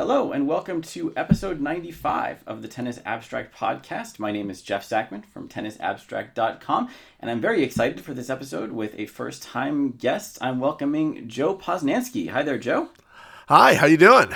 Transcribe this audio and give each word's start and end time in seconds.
Hello, 0.00 0.32
and 0.32 0.48
welcome 0.48 0.80
to 0.80 1.12
episode 1.14 1.60
95 1.60 2.44
of 2.46 2.62
the 2.62 2.68
Tennis 2.68 2.98
Abstract 3.04 3.54
Podcast. 3.54 4.18
My 4.18 4.32
name 4.32 4.48
is 4.48 4.62
Jeff 4.62 4.88
Sackmann 4.88 5.26
from 5.26 5.46
tennisabstract.com, 5.46 6.88
and 7.20 7.30
I'm 7.30 7.42
very 7.42 7.62
excited 7.62 8.00
for 8.00 8.14
this 8.14 8.30
episode 8.30 8.72
with 8.72 8.98
a 8.98 9.04
first 9.04 9.42
time 9.42 9.90
guest. 9.90 10.38
I'm 10.40 10.58
welcoming 10.58 11.28
Joe 11.28 11.54
Posnanski. 11.54 12.30
Hi 12.30 12.42
there, 12.42 12.56
Joe. 12.56 12.88
Hi, 13.48 13.74
how 13.74 13.84
you 13.84 13.98
doing? 13.98 14.32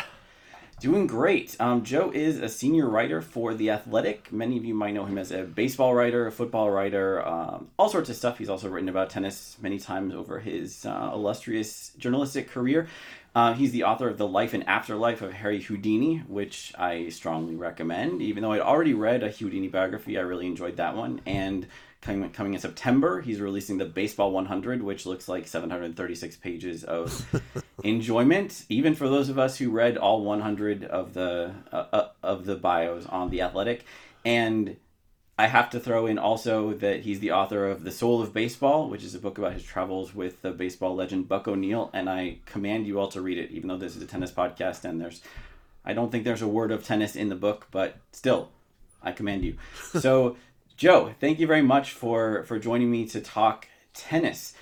Doing 0.80 1.06
great. 1.06 1.56
Um, 1.58 1.82
Joe 1.82 2.10
is 2.12 2.40
a 2.40 2.48
senior 2.50 2.86
writer 2.86 3.22
for 3.22 3.54
The 3.54 3.70
Athletic. 3.70 4.30
Many 4.30 4.58
of 4.58 4.66
you 4.66 4.74
might 4.74 4.92
know 4.92 5.06
him 5.06 5.16
as 5.16 5.32
a 5.32 5.44
baseball 5.44 5.94
writer, 5.94 6.26
a 6.26 6.32
football 6.32 6.70
writer, 6.70 7.26
um, 7.26 7.68
all 7.78 7.88
sorts 7.88 8.10
of 8.10 8.16
stuff. 8.16 8.36
He's 8.36 8.50
also 8.50 8.68
written 8.68 8.90
about 8.90 9.08
tennis 9.08 9.56
many 9.62 9.78
times 9.78 10.14
over 10.14 10.40
his 10.40 10.84
uh, 10.84 11.10
illustrious 11.14 11.92
journalistic 11.96 12.50
career. 12.50 12.86
Uh, 13.34 13.52
he's 13.52 13.72
the 13.72 13.82
author 13.82 14.08
of 14.08 14.16
The 14.16 14.28
Life 14.28 14.54
and 14.54 14.66
Afterlife 14.68 15.20
of 15.20 15.32
Harry 15.32 15.60
Houdini, 15.60 16.18
which 16.28 16.72
I 16.78 17.08
strongly 17.08 17.56
recommend. 17.56 18.22
Even 18.22 18.42
though 18.42 18.52
I'd 18.52 18.60
already 18.60 18.94
read 18.94 19.24
a 19.24 19.30
Houdini 19.30 19.66
biography, 19.66 20.16
I 20.16 20.20
really 20.20 20.46
enjoyed 20.46 20.76
that 20.76 20.96
one. 20.96 21.20
And 21.26 21.66
coming, 22.00 22.30
coming 22.30 22.54
in 22.54 22.60
September, 22.60 23.20
he's 23.22 23.40
releasing 23.40 23.78
the 23.78 23.86
Baseball 23.86 24.30
100, 24.30 24.84
which 24.84 25.04
looks 25.04 25.26
like 25.26 25.48
736 25.48 26.36
pages 26.36 26.84
of 26.84 27.26
enjoyment, 27.82 28.66
even 28.68 28.94
for 28.94 29.08
those 29.08 29.28
of 29.28 29.38
us 29.38 29.58
who 29.58 29.70
read 29.70 29.96
all 29.96 30.22
100 30.22 30.84
of 30.84 31.14
the 31.14 31.52
uh, 31.72 31.86
uh, 31.92 32.08
of 32.22 32.44
the 32.44 32.54
bios 32.54 33.04
on 33.06 33.30
The 33.30 33.42
Athletic. 33.42 33.84
And 34.24 34.76
I 35.36 35.48
have 35.48 35.70
to 35.70 35.80
throw 35.80 36.06
in 36.06 36.18
also 36.18 36.74
that 36.74 37.00
he's 37.00 37.18
the 37.18 37.32
author 37.32 37.66
of 37.66 37.82
The 37.82 37.90
Soul 37.90 38.22
of 38.22 38.32
Baseball, 38.32 38.88
which 38.88 39.02
is 39.02 39.16
a 39.16 39.18
book 39.18 39.36
about 39.36 39.54
his 39.54 39.64
travels 39.64 40.14
with 40.14 40.42
the 40.42 40.52
baseball 40.52 40.94
legend 40.94 41.28
Buck 41.28 41.48
O'Neil, 41.48 41.90
and 41.92 42.08
I 42.08 42.38
command 42.46 42.86
you 42.86 43.00
all 43.00 43.08
to 43.08 43.20
read 43.20 43.38
it, 43.38 43.50
even 43.50 43.68
though 43.68 43.76
this 43.76 43.96
is 43.96 44.02
a 44.02 44.06
tennis 44.06 44.30
podcast 44.30 44.84
and 44.84 45.00
there's 45.00 45.22
I 45.84 45.92
don't 45.92 46.10
think 46.10 46.24
there's 46.24 46.40
a 46.40 46.48
word 46.48 46.70
of 46.70 46.84
tennis 46.84 47.14
in 47.14 47.28
the 47.28 47.34
book, 47.34 47.66
but 47.70 47.96
still, 48.12 48.48
I 49.02 49.12
command 49.12 49.44
you. 49.44 49.56
So, 50.00 50.36
Joe, 50.76 51.14
thank 51.20 51.38
you 51.38 51.46
very 51.46 51.62
much 51.62 51.92
for 51.92 52.44
for 52.44 52.58
joining 52.58 52.90
me 52.90 53.06
to 53.08 53.20
talk 53.20 53.68
tennis. 53.92 54.54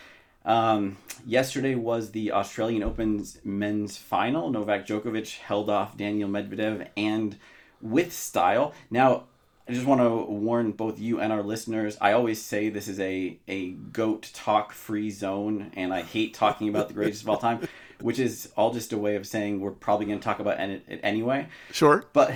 Um, 0.45 0.97
yesterday 1.25 1.75
was 1.75 2.11
the 2.11 2.33
Australian 2.33 2.83
Open's 2.83 3.39
men's 3.45 3.97
final. 3.97 4.51
Novak 4.51 4.87
Djokovic 4.87 5.39
held 5.39 5.71
off 5.71 5.97
Daniel 5.97 6.29
Medvedev 6.29 6.89
and 6.97 7.39
with 7.81 8.13
style. 8.13 8.75
Now, 8.91 9.25
I 9.73 9.75
just 9.75 9.87
want 9.87 10.03
to 10.03 10.31
warn 10.31 10.73
both 10.73 11.01
you 11.01 11.19
and 11.19 11.33
our 11.33 11.43
listeners. 11.43 11.97
I 11.99 12.13
always 12.13 12.43
say 12.43 12.69
this 12.69 12.89
is 12.89 13.01
a 13.01 13.39
a 13.49 13.71
goat 13.71 14.31
talk 14.35 14.71
free 14.71 15.11
zone, 15.11 15.73
and 15.75 15.95
I 15.95 16.03
hate 16.03 16.35
talking 16.35 16.69
about 16.69 16.89
the 16.89 16.95
greatest 16.95 17.23
of 17.23 17.31
all 17.31 17.39
time, 17.39 17.67
which 18.03 18.19
is 18.19 18.53
all 18.55 18.75
just 18.75 18.93
a 18.93 18.99
way 18.99 19.17
of 19.17 19.27
saying 19.27 19.61
we're 19.61 19.71
probably 19.71 20.05
going 20.05 20.19
to 20.19 20.23
talk 20.23 20.41
about 20.41 20.61
it 20.61 21.01
anyway. 21.03 21.49
Sure, 21.71 22.05
but 22.13 22.35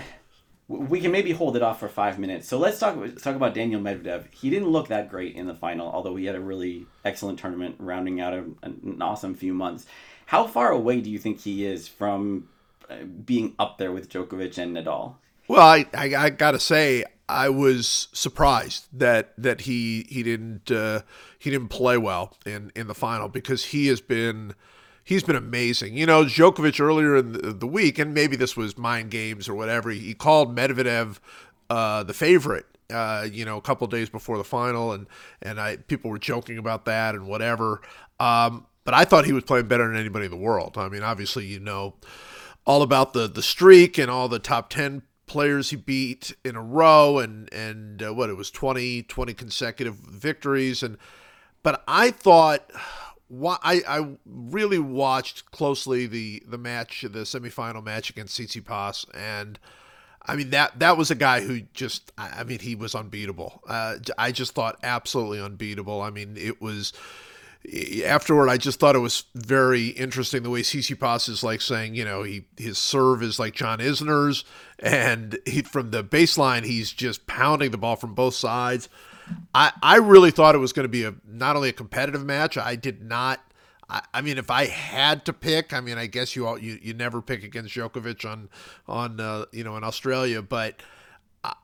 we 0.67 0.99
can 0.99 1.13
maybe 1.13 1.31
hold 1.33 1.57
it 1.57 1.63
off 1.63 1.79
for 1.79 1.91
five 1.91 2.19
minutes. 2.19 2.49
So 2.49 2.57
let's 2.57 2.79
talk 2.79 2.97
let's 2.97 3.21
talk 3.21 3.37
about 3.37 3.53
Daniel 3.53 3.83
Medvedev. 3.83 4.33
He 4.33 4.49
didn't 4.49 4.69
look 4.69 4.89
that 4.89 5.11
great 5.11 5.37
in 5.37 5.47
the 5.47 5.55
final, 5.55 5.91
although 5.91 6.17
he 6.17 6.25
had 6.25 6.37
a 6.37 6.41
really 6.41 6.87
excellent 7.05 7.39
tournament, 7.39 7.77
rounding 7.79 8.19
out 8.19 8.33
a, 8.33 8.47
an 8.63 9.03
awesome 9.03 9.35
few 9.35 9.53
months. 9.53 9.85
How 10.25 10.47
far 10.47 10.71
away 10.71 11.03
do 11.03 11.11
you 11.11 11.19
think 11.19 11.41
he 11.43 11.67
is 11.67 11.87
from 11.87 12.49
uh, 12.89 13.05
being 13.05 13.55
up 13.59 13.77
there 13.77 13.93
with 13.93 14.09
Djokovic 14.09 14.57
and 14.57 14.75
Nadal? 14.75 15.17
Well, 15.49 15.61
I, 15.61 15.87
I, 15.95 16.15
I 16.17 16.31
gotta 16.31 16.59
say, 16.59 17.05
I 17.29 17.49
was 17.49 18.09
surprised 18.13 18.87
that 18.93 19.33
that 19.37 19.63
he 19.63 20.07
he 20.09 20.23
didn't 20.23 20.71
uh, 20.71 21.03
he 21.39 21.51
didn't 21.51 21.69
play 21.69 21.99
well 21.99 22.37
in 22.47 22.71
in 22.75 22.87
the 22.87 22.95
final 22.95 23.29
because 23.29 23.67
he 23.67 23.89
has 23.89 24.01
been 24.01 24.55
he's 25.03 25.23
been 25.23 25.37
amazing. 25.37 25.97
You 25.97 26.07
know, 26.07 26.25
Djokovic 26.25 26.81
earlier 26.81 27.17
in 27.17 27.33
the, 27.33 27.53
the 27.53 27.67
week, 27.67 27.99
and 27.99 28.15
maybe 28.15 28.37
this 28.37 28.57
was 28.57 28.79
mind 28.79 29.11
games 29.11 29.49
or 29.49 29.55
whatever. 29.55 29.91
He 29.91 30.15
called 30.15 30.57
Medvedev 30.57 31.19
uh, 31.71 32.03
the 32.05 32.15
favorite. 32.15 32.67
Uh, 32.89 33.27
you 33.31 33.45
know, 33.45 33.57
a 33.57 33.61
couple 33.61 33.85
days 33.89 34.09
before 34.09 34.39
the 34.39 34.45
final, 34.45 34.93
and 34.93 35.09
and 35.43 35.61
I 35.61 35.79
people 35.79 36.11
were 36.11 36.19
joking 36.19 36.59
about 36.59 36.85
that 36.85 37.17
and 37.17 37.27
whatever. 37.27 37.81
Um, 38.21 38.67
but 38.85 38.95
I 38.95 39.05
thought 39.05 39.25
he 39.25 39.33
was 39.33 39.43
playing 39.43 39.67
better 39.67 39.89
than 39.89 39.97
anybody 39.97 40.27
in 40.27 40.31
the 40.31 40.37
world. 40.37 40.79
I 40.79 40.89
mean, 40.89 41.03
obviously, 41.03 41.47
you 41.47 41.59
know 41.59 41.95
all 42.65 42.83
about 42.83 43.13
the 43.13 43.27
the 43.27 43.43
streak 43.43 43.99
and 43.99 44.11
all 44.11 44.29
the 44.29 44.39
top 44.39 44.71
10 44.71 45.03
players 45.27 45.71
he 45.71 45.77
beat 45.77 46.35
in 46.45 46.57
a 46.57 46.63
row 46.63 47.19
and 47.19 47.53
and 47.53 48.03
uh, 48.03 48.15
what 48.15 48.31
it 48.31 48.37
was 48.37 48.51
20 48.51 49.03
20 49.03 49.35
consecutive 49.35 49.95
victories 49.97 50.83
and 50.83 50.97
but 51.63 51.83
I 51.89 52.13
thought 52.13 52.71
I, 53.29 53.83
I 53.89 54.09
really 54.25 54.79
watched 54.79 55.51
closely 55.51 56.07
the 56.07 56.43
the 56.47 56.59
match 56.59 57.03
the 57.03 57.21
semifinal 57.21 57.85
match 57.85 58.09
against 58.11 58.39
Tsitsipas 58.39 59.07
and 59.15 59.59
I 60.25 60.37
mean 60.37 60.51
that 60.51 60.79
that 60.79 60.97
was 60.97 61.11
a 61.11 61.17
guy 61.17 61.41
who 61.41 61.63
just 61.73 62.13
I 62.17 62.45
mean 62.45 62.59
he 62.59 62.75
was 62.75 62.95
unbeatable. 62.95 63.63
Uh, 63.69 63.97
I 64.19 64.33
just 64.33 64.55
thought 64.55 64.79
absolutely 64.83 65.41
unbeatable. 65.41 66.03
I 66.03 66.11
mean 66.11 66.37
it 66.37 66.61
was 66.61 66.93
afterward, 68.05 68.49
I 68.49 68.57
just 68.57 68.79
thought 68.79 68.95
it 68.95 69.01
was 69.01 69.25
very 69.35 69.89
interesting 69.89 70.43
the 70.43 70.51
way 70.51 70.63
CC 70.63 70.97
Tsitsipas 70.97 71.29
is 71.29 71.43
like 71.43 71.61
saying, 71.61 71.95
you 71.95 72.05
know, 72.05 72.23
he 72.23 72.45
his 72.57 72.79
serve 72.79 73.23
is 73.23 73.39
like 73.39 73.55
John 73.55 73.79
Isner's, 73.79 74.45
and 74.79 75.39
he 75.47 75.63
from 75.63 75.91
the 75.91 76.05
baseline 76.05 76.65
he's 76.65 76.93
just 76.93 77.27
pounding 77.27 77.71
the 77.71 77.79
ball 77.79 77.97
from 77.97 78.15
both 78.15 78.35
sides. 78.35 78.89
I 79.55 79.73
I 79.83 79.97
really 79.97 80.31
thought 80.31 80.55
it 80.55 80.59
was 80.59 80.73
going 80.73 80.85
to 80.85 80.89
be 80.89 81.05
a 81.05 81.15
not 81.27 81.57
only 81.57 81.69
a 81.71 81.73
competitive 81.73 82.25
match. 82.25 82.57
I 82.57 82.77
did 82.77 83.03
not. 83.03 83.41
I, 83.89 84.03
I 84.15 84.21
mean, 84.21 84.39
if 84.39 84.51
I 84.51 84.67
had 84.67 85.25
to 85.27 85.33
pick, 85.33 85.73
I 85.73 85.81
mean, 85.81 85.99
I 85.99 86.07
guess 86.07 86.37
you 86.37 86.47
all 86.47 86.59
you, 86.59 86.79
you 86.81 86.95
never 86.95 87.21
pick 87.23 87.43
against 87.43 87.75
Djokovic 87.75 88.31
on 88.31 88.49
on 88.87 89.21
uh, 89.21 89.47
you 89.53 89.65
know 89.65 89.77
in 89.77 89.85
Australia, 89.85 90.43
but 90.43 90.81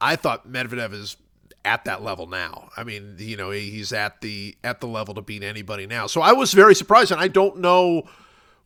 I 0.00 0.16
thought 0.16 0.50
Medvedev 0.50 0.92
is 0.92 1.16
at 1.64 1.84
that 1.84 2.02
level 2.02 2.26
now. 2.26 2.70
I 2.76 2.84
mean, 2.84 3.16
you 3.18 3.36
know, 3.36 3.50
he's 3.50 3.92
at 3.92 4.20
the 4.20 4.56
at 4.64 4.80
the 4.80 4.86
level 4.86 5.14
to 5.14 5.22
beat 5.22 5.42
anybody 5.42 5.86
now. 5.86 6.06
So 6.06 6.20
I 6.20 6.32
was 6.32 6.52
very 6.52 6.74
surprised, 6.74 7.12
and 7.12 7.20
I 7.20 7.28
don't 7.28 7.58
know 7.58 8.04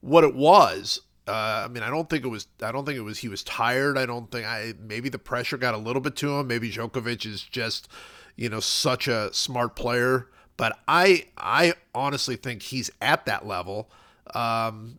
what 0.00 0.24
it 0.24 0.34
was. 0.34 1.00
Uh, 1.28 1.64
I 1.64 1.68
mean, 1.68 1.82
I 1.82 1.90
don't 1.90 2.08
think 2.08 2.24
it 2.24 2.28
was. 2.28 2.46
I 2.62 2.72
don't 2.72 2.84
think 2.84 2.98
it 2.98 3.02
was. 3.02 3.18
He 3.18 3.28
was 3.28 3.42
tired. 3.42 3.98
I 3.98 4.06
don't 4.06 4.30
think. 4.30 4.46
I 4.46 4.74
maybe 4.80 5.08
the 5.08 5.18
pressure 5.18 5.56
got 5.56 5.74
a 5.74 5.78
little 5.78 6.00
bit 6.00 6.16
to 6.16 6.38
him. 6.38 6.46
Maybe 6.46 6.70
Djokovic 6.70 7.26
is 7.26 7.42
just, 7.42 7.88
you 8.36 8.48
know, 8.48 8.60
such 8.60 9.08
a 9.08 9.32
smart 9.32 9.76
player. 9.76 10.28
But 10.56 10.78
I, 10.88 11.26
I 11.36 11.74
honestly 11.94 12.36
think 12.36 12.62
he's 12.62 12.90
at 13.02 13.26
that 13.26 13.46
level. 13.46 13.90
Um, 14.34 14.98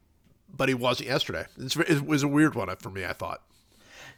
but 0.55 0.69
he 0.69 0.75
wasn't 0.75 1.09
yesterday. 1.09 1.45
It's, 1.57 1.75
it 1.75 2.05
was 2.05 2.23
a 2.23 2.27
weird 2.27 2.55
one 2.55 2.73
for 2.77 2.89
me. 2.89 3.05
I 3.05 3.13
thought. 3.13 3.41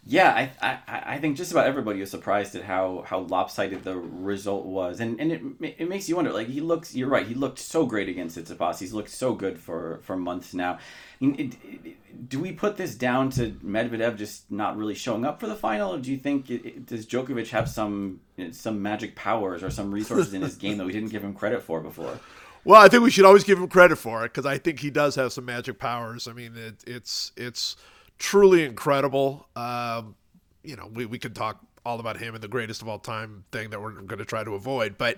Yeah, 0.05 0.31
I, 0.31 0.51
I 0.89 1.15
I 1.15 1.19
think 1.19 1.37
just 1.37 1.51
about 1.51 1.67
everybody 1.67 1.99
was 1.99 2.09
surprised 2.09 2.55
at 2.55 2.63
how, 2.63 3.03
how 3.05 3.19
lopsided 3.19 3.83
the 3.83 3.97
result 3.97 4.65
was, 4.65 4.99
and 5.01 5.19
and 5.19 5.31
it 5.31 5.41
it 5.79 5.89
makes 5.89 6.07
you 6.07 6.15
wonder. 6.15 6.31
Like 6.31 6.47
he 6.47 6.61
looks, 6.61 6.95
you're 6.95 7.09
right. 7.09 7.27
He 7.27 7.35
looked 7.35 7.59
so 7.59 7.85
great 7.85 8.09
against 8.09 8.37
Tsitsipas. 8.37 8.79
He's 8.79 8.93
looked 8.93 9.09
so 9.09 9.33
good 9.33 9.59
for, 9.59 9.99
for 10.03 10.15
months 10.15 10.53
now. 10.53 10.79
I 11.21 11.25
mean, 11.25 11.35
it, 11.37 11.85
it, 11.85 12.29
do 12.29 12.39
we 12.39 12.53
put 12.53 12.77
this 12.77 12.95
down 12.95 13.29
to 13.31 13.51
Medvedev 13.63 14.17
just 14.17 14.49
not 14.49 14.77
really 14.77 14.95
showing 14.95 15.25
up 15.25 15.39
for 15.39 15.47
the 15.47 15.55
final, 15.55 15.93
or 15.93 15.99
do 15.99 16.09
you 16.11 16.17
think 16.17 16.47
does 16.85 17.05
Djokovic 17.05 17.49
have 17.49 17.69
some 17.69 18.21
some 18.51 18.81
magic 18.81 19.15
powers 19.15 19.63
or 19.63 19.69
some 19.69 19.91
resources 19.91 20.33
in 20.33 20.41
his 20.41 20.55
game 20.55 20.77
that 20.77 20.85
we 20.85 20.93
didn't 20.93 21.09
give 21.09 21.23
him 21.23 21.33
credit 21.33 21.61
for 21.61 21.81
before? 21.81 22.19
Well, 22.63 22.81
I 22.81 22.87
think 22.87 23.03
we 23.03 23.11
should 23.11 23.25
always 23.25 23.43
give 23.43 23.59
him 23.59 23.67
credit 23.67 23.97
for 23.97 24.25
it 24.25 24.29
because 24.29 24.45
I 24.45 24.57
think 24.57 24.79
he 24.79 24.89
does 24.89 25.15
have 25.15 25.33
some 25.33 25.45
magic 25.45 25.77
powers. 25.77 26.27
I 26.27 26.33
mean, 26.33 26.55
it, 26.55 26.83
it's 26.87 27.31
it's 27.37 27.75
truly 28.19 28.63
incredible. 28.63 29.47
Um, 29.55 30.15
you 30.63 30.75
know, 30.75 30.87
we, 30.93 31.05
we 31.05 31.17
could 31.17 31.35
talk 31.35 31.59
all 31.85 31.99
about 31.99 32.17
him 32.17 32.35
and 32.35 32.43
the 32.43 32.47
greatest 32.47 32.81
of 32.81 32.87
all 32.87 32.99
time 32.99 33.45
thing 33.51 33.69
that 33.69 33.81
we're 33.81 33.91
going 33.91 34.19
to 34.19 34.25
try 34.25 34.43
to 34.43 34.53
avoid. 34.53 34.97
But, 34.97 35.17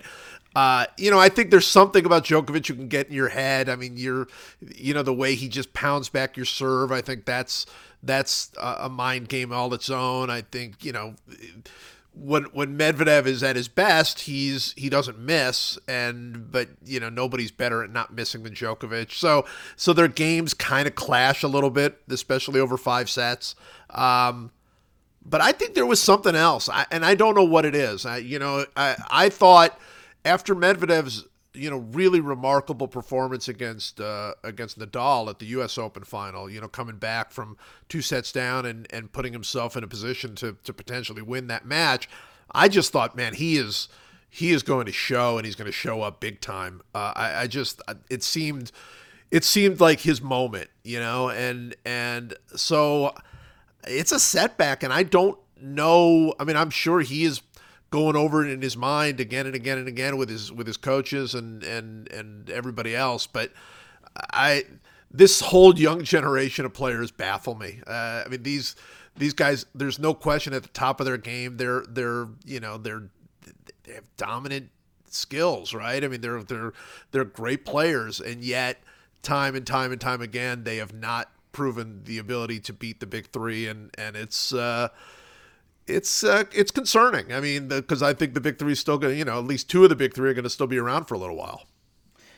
uh, 0.55 0.85
you 0.97 1.11
know, 1.11 1.19
I 1.19 1.27
think 1.27 1.49
there's 1.49 1.67
something 1.67 2.05
about 2.05 2.23
Djokovic 2.25 2.69
you 2.69 2.75
can 2.75 2.87
get 2.87 3.07
in 3.07 3.13
your 3.13 3.29
head. 3.29 3.67
I 3.67 3.75
mean, 3.75 3.97
you're, 3.97 4.27
you 4.75 4.93
know, 4.93 5.03
the 5.03 5.13
way 5.13 5.35
he 5.35 5.49
just 5.49 5.73
pounds 5.73 6.07
back 6.07 6.37
your 6.37 6.45
serve. 6.45 6.91
I 6.91 7.01
think 7.01 7.25
that's, 7.25 7.65
that's 8.03 8.51
a 8.61 8.89
mind 8.89 9.27
game 9.27 9.51
all 9.51 9.73
its 9.73 9.89
own. 9.89 10.29
I 10.29 10.41
think, 10.41 10.85
you 10.85 10.91
know, 10.91 11.15
when 12.13 12.43
when 12.45 12.77
Medvedev 12.77 13.25
is 13.25 13.41
at 13.41 13.55
his 13.55 13.67
best, 13.67 14.21
he's 14.21 14.73
he 14.73 14.89
doesn't 14.89 15.17
miss, 15.17 15.79
and 15.87 16.51
but 16.51 16.69
you 16.83 16.99
know 16.99 17.09
nobody's 17.09 17.51
better 17.51 17.83
at 17.83 17.89
not 17.89 18.13
missing 18.13 18.43
than 18.43 18.53
Djokovic. 18.53 19.11
So 19.11 19.45
so 19.75 19.93
their 19.93 20.07
games 20.07 20.53
kind 20.53 20.87
of 20.87 20.95
clash 20.95 21.43
a 21.43 21.47
little 21.47 21.69
bit, 21.69 21.99
especially 22.09 22.59
over 22.59 22.77
five 22.77 23.09
sets. 23.09 23.55
Um, 23.89 24.51
but 25.25 25.41
I 25.41 25.51
think 25.51 25.73
there 25.73 25.85
was 25.85 26.01
something 26.01 26.35
else, 26.35 26.67
I, 26.67 26.85
and 26.91 27.05
I 27.05 27.15
don't 27.15 27.35
know 27.35 27.43
what 27.43 27.65
it 27.65 27.75
is. 27.75 28.05
I 28.05 28.17
you 28.17 28.39
know 28.39 28.65
I 28.75 28.95
I 29.09 29.29
thought 29.29 29.79
after 30.25 30.53
Medvedev's 30.53 31.25
you 31.53 31.69
know, 31.69 31.77
really 31.77 32.21
remarkable 32.21 32.87
performance 32.87 33.47
against 33.47 33.99
uh, 33.99 34.33
against 34.43 34.79
Nadal 34.79 35.29
at 35.29 35.39
the 35.39 35.45
U.S. 35.47 35.77
Open 35.77 36.03
final. 36.03 36.49
You 36.49 36.61
know, 36.61 36.67
coming 36.67 36.97
back 36.97 37.31
from 37.31 37.57
two 37.89 38.01
sets 38.01 38.31
down 38.31 38.65
and, 38.65 38.87
and 38.91 39.11
putting 39.11 39.33
himself 39.33 39.75
in 39.75 39.83
a 39.83 39.87
position 39.87 40.35
to 40.35 40.57
to 40.63 40.73
potentially 40.73 41.21
win 41.21 41.47
that 41.47 41.65
match. 41.65 42.09
I 42.53 42.67
just 42.67 42.91
thought, 42.91 43.15
man, 43.15 43.33
he 43.33 43.57
is 43.57 43.89
he 44.29 44.51
is 44.51 44.63
going 44.63 44.85
to 44.85 44.93
show 44.93 45.37
and 45.37 45.45
he's 45.45 45.55
going 45.55 45.65
to 45.65 45.73
show 45.73 46.01
up 46.01 46.21
big 46.21 46.39
time. 46.39 46.81
Uh, 46.95 47.13
I, 47.15 47.41
I 47.41 47.47
just 47.47 47.81
it 48.09 48.23
seemed 48.23 48.71
it 49.29 49.43
seemed 49.43 49.79
like 49.79 50.01
his 50.01 50.21
moment, 50.21 50.69
you 50.83 50.99
know, 50.99 51.29
and 51.29 51.75
and 51.85 52.33
so 52.55 53.13
it's 53.85 54.11
a 54.11 54.19
setback, 54.19 54.83
and 54.83 54.93
I 54.93 55.03
don't 55.03 55.37
know. 55.59 56.33
I 56.39 56.45
mean, 56.45 56.55
I'm 56.55 56.69
sure 56.69 57.01
he 57.01 57.23
is 57.25 57.41
going 57.91 58.15
over 58.15 58.43
it 58.43 58.49
in 58.49 58.61
his 58.61 58.75
mind 58.75 59.19
again 59.19 59.45
and 59.45 59.53
again 59.53 59.77
and 59.77 59.87
again 59.87 60.17
with 60.17 60.29
his 60.29 60.51
with 60.51 60.65
his 60.65 60.77
coaches 60.77 61.35
and 61.35 61.63
and 61.63 62.11
and 62.11 62.49
everybody 62.49 62.95
else. 62.95 63.27
But 63.27 63.51
I 64.33 64.63
this 65.11 65.41
whole 65.41 65.77
young 65.77 66.03
generation 66.03 66.65
of 66.65 66.73
players 66.73 67.11
baffle 67.11 67.53
me. 67.55 67.81
Uh, 67.85 68.23
I 68.25 68.29
mean 68.29 68.43
these 68.43 68.75
these 69.15 69.33
guys. 69.33 69.65
There's 69.75 69.99
no 69.99 70.13
question 70.13 70.53
at 70.53 70.63
the 70.63 70.69
top 70.69 70.99
of 70.99 71.05
their 71.05 71.17
game. 71.17 71.57
They're 71.57 71.83
they're 71.87 72.27
you 72.45 72.59
know 72.59 72.77
they're 72.77 73.03
they 73.83 73.93
have 73.93 74.05
dominant 74.17 74.69
skills, 75.09 75.73
right? 75.73 76.03
I 76.03 76.07
mean 76.07 76.21
they're 76.21 76.43
they're 76.43 76.73
they're 77.11 77.25
great 77.25 77.65
players, 77.65 78.21
and 78.21 78.41
yet 78.41 78.81
time 79.21 79.55
and 79.55 79.67
time 79.67 79.91
and 79.91 80.01
time 80.01 80.21
again 80.21 80.63
they 80.63 80.77
have 80.77 80.93
not 80.93 81.29
proven 81.51 82.01
the 82.05 82.17
ability 82.17 82.61
to 82.61 82.71
beat 82.73 83.01
the 83.01 83.05
big 83.05 83.27
three, 83.31 83.67
and 83.67 83.93
and 83.97 84.15
it's. 84.15 84.53
Uh, 84.53 84.87
it's 85.87 86.23
uh, 86.23 86.45
it's 86.53 86.71
concerning. 86.71 87.33
I 87.33 87.39
mean, 87.39 87.67
because 87.67 88.01
I 88.01 88.13
think 88.13 88.33
the 88.33 88.41
big 88.41 88.59
three 88.59 88.73
is 88.73 88.79
still 88.79 88.97
going 88.97 89.13
to, 89.13 89.17
you 89.17 89.25
know, 89.25 89.39
at 89.39 89.45
least 89.45 89.69
two 89.69 89.83
of 89.83 89.89
the 89.89 89.95
big 89.95 90.13
three 90.13 90.29
are 90.29 90.33
going 90.33 90.43
to 90.43 90.49
still 90.49 90.67
be 90.67 90.77
around 90.77 91.05
for 91.05 91.15
a 91.15 91.17
little 91.17 91.35
while. 91.35 91.63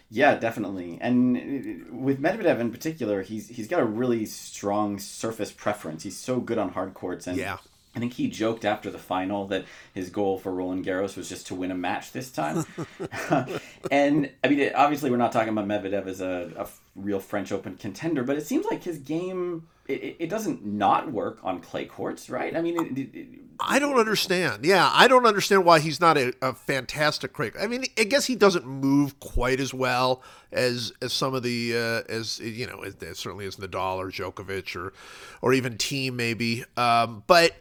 Yeah, 0.10 0.36
definitely. 0.36 1.00
And 1.01 1.38
uh, 1.38 1.95
with 1.95 2.22
Medvedev 2.22 2.60
in 2.60 2.72
particular, 2.72 3.24
he's 3.24 3.50
he's 3.50 3.68
got 3.68 3.80
a 3.80 3.86
really 3.86 4.25
strong 4.25 5.00
surface 5.00 5.51
preference. 5.51 6.04
He's 6.04 6.18
so 6.18 6.40
good 6.40 6.57
on 6.57 6.69
hard 6.69 6.94
courts, 6.94 7.28
and 7.28 7.38
yeah. 7.38 7.57
I 7.95 8.00
think 8.00 8.13
he 8.13 8.28
joked 8.28 8.66
after 8.66 8.90
the 8.90 8.98
final 8.98 9.48
that 9.48 9.66
his 9.94 10.10
goal 10.10 10.38
for 10.38 10.51
Roland 10.51 10.86
Garros 10.86 11.16
was 11.16 11.30
just 11.30 11.48
to 11.48 11.56
win 11.56 11.72
a 11.72 11.75
match 11.75 12.12
this 12.12 12.31
time. 12.31 12.66
and 13.92 14.30
I 14.44 14.48
mean, 14.48 14.72
obviously, 14.75 15.10
we're 15.12 15.18
not 15.18 15.31
talking 15.31 15.50
about 15.50 15.68
Medvedev 15.68 16.07
as 16.07 16.22
a, 16.22 16.51
a 16.57 16.68
real 16.96 17.19
French 17.19 17.51
Open 17.51 17.75
contender, 17.75 18.24
but 18.24 18.38
it 18.38 18.46
seems 18.46 18.66
like 18.66 18.84
his 18.84 19.00
game 19.00 19.68
it, 19.88 20.15
it 20.19 20.30
doesn't 20.30 20.65
not 20.65 21.12
work 21.12 21.39
on 21.44 21.59
clay 21.59 21.85
courts, 21.85 22.30
right? 22.30 22.56
I 22.56 22.62
mean, 22.62 22.97
it, 22.97 23.15
it, 23.15 23.27
I 23.59 23.80
don't 23.80 24.00
understand. 24.00 24.65
Yeah, 24.65 24.89
I 24.94 25.07
don't 25.07 25.25
understand 25.25 25.65
why 25.65 25.80
he's 25.80 26.00
not 26.00 26.18
a, 26.18 26.33
a 26.41 26.53
fantastic 26.53 27.33
cricket. 27.33 27.62
I 27.62 27.68
mean, 27.68 27.83
I 27.97 28.06
guess 28.06 28.25
he 28.25 28.35
doesn't 28.35 28.65
move 28.65 29.19
quite 29.19 29.59
as 29.59 29.74
well 29.74 30.24
as 30.51 30.94
as 31.01 31.12
some 31.12 31.33
of 31.33 31.44
the 31.44 31.74
uh, 31.75 32.12
as 32.12 32.39
you 32.39 32.65
know, 32.65 32.83
as 32.83 32.95
certainly 33.18 33.45
as 33.45 33.57
Nadal 33.57 33.97
or 33.97 34.09
Djokovic 34.09 34.75
or 34.75 34.94
or 35.41 35.53
even 35.53 35.77
Thiem 35.77 36.13
maybe. 36.13 36.63
Um, 36.77 37.24
but 37.27 37.51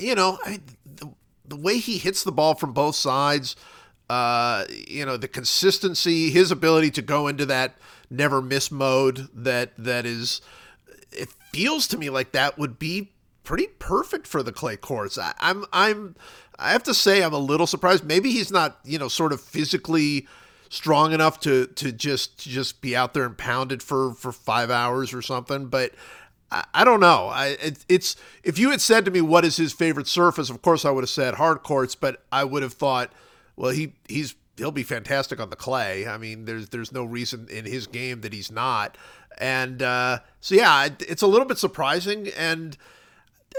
you 0.00 0.14
know, 0.14 0.38
I, 0.44 0.60
the 0.84 1.10
the 1.46 1.56
way 1.56 1.78
he 1.78 1.98
hits 1.98 2.24
the 2.24 2.32
ball 2.32 2.54
from 2.54 2.72
both 2.72 2.96
sides, 2.96 3.54
uh, 4.10 4.64
you 4.68 5.06
know, 5.06 5.16
the 5.16 5.28
consistency, 5.28 6.30
his 6.30 6.50
ability 6.50 6.90
to 6.92 7.02
go 7.02 7.28
into 7.28 7.46
that 7.46 7.76
never 8.10 8.42
miss 8.42 8.70
mode 8.70 9.28
that 9.34 9.72
that 9.76 10.06
is 10.06 10.40
it 10.40 10.44
feels 11.52 11.86
to 11.88 11.96
me 11.96 12.10
like 12.10 12.32
that 12.32 12.58
would 12.58 12.78
be 12.78 13.12
pretty 13.44 13.66
perfect 13.78 14.26
for 14.26 14.42
the 14.42 14.52
clay 14.52 14.76
courts. 14.76 15.18
I, 15.18 15.32
I'm 15.38 15.64
I'm 15.72 16.16
I 16.58 16.72
have 16.72 16.82
to 16.84 16.94
say 16.94 17.22
I'm 17.22 17.32
a 17.32 17.38
little 17.38 17.66
surprised. 17.66 18.04
Maybe 18.04 18.30
he's 18.30 18.50
not 18.50 18.78
you 18.84 18.98
know 18.98 19.08
sort 19.08 19.32
of 19.32 19.40
physically 19.40 20.26
strong 20.68 21.12
enough 21.12 21.40
to 21.40 21.66
to 21.66 21.92
just 21.92 22.40
to 22.42 22.48
just 22.48 22.80
be 22.80 22.94
out 22.94 23.14
there 23.14 23.24
and 23.24 23.36
pound 23.36 23.72
it 23.72 23.82
for 23.82 24.12
for 24.14 24.32
five 24.32 24.70
hours 24.70 25.14
or 25.14 25.22
something. 25.22 25.66
But 25.66 25.92
I, 26.50 26.64
I 26.74 26.84
don't 26.84 27.00
know. 27.00 27.28
I 27.28 27.56
it, 27.60 27.84
it's 27.88 28.16
if 28.42 28.58
you 28.58 28.70
had 28.70 28.80
said 28.80 29.04
to 29.06 29.10
me 29.10 29.20
what 29.20 29.44
is 29.44 29.56
his 29.56 29.72
favorite 29.72 30.08
surface, 30.08 30.50
of 30.50 30.60
course 30.62 30.84
I 30.84 30.90
would 30.90 31.02
have 31.02 31.10
said 31.10 31.34
hard 31.34 31.62
courts. 31.62 31.94
But 31.94 32.22
I 32.30 32.44
would 32.44 32.62
have 32.62 32.74
thought, 32.74 33.12
well 33.56 33.70
he 33.70 33.94
he's 34.08 34.34
he'll 34.58 34.72
be 34.72 34.82
fantastic 34.82 35.40
on 35.40 35.50
the 35.50 35.56
clay. 35.56 36.06
I 36.06 36.18
mean, 36.18 36.44
there's 36.44 36.68
there's 36.68 36.92
no 36.92 37.04
reason 37.04 37.48
in 37.50 37.64
his 37.64 37.86
game 37.86 38.20
that 38.20 38.32
he's 38.32 38.50
not. 38.50 38.98
And 39.38 39.82
uh, 39.82 40.20
so 40.40 40.54
yeah, 40.54 40.86
it, 40.86 41.02
it's 41.08 41.22
a 41.22 41.26
little 41.26 41.46
bit 41.46 41.58
surprising, 41.58 42.28
and 42.36 42.76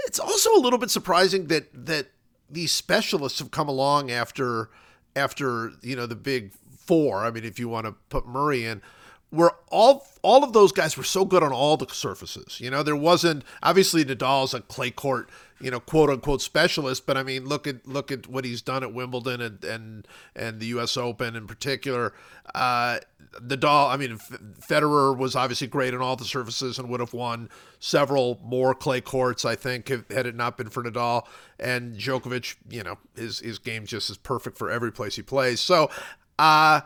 it's 0.06 0.18
also 0.18 0.54
a 0.54 0.60
little 0.60 0.78
bit 0.78 0.90
surprising 0.90 1.46
that 1.46 1.68
that 1.86 2.08
these 2.48 2.72
specialists 2.72 3.38
have 3.38 3.50
come 3.50 3.68
along 3.68 4.10
after 4.10 4.70
after 5.16 5.72
you 5.82 5.96
know 5.96 6.06
the 6.06 6.16
big 6.16 6.52
four. 6.76 7.24
I 7.24 7.30
mean, 7.30 7.44
if 7.44 7.58
you 7.58 7.68
want 7.68 7.86
to 7.86 7.94
put 8.08 8.26
Murray 8.26 8.66
in, 8.66 8.82
where 9.30 9.52
all 9.70 10.06
all 10.22 10.44
of 10.44 10.52
those 10.52 10.72
guys 10.72 10.96
were 10.96 11.04
so 11.04 11.24
good 11.24 11.42
on 11.42 11.52
all 11.52 11.76
the 11.76 11.86
surfaces. 11.88 12.60
You 12.60 12.70
know, 12.70 12.82
there 12.82 12.96
wasn't 12.96 13.44
obviously 13.62 14.04
Nadal's 14.04 14.54
a 14.54 14.60
clay 14.60 14.90
court 14.90 15.30
you 15.60 15.70
know, 15.70 15.80
quote 15.80 16.10
unquote 16.10 16.42
specialist, 16.42 17.06
but 17.06 17.16
I 17.16 17.22
mean, 17.22 17.44
look 17.44 17.66
at 17.66 17.86
look 17.86 18.10
at 18.10 18.26
what 18.26 18.44
he's 18.44 18.62
done 18.62 18.82
at 18.82 18.92
Wimbledon 18.92 19.40
and 19.40 19.64
and 19.64 20.08
and 20.34 20.60
the 20.60 20.66
U.S. 20.66 20.96
Open 20.96 21.36
in 21.36 21.46
particular. 21.46 22.12
Uh, 22.54 22.98
Nadal, 23.38 23.90
I 23.90 23.96
mean, 23.96 24.18
Federer 24.60 25.16
was 25.16 25.36
obviously 25.36 25.68
great 25.68 25.94
on 25.94 26.00
all 26.00 26.16
the 26.16 26.24
surfaces 26.24 26.78
and 26.78 26.88
would 26.88 27.00
have 27.00 27.12
won 27.12 27.48
several 27.78 28.40
more 28.42 28.74
clay 28.74 29.00
courts, 29.00 29.44
I 29.44 29.54
think, 29.54 29.88
had 29.88 30.26
it 30.26 30.34
not 30.34 30.56
been 30.56 30.68
for 30.68 30.82
Nadal. 30.82 31.26
And 31.58 31.94
Djokovic, 31.96 32.56
you 32.68 32.82
know, 32.82 32.98
his 33.14 33.38
his 33.38 33.58
game 33.58 33.86
just 33.86 34.10
is 34.10 34.16
perfect 34.16 34.58
for 34.58 34.70
every 34.70 34.90
place 34.90 35.16
he 35.16 35.22
plays. 35.22 35.60
So, 35.60 35.90
uh, 36.38 36.80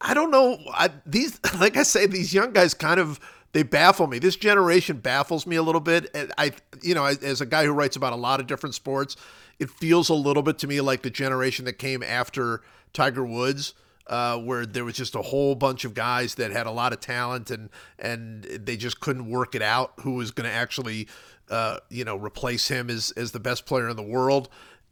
I 0.00 0.14
don't 0.14 0.30
know. 0.30 0.58
I, 0.72 0.90
these, 1.06 1.40
like 1.60 1.76
I 1.76 1.82
say, 1.82 2.06
these 2.06 2.34
young 2.34 2.52
guys 2.52 2.74
kind 2.74 3.00
of 3.00 3.18
they 3.52 3.62
baffle 3.62 4.06
me. 4.06 4.18
This 4.18 4.36
generation 4.36 4.98
baffles 4.98 5.46
me 5.46 5.56
a 5.56 5.62
little 5.62 5.80
bit. 5.80 6.14
I, 6.38 6.52
you 6.80 6.94
know, 6.94 7.04
as 7.04 7.40
a 7.40 7.46
guy 7.46 7.64
who 7.64 7.72
writes 7.72 7.96
about 7.96 8.12
a 8.12 8.16
lot 8.16 8.40
of 8.40 8.46
different 8.46 8.74
sports, 8.74 9.16
it 9.58 9.70
feels 9.70 10.08
a 10.08 10.14
little 10.14 10.42
bit 10.42 10.58
to 10.58 10.66
me 10.66 10.80
like 10.80 11.02
the 11.02 11.10
generation 11.10 11.64
that 11.66 11.74
came 11.74 12.02
after 12.02 12.62
Tiger 12.92 13.24
Woods. 13.24 13.74
Uh, 14.08 14.36
where 14.36 14.66
there 14.66 14.84
was 14.84 14.96
just 14.96 15.14
a 15.14 15.22
whole 15.22 15.54
bunch 15.54 15.84
of 15.84 15.94
guys 15.94 16.34
that 16.34 16.50
had 16.50 16.66
a 16.66 16.70
lot 16.72 16.92
of 16.92 16.98
talent 16.98 17.52
and 17.52 17.70
and 18.00 18.42
they 18.42 18.76
just 18.76 18.98
couldn't 18.98 19.30
work 19.30 19.54
it 19.54 19.62
out 19.62 19.92
who 20.00 20.16
was 20.16 20.32
going 20.32 20.46
to 20.46 20.54
actually 20.54 21.06
uh, 21.50 21.78
you 21.88 22.04
know 22.04 22.16
replace 22.16 22.66
him 22.66 22.90
as 22.90 23.12
as 23.12 23.30
the 23.30 23.38
best 23.38 23.64
player 23.64 23.88
in 23.88 23.94
the 23.94 24.02
world 24.02 24.48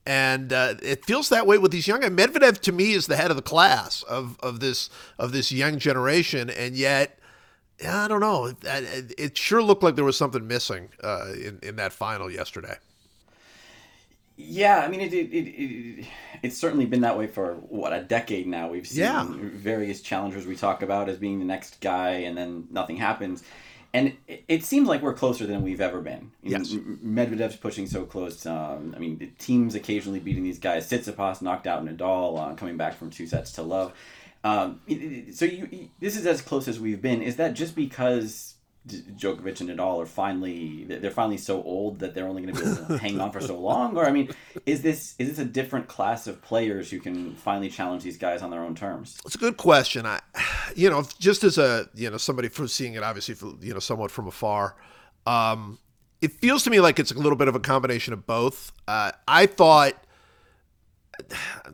and 0.06 0.52
uh, 0.52 0.74
it 0.82 1.04
feels 1.04 1.28
that 1.28 1.46
way 1.46 1.58
with 1.58 1.72
these 1.72 1.86
young 1.86 2.00
guys. 2.00 2.10
Medvedev 2.10 2.58
to 2.60 2.72
me 2.72 2.92
is 2.92 3.06
the 3.06 3.16
head 3.16 3.30
of 3.30 3.36
the 3.36 3.42
class 3.42 4.02
of 4.04 4.38
of 4.40 4.60
this 4.60 4.90
of 5.18 5.32
this 5.32 5.52
young 5.52 5.78
generation, 5.78 6.50
and 6.50 6.74
yet 6.74 7.19
I 7.86 8.08
don't 8.08 8.20
know. 8.20 8.46
It, 8.46 9.14
it, 9.18 9.38
sure 9.38 9.62
looked 9.62 9.82
like 9.82 9.96
there 9.96 10.04
was 10.04 10.16
something 10.16 10.46
missing 10.46 10.90
uh, 11.02 11.32
in 11.32 11.58
in 11.62 11.76
that 11.76 11.92
final 11.92 12.30
yesterday. 12.30 12.76
Yeah, 14.42 14.78
I 14.78 14.88
mean, 14.88 15.00
it, 15.00 15.12
it, 15.12 15.36
it, 15.36 16.06
it's 16.42 16.56
certainly 16.56 16.86
been 16.86 17.02
that 17.02 17.18
way 17.18 17.26
for 17.26 17.54
what 17.54 17.92
a 17.92 18.02
decade 18.02 18.46
now. 18.46 18.70
We've 18.70 18.86
seen 18.86 19.00
yeah. 19.00 19.26
various 19.28 20.00
challengers 20.00 20.46
we 20.46 20.56
talk 20.56 20.82
about 20.82 21.10
as 21.10 21.18
being 21.18 21.38
the 21.38 21.44
next 21.44 21.80
guy, 21.80 22.10
and 22.10 22.36
then 22.36 22.66
nothing 22.70 22.96
happens. 22.96 23.42
And 23.92 24.16
it, 24.28 24.44
it 24.48 24.64
seems 24.64 24.88
like 24.88 25.02
we're 25.02 25.14
closer 25.14 25.46
than 25.46 25.62
we've 25.62 25.80
ever 25.80 26.00
been. 26.00 26.30
yes. 26.42 26.72
Medvedev's 26.72 27.56
pushing 27.56 27.86
so 27.86 28.04
close. 28.04 28.46
Um, 28.46 28.94
I 28.96 29.00
mean, 29.00 29.18
the 29.18 29.30
Thiem's 29.38 29.74
occasionally 29.74 30.20
beating 30.20 30.44
these 30.44 30.58
guys. 30.58 30.88
Tsitsipas 30.88 31.42
knocked 31.42 31.66
out 31.66 31.84
Nadal, 31.84 32.38
uh, 32.38 32.54
coming 32.54 32.76
back 32.76 32.94
from 32.94 33.10
two 33.10 33.26
sets 33.26 33.52
to 33.52 33.62
love. 33.62 33.92
Um, 34.42 34.80
so 35.32 35.44
you, 35.44 35.90
this 35.98 36.16
is 36.16 36.26
as 36.26 36.40
close 36.40 36.68
as 36.68 36.80
we've 36.80 37.02
been. 37.02 37.22
Is 37.22 37.36
that 37.36 37.54
just 37.54 37.74
because 37.74 38.54
Djokovic 38.86 39.60
and 39.60 39.68
Nadal 39.68 40.02
are 40.02 40.06
finally 40.06 40.84
they're 40.84 41.10
finally 41.10 41.36
so 41.36 41.62
old 41.62 41.98
that 41.98 42.14
they're 42.14 42.26
only 42.26 42.42
going 42.42 42.54
to 42.54 42.62
be 42.62 42.70
able 42.70 42.86
to 42.86 42.98
hang 42.98 43.20
on 43.20 43.30
for 43.30 43.40
so 43.40 43.58
long? 43.60 43.96
Or 43.96 44.06
I 44.06 44.10
mean, 44.10 44.30
is 44.64 44.80
this 44.80 45.14
is 45.18 45.28
this 45.28 45.38
a 45.38 45.44
different 45.44 45.88
class 45.88 46.26
of 46.26 46.40
players 46.40 46.90
who 46.90 47.00
can 47.00 47.34
finally 47.34 47.68
challenge 47.68 48.02
these 48.02 48.16
guys 48.16 48.40
on 48.40 48.50
their 48.50 48.62
own 48.62 48.74
terms? 48.74 49.20
It's 49.26 49.34
a 49.34 49.38
good 49.38 49.58
question. 49.58 50.06
I, 50.06 50.20
you 50.74 50.88
know, 50.88 51.04
just 51.18 51.44
as 51.44 51.58
a 51.58 51.88
you 51.94 52.08
know 52.08 52.16
somebody 52.16 52.48
from 52.48 52.68
seeing 52.68 52.94
it 52.94 53.02
obviously 53.02 53.34
for, 53.34 53.52
you 53.60 53.74
know 53.74 53.80
somewhat 53.80 54.10
from 54.10 54.26
afar, 54.26 54.74
um, 55.26 55.78
it 56.22 56.32
feels 56.32 56.64
to 56.64 56.70
me 56.70 56.80
like 56.80 56.98
it's 56.98 57.12
a 57.12 57.18
little 57.18 57.36
bit 57.36 57.48
of 57.48 57.54
a 57.54 57.60
combination 57.60 58.14
of 58.14 58.26
both. 58.26 58.72
Uh, 58.88 59.12
I 59.28 59.44
thought 59.44 59.94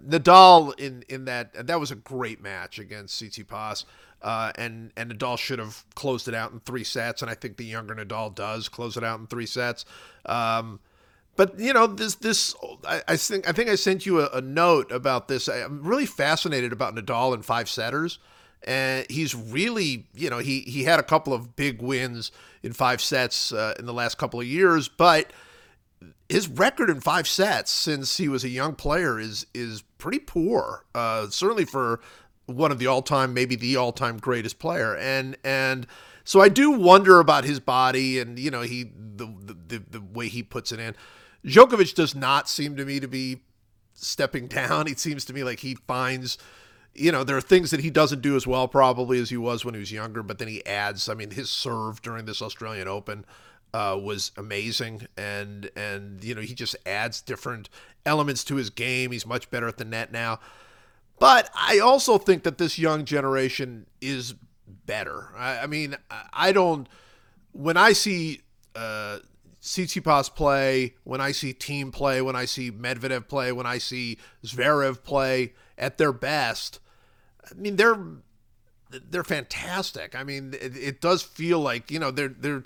Nadal 0.09 0.79
in 0.79 1.05
in 1.09 1.25
that 1.27 1.67
that 1.67 1.81
was 1.81 1.91
a 1.91 1.97
great 1.97 2.43
match 2.43 2.79
against 2.79 3.21
Tsitsipas, 3.21 3.85
uh, 4.23 4.53
and 4.57 4.93
and 4.97 5.13
Nadal 5.13 5.39
should 5.39 5.59
have 5.59 5.85
closed 5.95 6.29
it 6.29 6.35
out 6.35 6.53
in 6.53 6.61
three 6.61 6.85
sets, 6.85 7.23
and 7.23 7.31
I 7.31 7.35
think 7.35 7.57
the 7.57 7.65
younger 7.65 7.95
Nadal 7.95 8.35
does 8.35 8.69
close 8.69 8.97
it 8.97 9.05
out 9.05 9.21
in 9.21 9.27
three 9.27 9.47
sets. 9.47 9.85
Um, 10.25 10.81
but 11.37 11.59
you 11.59 11.73
know 11.73 11.87
this 11.87 12.15
this 12.17 12.55
I, 12.87 13.03
I, 13.09 13.17
think 13.17 13.49
I 13.49 13.53
think 13.53 13.69
I 13.69 13.75
sent 13.75 14.07
you 14.07 14.21
a, 14.21 14.29
a 14.31 14.41
note 14.41 14.91
about 14.91 15.29
this. 15.29 15.49
I, 15.49 15.59
am 15.59 15.83
really 15.83 16.07
fascinated 16.07 16.73
about 16.73 16.95
Nadal 16.95 17.35
in 17.35 17.43
five 17.43 17.69
setters, 17.69 18.19
and 18.65 19.07
he's 19.11 19.35
really 19.35 20.07
you 20.15 20.31
know 20.31 20.39
he 20.39 20.61
he 20.61 20.85
had 20.85 20.99
a 20.99 21.05
couple 21.05 21.33
of 21.33 21.55
big 21.55 21.83
wins 21.83 22.33
in 22.63 22.73
five 22.73 23.01
sets 23.01 23.53
uh, 23.53 23.75
in 23.79 23.87
the 23.87 23.93
last 23.93 24.17
couple 24.17 24.41
of 24.41 24.47
years, 24.47 24.89
but 24.89 25.31
his 26.29 26.49
record 26.49 26.91
in 26.91 27.01
five 27.01 27.29
sets 27.29 27.71
since 27.71 28.17
he 28.17 28.29
was 28.29 28.45
a 28.45 28.49
young 28.49 28.75
player 28.75 29.19
is 29.19 29.47
is 29.55 29.83
pretty 29.99 30.19
poor. 30.19 30.85
Uh, 30.95 31.29
certainly 31.29 31.65
for 31.65 32.01
one 32.47 32.71
of 32.71 32.79
the 32.79 32.87
all 32.87 33.03
time, 33.03 33.35
maybe 33.35 33.57
the 33.57 33.77
all 33.77 33.93
time 33.93 34.19
greatest 34.19 34.59
player, 34.59 34.97
and 34.97 35.37
and 35.45 35.87
so 36.25 36.41
I 36.41 36.49
do 36.49 36.71
wonder 36.71 37.21
about 37.21 37.45
his 37.45 37.61
body 37.61 38.19
and 38.19 38.39
you 38.39 38.51
know 38.51 38.63
he 38.63 38.85
the, 38.85 39.27
the 39.69 39.83
the 39.91 40.01
way 40.01 40.29
he 40.29 40.43
puts 40.43 40.73
it 40.73 40.81
in. 40.81 40.97
Djokovic 41.45 41.95
does 41.95 42.15
not 42.15 42.49
seem 42.49 42.77
to 42.77 42.85
me 42.85 42.99
to 42.99 43.09
be 43.09 43.43
stepping 43.95 44.47
down. 44.49 44.89
It 44.89 44.99
seems 44.99 45.25
to 45.27 45.33
me 45.33 45.45
like 45.45 45.61
he 45.61 45.77
finds. 45.87 46.39
You 46.99 47.13
know, 47.13 47.25
there 47.25 47.37
are 47.37 47.43
things 47.43 47.73
that 47.73 47.81
he 47.81 47.91
doesn't 47.91 48.23
do 48.23 48.37
as 48.37 48.47
well, 48.47 48.69
probably 48.69 49.21
as 49.21 49.29
he 49.29 49.37
was 49.37 49.67
when 49.67 49.75
he 49.75 49.81
was 49.81 49.93
younger, 49.93 50.23
but 50.23 50.39
then 50.39 50.49
he 50.49 50.65
adds. 50.65 51.11
I 51.11 51.15
mean, 51.15 51.31
his 51.31 51.51
serve 51.51 52.01
during 52.01 52.25
this 52.25 52.41
Australian 52.41 52.89
Open 52.89 53.27
uh, 53.77 53.95
was 53.95 54.33
amazing, 54.39 55.07
and 55.19 55.71
and 55.77 56.25
you 56.25 56.35
know 56.35 56.41
he 56.41 56.55
just 56.55 56.77
adds 56.87 57.21
different 57.21 57.69
elements 58.07 58.43
to 58.45 58.57
his 58.57 58.71
game. 58.71 59.13
He's 59.13 59.27
much 59.27 59.51
better 59.51 59.69
at 59.69 59.77
the 59.77 59.85
net 59.85 60.11
now. 60.11 60.41
But 61.19 61.51
I 61.55 61.79
also 61.79 62.17
think 62.17 62.43
that 62.45 62.57
this 62.57 62.79
young 62.79 63.05
generation 63.05 63.87
is 64.01 64.35
better. 64.67 65.29
I, 65.37 65.59
I 65.59 65.67
mean, 65.67 65.95
I 66.33 66.53
don't. 66.53 66.89
When 67.53 67.77
I 67.77 67.93
see 67.93 68.41
uh, 68.75 69.19
Tsitsipas 69.61 70.35
play, 70.35 70.95
when 71.05 71.21
I 71.21 71.33
see 71.33 71.53
Thiem 71.53 71.93
play, 71.93 72.23
when 72.23 72.35
I 72.35 72.47
see 72.47 72.71
Medvedev 72.71 73.29
play, 73.29 73.53
when 73.53 73.67
I 73.67 73.77
see 73.77 74.17
Zverev 74.43 75.03
play 75.03 75.53
at 75.77 75.99
their 75.99 76.15
best, 76.15 76.81
I 77.45 77.53
mean 77.53 77.77
they're 77.77 77.99
they're 78.89 79.23
fantastic. 79.23 80.15
I 80.15 80.25
mean, 80.25 80.55
it, 80.55 80.75
it 80.79 81.01
does 81.03 81.21
feel 81.23 81.61
like 81.61 81.91
you 81.91 81.99
know 81.99 82.11
they're 82.11 82.29
they're 82.29 82.63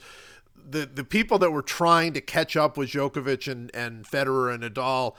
the 0.71 0.87
the 0.87 1.05
people 1.05 1.39
that 1.39 1.51
were 1.51 1.63
trying 1.63 2.13
to 2.13 2.21
catch 2.21 2.57
up 2.57 2.77
with 2.77 2.91
Djokovic 2.91 3.51
and 3.51 3.71
and 3.75 4.05
Federer 4.05 4.53
and 4.55 4.63
Nadal 4.63 5.15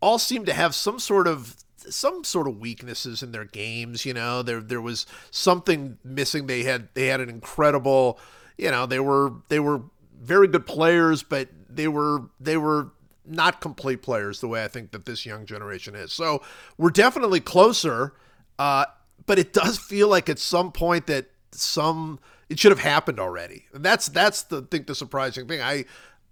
all 0.00 0.18
seem 0.18 0.44
to 0.44 0.52
have 0.52 0.74
some 0.74 0.98
sort 0.98 1.26
of 1.26 1.56
some 1.76 2.24
sort 2.24 2.48
of 2.48 2.58
weaknesses 2.58 3.22
in 3.22 3.32
their 3.32 3.44
games. 3.44 4.04
You 4.04 4.14
know, 4.14 4.42
there 4.42 4.60
there 4.60 4.80
was 4.80 5.06
something 5.30 5.98
missing. 6.04 6.46
They 6.46 6.62
had 6.64 6.88
they 6.94 7.06
had 7.06 7.20
an 7.20 7.28
incredible, 7.28 8.18
you 8.56 8.70
know, 8.70 8.86
they 8.86 9.00
were 9.00 9.32
they 9.48 9.60
were 9.60 9.82
very 10.20 10.48
good 10.48 10.66
players, 10.66 11.22
but 11.22 11.48
they 11.68 11.88
were 11.88 12.22
they 12.40 12.56
were 12.56 12.90
not 13.26 13.60
complete 13.60 14.02
players 14.02 14.40
the 14.40 14.48
way 14.48 14.64
I 14.64 14.68
think 14.68 14.90
that 14.92 15.06
this 15.06 15.24
young 15.24 15.46
generation 15.46 15.94
is. 15.94 16.12
So 16.12 16.42
we're 16.76 16.90
definitely 16.90 17.40
closer, 17.40 18.12
uh, 18.58 18.84
but 19.26 19.38
it 19.38 19.52
does 19.52 19.78
feel 19.78 20.08
like 20.08 20.28
at 20.28 20.38
some 20.38 20.72
point 20.72 21.06
that 21.06 21.30
some 21.52 22.18
it 22.54 22.60
should 22.60 22.70
have 22.70 22.78
happened 22.78 23.18
already. 23.18 23.64
And 23.74 23.84
that's 23.84 24.06
that's 24.06 24.42
the 24.44 24.62
think 24.62 24.86
the 24.86 24.94
surprising 24.94 25.48
thing. 25.48 25.60
I 25.60 25.86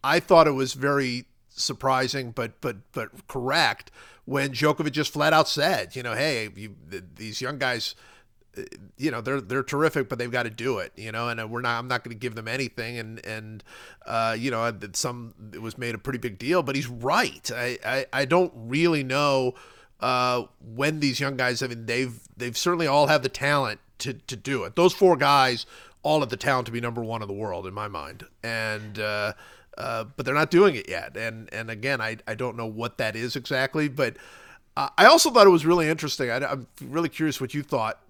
I 0.05 0.21
thought 0.21 0.47
it 0.47 0.53
was 0.53 0.75
very 0.75 1.25
surprising, 1.49 2.31
but 2.31 2.61
but 2.61 2.77
but 2.93 3.27
correct 3.27 3.91
when 4.25 4.53
Djokovic 4.53 4.93
just 4.93 5.13
flat 5.13 5.33
out 5.33 5.49
said, 5.49 5.97
you 5.97 6.03
know, 6.05 6.15
hey, 6.15 6.49
you, 6.55 6.77
these 7.17 7.41
young 7.41 7.59
guys, 7.59 7.97
you 8.97 9.11
know, 9.11 9.21
they're 9.21 9.41
they're 9.41 9.65
terrific, 9.65 10.09
but 10.09 10.21
they've 10.21 10.31
got 10.31 10.45
to 10.45 10.51
do 10.51 10.79
it, 10.79 10.93
you 10.95 11.11
know, 11.11 11.29
and 11.29 11.41
uh, 11.41 11.49
we're 11.49 11.61
not. 11.61 11.77
I'm 11.77 11.89
not 11.89 12.05
going 12.05 12.15
to 12.15 12.21
give 12.21 12.37
them 12.37 12.47
anything, 12.47 12.99
and 12.99 13.27
and 13.27 13.65
uh, 14.07 14.37
you 14.39 14.53
know, 14.53 14.73
some 14.93 15.35
it 15.53 15.61
was 15.61 15.77
made 15.77 15.97
a 15.97 15.99
pretty 15.99 16.21
big 16.21 16.39
deal, 16.39 16.63
but 16.63 16.77
he's 16.77 16.87
right. 16.87 17.51
I 17.53 17.79
I, 17.85 18.07
I 18.13 18.25
don't 18.27 18.53
really 18.55 19.03
know. 19.03 19.55
Uh, 19.99 20.47
when 20.61 21.01
these 21.01 21.19
young 21.19 21.37
guys, 21.37 21.65
I 21.65 21.67
mean, 21.67 21.87
they've 21.87 22.21
they've 22.37 22.57
certainly 22.57 22.87
all 22.87 23.09
have 23.09 23.25
the 23.25 23.29
talent 23.29 23.81
to, 24.03 24.15
to 24.15 24.37
do 24.37 24.65
it. 24.65 24.77
Those 24.77 24.93
four 24.93 25.17
guys 25.17 25.65
all 26.03 26.21
have 26.21 26.31
the 26.31 26.37
talent 26.37 26.67
to 26.67 26.73
be 26.73 26.81
number 26.81 27.03
one 27.03 27.23
in 27.23 27.29
the 27.29 27.35
world 27.35 27.67
in 27.67 27.75
my 27.75 27.89
mind, 27.89 28.25
and 28.43 28.99
uh, 28.99 29.33
uh, 29.79 30.05
but 30.17 30.27
they're 30.27 30.35
not 30.35 30.51
doing 30.51 30.75
it 30.75 30.89
yet. 30.89 31.17
And 31.17 31.53
and 31.53 31.71
again, 31.71 32.01
I 32.01 32.19
I 32.27 32.35
don't 32.35 32.57
know 32.57 32.67
what 32.67 32.99
that 32.99 33.17
is 33.17 33.37
exactly, 33.37 33.89
but 33.89 34.17
uh, 34.77 34.89
I 34.99 35.07
also 35.07 35.31
thought 35.31 35.47
it 35.47 35.51
was 35.51 35.67
really 35.67 35.89
interesting. 35.89 36.31
I, 36.31 36.45
I'm 36.45 36.67
really 36.81 37.09
curious 37.09 37.41
what 37.41 37.55
you 37.55 37.63
thought 37.63 38.01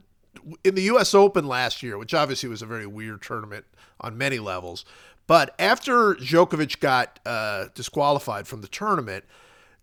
in 0.64 0.74
the 0.74 0.82
U.S. 0.82 1.14
Open 1.14 1.46
last 1.46 1.82
year, 1.82 1.98
which 1.98 2.14
obviously 2.14 2.48
was 2.48 2.62
a 2.62 2.66
very 2.66 2.86
weird 2.86 3.22
tournament 3.22 3.64
on 4.00 4.16
many 4.16 4.38
levels. 4.38 4.84
But 5.26 5.54
after 5.58 6.14
Djokovic 6.14 6.80
got 6.80 7.20
uh, 7.24 7.66
disqualified 7.74 8.46
from 8.48 8.60
the 8.60 8.68
tournament, 8.68 9.24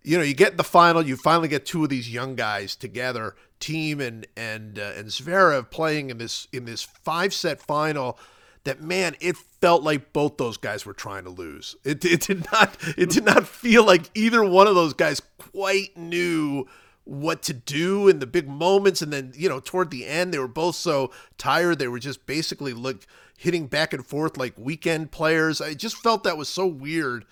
you 0.03 0.18
know, 0.18 0.24
you 0.24 0.34
get 0.34 0.58
the 0.58 0.63
final, 0.63 1.01
you 1.01 1.18
finally 1.18 1.48
get 1.48 1.65
two 1.65 1.84
of 1.84 1.89
these 1.89 2.12
young 2.12 2.36
guys 2.36 2.75
together, 2.75 3.36
Thiem 3.60 4.00
and 4.00 4.27
and 4.38 4.79
uh, 4.79 4.94
and 4.96 5.08
Zverev 5.08 5.70
playing 5.70 6.10
in 6.10 6.18
this 6.18 6.48
in 6.53 6.65
this 6.65 6.84
five 6.84 7.34
set 7.34 7.62
final 7.62 8.18
that 8.63 8.82
man, 8.82 9.15
it 9.20 9.38
felt 9.38 9.84
like 9.84 10.13
both 10.13 10.38
those 10.38 10.58
guys 10.58 10.86
were 10.86 10.94
trying 10.94 11.24
to 11.24 11.29
lose. 11.29 11.75
It, 11.84 12.03
it 12.06 12.22
did 12.22 12.46
not 12.51 12.77
it 12.98 13.10
did 13.10 13.25
not 13.25 13.48
feel 13.48 13.86
like 13.86 14.10
either 14.15 14.44
one 14.44 14.68
of 14.68 14.75
those 14.75 14.94
guys 14.94 15.22
quite 15.38 15.98
knew 15.98 16.68
what 17.03 17.41
to 17.41 17.53
do 17.53 18.08
in 18.08 18.20
the 18.20 18.27
big 18.27 18.48
moments. 18.48 19.01
And 19.01 19.12
then 19.12 19.34
you 19.36 19.50
know 19.50 19.60
toward 19.60 19.91
the 19.91 20.06
end 20.06 20.34
they 20.34 20.39
were 20.39 20.48
both 20.48 20.75
so 20.75 21.12
tired 21.38 21.79
they 21.79 21.88
were 21.88 22.00
just 22.00 22.25
basically 22.25 22.74
look 22.74 23.06
hitting 23.38 23.68
back 23.68 23.94
and 23.94 24.06
forth 24.06 24.38
like 24.38 24.53
weekend 24.58 25.12
players. 25.12 25.62
I 25.62 25.74
just 25.74 25.98
felt 25.98 26.24
that 26.24 26.38
was 26.38 26.50
so 26.50 26.68
weird. 26.68 27.25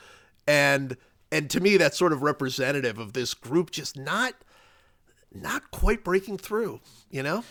And 0.48 0.96
and 1.31 1.50
to 1.50 1.60
me 1.60 1.77
that's 1.77 1.98
sort 1.98 2.13
of 2.13 2.22
representative 2.22 2.98
of 2.98 3.13
this 3.13 3.34
group 3.34 3.72
just 3.72 3.98
not 3.98 4.34
not 5.34 5.72
quite 5.72 6.03
breaking 6.03 6.38
through 6.38 6.79
you 7.10 7.24
know 7.24 7.43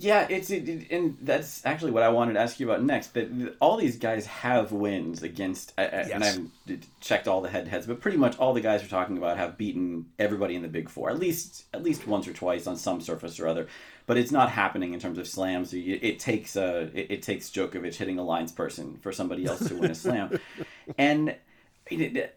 yeah, 0.00 0.28
it's 0.30 0.50
it, 0.50 0.68
it, 0.68 0.90
and 0.92 1.18
that's 1.20 1.66
actually 1.66 1.90
what 1.90 2.04
I 2.04 2.08
wanted 2.10 2.34
to 2.34 2.40
ask 2.40 2.60
you 2.60 2.70
about 2.70 2.84
next. 2.84 3.14
That 3.14 3.56
all 3.60 3.76
these 3.76 3.96
guys 3.96 4.26
have 4.26 4.70
wins 4.70 5.24
against, 5.24 5.72
yes. 5.76 6.10
and 6.10 6.22
I 6.22 6.26
haven't 6.28 6.52
checked 7.00 7.26
all 7.26 7.40
the 7.40 7.48
head-to-heads, 7.48 7.88
but 7.88 8.00
pretty 8.00 8.16
much 8.16 8.38
all 8.38 8.54
the 8.54 8.60
guys 8.60 8.80
we're 8.80 8.88
talking 8.88 9.18
about 9.18 9.38
have 9.38 9.58
beaten 9.58 10.06
everybody 10.16 10.54
in 10.54 10.62
the 10.62 10.68
Big 10.68 10.88
Four, 10.88 11.10
at 11.10 11.18
least 11.18 11.64
at 11.74 11.82
least 11.82 12.06
once 12.06 12.28
or 12.28 12.32
twice 12.32 12.68
on 12.68 12.76
some 12.76 13.00
surface 13.00 13.40
or 13.40 13.48
other. 13.48 13.66
But 14.06 14.18
it's 14.18 14.30
not 14.30 14.50
happening 14.50 14.94
in 14.94 15.00
terms 15.00 15.18
of 15.18 15.26
slams. 15.26 15.74
It, 15.74 15.80
it 15.80 16.20
takes 16.20 16.54
a 16.54 16.82
it, 16.94 17.10
it, 17.10 17.22
takes 17.22 17.50
Djokovic 17.50 17.96
hitting 17.96 18.20
a 18.20 18.24
lines 18.24 18.52
person 18.52 18.98
for 18.98 19.10
somebody 19.10 19.46
else 19.46 19.66
to 19.66 19.74
win 19.74 19.90
a 19.90 19.96
slam, 19.96 20.38
and 20.98 21.34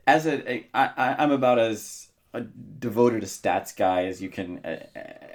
as 0.08 0.28
a 0.28 0.66
I, 0.74 1.16
I'm 1.20 1.32
about 1.32 1.60
as 1.60 2.08
a 2.34 2.42
devoted 2.42 3.24
a 3.24 3.26
stats 3.26 3.76
guy 3.76 4.06
as 4.06 4.22
you 4.22 4.30
can 4.30 4.60
uh, 4.60 4.80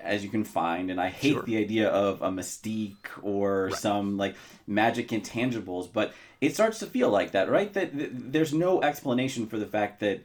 as 0.02 0.24
you 0.24 0.30
can 0.30 0.44
find 0.44 0.90
and 0.90 1.00
i 1.00 1.08
hate 1.08 1.32
sure. 1.32 1.42
the 1.42 1.58
idea 1.58 1.88
of 1.88 2.22
a 2.22 2.30
mystique 2.30 3.08
or 3.22 3.66
right. 3.66 3.74
some 3.74 4.16
like 4.16 4.34
magic 4.66 5.08
intangibles 5.08 5.88
but 5.92 6.14
it 6.40 6.54
starts 6.54 6.78
to 6.78 6.86
feel 6.86 7.10
like 7.10 7.32
that 7.32 7.50
right 7.50 7.74
that, 7.74 7.90
there's 7.92 8.54
no 8.54 8.82
explanation 8.82 9.46
for 9.46 9.58
the 9.58 9.66
fact 9.66 10.00
that 10.00 10.20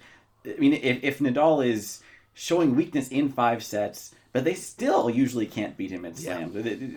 i 0.45 0.57
mean 0.59 0.73
if, 0.73 1.03
if 1.03 1.19
nadal 1.19 1.65
is 1.65 2.01
showing 2.33 2.75
weakness 2.75 3.09
in 3.09 3.27
five 3.29 3.63
sets 3.63 4.15
but 4.31 4.45
they 4.45 4.53
still 4.53 5.09
usually 5.09 5.45
can't 5.45 5.75
beat 5.75 5.91
him 5.91 6.05
at 6.05 6.17
slams 6.17 6.55
yeah. 6.55 6.87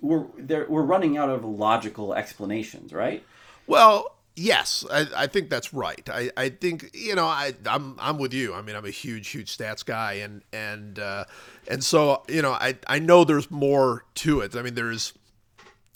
we're 0.00 0.26
we're 0.68 0.82
running 0.82 1.16
out 1.16 1.28
of 1.28 1.44
logical 1.44 2.14
explanations 2.14 2.92
right 2.92 3.24
well 3.66 4.15
Yes, 4.38 4.84
I, 4.90 5.06
I 5.16 5.26
think 5.28 5.48
that's 5.48 5.72
right. 5.72 6.06
I, 6.12 6.30
I 6.36 6.50
think 6.50 6.90
you 6.92 7.14
know 7.14 7.24
I 7.26 7.54
I'm 7.64 7.96
I'm 7.98 8.18
with 8.18 8.34
you. 8.34 8.52
I 8.52 8.60
mean 8.60 8.76
I'm 8.76 8.84
a 8.84 8.90
huge 8.90 9.28
huge 9.28 9.56
stats 9.56 9.82
guy 9.84 10.14
and 10.14 10.42
and 10.52 10.98
uh, 10.98 11.24
and 11.68 11.82
so 11.82 12.22
you 12.28 12.42
know 12.42 12.52
I 12.52 12.76
I 12.86 12.98
know 12.98 13.24
there's 13.24 13.50
more 13.50 14.04
to 14.16 14.40
it. 14.40 14.54
I 14.54 14.60
mean 14.60 14.74
there's 14.74 15.14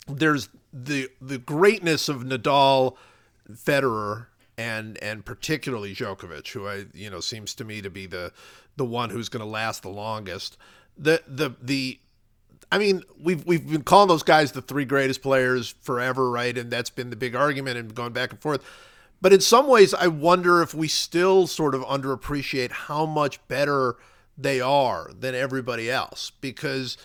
there's 0.09 0.49
the 0.73 1.11
the 1.21 1.37
greatness 1.37 2.09
of 2.09 2.23
Nadal, 2.23 2.97
Federer, 3.53 4.27
and 4.57 4.97
and 5.03 5.23
particularly 5.25 5.95
Djokovic, 5.95 6.49
who 6.49 6.67
I 6.67 6.87
you 6.95 7.11
know 7.11 7.21
seems 7.21 7.55
to 7.57 7.65
me 7.65 7.83
to 7.83 7.91
be 7.91 8.07
the 8.07 8.33
the 8.77 8.87
one 8.87 9.11
who's 9.11 9.29
going 9.29 9.45
to 9.45 9.51
last 9.51 9.83
the 9.83 9.91
longest. 9.91 10.57
The 10.97 11.23
the 11.27 11.55
the 11.61 12.01
I 12.73 12.79
mean, 12.79 13.03
we've 13.21 13.45
we've 13.47 13.69
been 13.69 13.83
calling 13.83 14.09
those 14.09 14.23
guys 14.23 14.53
the 14.53 14.63
three 14.63 14.85
greatest 14.85 15.23
players 15.23 15.75
forever, 15.83 16.31
right? 16.31 16.57
And 16.57 16.71
that's 16.71 16.91
been 16.91 17.11
the 17.11 17.17
big 17.17 17.35
argument 17.35 17.79
and 17.79 17.95
going 17.95 18.13
back 18.13 18.31
and 18.31 18.41
forth. 18.41 18.65
But 19.21 19.33
in 19.33 19.41
some 19.41 19.69
ways, 19.69 19.93
I 19.93 20.07
wonder 20.07 20.63
if 20.63 20.73
we 20.73 20.89
still 20.89 21.47
sort 21.47 21.75
of 21.75 21.83
underappreciate 21.83 22.71
how 22.71 23.05
much 23.07 23.47
better 23.49 23.97
they 24.39 24.61
are 24.61 25.11
than 25.19 25.35
everybody 25.35 25.91
else 25.91 26.33
because 26.41 26.97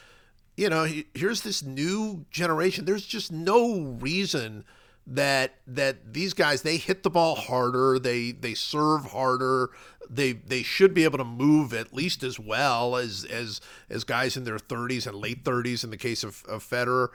you 0.55 0.69
know 0.69 0.87
here's 1.13 1.41
this 1.41 1.61
new 1.61 2.25
generation 2.31 2.85
there's 2.85 3.05
just 3.05 3.31
no 3.31 3.81
reason 3.99 4.63
that 5.05 5.55
that 5.67 6.13
these 6.13 6.33
guys 6.33 6.61
they 6.61 6.77
hit 6.77 7.03
the 7.03 7.09
ball 7.09 7.35
harder 7.35 7.99
they 7.99 8.31
they 8.31 8.53
serve 8.53 9.05
harder 9.11 9.69
they 10.15 10.33
they 10.33 10.63
should 10.63 10.93
be 10.93 11.03
able 11.03 11.17
to 11.17 11.25
move 11.25 11.73
at 11.73 11.93
least 11.93 12.23
as 12.23 12.39
well 12.39 12.95
as 12.95 13.25
as 13.25 13.61
as 13.89 14.03
guys 14.03 14.37
in 14.37 14.43
their 14.43 14.57
30s 14.57 15.07
and 15.07 15.15
late 15.15 15.43
30s 15.43 15.83
in 15.83 15.89
the 15.89 15.97
case 15.97 16.23
of, 16.23 16.43
of 16.47 16.63
Federer. 16.63 17.09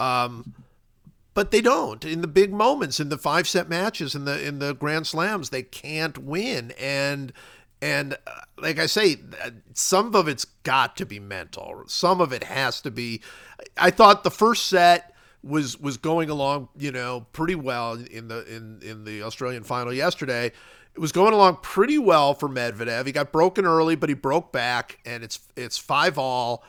Um, 0.00 0.54
but 1.34 1.50
they 1.50 1.60
don't. 1.60 2.04
In 2.04 2.20
the 2.20 2.26
big 2.26 2.52
moments 2.52 2.98
in 2.98 3.10
the 3.10 3.18
five 3.18 3.46
set 3.46 3.68
matches 3.68 4.14
in 4.14 4.24
the 4.24 4.44
in 4.44 4.58
the 4.58 4.74
Grand 4.74 5.06
Slams 5.06 5.50
they 5.50 5.62
can't 5.62 6.18
win. 6.18 6.72
And 6.78 7.32
and 7.80 8.14
uh, 8.26 8.40
like 8.56 8.78
I 8.78 8.86
say 8.86 9.18
some 9.74 10.14
of 10.14 10.26
it's 10.26 10.44
got 10.44 10.96
to 10.96 11.06
be 11.06 11.20
mental. 11.20 11.84
Some 11.86 12.20
of 12.20 12.32
it 12.32 12.44
has 12.44 12.80
to 12.82 12.90
be. 12.90 13.20
I 13.76 13.90
thought 13.90 14.24
the 14.24 14.30
first 14.30 14.66
set 14.66 15.14
was 15.42 15.78
was 15.78 15.96
going 15.96 16.28
along 16.28 16.68
you 16.76 16.90
know 16.90 17.26
pretty 17.32 17.54
well 17.54 17.92
in 17.92 18.28
the 18.28 18.44
in 18.52 18.80
in 18.82 19.04
the 19.04 19.22
Australian 19.22 19.62
final 19.62 19.92
yesterday 19.92 20.50
it 20.98 21.00
was 21.00 21.12
going 21.12 21.32
along 21.32 21.58
pretty 21.62 21.96
well 21.96 22.34
for 22.34 22.48
Medvedev. 22.48 23.06
He 23.06 23.12
got 23.12 23.30
broken 23.30 23.64
early, 23.64 23.94
but 23.94 24.08
he 24.08 24.16
broke 24.16 24.50
back, 24.50 24.98
and 25.06 25.22
it's 25.22 25.38
it's 25.54 25.78
five 25.78 26.18
all, 26.18 26.64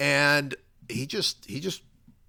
and 0.00 0.54
he 0.88 1.04
just 1.04 1.44
he 1.44 1.60
just 1.60 1.82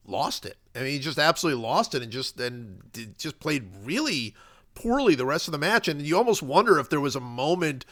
lost 0.06 0.46
it. 0.46 0.58
I 0.76 0.80
mean, 0.80 0.88
he 0.88 1.00
just 1.00 1.18
absolutely 1.18 1.64
lost 1.64 1.96
it, 1.96 2.04
and 2.04 2.12
just 2.12 2.38
and 2.42 2.82
just 3.18 3.40
played 3.40 3.70
really 3.86 4.36
poorly 4.74 5.16
the 5.16 5.26
rest 5.26 5.48
of 5.48 5.54
the 5.54 5.58
match. 5.58 5.88
And 5.88 6.02
you 6.02 6.18
almost 6.18 6.44
wonder 6.44 6.78
if 6.78 6.90
there 6.90 7.00
was 7.00 7.16
a 7.16 7.22
moment 7.22 7.86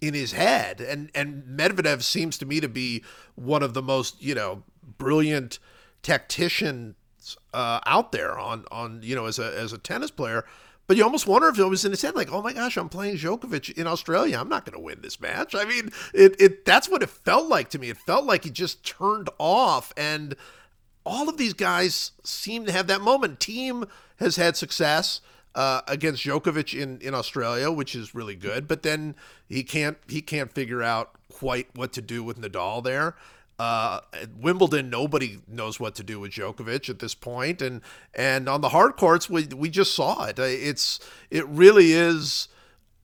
in 0.00 0.14
his 0.14 0.32
head. 0.32 0.80
And 0.80 1.10
and 1.14 1.42
Medvedev 1.44 2.02
seems 2.02 2.38
to 2.38 2.46
me 2.46 2.58
to 2.60 2.68
be 2.68 3.04
one 3.34 3.62
of 3.62 3.74
the 3.74 3.82
most 3.82 4.22
you 4.22 4.34
know 4.34 4.62
brilliant 4.96 5.58
tactician 6.02 6.94
uh, 7.52 7.80
out 7.84 8.12
there 8.12 8.38
on 8.38 8.64
on 8.70 9.00
you 9.02 9.14
know 9.14 9.26
as 9.26 9.38
a 9.38 9.54
as 9.60 9.74
a 9.74 9.78
tennis 9.78 10.10
player. 10.10 10.46
But 10.90 10.96
you 10.96 11.04
almost 11.04 11.28
wonder 11.28 11.46
if 11.46 11.56
it 11.56 11.64
was 11.66 11.84
in 11.84 11.92
his 11.92 12.02
head, 12.02 12.16
like, 12.16 12.32
"Oh 12.32 12.42
my 12.42 12.52
gosh, 12.52 12.76
I'm 12.76 12.88
playing 12.88 13.18
Djokovic 13.18 13.78
in 13.78 13.86
Australia. 13.86 14.36
I'm 14.40 14.48
not 14.48 14.64
going 14.64 14.74
to 14.74 14.84
win 14.84 15.02
this 15.02 15.20
match." 15.20 15.54
I 15.54 15.64
mean, 15.64 15.92
it 16.12 16.34
it 16.40 16.64
that's 16.64 16.88
what 16.88 17.00
it 17.00 17.10
felt 17.10 17.48
like 17.48 17.70
to 17.70 17.78
me. 17.78 17.90
It 17.90 17.96
felt 17.96 18.24
like 18.24 18.42
he 18.42 18.50
just 18.50 18.84
turned 18.84 19.30
off, 19.38 19.92
and 19.96 20.34
all 21.06 21.28
of 21.28 21.36
these 21.36 21.52
guys 21.52 22.10
seem 22.24 22.66
to 22.66 22.72
have 22.72 22.88
that 22.88 23.02
moment. 23.02 23.38
Thiem 23.38 23.88
has 24.16 24.34
had 24.34 24.56
success 24.56 25.20
uh, 25.54 25.82
against 25.86 26.24
Djokovic 26.24 26.76
in, 26.76 26.98
in 27.00 27.14
Australia, 27.14 27.70
which 27.70 27.94
is 27.94 28.12
really 28.12 28.34
good. 28.34 28.66
But 28.66 28.82
then 28.82 29.14
he 29.48 29.62
can't 29.62 29.96
he 30.08 30.20
can't 30.20 30.52
figure 30.52 30.82
out 30.82 31.12
quite 31.32 31.68
what 31.76 31.92
to 31.92 32.02
do 32.02 32.24
with 32.24 32.40
Nadal 32.40 32.82
there. 32.82 33.14
Uh, 33.60 34.00
Wimbledon, 34.40 34.88
nobody 34.88 35.38
knows 35.46 35.78
what 35.78 35.94
to 35.96 36.02
do 36.02 36.18
with 36.18 36.30
Djokovic 36.30 36.88
at 36.88 36.98
this 36.98 37.14
point, 37.14 37.60
and 37.60 37.82
and 38.14 38.48
on 38.48 38.62
the 38.62 38.70
hard 38.70 38.96
courts, 38.96 39.28
we 39.28 39.44
we 39.48 39.68
just 39.68 39.92
saw 39.94 40.24
it. 40.24 40.38
Uh, 40.38 40.44
it's 40.44 40.98
it 41.30 41.46
really 41.46 41.92
is. 41.92 42.48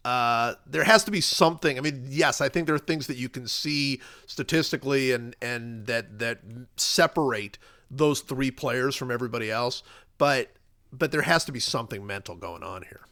Uh, 0.03 0.55
there 0.67 0.85
has 0.85 1.05
to 1.05 1.11
be 1.11 1.21
something. 1.21 1.77
I 1.77 1.83
mean, 1.83 2.07
yes, 2.09 2.41
I 2.41 2.49
think 2.49 2.65
there 2.65 2.75
are 2.75 2.79
things 2.79 3.07
that 3.09 3.19
you 3.19 3.29
can 3.29 3.47
see 3.47 4.01
statistically 4.27 5.13
and 5.13 5.37
and 5.43 5.87
that 5.89 6.21
that 6.21 6.39
separate 6.79 7.59
those 7.91 8.21
three 8.21 8.51
players 8.51 8.97
from 8.97 9.11
everybody 9.11 9.51
else, 9.51 9.83
but 10.17 10.53
but 10.91 11.13
there 11.13 11.23
has 11.23 11.45
to 11.45 11.53
be 11.53 11.61
something 11.61 12.07
mental 12.07 12.35
going 12.35 12.63
on 12.63 12.81
here. 12.81 13.03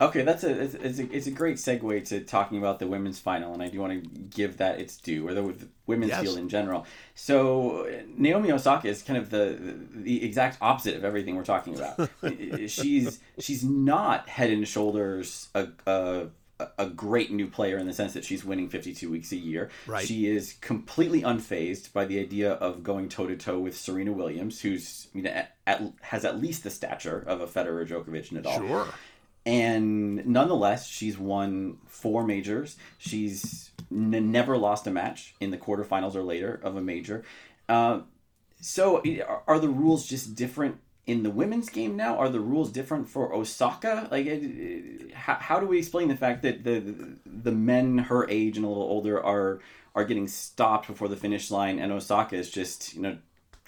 Okay, 0.00 0.22
that's 0.22 0.44
a 0.44 0.62
it's, 0.62 0.74
it's, 0.74 0.98
a 1.00 1.12
it's 1.12 1.26
a 1.26 1.30
great 1.32 1.56
segue 1.56 2.04
to 2.06 2.20
talking 2.20 2.58
about 2.58 2.78
the 2.78 2.86
women's 2.86 3.18
final, 3.18 3.52
and 3.52 3.62
I 3.62 3.68
do 3.68 3.80
want 3.80 4.04
to 4.04 4.08
give 4.08 4.58
that 4.58 4.78
its 4.78 4.96
due, 4.96 5.26
or 5.26 5.34
the 5.34 5.54
women's 5.86 6.10
yes. 6.10 6.22
field 6.22 6.38
in 6.38 6.48
general. 6.48 6.86
So 7.16 7.88
Naomi 8.16 8.52
Osaka 8.52 8.86
is 8.86 9.02
kind 9.02 9.18
of 9.18 9.30
the 9.30 9.58
the 9.92 10.24
exact 10.24 10.58
opposite 10.60 10.94
of 10.94 11.04
everything 11.04 11.34
we're 11.34 11.44
talking 11.44 11.76
about. 11.76 12.10
she's 12.68 13.18
she's 13.40 13.64
not 13.64 14.28
head 14.28 14.50
and 14.50 14.68
shoulders 14.68 15.48
a, 15.56 15.68
a 15.86 16.28
a 16.76 16.86
great 16.86 17.30
new 17.30 17.46
player 17.46 17.78
in 17.78 17.86
the 17.86 17.92
sense 17.92 18.14
that 18.14 18.24
she's 18.24 18.44
winning 18.44 18.68
52 18.68 19.10
weeks 19.10 19.30
a 19.32 19.36
year. 19.36 19.70
Right. 19.86 20.06
She 20.06 20.26
is 20.26 20.54
completely 20.60 21.22
unfazed 21.22 21.92
by 21.92 22.04
the 22.04 22.18
idea 22.18 22.52
of 22.52 22.82
going 22.82 23.08
toe 23.08 23.26
to 23.26 23.36
toe 23.36 23.58
with 23.60 23.76
Serena 23.76 24.12
Williams, 24.12 24.60
who's 24.60 25.08
I 25.12 25.16
mean, 25.16 25.26
at, 25.26 25.56
at, 25.66 25.82
has 26.02 26.24
at 26.24 26.40
least 26.40 26.64
the 26.64 26.70
stature 26.70 27.22
of 27.26 27.40
a 27.40 27.46
Federer, 27.46 27.86
Djokovic, 27.86 28.30
Nadal. 28.30 28.56
Sure. 28.56 28.88
And 29.48 30.26
nonetheless, 30.26 30.86
she's 30.86 31.16
won 31.16 31.78
four 31.86 32.22
majors. 32.22 32.76
She's 32.98 33.70
n- 33.90 34.30
never 34.30 34.58
lost 34.58 34.86
a 34.86 34.90
match 34.90 35.34
in 35.40 35.50
the 35.50 35.56
quarterfinals 35.56 36.14
or 36.14 36.22
later 36.22 36.60
of 36.62 36.76
a 36.76 36.82
major. 36.82 37.24
Uh, 37.66 38.00
so, 38.60 39.02
are 39.46 39.58
the 39.58 39.70
rules 39.70 40.06
just 40.06 40.34
different 40.34 40.76
in 41.06 41.22
the 41.22 41.30
women's 41.30 41.70
game 41.70 41.96
now? 41.96 42.18
Are 42.18 42.28
the 42.28 42.40
rules 42.40 42.70
different 42.70 43.08
for 43.08 43.34
Osaka? 43.34 44.08
Like, 44.10 44.26
it, 44.26 44.42
it, 44.42 45.14
how, 45.14 45.36
how 45.36 45.60
do 45.60 45.66
we 45.66 45.78
explain 45.78 46.08
the 46.08 46.16
fact 46.16 46.42
that 46.42 46.64
the 46.64 47.16
the 47.24 47.52
men 47.52 47.96
her 47.96 48.28
age 48.28 48.58
and 48.58 48.66
a 48.66 48.68
little 48.68 48.82
older 48.82 49.24
are 49.24 49.60
are 49.94 50.04
getting 50.04 50.28
stopped 50.28 50.88
before 50.88 51.08
the 51.08 51.16
finish 51.16 51.50
line, 51.50 51.78
and 51.78 51.90
Osaka 51.90 52.36
is 52.36 52.50
just 52.50 52.94
you 52.94 53.00
know 53.00 53.16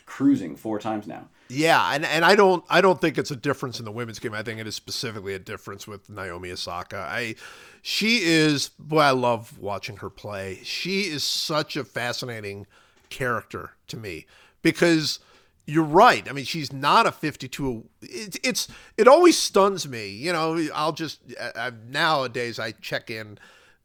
cruising 0.05 0.57
four 0.57 0.79
times 0.79 1.07
now? 1.07 1.29
Yeah, 1.51 1.93
and, 1.93 2.05
and 2.05 2.25
I 2.25 2.37
don't 2.37 2.65
I 2.71 2.81
don't 2.81 3.01
think 3.01 3.19
it's 3.19 3.33
a 3.33 3.37
difference 3.37 3.81
in 3.81 3.85
the 3.85 3.91
women's 3.91 4.21
game. 4.21 4.35
I 4.35 4.43
think 4.43 4.61
it 4.61 4.69
is 4.69 4.77
specifically 4.77 5.35
a 5.35 5.39
difference 5.39 5.87
with 5.87 6.09
Naomi 6.09 6.53
Osaka. 6.53 6.99
I 7.11 7.35
she 7.83 8.19
is 8.19 8.69
boy, 8.79 9.01
I 9.01 9.11
love 9.11 9.59
watching 9.59 9.97
her 9.97 10.11
play. 10.11 10.61
She 10.63 11.03
is 11.03 11.25
such 11.25 11.77
a 11.77 11.83
fascinating 11.85 12.67
character 13.09 13.73
to 13.89 13.97
me 13.97 14.27
because 14.63 15.19
you're 15.67 15.83
right. 15.83 16.29
I 16.29 16.33
mean, 16.33 16.45
she's 16.45 16.73
not 16.73 17.07
a 17.07 17.13
52. 17.13 17.85
It, 18.03 18.37
it's 18.45 18.69
it 18.97 19.09
always 19.09 19.37
stuns 19.37 19.89
me. 19.89 20.09
You 20.09 20.33
know, 20.33 20.69
I'll 20.73 20.93
just 20.93 21.21
I, 21.57 21.73
nowadays 21.89 22.61
I 22.61 22.73
check 22.73 23.11
in 23.11 23.39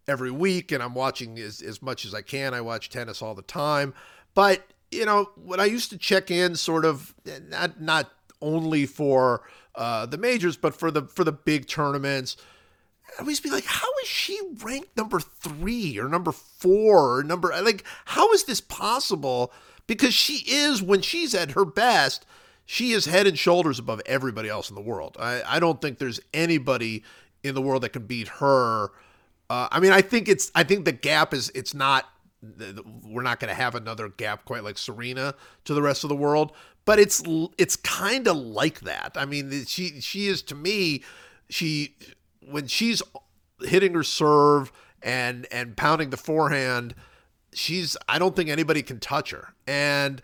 every 0.07 0.29
week 0.29 0.72
and 0.72 0.84
I'm 0.84 0.93
watching 0.93 1.39
as, 1.39 1.63
as 1.63 1.82
much 1.82 2.06
as 2.06 2.13
I 2.13 2.21
can. 2.21 2.54
I 2.54 2.62
watch 2.62 2.91
tennis 2.91 3.23
all 3.23 3.34
the 3.34 3.41
time, 3.41 3.95
but 4.36 4.67
you 4.91 5.06
know, 5.06 5.30
when 5.36 5.60
I 5.60 5.65
used 5.65 5.89
to 5.91 5.98
check 5.98 6.32
in, 6.32 6.56
sort 6.56 6.86
of 6.86 7.13
not 7.50 7.82
not 7.82 8.12
only 8.41 8.86
for 8.86 9.41
uh, 9.76 10.06
the 10.06 10.17
majors, 10.17 10.58
but 10.58 10.76
for 10.76 10.91
the 10.91 11.04
for 11.04 11.24
the 11.24 11.32
big 11.32 11.67
tournaments. 11.67 12.38
I 13.17 13.21
always 13.21 13.39
be 13.39 13.52
like, 13.52 13.65
how 13.65 13.88
is 14.02 14.08
she 14.08 14.39
ranked 14.63 14.98
number 14.98 15.19
three 15.19 15.98
or 16.00 16.10
number 16.10 16.32
four 16.32 17.19
or 17.19 17.24
number 17.24 17.54
like 17.62 17.84
how 18.06 18.32
is 18.34 18.45
this 18.45 18.62
possible? 18.62 19.52
Because 19.88 20.13
she 20.13 20.43
is 20.48 20.82
when 20.82 21.02
she's 21.02 21.36
at 21.36 21.52
her 21.52 21.65
best, 21.65 22.26
she 22.65 22.91
is 22.91 23.06
head 23.06 23.28
and 23.28 23.38
shoulders 23.38 23.78
above 23.78 24.02
everybody 24.06 24.50
else 24.50 24.69
in 24.69 24.76
the 24.76 24.82
world. 24.82 25.15
I, 25.19 25.43
I 25.45 25.60
don't 25.60 25.80
think 25.80 26.00
there's 26.00 26.19
anybody 26.34 27.04
in 27.43 27.54
the 27.54 27.62
world 27.62 27.84
that 27.84 27.89
can 27.89 28.08
beat 28.08 28.28
her. 28.28 28.89
Uh, 29.50 29.67
I 29.71 29.80
mean, 29.80 29.91
I 29.91 30.02
think 30.02 30.28
it's 30.28 30.52
I 30.56 30.63
think 30.63 30.86
the 30.86 30.91
gap 30.91 31.34
is 31.34 31.52
it's 31.54 31.74
not 31.74 32.06
we're 33.03 33.21
not 33.21 33.39
going 33.39 33.49
to 33.49 33.55
have 33.55 33.75
another 33.75 34.10
gap 34.10 34.45
quite 34.45 34.63
like 34.63 34.77
Serena 34.77 35.36
to 35.65 35.73
the 35.73 35.81
rest 35.81 36.03
of 36.03 36.10
the 36.10 36.15
world, 36.15 36.51
but 36.86 36.99
it's 36.99 37.23
it's 37.58 37.75
kind 37.75 38.27
of 38.27 38.38
like 38.38 38.81
that. 38.81 39.13
I 39.15 39.25
mean, 39.25 39.65
she 39.65 40.01
she 40.01 40.27
is 40.27 40.41
to 40.43 40.55
me, 40.55 41.03
she 41.49 41.95
when 42.41 42.67
she's 42.67 43.01
hitting 43.62 43.93
her 43.93 44.03
serve 44.03 44.71
and 45.01 45.47
and 45.51 45.75
pounding 45.75 46.10
the 46.10 46.17
forehand, 46.17 46.95
she's 47.53 47.97
I 48.08 48.19
don't 48.19 48.36
think 48.36 48.49
anybody 48.49 48.84
can 48.84 48.99
touch 48.99 49.31
her, 49.31 49.53
and 49.67 50.21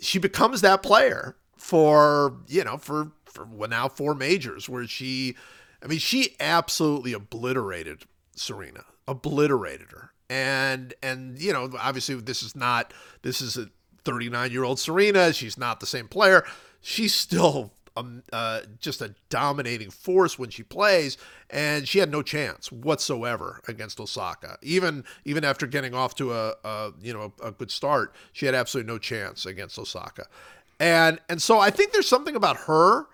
she 0.00 0.18
becomes 0.18 0.60
that 0.60 0.82
player 0.82 1.36
for 1.56 2.38
you 2.48 2.64
know 2.64 2.76
for 2.76 3.12
for 3.32 3.46
now 3.68 3.88
four 3.88 4.14
majors 4.14 4.68
where 4.68 4.86
she, 4.86 5.34
I 5.82 5.86
mean, 5.86 5.98
she 5.98 6.36
absolutely 6.38 7.12
obliterated 7.14 8.02
Serena, 8.36 8.84
obliterated 9.08 9.90
her 9.90 10.11
and 10.32 10.94
and 11.02 11.38
you 11.38 11.52
know 11.52 11.70
obviously 11.78 12.14
this 12.14 12.42
is 12.42 12.56
not 12.56 12.94
this 13.20 13.42
is 13.42 13.58
a 13.58 13.68
39 14.04 14.50
year 14.50 14.64
old 14.64 14.80
Serena. 14.80 15.32
She's 15.32 15.58
not 15.58 15.78
the 15.78 15.86
same 15.86 16.08
player. 16.08 16.44
She's 16.80 17.14
still 17.14 17.72
um, 17.96 18.22
uh, 18.32 18.62
just 18.80 19.02
a 19.02 19.14
dominating 19.28 19.90
force 19.90 20.38
when 20.38 20.48
she 20.48 20.62
plays, 20.62 21.18
and 21.50 21.86
she 21.86 21.98
had 21.98 22.10
no 22.10 22.22
chance 22.22 22.72
whatsoever 22.72 23.60
against 23.68 24.00
Osaka. 24.00 24.56
Even 24.62 25.04
even 25.26 25.44
after 25.44 25.66
getting 25.66 25.94
off 25.94 26.14
to 26.14 26.32
a, 26.32 26.54
a 26.64 26.92
you 27.02 27.12
know 27.12 27.34
a, 27.44 27.52
good 27.52 27.70
start, 27.70 28.14
she 28.32 28.46
had 28.46 28.54
absolutely 28.54 28.90
no 28.90 28.98
chance 28.98 29.44
against 29.44 29.78
Osaka. 29.78 30.26
And 30.80 31.20
and 31.28 31.42
so 31.42 31.60
I 31.60 31.68
think 31.68 31.92
there's 31.92 32.08
something 32.08 32.34
about 32.34 32.56
her. 32.56 33.06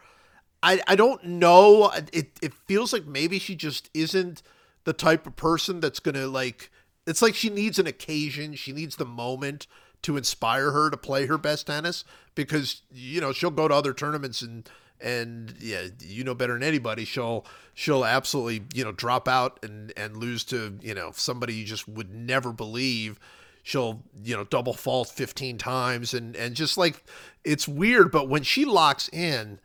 I 0.62 0.80
I 0.86 0.94
don't 0.94 1.24
know. 1.24 1.90
It 2.12 2.38
it 2.40 2.54
feels 2.54 2.92
like 2.92 3.06
maybe 3.06 3.40
she 3.40 3.56
just 3.56 3.90
isn't 3.92 4.42
the 4.84 4.92
type 4.92 5.26
of 5.26 5.34
person 5.34 5.80
that's 5.80 5.98
gonna 5.98 6.28
like 6.28 6.70
it's 7.08 7.22
like 7.22 7.34
she 7.34 7.50
needs 7.50 7.78
an 7.78 7.86
occasion, 7.86 8.54
she 8.54 8.72
needs 8.72 8.96
the 8.96 9.06
moment 9.06 9.66
to 10.02 10.16
inspire 10.16 10.70
her 10.70 10.90
to 10.90 10.96
play 10.96 11.26
her 11.26 11.38
best 11.38 11.66
tennis 11.66 12.04
because 12.34 12.82
you 12.92 13.20
know 13.20 13.32
she'll 13.32 13.50
go 13.50 13.66
to 13.66 13.74
other 13.74 13.92
tournaments 13.92 14.42
and 14.42 14.68
and 15.00 15.54
yeah 15.60 15.86
you 16.00 16.22
know 16.22 16.34
better 16.34 16.52
than 16.52 16.62
anybody 16.62 17.04
she'll 17.04 17.44
she'll 17.74 18.04
absolutely 18.04 18.62
you 18.74 18.84
know 18.84 18.92
drop 18.92 19.26
out 19.26 19.58
and 19.62 19.92
and 19.96 20.16
lose 20.16 20.44
to 20.44 20.78
you 20.80 20.94
know 20.94 21.10
somebody 21.14 21.54
you 21.54 21.64
just 21.64 21.88
would 21.88 22.12
never 22.14 22.52
believe. 22.52 23.18
She'll 23.62 24.02
you 24.22 24.36
know 24.36 24.44
double 24.44 24.72
fault 24.72 25.08
15 25.08 25.58
times 25.58 26.14
and 26.14 26.36
and 26.36 26.54
just 26.54 26.78
like 26.78 27.04
it's 27.44 27.66
weird 27.66 28.10
but 28.12 28.28
when 28.28 28.42
she 28.42 28.64
locks 28.64 29.08
in 29.08 29.58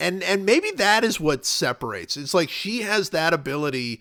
and 0.00 0.22
and 0.22 0.46
maybe 0.46 0.70
that 0.72 1.04
is 1.04 1.18
what 1.18 1.44
separates. 1.44 2.16
It's 2.16 2.34
like 2.34 2.48
she 2.48 2.82
has 2.82 3.10
that 3.10 3.34
ability 3.34 4.00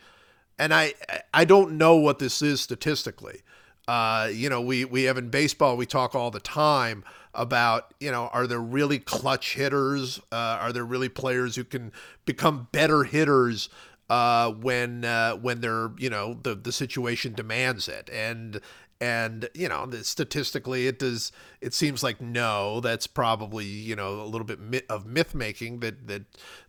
and 0.59 0.73
I 0.73 0.93
I 1.33 1.45
don't 1.45 1.77
know 1.77 1.95
what 1.95 2.19
this 2.19 2.41
is 2.41 2.61
statistically. 2.61 3.41
Uh, 3.87 4.29
you 4.31 4.49
know, 4.49 4.61
we 4.61 4.85
we 4.85 5.03
have 5.03 5.17
in 5.17 5.29
baseball 5.29 5.77
we 5.77 5.85
talk 5.85 6.13
all 6.15 6.31
the 6.31 6.39
time 6.39 7.03
about 7.33 7.93
you 7.99 8.11
know 8.11 8.29
are 8.33 8.47
there 8.47 8.59
really 8.59 8.99
clutch 8.99 9.55
hitters? 9.55 10.19
Uh, 10.31 10.57
are 10.61 10.73
there 10.73 10.85
really 10.85 11.09
players 11.09 11.55
who 11.55 11.63
can 11.63 11.91
become 12.25 12.67
better 12.71 13.03
hitters 13.03 13.69
uh, 14.09 14.51
when 14.51 15.05
uh, 15.05 15.35
when 15.35 15.61
they're 15.61 15.91
you 15.97 16.09
know 16.09 16.37
the 16.43 16.55
the 16.55 16.71
situation 16.71 17.33
demands 17.33 17.87
it? 17.87 18.09
And 18.11 18.59
and 18.99 19.49
you 19.53 19.69
know 19.69 19.89
statistically 20.01 20.87
it 20.87 20.99
does 20.99 21.31
it 21.61 21.73
seems 21.73 22.01
like 22.01 22.19
no 22.19 22.79
that's 22.79 23.05
probably 23.07 23.65
you 23.65 23.95
know 23.95 24.21
a 24.21 24.25
little 24.25 24.45
bit 24.45 24.85
of 24.89 25.05
myth 25.05 25.35
making 25.35 25.79
that 25.81 26.07
that 26.07 26.23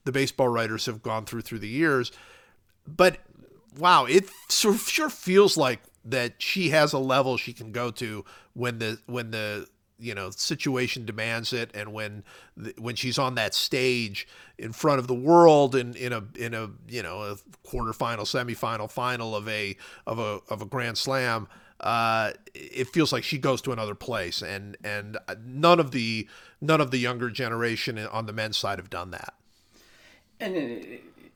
the 0.04 0.12
baseball 0.12 0.48
writers 0.48 0.86
have 0.86 1.02
gone 1.02 1.24
through 1.24 1.40
through 1.40 1.58
the 1.58 1.68
years 1.68 2.12
but 2.86 3.18
wow, 3.76 4.04
it 4.04 4.28
sure, 4.48 4.76
sure 4.76 5.10
feels 5.10 5.56
like 5.56 5.80
that 6.04 6.34
she 6.38 6.70
has 6.70 6.92
a 6.92 6.98
level 6.98 7.36
she 7.36 7.52
can 7.52 7.72
go 7.72 7.90
to 7.90 8.24
when 8.54 8.78
the 8.78 8.98
when 9.06 9.30
the 9.30 9.68
you 9.98 10.14
know 10.14 10.30
situation 10.30 11.04
demands 11.04 11.52
it 11.52 11.70
and 11.74 11.92
when 11.92 12.22
when 12.78 12.94
she's 12.94 13.18
on 13.18 13.34
that 13.34 13.52
stage 13.52 14.28
in 14.56 14.72
front 14.72 15.00
of 15.00 15.08
the 15.08 15.14
world 15.14 15.74
in 15.74 15.94
in 15.94 16.12
a 16.12 16.22
in 16.36 16.54
a 16.54 16.70
you 16.86 17.02
know 17.02 17.22
a 17.22 17.36
quarterfinal 17.66 18.20
semifinal 18.20 18.90
final 18.90 19.34
of 19.34 19.48
a 19.48 19.76
of 20.06 20.18
a 20.18 20.40
of 20.48 20.62
a 20.62 20.64
grand 20.64 20.96
slam 20.96 21.48
uh, 21.80 22.32
it 22.54 22.88
feels 22.88 23.12
like 23.12 23.22
she 23.22 23.38
goes 23.38 23.62
to 23.62 23.72
another 23.72 23.94
place, 23.94 24.42
and 24.42 24.76
and 24.82 25.16
none 25.44 25.78
of 25.78 25.92
the 25.92 26.26
none 26.60 26.80
of 26.80 26.90
the 26.90 26.98
younger 26.98 27.30
generation 27.30 27.98
on 27.98 28.26
the 28.26 28.32
men's 28.32 28.56
side 28.56 28.78
have 28.78 28.90
done 28.90 29.12
that. 29.12 29.34
And 30.40 30.56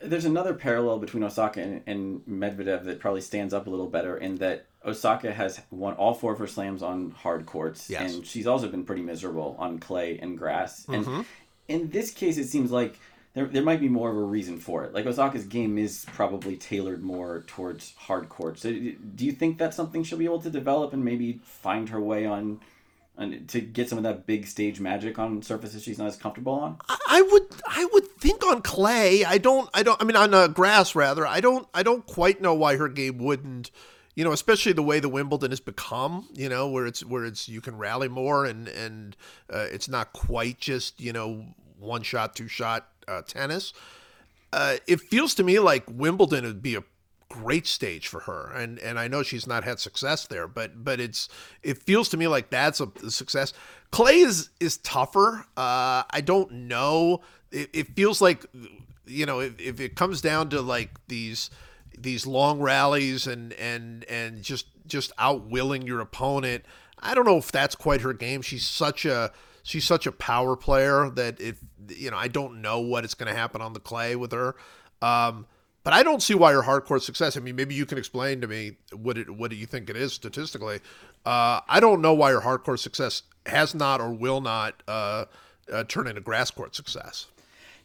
there's 0.03 0.25
another 0.25 0.55
parallel 0.55 0.99
between 0.99 1.23
Osaka 1.23 1.61
and, 1.61 1.83
and, 1.87 2.21
Medvedev 2.27 2.85
that 2.85 3.01
probably 3.01 3.21
stands 3.21 3.55
up 3.55 3.67
a 3.67 3.71
little 3.71 3.88
better 3.88 4.17
in 4.17 4.37
that 4.37 4.67
Osaka 4.85 5.33
has 5.33 5.61
won 5.71 5.95
all 5.95 6.15
four 6.15 6.33
of 6.33 6.38
her 6.38 6.47
slams 6.47 6.83
on 6.83 7.11
hard 7.12 7.47
courts, 7.47 7.88
yes. 7.88 8.15
and 8.15 8.27
she's 8.27 8.47
also 8.47 8.69
been 8.69 8.85
pretty 8.85 9.03
miserable 9.03 9.57
on 9.59 9.79
clay 9.79 10.19
and 10.19 10.37
grass. 10.37 10.87
And 10.88 11.05
mm-hmm. 11.05 11.21
in 11.69 11.91
this 11.91 12.11
case, 12.11 12.38
it 12.38 12.49
seems 12.49 12.71
like 12.71 12.99
there, 13.35 13.47
there 13.47 13.62
might 13.62 13.81
be 13.81 13.88
more 13.88 14.11
of 14.11 14.17
a 14.17 14.23
reason 14.23 14.59
for 14.59 14.85
it. 14.85 14.93
Like 14.93 15.07
Osaka's 15.07 15.45
game 15.45 15.79
is 15.79 16.05
probably 16.12 16.57
tailored 16.57 17.03
more 17.03 17.45
towards 17.47 17.95
hard 17.97 18.29
courts. 18.29 18.62
So 18.62 18.71
do 18.71 19.25
you 19.25 19.33
think 19.33 19.59
that's 19.59 19.77
something 19.77 20.03
she'll 20.05 20.19
be 20.19 20.25
able 20.25 20.43
to 20.43 20.51
develop 20.51 20.93
and 20.93 21.05
maybe 21.05 21.41
find 21.45 21.88
her 21.88 22.01
way 22.01 22.27
on 22.27 22.61
and 23.16 23.48
to 23.48 23.61
get 23.61 23.88
some 23.88 23.98
of 23.98 24.05
that 24.05 24.27
big 24.27 24.46
stage 24.46 24.81
magic 24.81 25.18
on 25.18 25.42
surfaces 25.42 25.83
she's 25.83 25.98
not 25.98 26.09
as 26.09 26.16
comfortable 26.16 26.55
on? 26.55 26.79
I 26.88 27.22
would 27.22 27.46
I 27.66 27.85
would 27.92 28.07
think 28.18 28.44
on 28.44 28.62
clay. 28.62 29.25
I 29.25 29.38
don't 29.38 29.68
I 29.75 29.83
don't 29.83 30.01
I 30.01 30.05
mean 30.05 30.16
on 30.16 30.33
uh, 30.33 30.48
grass 30.48 30.94
rather. 30.94 31.27
I 31.27 31.40
don't 31.40 31.68
I 31.75 31.83
don't 31.83 32.07
quite 32.07 32.40
know 32.40 32.55
why 32.55 32.77
her 32.77 32.88
game 32.88 33.18
wouldn't 33.18 33.70
you 34.14 34.25
know, 34.25 34.33
especially 34.33 34.72
the 34.72 34.83
way 34.83 35.01
the 35.01 35.09
Wimbledon 35.09 35.51
has 35.51 35.61
become, 35.61 36.29
you 36.35 36.48
know, 36.48 36.68
where 36.68 36.87
it's 36.87 37.05
where 37.05 37.25
it's 37.25 37.48
you 37.48 37.61
can 37.61 37.77
rally 37.79 38.09
more 38.09 38.44
and 38.44 38.68
and 38.68 39.16
uh, 39.53 39.66
it's 39.70 39.88
not 39.88 40.12
quite 40.12 40.59
just 40.59 41.01
you 41.01 41.12
know 41.12 41.46
one 41.79 42.03
shot, 42.03 42.37
two 42.37 42.48
shot 42.48 42.88
uh, 43.09 43.22
tennis. 43.22 43.72
Uh, 44.53 44.77
it 44.87 45.01
feels 45.01 45.35
to 45.35 45.42
me 45.42 45.59
like 45.59 45.85
Wimbledon 45.88 46.44
would 46.44 46.62
be 46.62 46.75
a 46.75 46.83
great 47.33 47.66
stage 47.66 48.09
for 48.09 48.21
her 48.21 48.53
and 48.55 48.79
and 48.81 48.99
I 48.99 49.09
know 49.09 49.23
she's 49.23 49.47
not 49.47 49.64
had 49.64 49.81
success 49.81 50.27
there 50.27 50.47
but 50.47 50.85
but 50.85 51.01
it's 51.01 51.31
it 51.62 51.83
feels 51.83 52.11
to 52.11 52.18
me 52.18 52.27
like 52.29 52.51
that's 52.51 52.81
a, 52.81 52.88
success. 53.11 53.55
Clay 53.90 54.18
is 54.18 54.51
is 54.61 54.77
tougher. 54.79 55.47
Uh 55.57 56.05
I 56.11 56.23
don't 56.23 56.53
know. 56.53 57.23
It, 57.51 57.71
it 57.73 57.97
feels 57.97 58.21
like 58.21 58.45
you 59.07 59.25
know 59.25 59.40
if, 59.40 59.59
if 59.59 59.81
it 59.81 59.97
comes 59.97 60.21
down 60.21 60.51
to 60.51 60.61
like 60.61 60.90
these 61.09 61.49
these 61.97 62.27
long 62.27 62.61
rallies 62.61 63.27
and 63.27 63.55
and 63.55 64.05
and 64.05 64.42
just 64.42 64.66
just 64.87 65.12
outwilling 65.18 65.87
your 65.87 66.01
opponent 66.01 66.64
I 67.03 67.14
don't 67.14 67.25
know 67.25 67.38
if 67.38 67.51
that's 67.51 67.75
quite 67.75 68.03
her 68.03 68.12
game. 68.12 68.42
She's 68.42 68.66
such 68.66 69.05
a 69.05 69.33
she's 69.62 69.85
such 69.85 70.07
a 70.07 70.12
power 70.12 70.55
player 70.55 71.11
that 71.11 71.40
if 71.40 71.57
you 71.88 72.11
know 72.11 72.16
I 72.18 72.29
don't 72.29 72.61
know 72.61 72.81
what 72.81 73.05
is 73.05 73.14
going 73.14 73.33
to 73.33 73.38
happen 73.38 73.62
on 73.62 73.73
the 73.73 73.81
clay 73.81 74.16
with 74.16 74.33
her. 74.33 74.55
Um 75.01 75.47
but 75.85 75.92
I 75.92 76.03
don't 76.03 76.23
see 76.23 76.35
why 76.35 76.53
your 76.53 76.62
hard 76.62 76.85
court 76.85 77.03
success. 77.03 77.37
I 77.37 77.40
mean, 77.40 77.57
maybe 77.57 77.75
you 77.75 77.87
can 77.87 77.99
explain 77.99 78.40
to 78.40 78.47
me 78.47 78.77
what 78.95 79.18
it 79.18 79.31
what 79.31 79.51
do 79.51 79.57
you 79.57 79.66
think 79.66 79.90
it 79.90 79.97
is 79.97 80.12
statistically. 80.12 80.81
Uh, 81.25 81.61
I 81.68 81.81
don't 81.81 82.01
know 82.01 82.14
why 82.14 82.31
your 82.31 82.40
hard 82.40 82.62
court 82.62 82.81
success 82.81 83.23
has 83.47 83.75
not 83.75 84.01
or 84.01 84.12
will 84.12 84.40
not 84.40 84.83
uh, 84.87 85.25
uh, 85.73 85.85
turn 85.85 86.07
into 86.07 86.21
grass 86.21 86.51
court 86.51 86.75
success. 86.75 87.27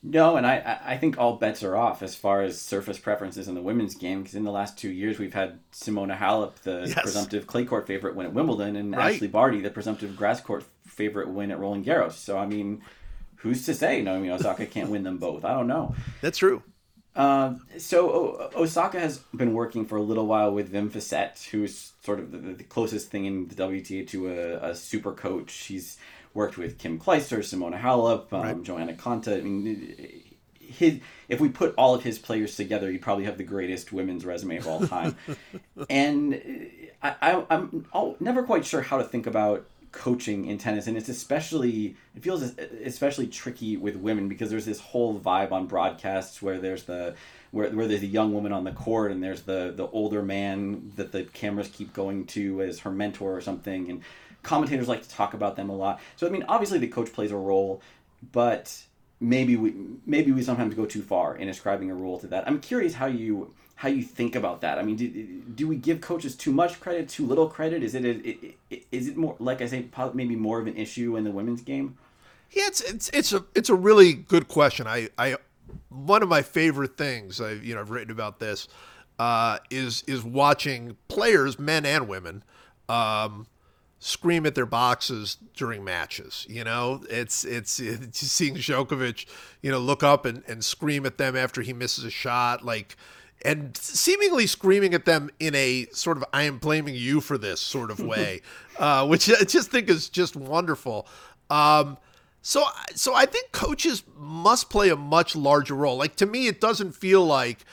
No, 0.04 0.38
and 0.38 0.46
I, 0.46 0.80
I 0.86 0.98
think 0.98 1.18
all 1.18 1.38
bets 1.38 1.64
are 1.64 1.76
off 1.76 2.04
as 2.04 2.16
far 2.16 2.44
as 2.44 2.62
surface 2.62 3.00
preferences 3.00 3.48
in 3.48 3.56
the 3.56 3.62
women's 3.62 3.96
game 3.96 4.22
because 4.22 4.36
in 4.36 4.44
the 4.44 4.52
last 4.52 4.78
two 4.78 4.90
years 4.90 5.18
we've 5.18 5.34
had 5.34 5.60
Simona 5.74 6.16
Halep, 6.16 6.56
the 6.58 6.86
yes. 6.88 7.02
presumptive 7.02 7.48
clay 7.48 7.66
court 7.66 7.88
favorite, 7.88 8.16
win 8.16 8.28
at 8.28 8.34
Wimbledon, 8.34 8.76
and 8.76 8.96
right. 8.96 9.20
Ashleigh 9.20 9.32
Barty, 9.32 9.60
the 9.60 9.72
presumptive 9.72 10.16
grass 10.16 10.40
court 10.40 10.64
favorite, 10.86 11.30
win 11.30 11.50
at 11.50 11.60
Roland 11.60 11.84
Garros. 11.84 12.14
So 12.14 12.38
I 12.38 12.46
mean, 12.46 12.84
who's 13.38 13.66
to 13.66 13.74
say 13.74 14.02
Naomi 14.04 14.30
Osaka 14.30 14.68
can't 14.68 14.92
win 14.92 15.04
them 15.04 15.18
both? 15.18 15.44
I 15.44 15.54
don't 15.54 15.68
know. 15.68 15.96
That's 16.22 16.38
true. 16.38 16.62
Um, 17.18 17.66
so 17.80 18.12
o- 18.12 18.62
Osaka 18.62 19.00
has 19.00 19.18
been 19.36 19.54
working 19.54 19.86
for 19.86 19.98
a 19.98 20.02
little 20.02 20.28
while 20.28 20.52
with 20.52 20.72
Fissette, 20.72 21.44
who's 21.50 21.94
sort 22.04 22.20
of 22.20 22.32
the, 22.32 22.38
the 22.54 22.64
closest 22.64 23.10
thing 23.10 23.26
in 23.26 23.48
the 23.48 23.56
WTA 23.56 24.08
to 24.10 24.30
a, 24.30 24.70
a, 24.70 24.76
super 24.76 25.12
coach. 25.12 25.52
He's 25.52 25.98
worked 26.36 26.60
with 26.60 26.78
Kim 26.78 27.00
Clijsters, 27.00 27.52
Simona 27.52 27.82
Halep, 27.82 28.32
um, 28.32 28.42
right. 28.42 28.64
Johanna 28.64 28.94
Konta. 28.94 29.36
I 29.36 29.42
mean, 29.42 30.24
his, 30.60 31.00
if 31.28 31.40
we 31.40 31.50
put 31.50 31.74
all 31.76 31.96
of 31.96 32.04
his 32.04 32.20
players 32.20 32.56
together, 32.56 32.92
he'd 32.92 33.02
probably 33.02 33.26
have 33.26 33.40
the 33.40 33.44
greatest 33.44 33.92
women's 33.92 34.24
resume 34.24 34.58
of 34.58 34.68
all 34.68 34.86
time. 34.86 35.16
and 35.90 36.70
I, 37.02 37.16
I, 37.20 37.46
I'm 37.50 37.86
never 38.20 38.44
quite 38.44 38.64
sure 38.64 38.84
how 38.84 38.98
to 38.98 39.04
think 39.04 39.26
about 39.26 39.66
coaching 39.98 40.46
in 40.46 40.60
tennis 40.60 40.86
and 40.86 40.96
it's 40.96 41.10
especially 41.10 41.96
it 42.16 42.22
feels 42.22 42.44
especially 42.86 43.26
tricky 43.26 43.78
with 43.78 43.96
women 43.96 44.30
because 44.30 44.52
there's 44.52 44.64
this 44.64 44.80
whole 44.80 45.20
vibe 45.20 45.52
on 45.52 45.66
broadcasts 45.66 46.40
where 46.40 46.60
there's 46.60 46.84
the 46.84 47.16
where, 47.50 47.72
where 47.72 47.88
there's 47.88 48.04
a 48.04 48.08
young 48.08 48.32
woman 48.32 48.54
on 48.54 48.64
the 48.64 48.72
court 48.72 49.12
and 49.12 49.24
there's 49.24 49.42
the 49.42 49.74
the 49.76 49.88
older 49.88 50.22
man 50.22 50.92
that 50.98 51.12
the 51.12 51.24
cameras 51.24 51.68
keep 51.68 51.92
going 51.94 52.28
to 52.28 52.62
as 52.62 52.78
her 52.80 52.92
mentor 52.92 53.36
or 53.36 53.42
something 53.42 53.90
and 53.90 54.04
commentators 54.44 54.88
like 54.88 55.02
to 55.02 55.10
talk 55.10 55.34
about 55.34 55.56
them 55.56 55.70
a 55.70 55.76
lot. 55.76 56.00
So 56.16 56.28
i 56.28 56.30
mean 56.30 56.46
obviously 56.48 56.78
the 56.78 56.88
coach 56.88 57.12
plays 57.12 57.32
a 57.32 57.36
role 57.36 57.82
but 58.32 58.80
maybe 59.20 59.56
we 59.56 59.74
maybe 60.06 60.32
we 60.32 60.44
sometimes 60.44 60.76
go 60.76 60.86
too 60.86 61.02
far 61.02 61.36
in 61.36 61.50
ascribing 61.50 61.90
a 61.90 61.96
role 61.96 62.20
to 62.20 62.28
that. 62.28 62.48
I'm 62.48 62.60
curious 62.60 62.94
how 62.94 63.08
you 63.08 63.52
how 63.78 63.90
you 63.90 64.02
think 64.02 64.36
about 64.36 64.62
that. 64.62 64.80
I 64.80 64.82
mean, 64.82 64.96
do, 64.96 65.08
do 65.54 65.68
we 65.68 65.76
give 65.76 66.02
coaches 66.02 66.36
too 66.36 66.52
much 66.52 66.80
credit, 66.80 67.08
too 67.08 67.26
little 67.26 67.48
credit? 67.48 67.84
Is 67.84 67.94
it 67.94 68.06
a, 68.06 68.56
is 68.92 69.08
it 69.08 69.16
more 69.16 69.36
like 69.40 69.62
I 69.62 69.68
say, 69.68 69.86
maybe 70.14 70.36
more 70.36 70.60
of 70.60 70.68
an 70.68 70.76
issue 70.76 71.16
in 71.16 71.24
the 71.24 71.32
women's 71.32 71.62
game? 71.62 71.98
Yeah, 72.52 72.68
it's 72.68 72.82
it's 72.82 73.10
it's 73.14 73.34
a 73.34 73.46
it's 73.54 73.70
a 73.70 73.76
really 73.76 74.14
good 74.14 74.48
question. 74.48 74.88
I 74.88 75.10
I 75.18 75.38
one 75.90 76.24
of 76.24 76.30
my 76.30 76.42
favorite 76.42 76.98
things 76.98 77.40
I 77.40 77.52
you 77.52 77.76
know 77.76 77.82
I've 77.82 77.92
written 77.92 78.12
about 78.12 78.40
this 78.40 78.68
uh, 79.20 79.60
is 79.70 80.04
is 80.08 80.24
watching 80.24 80.98
players, 81.08 81.60
men 81.60 81.86
and 81.86 82.08
women, 82.08 82.44
um, 82.90 83.46
scream 84.00 84.46
at 84.46 84.56
their 84.56 84.66
boxes 84.66 85.38
during 85.56 85.84
matches. 85.84 86.46
You 86.50 86.64
know, 86.64 87.04
it's 87.10 87.44
it's, 87.46 87.80
it's 87.80 88.20
seeing 88.20 88.56
Djokovic, 88.56 89.28
you 89.62 89.70
know, 89.70 89.80
look 89.80 90.02
up 90.02 90.26
and, 90.26 90.44
and 90.48 90.64
scream 90.66 91.06
at 91.06 91.18
them 91.18 91.36
after 91.36 91.62
he 91.62 91.74
misses 91.74 92.04
a 92.04 92.12
shot, 92.12 92.66
like 92.66 92.96
and 93.44 93.76
seemingly 93.78 94.48
screaming 94.48 94.94
at 94.94 95.06
them 95.06 95.30
in 95.40 95.56
a 95.56 95.88
sort 95.92 96.18
of 96.18 96.26
"I 96.34 96.44
am 96.44 96.58
blaming 96.58 96.96
you 96.96 97.22
for 97.22 97.38
this" 97.38 97.62
sort 97.62 97.92
of 97.92 98.00
way, 98.00 98.42
uh, 98.80 99.06
which 99.08 99.30
I 99.30 99.44
just 99.44 99.72
think 99.72 99.90
is 99.90 100.10
just 100.10 100.36
wonderful. 100.36 101.08
Um, 101.50 101.98
so, 102.42 102.64
so 102.96 103.14
I 103.14 103.26
think 103.26 103.52
coaches 103.52 104.04
must 104.18 104.70
play 104.70 104.90
a 104.90 104.96
much 104.96 105.36
larger 105.36 105.76
role. 105.76 105.98
Like 105.98 106.16
to 106.18 106.26
me, 106.26 106.48
it 106.48 106.62
doesn't 106.62 106.94
feel 106.94 107.26
like, 107.26 107.66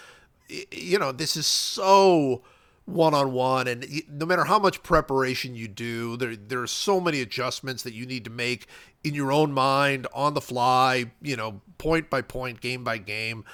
you 0.49 0.99
know, 0.99 1.13
this 1.13 1.37
is 1.37 1.47
so 1.47 2.43
one 2.85 3.15
on 3.15 3.33
one, 3.33 3.67
and 3.67 3.87
no 4.11 4.27
matter 4.27 4.45
how 4.45 4.59
much 4.59 4.83
preparation 4.83 5.55
you 5.55 5.69
do, 5.69 6.17
there 6.17 6.37
there 6.37 6.61
are 6.61 6.67
so 6.67 7.01
many 7.01 7.21
adjustments 7.21 7.83
that 7.85 7.95
you 7.95 8.05
need 8.05 8.25
to 8.25 8.31
make 8.31 8.67
in 9.03 9.15
your 9.15 9.33
own 9.33 9.53
mind 9.53 10.07
on 10.13 10.35
the 10.35 10.41
fly. 10.41 11.11
You 11.23 11.37
know, 11.37 11.61
point 11.79 12.11
by 12.11 12.21
point, 12.21 12.61
game 12.61 12.85
by 12.85 12.99
game 12.99 13.45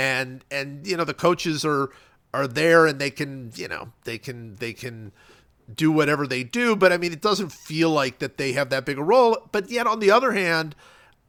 and 0.00 0.42
and 0.50 0.86
you 0.86 0.96
know 0.96 1.04
the 1.04 1.12
coaches 1.12 1.62
are 1.62 1.90
are 2.32 2.46
there 2.46 2.86
and 2.86 2.98
they 2.98 3.10
can 3.10 3.52
you 3.54 3.68
know 3.68 3.92
they 4.04 4.16
can 4.16 4.56
they 4.56 4.72
can 4.72 5.12
do 5.72 5.92
whatever 5.92 6.26
they 6.26 6.42
do. 6.42 6.74
But 6.74 6.90
i 6.92 6.96
mean 6.96 7.12
it 7.12 7.20
doesn't 7.20 7.52
feel 7.52 7.90
like 7.90 8.18
that 8.18 8.38
they 8.38 8.52
have 8.52 8.70
that 8.70 8.86
big 8.86 8.98
a 8.98 9.02
role. 9.02 9.36
But 9.52 9.70
yet 9.70 9.86
on 9.86 10.00
the 10.00 10.10
other 10.10 10.32
hand 10.32 10.74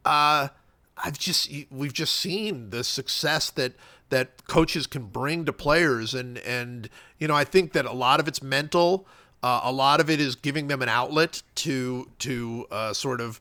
uh 0.06 0.48
i've 0.96 1.18
just 1.18 1.50
we've 1.70 1.92
just 1.92 2.14
seen 2.16 2.70
the 2.70 2.82
success 2.82 3.50
that 3.50 3.74
that 4.08 4.46
coaches 4.46 4.86
can 4.86 5.04
bring 5.04 5.44
to 5.44 5.52
players. 5.52 6.14
And 6.14 6.38
and 6.38 6.88
you 7.18 7.28
know 7.28 7.34
i 7.36 7.44
think 7.44 7.74
that 7.74 7.84
a 7.84 7.92
lot 7.92 8.20
of 8.20 8.26
it's 8.26 8.42
mental. 8.42 9.06
Uh, 9.44 9.60
a 9.64 9.72
lot 9.72 9.98
of 10.00 10.08
it 10.08 10.20
is 10.20 10.36
giving 10.36 10.68
them 10.68 10.80
an 10.82 10.88
outlet 10.88 11.42
to 11.56 12.08
to 12.20 12.66
uh, 12.70 12.92
sort 12.92 13.20
of 13.20 13.40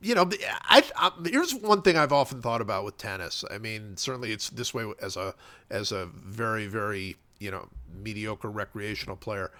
you 0.00 0.14
know, 0.14 0.28
I, 0.62 0.82
I, 0.96 1.10
here's 1.26 1.54
one 1.54 1.82
thing 1.82 1.96
I've 1.96 2.12
often 2.12 2.40
thought 2.40 2.60
about 2.60 2.84
with 2.84 2.96
tennis. 2.98 3.44
I 3.50 3.58
mean, 3.58 3.96
certainly 3.96 4.32
it's 4.32 4.50
this 4.50 4.72
way 4.72 4.90
as 5.00 5.16
a 5.16 5.34
as 5.70 5.92
a 5.92 6.06
very 6.06 6.66
very 6.66 7.16
you 7.38 7.50
know 7.50 7.68
mediocre 7.94 8.50
recreational 8.50 9.16
player. 9.16 9.50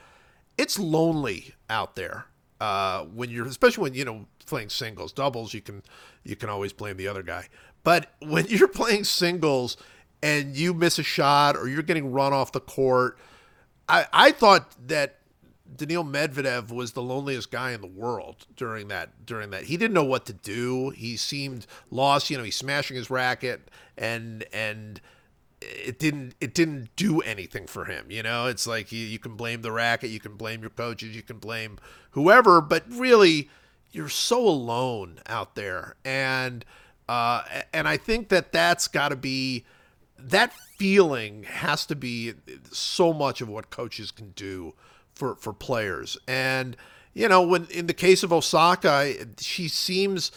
It's 0.58 0.78
lonely 0.78 1.54
out 1.68 1.96
there 1.96 2.26
uh, 2.60 3.04
when 3.04 3.30
you're, 3.30 3.46
especially 3.46 3.82
when 3.82 3.94
you 3.94 4.04
know 4.04 4.26
playing 4.46 4.70
singles, 4.70 5.12
doubles. 5.12 5.54
You 5.54 5.60
can 5.60 5.82
you 6.24 6.36
can 6.36 6.48
always 6.48 6.72
blame 6.72 6.96
the 6.96 7.08
other 7.08 7.22
guy, 7.22 7.48
but 7.84 8.12
when 8.20 8.46
you're 8.48 8.68
playing 8.68 9.04
singles 9.04 9.76
and 10.22 10.56
you 10.56 10.72
miss 10.72 10.98
a 10.98 11.02
shot 11.02 11.56
or 11.56 11.68
you're 11.68 11.82
getting 11.82 12.12
run 12.12 12.32
off 12.32 12.52
the 12.52 12.60
court, 12.60 13.18
I 13.88 14.06
I 14.12 14.32
thought 14.32 14.74
that 14.88 15.18
Daniil 15.74 16.04
Medvedev 16.04 16.70
was 16.70 16.92
the 16.92 17.02
loneliest 17.02 17.50
guy 17.50 17.72
in 17.72 17.80
the 17.80 17.86
world 17.86 18.46
during 18.56 18.88
that 18.88 19.26
during 19.26 19.50
that. 19.50 19.64
He 19.64 19.76
didn't 19.76 19.94
know 19.94 20.04
what 20.04 20.26
to 20.26 20.32
do. 20.32 20.90
He 20.90 21.16
seemed 21.16 21.66
lost. 21.90 22.30
You 22.30 22.38
know, 22.38 22.44
he's 22.44 22.56
smashing 22.56 22.96
his 22.96 23.10
racket 23.10 23.70
and 23.96 24.44
and 24.52 25.00
it 25.60 25.98
didn't 25.98 26.34
it 26.40 26.54
didn't 26.54 26.94
do 26.96 27.20
anything 27.20 27.66
for 27.66 27.86
him. 27.86 28.06
You 28.10 28.22
know, 28.22 28.46
it's 28.46 28.66
like 28.66 28.92
you, 28.92 29.04
you 29.04 29.18
can 29.18 29.36
blame 29.36 29.62
the 29.62 29.72
racket, 29.72 30.10
you 30.10 30.20
can 30.20 30.36
blame 30.36 30.60
your 30.60 30.70
coaches, 30.70 31.16
you 31.16 31.22
can 31.22 31.38
blame 31.38 31.78
whoever, 32.10 32.60
but 32.60 32.84
really 32.88 33.48
you're 33.92 34.08
so 34.08 34.46
alone 34.46 35.20
out 35.26 35.54
there. 35.54 35.96
And 36.04 36.64
uh, 37.08 37.42
and 37.72 37.88
I 37.88 37.96
think 37.96 38.28
that 38.28 38.52
that's 38.52 38.88
got 38.88 39.10
to 39.10 39.16
be 39.16 39.64
that 40.18 40.52
feeling 40.78 41.44
has 41.44 41.86
to 41.86 41.94
be 41.94 42.34
so 42.70 43.12
much 43.12 43.40
of 43.40 43.48
what 43.48 43.70
coaches 43.70 44.10
can 44.10 44.30
do 44.30 44.74
for 45.16 45.34
for 45.34 45.52
players. 45.52 46.16
And 46.28 46.76
you 47.12 47.28
know, 47.28 47.42
when 47.42 47.66
in 47.66 47.86
the 47.86 47.94
case 47.94 48.22
of 48.22 48.32
Osaka, 48.32 49.14
she 49.38 49.68
seems 49.68 50.30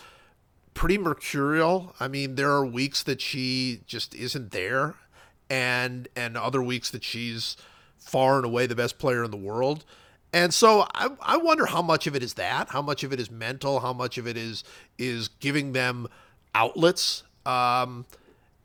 pretty 0.73 0.97
mercurial. 0.97 1.93
I 1.99 2.07
mean, 2.07 2.35
there 2.35 2.49
are 2.49 2.65
weeks 2.65 3.03
that 3.03 3.21
she 3.21 3.81
just 3.85 4.15
isn't 4.15 4.51
there, 4.51 4.95
and 5.49 6.07
and 6.15 6.37
other 6.37 6.63
weeks 6.63 6.89
that 6.91 7.03
she's 7.03 7.57
far 7.97 8.37
and 8.37 8.45
away 8.45 8.65
the 8.65 8.75
best 8.75 8.97
player 8.97 9.23
in 9.23 9.29
the 9.29 9.37
world. 9.37 9.85
And 10.31 10.53
so 10.53 10.87
I, 10.93 11.09
I 11.21 11.37
wonder 11.37 11.65
how 11.65 11.81
much 11.81 12.07
of 12.07 12.15
it 12.15 12.23
is 12.23 12.35
that, 12.35 12.69
how 12.69 12.81
much 12.81 13.03
of 13.03 13.11
it 13.11 13.19
is 13.19 13.31
mental, 13.31 13.79
how 13.79 13.93
much 13.93 14.17
of 14.17 14.27
it 14.27 14.37
is 14.37 14.63
is 14.97 15.27
giving 15.27 15.73
them 15.73 16.07
outlets. 16.53 17.23
Um, 17.45 18.05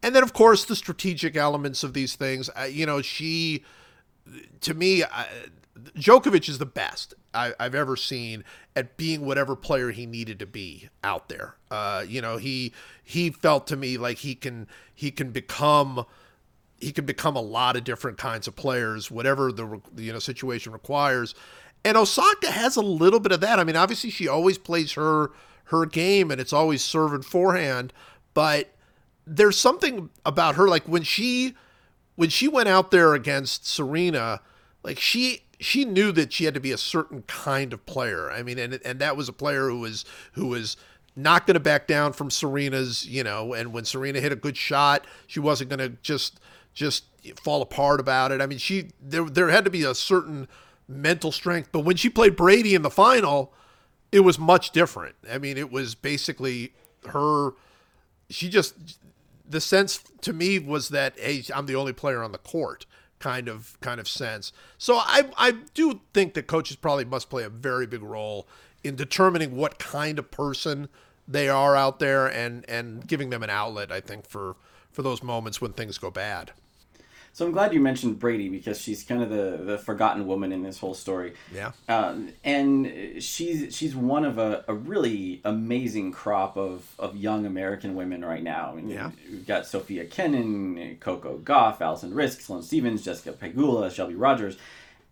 and 0.03 0.15
then 0.15 0.23
of 0.23 0.35
course 0.35 0.65
the 0.65 0.77
strategic 0.77 1.37
elements 1.37 1.83
of 1.83 1.95
these 1.95 2.17
things. 2.17 2.51
Uh, 2.59 2.65
you 2.65 2.85
know, 2.85 3.01
she, 3.01 3.65
to 4.61 4.75
me, 4.75 5.05
I, 5.05 5.27
Djokovic 5.77 6.49
is 6.49 6.59
the 6.59 6.67
best 6.67 7.15
I, 7.33 7.53
have 7.59 7.75
ever 7.75 7.97
seen 7.97 8.45
at 8.77 8.97
being 8.97 9.27
whatever 9.27 9.57
player 9.57 9.91
he 9.91 10.07
needed 10.07 10.39
to 10.39 10.47
be 10.47 10.89
out 11.03 11.29
there. 11.29 11.57
Uh, 11.71 12.05
you 12.07 12.23
know, 12.23 12.37
he 12.37 12.73
he 13.03 13.31
felt 13.31 13.67
to 13.69 13.77
me 13.77 13.97
like 13.99 14.19
he 14.19 14.35
can 14.35 14.69
he 14.95 15.11
can 15.11 15.31
become 15.31 16.07
he 16.81 16.93
can 16.93 17.05
become 17.05 17.35
a 17.35 17.41
lot 17.41 17.77
of 17.77 17.85
different 17.85 18.19
kinds 18.19 18.47
of 18.47 18.55
players, 18.55 19.11
whatever 19.11 19.51
the 19.51 19.81
you 19.97 20.13
know 20.13 20.19
situation 20.21 20.73
requires. 20.73 21.35
And 21.85 21.97
Osaka 21.97 22.51
has 22.51 22.77
a 22.77 22.83
little 22.83 23.21
bit 23.21 23.33
of 23.33 23.41
that. 23.41 23.59
I 23.59 23.65
mean, 23.65 23.77
obviously 23.77 24.11
she 24.11 24.29
always 24.29 24.59
plays 24.59 24.93
her 24.93 25.33
her 25.65 25.87
game, 25.87 26.31
and 26.31 26.41
it's 26.41 26.53
always 26.53 26.85
serve 26.85 27.13
and 27.13 27.25
forehand. 27.25 27.93
But 28.33 28.75
there's 29.27 29.59
something 29.59 30.11
about 30.25 30.55
her, 30.55 30.69
like 30.69 30.85
when 30.85 31.03
she 31.03 31.55
when 32.17 32.29
she 32.29 32.47
went 32.47 32.69
out 32.69 32.91
there 32.91 33.15
against 33.15 33.67
Serena, 33.67 34.41
like 34.83 35.01
she 35.01 35.44
she 35.61 35.85
knew 35.85 36.13
that 36.13 36.33
she 36.33 36.45
had 36.45 36.55
to 36.55 36.61
be 36.61 36.73
a 36.73 36.79
certain 36.79 37.23
kind 37.23 37.73
of 37.73 37.85
player. 37.87 38.31
I 38.31 38.43
mean, 38.43 38.59
and 38.59 38.81
and 38.85 38.99
that 38.99 39.17
was 39.17 39.29
a 39.29 39.33
player 39.33 39.69
who 39.69 39.81
was 39.81 40.05
who 40.33 40.47
was 40.47 40.77
not 41.17 41.47
going 41.47 41.55
to 41.55 41.61
back 41.61 41.87
down 41.87 42.13
from 42.13 42.31
Serena's, 42.31 43.07
you 43.07 43.23
know, 43.23 43.53
and 43.53 43.73
when 43.73 43.85
Serena 43.85 44.21
hit 44.21 44.33
a 44.33 44.37
good 44.37 44.57
shot, 44.57 45.07
she 45.27 45.41
wasn't 45.41 45.71
going 45.71 45.79
to 45.79 45.97
just 46.03 46.41
just 46.73 47.05
fall 47.41 47.63
apart 47.63 48.01
about 48.01 48.33
it. 48.33 48.41
I 48.41 48.47
mean, 48.47 48.59
she 48.59 48.91
there 49.01 49.25
there 49.25 49.49
had 49.49 49.65
to 49.65 49.71
be 49.71 49.85
a 49.85 49.95
certain 49.95 50.49
mental 50.89 51.33
strength, 51.33 51.71
but 51.73 51.81
when 51.81 51.97
she 51.97 52.11
played 52.11 52.37
Brady 52.37 52.75
in 52.75 52.83
the 52.83 52.91
final, 52.91 53.53
it 54.13 54.21
was 54.21 54.39
much 54.39 54.71
different. 54.71 55.15
I 55.31 55.39
mean, 55.39 55.57
it 55.57 55.71
was 55.71 55.95
basically 55.95 56.73
her 57.09 57.53
she 58.29 58.49
just 58.49 58.99
the 59.49 59.61
sense 59.61 60.03
to 60.23 60.33
me 60.33 60.59
was 60.59 60.89
that 60.89 61.19
hey, 61.19 61.45
I'm 61.55 61.67
the 61.67 61.77
only 61.77 61.93
player 61.93 62.23
on 62.23 62.33
the 62.33 62.39
court 62.39 62.87
kind 63.25 63.49
of 63.49 63.79
kind 63.81 63.99
of 63.99 64.07
sense. 64.07 64.53
So 64.77 64.97
I 64.97 65.31
I 65.39 65.53
do 65.73 66.01
think 66.13 66.35
that 66.35 66.47
coaches 66.47 66.77
probably 66.77 67.07
must 67.07 67.31
play 67.31 67.43
a 67.43 67.49
very 67.49 67.87
big 67.87 68.03
role 68.03 68.47
in 68.83 68.97
determining 68.97 69.57
what 69.57 69.79
kind 69.79 70.19
of 70.19 70.31
person 70.31 70.91
they 71.27 71.49
are 71.49 71.75
out 71.75 72.01
there 72.01 72.27
and 72.27 72.69
and 72.69 73.07
giving 73.07 73.31
them 73.31 73.43
an 73.43 73.49
outlet. 73.49 73.91
I 73.91 74.03
think 74.03 74.29
for 74.29 74.57
for 74.93 75.01
those 75.01 75.23
moments 75.23 75.59
when 75.59 75.73
things 75.73 75.97
go 75.97 76.11
bad. 76.11 76.53
So 77.35 77.45
I'm 77.45 77.51
glad 77.51 77.75
you 77.75 77.81
mentioned 77.81 78.21
Brady 78.21 78.49
because 78.49 78.81
she's 78.81 79.03
kind 79.03 79.21
of 79.21 79.29
the, 79.29 79.61
the 79.61 79.77
forgotten 79.77 80.25
woman 80.29 80.53
in 80.53 80.63
this 80.63 80.79
whole 80.79 80.95
story. 80.95 81.35
Yeah. 81.53 81.73
Um, 81.89 82.29
and 82.45 83.21
she's 83.21 83.75
she's 83.75 83.97
one 83.97 84.25
of 84.25 84.39
a, 84.39 84.65
a 84.69 84.75
really 84.75 85.41
amazing 85.45 86.13
crop 86.13 86.57
of, 86.57 86.87
of 86.97 87.17
young 87.17 87.45
American 87.45 87.97
women 87.97 88.25
right 88.25 88.43
now. 88.43 88.71
I 88.71 88.75
mean, 88.77 88.89
yeah. 88.89 89.11
We've 89.29 89.45
got 89.45 89.67
Sofia 89.67 90.05
Kenin, 90.05 90.97
Coco 91.01 91.39
Gauff, 91.39 91.81
Alison 91.81 92.13
Riske, 92.13 92.41
Sloane 92.41 92.63
Stevens, 92.63 93.05
Jessica 93.05 93.33
Pegula, 93.33 93.93
Shelby 93.93 94.15
Rogers, 94.15 94.57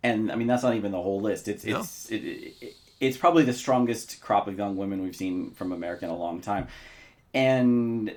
and 0.01 0.31
I 0.31 0.35
mean 0.35 0.47
that's 0.47 0.63
not 0.63 0.75
even 0.75 0.93
the 0.93 1.01
whole 1.01 1.19
list. 1.19 1.49
It's 1.49 1.65
no. 1.65 1.81
it's 1.81 2.09
it, 2.09 2.23
it, 2.61 2.75
it's 3.01 3.17
probably 3.17 3.43
the 3.43 3.51
strongest 3.51 4.21
crop 4.21 4.47
of 4.47 4.57
young 4.57 4.77
women 4.77 5.03
we've 5.03 5.13
seen 5.13 5.51
from 5.51 5.73
America 5.73 6.05
in 6.05 6.11
a 6.11 6.17
long 6.17 6.39
time, 6.39 6.69
and 7.33 8.15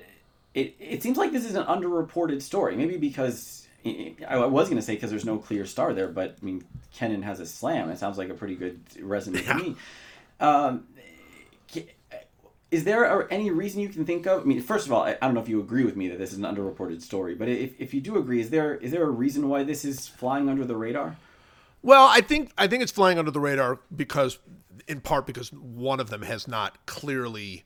it 0.54 0.76
it 0.78 1.02
seems 1.02 1.18
like 1.18 1.32
this 1.32 1.44
is 1.44 1.56
an 1.56 1.64
underreported 1.64 2.40
story. 2.40 2.76
Maybe 2.76 2.98
because 2.98 3.65
I 4.28 4.38
was 4.46 4.68
going 4.68 4.76
to 4.76 4.82
say 4.82 4.94
because 4.94 5.10
there's 5.10 5.24
no 5.24 5.38
clear 5.38 5.66
star 5.66 5.94
there, 5.94 6.08
but 6.08 6.36
I 6.40 6.44
mean, 6.44 6.64
Kenin 6.92 7.22
has 7.22 7.40
a 7.40 7.46
slam. 7.46 7.90
It 7.90 7.98
sounds 7.98 8.18
like 8.18 8.28
a 8.28 8.34
pretty 8.34 8.54
good 8.54 8.80
resume 9.00 9.42
yeah. 9.42 9.52
to 9.52 9.54
me. 9.54 9.76
Um, 10.40 10.86
is 12.70 12.84
there 12.84 13.32
any 13.32 13.50
reason 13.50 13.80
you 13.80 13.88
can 13.88 14.04
think 14.04 14.26
of? 14.26 14.42
I 14.42 14.44
mean, 14.44 14.60
first 14.60 14.86
of 14.86 14.92
all, 14.92 15.02
I, 15.02 15.14
don't 15.14 15.34
know 15.34 15.40
if 15.40 15.48
you 15.48 15.60
agree 15.60 15.84
with 15.84 15.96
me 15.96 16.08
that 16.08 16.18
this 16.18 16.32
is 16.32 16.38
an 16.38 16.44
underreported 16.44 17.00
story, 17.00 17.34
but 17.34 17.48
if, 17.48 17.80
if 17.80 17.94
you 17.94 18.00
do 18.00 18.18
agree, 18.18 18.40
is 18.40 18.50
there 18.50 18.74
is 18.74 18.90
there 18.90 19.04
a 19.04 19.10
reason 19.10 19.48
why 19.48 19.62
this 19.62 19.84
is 19.84 20.08
flying 20.08 20.48
under 20.48 20.64
the 20.64 20.76
radar? 20.76 21.16
Well, 21.82 22.06
I 22.10 22.20
think 22.20 22.50
I 22.58 22.66
think 22.66 22.82
it's 22.82 22.92
flying 22.92 23.18
under 23.18 23.30
the 23.30 23.40
radar 23.40 23.78
because, 23.94 24.38
in 24.88 25.00
part, 25.00 25.26
because 25.26 25.52
one 25.52 26.00
of 26.00 26.10
them 26.10 26.22
has 26.22 26.48
not 26.48 26.84
clearly 26.86 27.64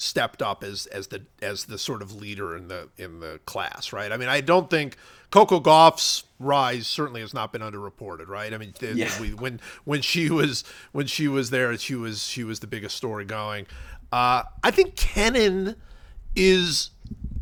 stepped 0.00 0.40
up 0.40 0.64
as 0.64 0.86
as 0.86 1.08
the 1.08 1.22
as 1.42 1.66
the 1.66 1.78
sort 1.78 2.02
of 2.02 2.14
leader 2.14 2.56
in 2.56 2.68
the 2.68 2.88
in 2.96 3.20
the 3.20 3.40
class, 3.46 3.92
right? 3.92 4.10
I 4.10 4.16
mean, 4.16 4.28
I 4.28 4.40
don't 4.40 4.70
think 4.70 4.96
Coco 5.30 5.60
Gauff's 5.60 6.24
rise 6.38 6.86
certainly 6.86 7.20
has 7.20 7.34
not 7.34 7.52
been 7.52 7.60
underreported, 7.60 8.28
right? 8.28 8.52
I 8.52 8.58
mean, 8.58 8.72
yeah. 8.80 9.20
we, 9.20 9.34
when 9.34 9.60
when 9.84 10.02
she 10.02 10.30
was 10.30 10.64
when 10.92 11.06
she 11.06 11.28
was 11.28 11.50
there, 11.50 11.76
she 11.76 11.94
was 11.94 12.26
she 12.26 12.44
was 12.44 12.60
the 12.60 12.66
biggest 12.66 12.96
story 12.96 13.24
going. 13.24 13.66
Uh, 14.10 14.44
I 14.64 14.70
think 14.70 14.96
Kenin 14.96 15.76
is 16.34 16.90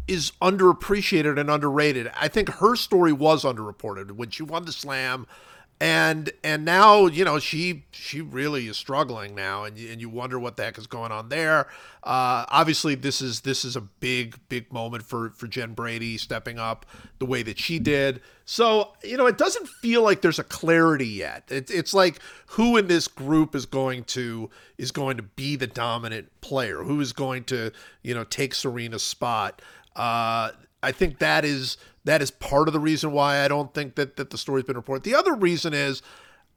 is 0.08 0.32
underappreciated 0.42 1.38
and 1.38 1.50
underrated. 1.50 2.10
I 2.18 2.28
think 2.28 2.48
her 2.54 2.74
story 2.76 3.12
was 3.12 3.44
underreported 3.44 4.12
when 4.12 4.30
she 4.30 4.42
won 4.42 4.64
the 4.64 4.72
slam 4.72 5.26
and 5.80 6.30
and 6.42 6.64
now 6.64 7.06
you 7.06 7.24
know 7.24 7.38
she 7.38 7.84
she 7.92 8.20
really 8.20 8.66
is 8.66 8.76
struggling 8.76 9.34
now 9.34 9.62
and 9.64 9.78
and 9.78 10.00
you 10.00 10.08
wonder 10.08 10.38
what 10.38 10.56
the 10.56 10.64
heck 10.64 10.76
is 10.76 10.86
going 10.86 11.12
on 11.12 11.28
there. 11.28 11.68
Uh, 12.02 12.46
obviously 12.48 12.94
this 12.94 13.20
is 13.20 13.42
this 13.42 13.64
is 13.64 13.76
a 13.76 13.80
big 13.80 14.36
big 14.48 14.72
moment 14.72 15.04
for 15.04 15.30
for 15.30 15.46
Jen 15.46 15.74
Brady 15.74 16.18
stepping 16.18 16.58
up 16.58 16.84
the 17.20 17.26
way 17.26 17.42
that 17.44 17.58
she 17.58 17.78
did. 17.78 18.20
So 18.44 18.92
you 19.04 19.16
know 19.16 19.26
it 19.26 19.38
doesn't 19.38 19.68
feel 19.68 20.02
like 20.02 20.20
there's 20.20 20.40
a 20.40 20.44
clarity 20.44 21.06
yet. 21.06 21.44
It, 21.48 21.70
it's 21.70 21.94
like 21.94 22.18
who 22.46 22.76
in 22.76 22.88
this 22.88 23.06
group 23.06 23.54
is 23.54 23.66
going 23.66 24.04
to 24.04 24.50
is 24.78 24.90
going 24.90 25.16
to 25.16 25.22
be 25.22 25.54
the 25.54 25.68
dominant 25.68 26.28
player? 26.40 26.82
Who 26.82 27.00
is 27.00 27.12
going 27.12 27.44
to 27.44 27.70
you 28.02 28.14
know 28.14 28.24
take 28.24 28.52
Serena's 28.52 29.04
spot? 29.04 29.62
Uh, 29.94 30.50
I 30.82 30.92
think 30.92 31.18
that 31.18 31.44
is 31.44 31.76
that 32.08 32.22
is 32.22 32.30
part 32.30 32.68
of 32.68 32.72
the 32.72 32.80
reason 32.80 33.12
why 33.12 33.44
I 33.44 33.48
don't 33.48 33.72
think 33.74 33.94
that 33.96 34.16
that 34.16 34.30
the 34.30 34.38
story's 34.38 34.64
been 34.64 34.76
reported. 34.76 35.04
The 35.04 35.14
other 35.14 35.34
reason 35.34 35.74
is, 35.74 36.00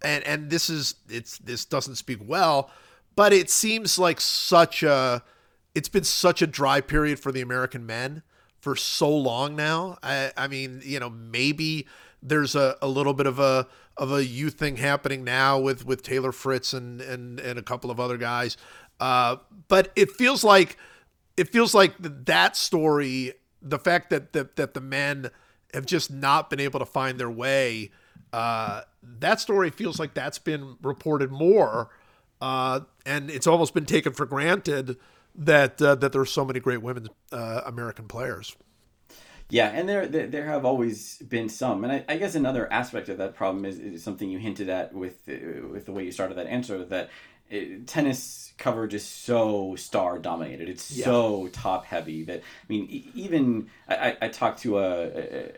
and 0.02 0.24
and 0.24 0.50
this 0.50 0.70
is 0.70 0.96
it's 1.10 1.38
this 1.40 1.66
doesn't 1.66 1.96
speak 1.96 2.20
well, 2.26 2.72
but 3.18 3.34
it 3.34 3.50
seems 3.50 4.00
like 4.00 4.22
such 4.22 4.82
a 4.82 5.24
it's 5.76 5.90
been 5.90 6.06
such 6.06 6.42
a 6.42 6.48
dry 6.48 6.80
period 6.80 7.20
for 7.20 7.34
the 7.34 7.42
American 7.42 7.86
men 7.86 8.24
for 8.60 8.78
so 8.78 9.10
long 9.10 9.56
now. 9.56 9.98
I 10.02 10.32
I 10.38 10.48
mean 10.48 10.82
you 10.86 11.02
know 11.02 11.10
maybe 11.10 11.86
there's 12.24 12.56
a, 12.56 12.78
a 12.82 12.88
little 12.88 13.14
bit 13.14 13.28
of 13.28 13.38
a 13.38 13.68
of 13.98 14.14
a 14.14 14.24
youth 14.24 14.54
thing 14.54 14.78
happening 14.78 15.26
now 15.26 15.60
with 15.60 15.86
with 15.86 16.02
Taylor 16.02 16.32
Fritz 16.32 16.72
and 16.72 17.02
and 17.02 17.42
and 17.42 17.60
a 17.60 17.64
couple 17.64 17.92
of 17.92 18.00
other 18.00 18.18
guys, 18.18 18.56
uh, 19.02 19.36
but 19.68 19.92
it 19.98 20.12
feels 20.12 20.46
like 20.46 20.78
it 21.36 21.50
feels 21.50 21.74
like 21.74 21.94
that 22.00 22.56
story 22.56 23.34
the 23.62 23.80
fact 23.80 24.10
that 24.10 24.34
that, 24.34 24.56
that 24.56 24.74
the 24.74 24.82
men 24.82 25.30
have 25.74 25.86
just 25.86 26.12
not 26.12 26.50
been 26.50 26.60
able 26.60 26.80
to 26.80 26.86
find 26.86 27.20
their 27.20 27.30
way, 27.30 27.92
uh, 28.34 28.82
that 29.20 29.40
story 29.40 29.70
feels 29.70 30.00
like 30.00 30.14
that's 30.14 30.40
been 30.40 30.78
reported 30.82 31.32
more, 31.32 31.90
uh, 32.42 32.82
and 33.06 33.30
it's 33.30 33.48
almost 33.48 33.74
been 33.74 33.86
taken 33.86 34.14
for 34.14 34.26
granted 34.26 34.98
that 35.36 35.82
uh, 35.82 35.96
that 35.96 36.12
there's 36.12 36.32
so 36.32 36.46
many 36.46 36.60
great 36.60 36.82
women 36.82 37.08
uh, 37.32 37.62
American 37.66 38.08
players. 38.08 38.56
Yeah, 39.50 39.68
and 39.68 39.88
there, 39.88 40.08
there, 40.08 40.28
there 40.28 40.46
have 40.46 40.64
always 40.64 41.18
been 41.18 41.50
some, 41.50 41.84
and 41.84 41.92
I, 41.92 42.06
I, 42.08 42.16
guess 42.16 42.36
another 42.36 42.72
aspect 42.72 43.10
of 43.10 43.18
that 43.18 43.36
problem 43.36 43.66
is, 43.66 43.80
is 43.80 44.02
something 44.02 44.30
you 44.30 44.40
hinted 44.40 44.70
at 44.70 44.94
with 44.94 45.28
uh, 45.28 45.68
with 45.68 45.86
the 45.86 45.92
way 45.92 46.06
you 46.06 46.12
started 46.14 46.38
that 46.38 46.48
answer 46.48 46.86
that 46.86 47.10
it, 47.52 47.88
tennis 47.88 48.54
coverage 48.58 48.94
is 48.94 49.06
so 49.06 49.76
star 49.76 50.20
dominated. 50.20 50.70
It's 50.70 50.92
yeah. 50.92 51.06
so 51.06 51.50
top 51.52 51.86
heavy 51.86 52.24
that 52.24 52.40
I 52.40 52.66
mean, 52.70 53.12
even 53.14 53.68
I, 53.88 54.18
I 54.22 54.28
talked 54.30 54.62
to 54.62 54.80
a, 54.80 55.50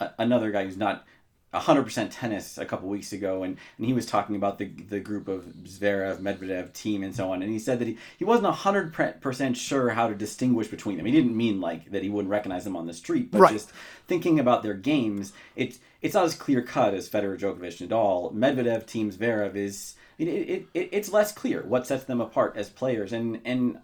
a, 0.00 0.10
another 0.18 0.50
guy 0.50 0.64
who's 0.64 0.76
not 0.76 1.04
100% 1.52 2.08
tennis 2.10 2.58
a 2.58 2.64
couple 2.64 2.88
weeks 2.88 3.12
ago 3.12 3.44
and, 3.44 3.56
and 3.76 3.86
he 3.86 3.92
was 3.92 4.06
talking 4.06 4.34
about 4.34 4.58
the 4.58 4.64
the 4.66 4.98
group 4.98 5.28
of 5.28 5.44
Zverev, 5.64 6.18
Medvedev 6.18 6.72
Thiem 6.72 7.04
and 7.04 7.14
so 7.14 7.30
on 7.30 7.42
and 7.42 7.52
he 7.52 7.60
said 7.60 7.78
that 7.78 7.86
he, 7.86 7.96
he 8.18 8.24
wasn't 8.24 8.52
100% 8.52 9.56
sure 9.56 9.90
how 9.90 10.08
to 10.08 10.14
distinguish 10.14 10.66
between 10.66 10.96
them. 10.96 11.06
He 11.06 11.12
didn't 11.12 11.36
mean 11.36 11.60
like 11.60 11.92
that 11.92 12.02
he 12.02 12.10
wouldn't 12.10 12.30
recognize 12.30 12.64
them 12.64 12.76
on 12.76 12.86
the 12.86 12.94
street, 12.94 13.30
but 13.30 13.40
right. 13.40 13.52
just 13.52 13.70
thinking 14.08 14.40
about 14.40 14.62
their 14.62 14.74
games, 14.74 15.32
it's 15.54 15.78
it's 16.02 16.14
not 16.14 16.24
as 16.24 16.34
clear 16.34 16.60
cut 16.60 16.92
as 16.92 17.08
Federer, 17.08 17.38
Djokovic, 17.38 17.86
Nadal. 17.86 18.34
Medvedev 18.34 18.84
Thiem 18.84 19.12
Zverev 19.12 19.54
is 19.54 19.94
it, 20.18 20.28
it, 20.28 20.66
it, 20.74 20.88
it's 20.92 21.12
less 21.12 21.32
clear 21.32 21.62
what 21.62 21.86
sets 21.86 22.04
them 22.04 22.20
apart 22.20 22.56
as 22.56 22.68
players. 22.68 23.12
And 23.12 23.40
and 23.44 23.78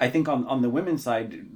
I 0.00 0.10
think 0.10 0.28
on, 0.28 0.46
on 0.46 0.62
the 0.62 0.70
women's 0.70 1.02
side, 1.02 1.46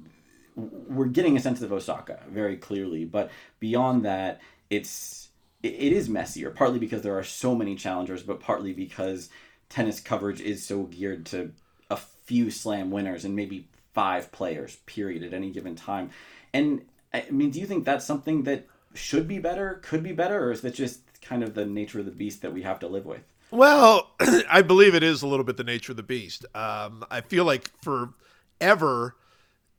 we're 0.55 1.07
getting 1.07 1.37
a 1.37 1.41
sense 1.41 1.63
of 1.63 1.73
Osaka 1.73 2.21
very 2.31 2.57
clearly. 2.57 3.05
But 3.05 3.31
beyond 3.61 4.05
that, 4.05 4.41
it's 4.71 5.29
it, 5.63 5.75
it 5.75 5.93
is 5.93 6.09
messier, 6.09 6.51
partly 6.51 6.79
because 6.79 7.03
there 7.03 7.19
are 7.19 7.25
so 7.25 7.55
many 7.55 7.75
challengers, 7.75 8.23
but 8.23 8.41
partly 8.41 8.73
because 8.73 9.29
tennis 9.69 10.01
coverage 10.01 10.41
is 10.41 10.65
so 10.65 10.85
geared 10.85 11.27
to 11.27 11.53
a 11.91 11.97
few 11.97 12.51
slam 12.51 12.91
winners 12.91 13.25
and 13.25 13.35
maybe 13.35 13.69
five 13.95 14.31
players, 14.31 14.77
period, 14.87 15.23
at 15.23 15.33
any 15.33 15.51
given 15.51 15.75
time. 15.75 16.11
And 16.53 16.85
I 17.13 17.27
mean, 17.31 17.51
do 17.51 17.61
you 17.61 17.67
think 17.67 17.85
that's 17.85 18.05
something 18.05 18.45
that 18.45 18.67
should 18.95 19.27
be 19.27 19.39
better, 19.39 19.81
could 19.83 20.03
be 20.03 20.13
better, 20.13 20.45
or 20.45 20.53
is 20.53 20.61
that 20.61 20.75
just 20.75 21.01
kind 21.21 21.43
of 21.43 21.55
the 21.55 21.67
nature 21.67 22.01
of 22.01 22.05
the 22.05 22.11
beast 22.11 22.43
that 22.43 22.53
we 22.53 22.63
have 22.63 22.79
to 22.81 22.89
live 22.89 23.07
with? 23.07 23.23
Well, 23.57 24.11
I 24.51 24.61
believe 24.61 24.95
it 24.95 25.03
is 25.03 25.23
a 25.23 25.27
little 25.27 25.43
bit 25.43 25.57
the 25.57 25.65
nature 25.65 25.93
of 25.93 25.97
the 25.97 26.03
beast. 26.03 26.45
Um, 26.55 27.03
I 27.11 27.23
feel 27.23 27.47
like 27.47 27.71
forever, 27.81 29.17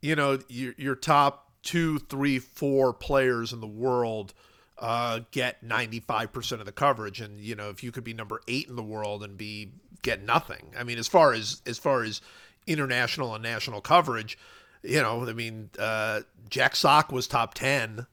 you 0.02 0.16
know, 0.16 0.40
your, 0.48 0.74
your 0.76 0.96
top 0.96 1.52
two, 1.62 2.00
three, 2.00 2.40
four 2.40 2.92
players 2.92 3.52
in 3.52 3.60
the 3.60 3.68
world 3.68 4.34
uh, 4.78 5.20
get 5.30 5.64
95% 5.64 6.58
of 6.58 6.66
the 6.66 6.72
coverage. 6.72 7.20
And, 7.20 7.38
you 7.38 7.54
know, 7.54 7.70
if 7.70 7.84
you 7.84 7.92
could 7.92 8.02
be 8.02 8.12
number 8.12 8.40
eight 8.48 8.66
in 8.66 8.74
the 8.74 8.82
world 8.82 9.22
and 9.22 9.38
be 9.38 9.70
get 10.02 10.24
nothing. 10.24 10.74
I 10.76 10.82
mean, 10.82 10.98
as 10.98 11.06
far 11.06 11.32
as 11.32 11.62
as 11.64 11.78
far 11.78 12.02
as 12.02 12.20
international 12.66 13.32
and 13.32 13.44
national 13.44 13.80
coverage, 13.80 14.36
you 14.82 15.00
know, 15.00 15.24
I 15.24 15.32
mean, 15.34 15.70
uh, 15.78 16.22
Jack 16.50 16.74
Sock 16.74 17.12
was 17.12 17.28
top 17.28 17.54
10 17.54 18.06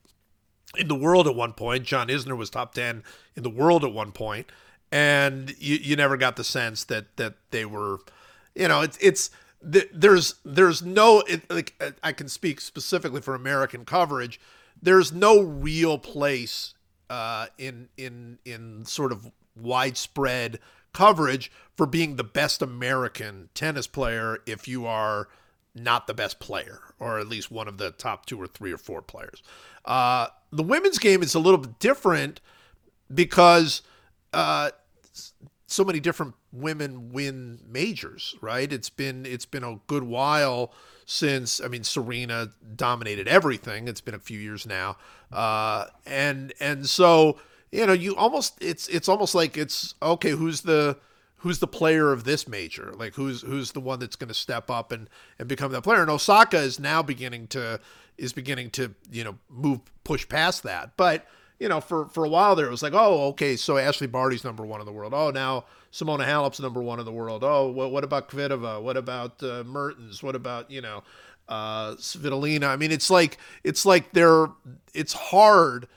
in 0.78 0.88
the 0.88 0.96
world 0.96 1.28
at 1.28 1.34
one 1.34 1.54
point. 1.54 1.86
John 1.86 2.08
Isner 2.10 2.38
was 2.38 2.52
top 2.52 2.76
10 2.76 3.04
in 3.36 3.42
the 3.42 3.50
world 3.50 3.84
at 3.84 3.94
one 3.94 4.12
point, 4.12 4.52
and 4.96 5.54
you, 5.60 5.76
you 5.76 5.98
never 5.98 6.16
got 6.16 6.38
the 6.38 6.44
sense 6.46 6.86
that 6.86 7.18
that 7.18 7.34
they 7.52 7.66
were, 7.66 8.00
you 8.56 8.70
know, 8.70 8.80
it's 8.80 8.98
it's 9.02 9.30
there's 9.62 10.36
there's 10.46 10.82
no 10.84 11.20
it, 11.28 11.52
like 11.52 11.98
I 12.02 12.14
can 12.14 12.30
speak 12.30 12.62
specifically 12.62 13.20
for 13.20 13.36
American 13.36 13.84
coverage. 13.84 14.40
There's 14.82 15.12
no 15.12 15.42
real 15.42 15.98
place 15.98 16.76
uh, 17.10 17.48
in 17.58 17.90
in 17.98 18.40
in 18.46 18.86
sort 18.86 19.12
of 19.12 19.30
widespread 19.54 20.60
coverage 20.94 21.52
for 21.76 21.86
being 21.86 22.16
the 22.16 22.24
best 22.24 22.62
American 22.62 23.50
tennis 23.54 23.88
player 23.88 24.40
if 24.46 24.66
you 24.66 24.86
are 24.86 25.28
not 25.74 26.08
the 26.08 26.14
best 26.14 26.40
player, 26.40 26.80
or 27.00 27.20
at 27.20 27.28
least 27.28 27.52
one 27.52 27.68
of 27.68 27.80
the 27.80 27.92
top 27.92 28.26
two 28.26 28.42
or 28.42 28.48
three 28.48 28.72
or 28.72 28.78
four 28.78 29.02
players. 29.02 29.44
Uh, 29.84 30.28
the 30.54 30.64
women's 30.64 31.00
game 31.00 31.22
is 31.22 31.36
a 31.36 31.40
little 31.40 31.58
bit 31.58 31.80
different 31.80 32.40
because 33.14 33.82
uh, 34.32 34.72
so 35.68 35.84
many 35.84 36.00
different 36.00 36.36
women 36.52 37.12
win 37.12 37.60
majors, 37.68 38.36
right? 38.42 38.72
It's 38.72 38.90
been 38.90 39.26
it's 39.26 39.46
been 39.46 39.64
a 39.64 39.80
good 39.88 40.04
while 40.04 40.74
since 41.06 41.60
I 41.60 41.68
mean 41.68 41.84
Serena 41.84 42.52
dominated 42.76 43.28
everything. 43.28 43.88
It's 43.88 44.02
been 44.02 44.16
a 44.16 44.20
few 44.20 44.40
years 44.40 44.66
now, 44.66 44.98
uh, 45.32 45.86
and 46.06 46.54
and 46.60 46.88
so 46.88 47.38
you 47.72 47.86
know 47.86 47.94
you 47.94 48.16
almost 48.16 48.58
it's 48.62 48.88
it's 48.88 49.10
almost 49.10 49.34
like 49.34 49.58
it's 49.58 49.96
okay. 50.02 50.32
Who's 50.32 50.62
the 50.62 50.98
who's 51.38 51.60
the 51.60 51.68
player 51.68 52.12
of 52.12 52.24
this 52.24 52.48
major? 52.48 52.94
Like 52.96 53.16
who's 53.16 53.42
who's 53.42 53.72
the 53.72 53.82
one 53.82 54.00
that's 54.00 54.16
going 54.16 54.30
to 54.30 54.36
step 54.36 54.70
up 54.70 54.92
and 54.92 55.10
and 55.40 55.48
become 55.48 55.72
that 55.72 55.82
player? 55.82 56.02
And 56.02 56.12
Osaka 56.12 56.58
is 56.58 56.80
now 56.80 57.02
beginning 57.02 57.48
to 57.48 57.80
is 58.18 58.34
beginning 58.34 58.70
to 58.72 58.94
you 59.12 59.24
know 59.24 59.38
move 59.50 59.82
push 60.04 60.28
past 60.28 60.64
that, 60.64 60.96
but 60.96 61.26
you 61.60 61.70
know, 61.70 61.82
for 61.82 62.08
for 62.10 62.26
a 62.26 62.30
while 62.30 62.56
there, 62.56 62.66
it 62.66 62.72
was 62.72 62.84
like, 62.84 62.94
oh, 62.94 63.28
okay, 63.30 63.56
so 63.56 63.78
Ashley 63.78 64.08
Barty's 64.08 64.44
number 64.44 64.66
one 64.66 64.80
in 64.80 64.86
the 64.86 64.92
world. 64.92 65.14
Oh, 65.14 65.32
now 65.32 65.66
Simona 65.92 66.26
Halep's 66.26 66.60
number 66.60 66.82
one 66.82 67.00
in 67.00 67.06
the 67.06 67.12
world. 67.12 67.44
Oh, 67.44 67.70
what, 67.70 67.92
what 67.92 68.04
about 68.04 68.30
Kvitova? 68.30 68.82
What 68.82 68.98
about 68.98 69.42
uh, 69.42 69.64
Mertens? 69.64 70.22
What 70.22 70.36
about 70.36 70.70
you 70.70 70.82
know, 70.82 71.04
uh, 71.48 71.92
Svitolina? 71.96 72.68
I 72.68 72.76
mean, 72.76 72.92
it's 72.92 73.10
like 73.10 73.38
it's 73.64 73.86
like 73.86 74.12
they're 74.12 74.48
it's 74.94 75.14
hard. 75.14 75.88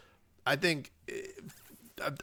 I 0.47 0.57
think 0.57 0.93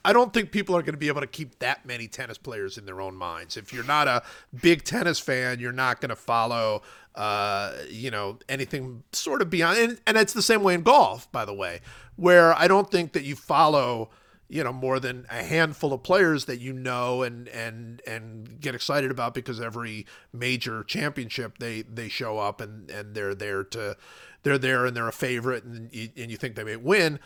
I 0.03 0.13
don't 0.13 0.33
think 0.33 0.51
people 0.51 0.75
are 0.75 0.81
going 0.81 0.93
to 0.93 0.99
be 0.99 1.07
able 1.07 1.21
to 1.21 1.27
keep 1.27 1.59
that 1.59 1.85
many 1.85 2.07
tennis 2.07 2.37
players 2.37 2.77
in 2.77 2.85
their 2.85 3.01
own 3.01 3.15
minds. 3.15 3.57
If 3.57 3.73
you're 3.73 3.83
not 3.83 4.07
a 4.07 4.23
big 4.61 4.83
tennis 4.83 5.19
fan, 5.19 5.59
you're 5.59 5.71
not 5.71 6.01
going 6.01 6.09
to 6.09 6.15
follow, 6.15 6.81
uh, 7.15 7.73
you 7.89 8.11
know, 8.11 8.39
anything 8.49 9.03
sort 9.11 9.41
of 9.41 9.49
beyond. 9.49 9.77
And, 9.77 10.01
and 10.07 10.17
it's 10.17 10.33
the 10.33 10.41
same 10.41 10.63
way 10.63 10.73
in 10.73 10.83
golf, 10.83 11.31
by 11.31 11.45
the 11.45 11.53
way, 11.53 11.81
where 12.15 12.53
I 12.53 12.67
don't 12.67 12.89
think 12.89 13.13
that 13.13 13.23
you 13.23 13.35
follow, 13.35 14.09
you 14.47 14.63
know, 14.63 14.73
more 14.73 14.99
than 14.99 15.25
a 15.29 15.43
handful 15.43 15.93
of 15.93 16.03
players 16.03 16.45
that 16.45 16.59
you 16.59 16.73
know 16.73 17.23
and 17.23 17.47
and 17.49 18.01
and 18.07 18.59
get 18.59 18.75
excited 18.75 19.11
about 19.11 19.33
because 19.33 19.59
every 19.59 20.05
major 20.31 20.83
championship 20.83 21.57
they 21.59 21.81
they 21.81 22.09
show 22.09 22.37
up 22.37 22.61
and 22.61 22.89
and 22.89 23.15
they're 23.15 23.35
there 23.35 23.63
to 23.63 23.97
they're 24.43 24.59
there 24.59 24.85
and 24.85 24.95
they're 24.95 25.07
a 25.07 25.11
favorite 25.11 25.63
and 25.63 25.91
you, 25.93 26.09
and 26.15 26.29
you 26.29 26.37
think 26.37 26.55
they 26.55 26.63
may 26.63 26.75
win 26.75 27.19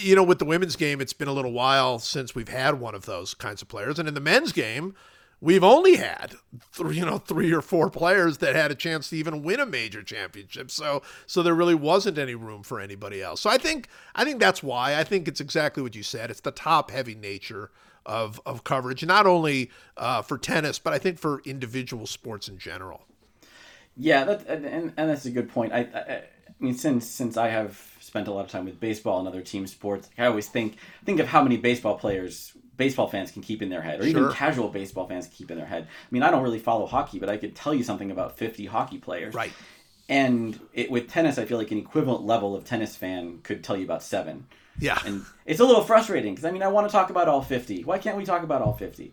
you 0.00 0.14
know, 0.16 0.22
with 0.22 0.38
the 0.38 0.44
women's 0.44 0.76
game, 0.76 1.00
it's 1.00 1.12
been 1.12 1.28
a 1.28 1.32
little 1.32 1.52
while 1.52 1.98
since 1.98 2.34
we've 2.34 2.48
had 2.48 2.80
one 2.80 2.94
of 2.94 3.06
those 3.06 3.34
kinds 3.34 3.62
of 3.62 3.68
players. 3.68 3.98
And 3.98 4.08
in 4.08 4.14
the 4.14 4.20
men's 4.20 4.52
game, 4.52 4.94
we've 5.40 5.64
only 5.64 5.96
had 5.96 6.36
three, 6.72 6.96
you 6.96 7.04
know, 7.04 7.18
three 7.18 7.52
or 7.52 7.60
four 7.60 7.90
players 7.90 8.38
that 8.38 8.54
had 8.54 8.70
a 8.70 8.74
chance 8.74 9.10
to 9.10 9.16
even 9.16 9.42
win 9.42 9.60
a 9.60 9.66
major 9.66 10.02
championship. 10.02 10.70
So, 10.70 11.02
so 11.26 11.42
there 11.42 11.54
really 11.54 11.74
wasn't 11.74 12.18
any 12.18 12.34
room 12.34 12.62
for 12.62 12.80
anybody 12.80 13.22
else. 13.22 13.40
So 13.42 13.50
I 13.50 13.58
think, 13.58 13.88
I 14.14 14.24
think 14.24 14.40
that's 14.40 14.62
why. 14.62 14.98
I 14.98 15.04
think 15.04 15.28
it's 15.28 15.40
exactly 15.40 15.82
what 15.82 15.94
you 15.94 16.02
said. 16.02 16.30
It's 16.30 16.40
the 16.40 16.50
top 16.50 16.90
heavy 16.90 17.14
nature 17.14 17.70
of 18.06 18.38
of 18.44 18.64
coverage, 18.64 19.04
not 19.04 19.26
only 19.26 19.70
uh, 19.96 20.22
for 20.22 20.36
tennis, 20.36 20.78
but 20.78 20.92
I 20.92 20.98
think 20.98 21.18
for 21.18 21.40
individual 21.44 22.06
sports 22.06 22.48
in 22.48 22.58
general. 22.58 23.06
Yeah, 23.96 24.24
that, 24.24 24.46
and, 24.46 24.92
and 24.96 25.08
that's 25.08 25.24
a 25.24 25.30
good 25.30 25.48
point. 25.48 25.72
I, 25.72 25.78
I, 25.78 26.14
I 26.16 26.22
mean, 26.60 26.74
since 26.74 27.06
since 27.06 27.36
I 27.36 27.48
have 27.48 27.93
spent 28.14 28.28
a 28.28 28.32
lot 28.32 28.44
of 28.44 28.50
time 28.50 28.64
with 28.64 28.78
baseball 28.78 29.18
and 29.18 29.26
other 29.26 29.40
team 29.40 29.66
sports. 29.66 30.08
I 30.16 30.26
always 30.26 30.46
think 30.46 30.76
think 31.04 31.18
of 31.18 31.26
how 31.26 31.42
many 31.42 31.56
baseball 31.56 31.98
players 31.98 32.52
baseball 32.76 33.08
fans 33.08 33.32
can 33.32 33.42
keep 33.42 33.60
in 33.60 33.70
their 33.70 33.82
head, 33.82 34.00
or 34.00 34.04
even 34.04 34.30
casual 34.30 34.68
baseball 34.68 35.08
fans 35.08 35.26
keep 35.26 35.50
in 35.50 35.56
their 35.58 35.66
head. 35.66 35.88
I 35.88 36.06
mean, 36.12 36.22
I 36.22 36.30
don't 36.30 36.44
really 36.44 36.60
follow 36.60 36.86
hockey, 36.86 37.18
but 37.18 37.28
I 37.28 37.36
could 37.36 37.56
tell 37.56 37.74
you 37.74 37.82
something 37.82 38.12
about 38.12 38.36
50 38.36 38.66
hockey 38.66 38.98
players. 38.98 39.34
Right. 39.34 39.52
And 40.08 40.60
it, 40.72 40.92
with 40.92 41.08
tennis, 41.08 41.38
I 41.38 41.44
feel 41.44 41.58
like 41.58 41.72
an 41.72 41.78
equivalent 41.78 42.24
level 42.24 42.54
of 42.54 42.64
tennis 42.64 42.94
fan 42.94 43.40
could 43.42 43.64
tell 43.64 43.76
you 43.76 43.84
about 43.84 44.02
seven. 44.02 44.46
Yeah. 44.78 44.98
And 45.04 45.24
it's 45.44 45.60
a 45.60 45.64
little 45.64 45.82
frustrating 45.82 46.34
because 46.34 46.44
I 46.44 46.52
mean, 46.52 46.62
I 46.62 46.68
want 46.68 46.88
to 46.88 46.92
talk 46.92 47.10
about 47.10 47.26
all 47.26 47.42
50. 47.42 47.82
Why 47.82 47.98
can't 47.98 48.16
we 48.16 48.24
talk 48.24 48.44
about 48.44 48.62
all 48.62 48.74
50? 48.74 49.12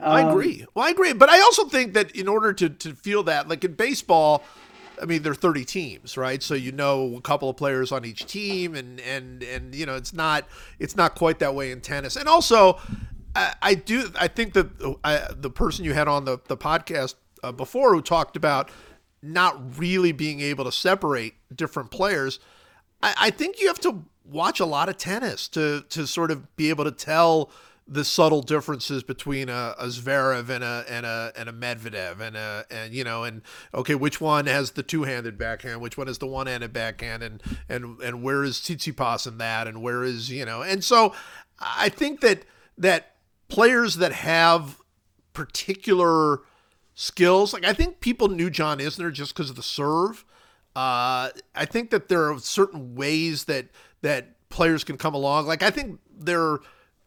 Um, 0.00 0.12
I 0.12 0.30
agree. 0.30 0.64
Well, 0.74 0.86
I 0.86 0.90
agree, 0.90 1.12
but 1.12 1.28
I 1.28 1.40
also 1.40 1.64
think 1.64 1.94
that 1.94 2.12
in 2.12 2.28
order 2.28 2.52
to 2.52 2.68
to 2.68 2.94
feel 2.94 3.24
that, 3.24 3.48
like 3.48 3.64
in 3.64 3.74
baseball 3.74 4.44
I 5.02 5.04
mean, 5.04 5.22
there 5.22 5.32
are 5.32 5.34
30 5.34 5.64
teams, 5.64 6.16
right? 6.16 6.42
So 6.42 6.54
you 6.54 6.70
know 6.70 7.16
a 7.16 7.20
couple 7.20 7.50
of 7.50 7.56
players 7.56 7.90
on 7.90 8.04
each 8.04 8.24
team, 8.26 8.74
and 8.74 9.00
and 9.00 9.42
and 9.42 9.74
you 9.74 9.84
know 9.84 9.96
it's 9.96 10.12
not 10.12 10.46
it's 10.78 10.96
not 10.96 11.16
quite 11.16 11.40
that 11.40 11.54
way 11.54 11.72
in 11.72 11.80
tennis. 11.80 12.16
And 12.16 12.28
also, 12.28 12.78
I, 13.34 13.54
I 13.60 13.74
do 13.74 14.10
I 14.18 14.28
think 14.28 14.54
that 14.54 14.96
I, 15.02 15.26
the 15.34 15.50
person 15.50 15.84
you 15.84 15.92
had 15.92 16.06
on 16.08 16.24
the 16.24 16.38
the 16.46 16.56
podcast 16.56 17.16
uh, 17.42 17.50
before 17.50 17.94
who 17.94 18.00
talked 18.00 18.36
about 18.36 18.70
not 19.22 19.78
really 19.78 20.12
being 20.12 20.40
able 20.40 20.64
to 20.64 20.72
separate 20.72 21.34
different 21.54 21.90
players, 21.90 22.38
I, 23.02 23.14
I 23.18 23.30
think 23.30 23.60
you 23.60 23.66
have 23.66 23.80
to 23.80 24.04
watch 24.24 24.60
a 24.60 24.66
lot 24.66 24.88
of 24.88 24.96
tennis 24.96 25.48
to 25.48 25.84
to 25.88 26.06
sort 26.06 26.30
of 26.30 26.54
be 26.56 26.70
able 26.70 26.84
to 26.84 26.92
tell 26.92 27.50
the 27.86 28.04
subtle 28.04 28.42
differences 28.42 29.02
between 29.02 29.48
a, 29.48 29.74
a 29.78 29.86
Zverev 29.86 30.48
and 30.48 30.62
a 30.62 30.84
and 30.88 31.04
a 31.04 31.32
and 31.36 31.48
a 31.48 31.52
Medvedev 31.52 32.20
and 32.20 32.36
a 32.36 32.64
and 32.70 32.94
you 32.94 33.04
know 33.04 33.24
and 33.24 33.42
okay 33.74 33.94
which 33.94 34.20
one 34.20 34.46
has 34.46 34.72
the 34.72 34.82
two-handed 34.82 35.36
backhand 35.36 35.80
which 35.80 35.98
one 35.98 36.06
has 36.06 36.18
the 36.18 36.26
one-handed 36.26 36.72
backhand 36.72 37.22
and 37.22 37.42
and 37.68 38.00
and 38.00 38.22
where 38.22 38.44
is 38.44 38.58
Tsitsipas 38.58 39.26
in 39.26 39.38
that 39.38 39.66
and 39.66 39.82
where 39.82 40.04
is 40.04 40.30
you 40.30 40.44
know 40.44 40.62
and 40.62 40.84
so 40.84 41.14
I 41.60 41.88
think 41.88 42.20
that 42.20 42.44
that 42.78 43.16
players 43.48 43.96
that 43.96 44.12
have 44.12 44.78
particular 45.32 46.40
skills 46.94 47.52
like 47.52 47.64
I 47.64 47.72
think 47.72 48.00
people 48.00 48.28
knew 48.28 48.48
John 48.48 48.78
Isner 48.78 49.12
just 49.12 49.34
because 49.34 49.50
of 49.50 49.56
the 49.56 49.62
serve. 49.62 50.24
Uh, 50.74 51.28
I 51.54 51.66
think 51.66 51.90
that 51.90 52.08
there 52.08 52.32
are 52.32 52.38
certain 52.38 52.94
ways 52.94 53.44
that 53.44 53.66
that 54.00 54.48
players 54.48 54.84
can 54.84 54.96
come 54.96 55.14
along. 55.14 55.46
Like 55.46 55.62
I 55.62 55.70
think 55.70 56.00
there 56.10 56.58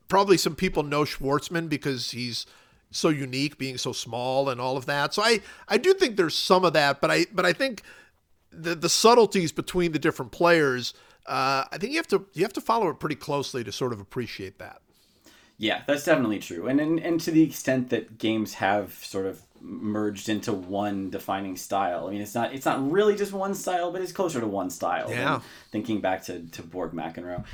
probably 0.07 0.37
some 0.37 0.55
people 0.55 0.83
know 0.83 1.03
Schwartzman 1.03 1.69
because 1.69 2.11
he's 2.11 2.45
so 2.91 3.09
unique, 3.09 3.57
being 3.57 3.77
so 3.77 3.91
small 3.91 4.49
and 4.49 4.59
all 4.61 4.77
of 4.77 4.85
that. 4.85 5.13
So 5.13 5.21
I 5.23 5.41
I 5.67 5.77
do 5.77 5.93
think 5.93 6.17
there's 6.17 6.35
some 6.35 6.65
of 6.65 6.73
that, 6.73 7.01
but 7.01 7.11
I 7.11 7.25
but 7.33 7.45
I 7.45 7.53
think 7.53 7.81
the 8.51 8.75
the 8.75 8.89
subtleties 8.89 9.51
between 9.51 9.91
the 9.91 9.99
different 9.99 10.31
players, 10.31 10.93
uh, 11.25 11.65
I 11.71 11.77
think 11.77 11.91
you 11.91 11.97
have 11.97 12.07
to 12.07 12.25
you 12.33 12.43
have 12.43 12.53
to 12.53 12.61
follow 12.61 12.89
it 12.89 12.99
pretty 12.99 13.15
closely 13.15 13.63
to 13.63 13.71
sort 13.71 13.93
of 13.93 13.99
appreciate 13.99 14.59
that. 14.59 14.81
Yeah, 15.57 15.83
that's 15.87 16.03
definitely 16.03 16.39
true, 16.39 16.67
and 16.67 16.79
and, 16.79 16.99
and 16.99 17.19
to 17.21 17.31
the 17.31 17.43
extent 17.43 17.89
that 17.89 18.17
games 18.17 18.55
have 18.55 18.93
sort 18.93 19.25
of 19.25 19.41
merged 19.61 20.29
into 20.29 20.53
one 20.53 21.09
defining 21.09 21.55
style. 21.57 22.07
I 22.07 22.11
mean, 22.11 22.21
it's 22.21 22.35
not 22.35 22.53
it's 22.53 22.65
not 22.65 22.91
really 22.91 23.15
just 23.15 23.33
one 23.33 23.55
style, 23.55 23.91
but 23.91 24.01
it's 24.01 24.11
closer 24.11 24.39
to 24.39 24.47
one 24.47 24.69
style. 24.69 25.09
Yeah. 25.09 25.41
Thinking 25.71 26.01
back 26.01 26.23
to 26.25 26.39
to 26.39 26.61
Borg 26.61 26.91
McEnroe. 26.91 27.45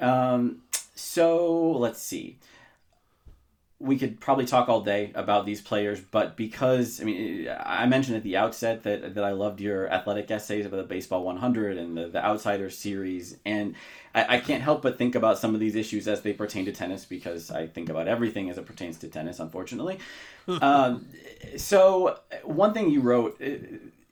Um, 0.00 0.62
so 0.94 1.72
let's 1.72 2.00
see. 2.00 2.38
we 3.80 3.98
could 3.98 4.20
probably 4.20 4.46
talk 4.46 4.68
all 4.68 4.80
day 4.80 5.10
about 5.14 5.44
these 5.44 5.60
players, 5.60 6.00
but 6.00 6.36
because 6.36 7.00
I 7.00 7.04
mean, 7.04 7.48
I 7.60 7.86
mentioned 7.86 8.16
at 8.16 8.22
the 8.22 8.36
outset 8.36 8.84
that 8.84 9.14
that 9.14 9.24
I 9.24 9.32
loved 9.32 9.60
your 9.60 9.90
athletic 9.92 10.30
essays 10.30 10.64
about 10.64 10.76
the 10.76 10.84
baseball 10.84 11.24
100 11.24 11.76
and 11.76 11.96
the, 11.96 12.08
the 12.08 12.24
Outsiders 12.24 12.78
series, 12.78 13.36
and 13.44 13.74
I, 14.14 14.36
I 14.36 14.40
can't 14.40 14.62
help 14.62 14.82
but 14.82 14.96
think 14.96 15.14
about 15.14 15.38
some 15.38 15.54
of 15.54 15.60
these 15.60 15.74
issues 15.74 16.06
as 16.08 16.22
they 16.22 16.32
pertain 16.32 16.64
to 16.66 16.72
tennis 16.72 17.04
because 17.04 17.50
I 17.50 17.66
think 17.66 17.88
about 17.88 18.08
everything 18.08 18.48
as 18.48 18.58
it 18.58 18.64
pertains 18.64 18.96
to 18.98 19.08
tennis, 19.08 19.40
unfortunately. 19.40 19.98
um, 20.48 21.06
so 21.56 22.18
one 22.44 22.72
thing 22.72 22.90
you 22.90 23.00
wrote 23.00 23.40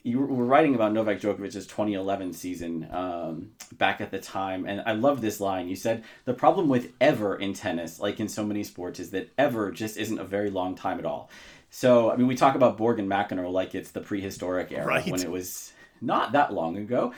you 0.04 0.20
were 0.20 0.44
writing 0.44 0.74
about 0.74 0.92
Novak 0.92 1.20
Djokovic's 1.20 1.54
2011 1.54 2.32
season 2.32 2.88
um, 2.90 3.50
back 3.72 4.00
at 4.00 4.10
the 4.10 4.18
time, 4.18 4.66
and 4.66 4.82
I 4.84 4.92
love 4.92 5.20
this 5.20 5.40
line. 5.40 5.68
You 5.68 5.76
said 5.76 6.02
the 6.24 6.34
problem 6.34 6.68
with 6.68 6.92
ever 7.00 7.36
in 7.36 7.54
tennis, 7.54 8.00
like 8.00 8.18
in 8.18 8.28
so 8.28 8.44
many 8.44 8.64
sports, 8.64 8.98
is 8.98 9.10
that 9.10 9.30
ever 9.38 9.70
just 9.70 9.96
isn't 9.96 10.18
a 10.18 10.24
very 10.24 10.50
long 10.50 10.74
time 10.74 10.98
at 10.98 11.06
all. 11.06 11.30
So 11.70 12.10
I 12.10 12.16
mean, 12.16 12.26
we 12.26 12.34
talk 12.34 12.56
about 12.56 12.76
Borg 12.76 12.98
and 12.98 13.08
McEnroe 13.08 13.52
like 13.52 13.74
it's 13.74 13.92
the 13.92 14.00
prehistoric 14.00 14.72
era 14.72 14.86
right. 14.86 15.06
when 15.06 15.22
it 15.22 15.30
was 15.30 15.72
not 16.00 16.32
that 16.32 16.52
long 16.52 16.76
ago, 16.76 17.12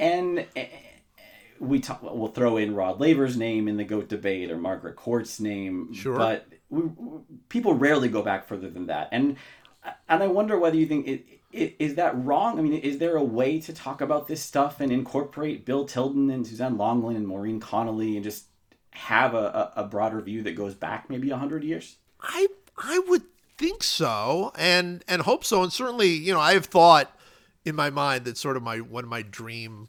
and 0.00 0.44
eh, 0.56 0.66
we 1.60 1.78
talk, 1.78 2.02
we'll 2.02 2.28
throw 2.28 2.56
in 2.56 2.74
Rod 2.74 3.00
Laver's 3.00 3.36
name 3.36 3.68
in 3.68 3.76
the 3.76 3.84
goat 3.84 4.08
debate 4.08 4.50
or 4.50 4.56
Margaret 4.56 4.96
Court's 4.96 5.38
name, 5.38 5.94
sure. 5.94 6.16
but 6.16 6.48
we, 6.68 6.82
people 7.48 7.74
rarely 7.74 8.08
go 8.08 8.22
back 8.22 8.48
further 8.48 8.68
than 8.68 8.86
that, 8.86 9.08
and 9.12 9.36
and 10.08 10.22
I 10.22 10.26
wonder 10.26 10.58
whether 10.58 10.76
you 10.76 10.86
think 10.86 11.06
it 11.06 11.24
is 11.54 11.94
that 11.94 12.16
wrong? 12.24 12.58
I 12.58 12.62
mean, 12.62 12.74
is 12.74 12.98
there 12.98 13.16
a 13.16 13.22
way 13.22 13.60
to 13.60 13.72
talk 13.72 14.00
about 14.00 14.26
this 14.26 14.42
stuff 14.42 14.80
and 14.80 14.90
incorporate 14.90 15.64
Bill 15.64 15.84
Tilden 15.84 16.28
and 16.30 16.46
Suzanne 16.46 16.76
Lenglen 16.76 17.16
and 17.16 17.26
Maureen 17.26 17.60
Connolly 17.60 18.16
and 18.16 18.24
just 18.24 18.46
have 18.90 19.34
a, 19.34 19.72
a 19.76 19.84
broader 19.84 20.20
view 20.20 20.42
that 20.42 20.56
goes 20.56 20.74
back 20.74 21.08
maybe 21.08 21.30
hundred 21.30 21.62
years? 21.64 21.96
I 22.20 22.48
I 22.76 23.00
would 23.08 23.22
think 23.56 23.82
so, 23.82 24.52
and 24.56 25.04
and 25.06 25.22
hope 25.22 25.44
so, 25.44 25.62
and 25.62 25.72
certainly 25.72 26.08
you 26.08 26.32
know 26.32 26.40
I 26.40 26.54
have 26.54 26.66
thought 26.66 27.16
in 27.64 27.74
my 27.74 27.90
mind 27.90 28.24
that 28.24 28.36
sort 28.36 28.56
of 28.56 28.62
my 28.62 28.78
one 28.78 29.04
of 29.04 29.10
my 29.10 29.22
dream 29.22 29.88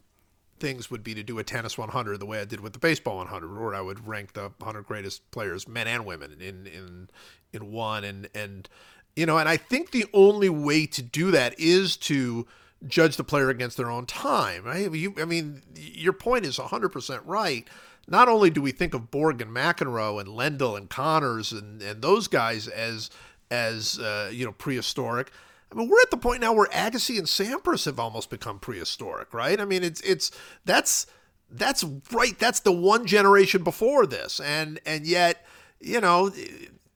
things 0.58 0.90
would 0.90 1.04
be 1.04 1.14
to 1.14 1.22
do 1.22 1.38
a 1.38 1.44
tennis 1.44 1.76
100 1.76 2.18
the 2.18 2.26
way 2.26 2.40
I 2.40 2.44
did 2.44 2.60
with 2.60 2.72
the 2.72 2.78
baseball 2.78 3.18
100, 3.18 3.58
where 3.58 3.74
I 3.74 3.80
would 3.80 4.06
rank 4.06 4.32
the 4.32 4.52
100 4.58 4.86
greatest 4.86 5.30
players, 5.30 5.68
men 5.68 5.86
and 5.86 6.06
women, 6.06 6.40
in 6.40 6.66
in 6.66 7.10
in 7.52 7.72
one, 7.72 8.04
and 8.04 8.28
and 8.34 8.68
you 9.16 9.26
know, 9.26 9.38
and 9.38 9.48
I 9.48 9.56
think 9.56 9.90
the 9.90 10.06
only 10.12 10.48
way 10.48 10.86
to 10.86 11.02
do 11.02 11.30
that 11.32 11.58
is 11.58 11.96
to 11.98 12.46
judge 12.86 13.16
the 13.16 13.24
player 13.24 13.48
against 13.48 13.76
their 13.76 13.90
own 13.90 14.06
time. 14.06 14.64
Right? 14.64 14.92
You, 14.92 15.14
I 15.18 15.24
mean, 15.24 15.62
your 15.74 16.12
point 16.12 16.44
is 16.44 16.58
100% 16.58 17.20
right. 17.24 17.66
Not 18.08 18.28
only 18.28 18.50
do 18.50 18.62
we 18.62 18.70
think 18.70 18.94
of 18.94 19.10
Borg 19.10 19.40
and 19.40 19.50
McEnroe 19.50 20.20
and 20.20 20.28
Lendl 20.28 20.76
and 20.76 20.88
Connors 20.88 21.50
and, 21.50 21.82
and 21.82 22.02
those 22.02 22.28
guys 22.28 22.68
as 22.68 23.10
as 23.50 23.98
uh, 23.98 24.30
you 24.32 24.44
know 24.44 24.52
prehistoric. 24.52 25.30
I 25.70 25.74
mean, 25.74 25.88
we're 25.88 26.00
at 26.00 26.10
the 26.10 26.16
point 26.16 26.40
now 26.40 26.52
where 26.52 26.68
Agassi 26.68 27.18
and 27.18 27.26
Sampras 27.26 27.84
have 27.86 27.98
almost 27.98 28.30
become 28.30 28.58
prehistoric, 28.58 29.34
right? 29.34 29.60
I 29.60 29.64
mean, 29.64 29.82
it's 29.82 30.00
it's 30.02 30.30
that's 30.64 31.06
that's 31.50 31.84
right. 32.12 32.38
That's 32.38 32.60
the 32.60 32.72
one 32.72 33.06
generation 33.06 33.62
before 33.62 34.06
this, 34.06 34.40
and 34.40 34.80
and 34.86 35.06
yet 35.06 35.44
you 35.80 36.00
know 36.00 36.30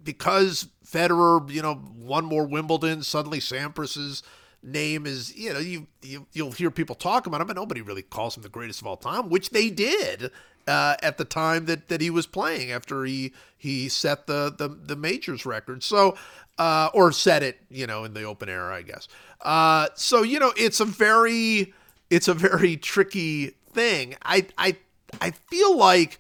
because 0.03 0.69
Federer, 0.87 1.51
you 1.51 1.63
know, 1.63 1.81
won 1.97 2.25
more 2.25 2.47
Wimbledon, 2.47 3.03
suddenly 3.03 3.39
Sampras's 3.39 4.23
name 4.63 5.07
is, 5.07 5.35
you 5.37 5.53
know, 5.53 5.59
you, 5.59 5.87
you 6.03 6.27
you'll 6.33 6.53
hear 6.53 6.71
people 6.71 6.95
talk 6.95 7.27
about 7.27 7.41
him, 7.41 7.47
but 7.47 7.57
nobody 7.57 7.81
really 7.81 8.03
calls 8.03 8.37
him 8.37 8.43
the 8.43 8.49
greatest 8.49 8.81
of 8.81 8.87
all 8.87 8.97
time, 8.97 9.29
which 9.31 9.51
they 9.51 9.71
did 9.71 10.31
uh, 10.67 10.97
at 11.03 11.19
the 11.19 11.25
time 11.25 11.67
that, 11.67 11.89
that 11.89 12.01
he 12.01 12.11
was 12.11 12.27
playing 12.27 12.71
after 12.71 13.05
he 13.05 13.33
he 13.57 13.89
set 13.89 14.27
the 14.27 14.55
the, 14.57 14.69
the 14.69 14.97
majors 14.97 15.47
record. 15.47 15.83
So 15.83 16.17
uh, 16.59 16.91
or 16.93 17.11
set 17.11 17.43
it, 17.43 17.59
you 17.71 17.87
know, 17.87 18.05
in 18.05 18.13
the 18.13 18.25
open 18.25 18.49
era, 18.49 18.75
I 18.75 18.83
guess. 18.83 19.09
Uh, 19.41 19.89
so 19.95 20.23
you 20.23 20.39
know, 20.39 20.53
it's 20.57 20.81
a 20.81 20.85
very 20.85 21.73
it's 22.11 22.29
a 22.29 22.35
very 22.35 22.77
tricky 22.77 23.55
thing. 23.73 24.17
I 24.23 24.47
I 24.59 24.77
I 25.21 25.31
feel 25.31 25.77
like 25.77 26.19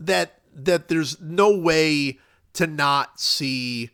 that 0.00 0.40
that 0.54 0.88
there's 0.88 1.20
no 1.20 1.56
way 1.56 2.18
to 2.56 2.66
not 2.66 3.20
see 3.20 3.90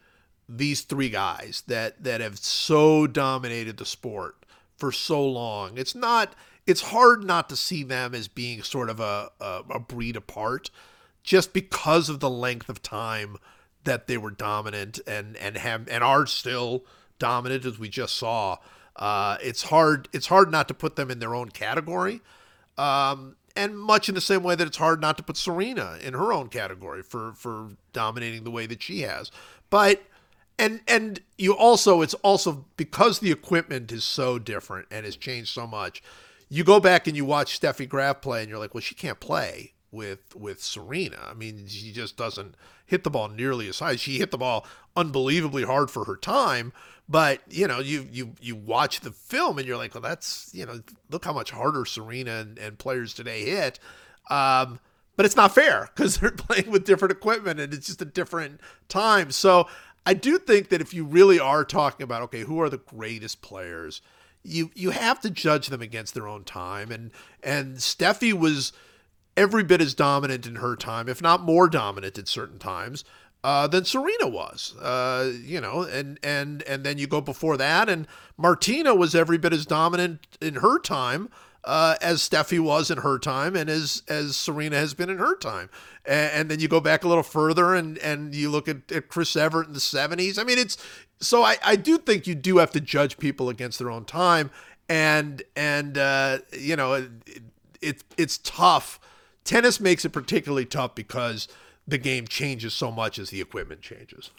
these 0.48 0.82
three 0.82 1.08
guys 1.08 1.62
that 1.66 2.02
that 2.02 2.20
have 2.20 2.38
so 2.38 3.06
dominated 3.06 3.76
the 3.76 3.86
sport 3.86 4.44
for 4.76 4.92
so 4.92 5.26
long. 5.26 5.76
It's 5.76 5.94
not 5.94 6.34
it's 6.66 6.82
hard 6.82 7.24
not 7.24 7.48
to 7.48 7.56
see 7.56 7.82
them 7.82 8.14
as 8.14 8.28
being 8.28 8.62
sort 8.62 8.88
of 8.88 9.00
a, 9.00 9.30
a, 9.40 9.62
a 9.70 9.80
breed 9.80 10.16
apart 10.16 10.70
just 11.22 11.52
because 11.52 12.08
of 12.08 12.20
the 12.20 12.30
length 12.30 12.68
of 12.68 12.82
time 12.82 13.36
that 13.84 14.06
they 14.06 14.16
were 14.16 14.30
dominant 14.30 15.00
and 15.06 15.36
and 15.36 15.56
have 15.56 15.88
and 15.88 16.04
are 16.04 16.26
still 16.26 16.84
dominant 17.18 17.64
as 17.64 17.78
we 17.78 17.88
just 17.88 18.16
saw. 18.16 18.58
Uh, 18.96 19.38
it's 19.42 19.64
hard 19.64 20.08
it's 20.12 20.26
hard 20.26 20.50
not 20.50 20.68
to 20.68 20.74
put 20.74 20.96
them 20.96 21.10
in 21.10 21.18
their 21.18 21.34
own 21.34 21.48
category. 21.48 22.20
Um, 22.78 23.36
and 23.56 23.78
much 23.78 24.08
in 24.08 24.14
the 24.14 24.20
same 24.20 24.42
way 24.42 24.54
that 24.54 24.66
it's 24.66 24.76
hard 24.76 25.00
not 25.00 25.16
to 25.18 25.22
put 25.22 25.36
Serena 25.36 25.98
in 26.02 26.14
her 26.14 26.32
own 26.32 26.48
category 26.48 27.02
for 27.02 27.32
for 27.34 27.70
dominating 27.92 28.44
the 28.44 28.50
way 28.50 28.66
that 28.66 28.82
she 28.82 29.02
has. 29.02 29.30
But 29.70 30.02
and 30.58 30.80
and 30.86 31.20
you 31.38 31.56
also 31.56 32.02
it's 32.02 32.14
also 32.14 32.66
because 32.76 33.18
the 33.18 33.30
equipment 33.30 33.90
is 33.92 34.04
so 34.04 34.38
different 34.38 34.86
and 34.90 35.04
has 35.04 35.16
changed 35.16 35.50
so 35.50 35.66
much. 35.66 36.02
You 36.48 36.64
go 36.64 36.80
back 36.80 37.06
and 37.06 37.16
you 37.16 37.24
watch 37.24 37.58
Steffi 37.58 37.88
Graf 37.88 38.20
play, 38.20 38.42
and 38.42 38.50
you're 38.50 38.58
like, 38.58 38.74
well, 38.74 38.82
she 38.82 38.94
can't 38.94 39.20
play 39.20 39.72
with 39.90 40.34
with 40.34 40.62
Serena. 40.62 41.18
I 41.28 41.34
mean, 41.34 41.66
she 41.66 41.92
just 41.92 42.16
doesn't 42.16 42.56
hit 42.84 43.04
the 43.04 43.10
ball 43.10 43.28
nearly 43.28 43.68
as 43.68 43.78
high. 43.78 43.96
She 43.96 44.18
hit 44.18 44.30
the 44.30 44.38
ball 44.38 44.66
unbelievably 44.96 45.64
hard 45.64 45.90
for 45.90 46.04
her 46.04 46.16
time, 46.16 46.72
but 47.12 47.42
you 47.50 47.68
know, 47.68 47.78
you 47.78 48.08
you 48.10 48.32
you 48.40 48.56
watch 48.56 49.00
the 49.00 49.10
film 49.10 49.58
and 49.58 49.68
you're 49.68 49.76
like, 49.76 49.94
well, 49.94 50.00
that's 50.00 50.50
you 50.54 50.64
know, 50.64 50.80
look 51.10 51.26
how 51.26 51.34
much 51.34 51.50
harder 51.50 51.84
Serena 51.84 52.36
and, 52.36 52.58
and 52.58 52.78
players 52.78 53.12
today 53.12 53.44
hit. 53.44 53.78
Um, 54.30 54.80
but 55.14 55.26
it's 55.26 55.36
not 55.36 55.54
fair 55.54 55.90
because 55.94 56.16
they're 56.20 56.30
playing 56.30 56.70
with 56.70 56.86
different 56.86 57.12
equipment 57.12 57.60
and 57.60 57.74
it's 57.74 57.86
just 57.86 58.00
a 58.00 58.06
different 58.06 58.62
time. 58.88 59.30
So 59.30 59.68
I 60.06 60.14
do 60.14 60.38
think 60.38 60.70
that 60.70 60.80
if 60.80 60.94
you 60.94 61.04
really 61.04 61.38
are 61.38 61.66
talking 61.66 62.02
about 62.02 62.22
okay, 62.22 62.40
who 62.40 62.58
are 62.62 62.70
the 62.70 62.78
greatest 62.78 63.42
players, 63.42 64.00
you 64.42 64.70
you 64.74 64.88
have 64.88 65.20
to 65.20 65.28
judge 65.28 65.66
them 65.66 65.82
against 65.82 66.14
their 66.14 66.26
own 66.26 66.44
time. 66.44 66.90
And 66.90 67.10
and 67.42 67.76
Steffi 67.76 68.32
was 68.32 68.72
every 69.36 69.64
bit 69.64 69.82
as 69.82 69.92
dominant 69.92 70.46
in 70.46 70.56
her 70.56 70.76
time, 70.76 71.10
if 71.10 71.20
not 71.20 71.42
more 71.42 71.68
dominant 71.68 72.16
at 72.16 72.26
certain 72.26 72.58
times 72.58 73.04
uh, 73.44 73.66
than 73.66 73.84
Serena 73.84 74.28
was. 74.28 74.74
Uh, 74.80 75.32
you 75.42 75.60
know, 75.60 75.82
and 75.82 76.18
and 76.22 76.62
and 76.62 76.84
then 76.84 76.98
you 76.98 77.06
go 77.06 77.20
before 77.20 77.56
that, 77.56 77.88
and 77.88 78.06
Martina 78.36 78.94
was 78.94 79.14
every 79.14 79.38
bit 79.38 79.52
as 79.52 79.66
dominant 79.66 80.26
in 80.40 80.56
her 80.56 80.78
time 80.78 81.28
uh, 81.64 81.96
as 82.00 82.28
Steffi 82.28 82.58
was 82.58 82.90
in 82.90 82.98
her 82.98 83.18
time, 83.18 83.54
and 83.54 83.70
as 83.70 84.02
as 84.08 84.36
Serena 84.36 84.76
has 84.76 84.94
been 84.94 85.10
in 85.10 85.18
her 85.18 85.36
time. 85.36 85.70
And, 86.04 86.32
and 86.32 86.50
then 86.50 86.60
you 86.60 86.68
go 86.68 86.80
back 86.80 87.04
a 87.04 87.08
little 87.08 87.22
further, 87.22 87.74
and 87.74 87.98
and 87.98 88.34
you 88.34 88.50
look 88.50 88.68
at, 88.68 88.90
at 88.90 89.08
Chris 89.08 89.36
Evert 89.36 89.68
in 89.68 89.72
the 89.72 89.78
'70s. 89.78 90.38
I 90.38 90.44
mean, 90.44 90.58
it's 90.58 90.76
so 91.20 91.42
I 91.42 91.56
I 91.64 91.76
do 91.76 91.98
think 91.98 92.26
you 92.26 92.34
do 92.34 92.58
have 92.58 92.72
to 92.72 92.80
judge 92.80 93.18
people 93.18 93.48
against 93.48 93.78
their 93.78 93.90
own 93.90 94.04
time, 94.04 94.50
and 94.88 95.42
and 95.54 95.96
uh, 95.96 96.38
you 96.52 96.74
know 96.74 96.94
it, 96.94 97.10
it 97.80 98.04
it's 98.16 98.38
tough. 98.38 98.98
Tennis 99.44 99.80
makes 99.80 100.04
it 100.04 100.10
particularly 100.10 100.64
tough 100.64 100.94
because 100.94 101.48
the 101.86 101.98
game 101.98 102.26
changes 102.26 102.74
so 102.74 102.90
much 102.90 103.18
as 103.18 103.30
the 103.30 103.40
equipment 103.40 103.80
changes. 103.80 104.30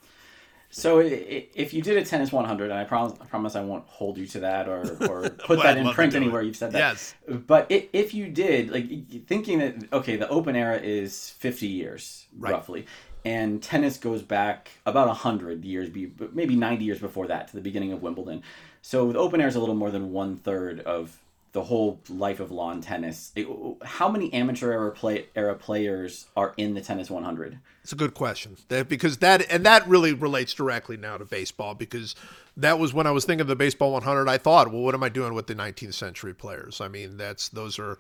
So 0.76 1.02
if 1.04 1.72
you 1.72 1.84
did 1.84 1.98
a 1.98 2.04
tennis 2.04 2.32
100, 2.32 2.72
and 2.72 2.74
I 2.74 2.84
promise, 2.84 3.16
I 3.22 3.26
promise 3.26 3.56
I 3.56 3.62
won't 3.62 3.86
hold 3.86 4.18
you 4.18 4.26
to 4.28 4.40
that 4.40 4.68
or, 4.68 4.82
or 5.08 5.30
put 5.30 5.50
well, 5.50 5.62
that 5.62 5.78
in 5.78 5.88
print 5.90 6.16
anywhere. 6.16 6.42
It. 6.42 6.46
You've 6.46 6.56
said 6.56 6.72
that. 6.72 6.80
Yes. 6.80 7.14
But 7.28 7.68
if 7.70 8.16
you 8.16 8.28
did, 8.28 8.72
like 8.72 9.28
thinking 9.28 9.60
that 9.60 9.94
okay, 9.94 10.16
the 10.16 10.28
Open 10.30 10.56
era 10.56 10.78
is 10.78 11.30
50 11.30 11.68
years 11.68 12.26
right. 12.36 12.52
roughly, 12.52 12.88
and 13.24 13.62
tennis 13.62 13.98
goes 13.98 14.24
back 14.24 14.72
about 14.88 15.06
100 15.08 15.64
years, 15.64 15.90
maybe 16.34 16.56
90 16.56 16.84
years 16.84 17.00
before 17.00 17.28
that 17.28 17.50
to 17.50 17.56
the 17.56 17.62
beginning 17.62 17.94
of 17.94 18.02
Wimbledon. 18.02 18.42
So 18.82 19.12
the 19.12 19.20
Open 19.20 19.42
era 19.42 19.50
is 19.50 19.56
a 19.56 19.60
little 19.60 19.76
more 19.76 19.92
than 19.92 20.12
one 20.12 20.38
third 20.38 20.80
of 20.80 21.23
the 21.54 21.64
whole 21.64 22.02
life 22.10 22.40
of 22.40 22.52
lawn 22.52 22.82
tennis. 22.82 23.32
How 23.84 24.10
many 24.10 24.34
amateur 24.34 24.72
era 24.72 24.92
play 24.92 25.28
era 25.36 25.56
players 25.56 26.26
are 26.36 26.54
in 26.58 26.74
the 26.74 26.82
tennis 26.82 27.10
100? 27.10 27.60
It's 27.84 27.94
a 27.94 27.96
good 27.96 28.16
question. 28.16 28.58
That, 28.70 28.90
because 28.90 29.20
that 29.20 29.50
and 29.52 29.66
that 29.66 29.88
really 29.88 30.14
relates 30.14 30.54
directly 30.54 30.98
now 30.98 31.18
to 31.18 31.26
baseball 31.26 31.76
because 31.76 32.16
that 32.58 32.80
was 32.80 32.94
when 32.94 33.06
I 33.06 33.12
was 33.12 33.24
thinking 33.26 33.42
of 33.42 33.48
the 33.48 33.56
baseball 33.56 33.94
100. 33.94 34.28
I 34.28 34.38
thought, 34.40 34.72
well, 34.72 34.82
what 34.82 34.96
am 34.96 35.04
I 35.04 35.10
doing 35.10 35.36
with 35.36 35.48
the 35.48 35.56
19th 35.56 35.94
century 35.94 36.34
players? 36.34 36.82
I 36.82 36.88
mean, 36.88 37.18
that's 37.18 37.50
those 37.50 37.78
are 37.78 38.00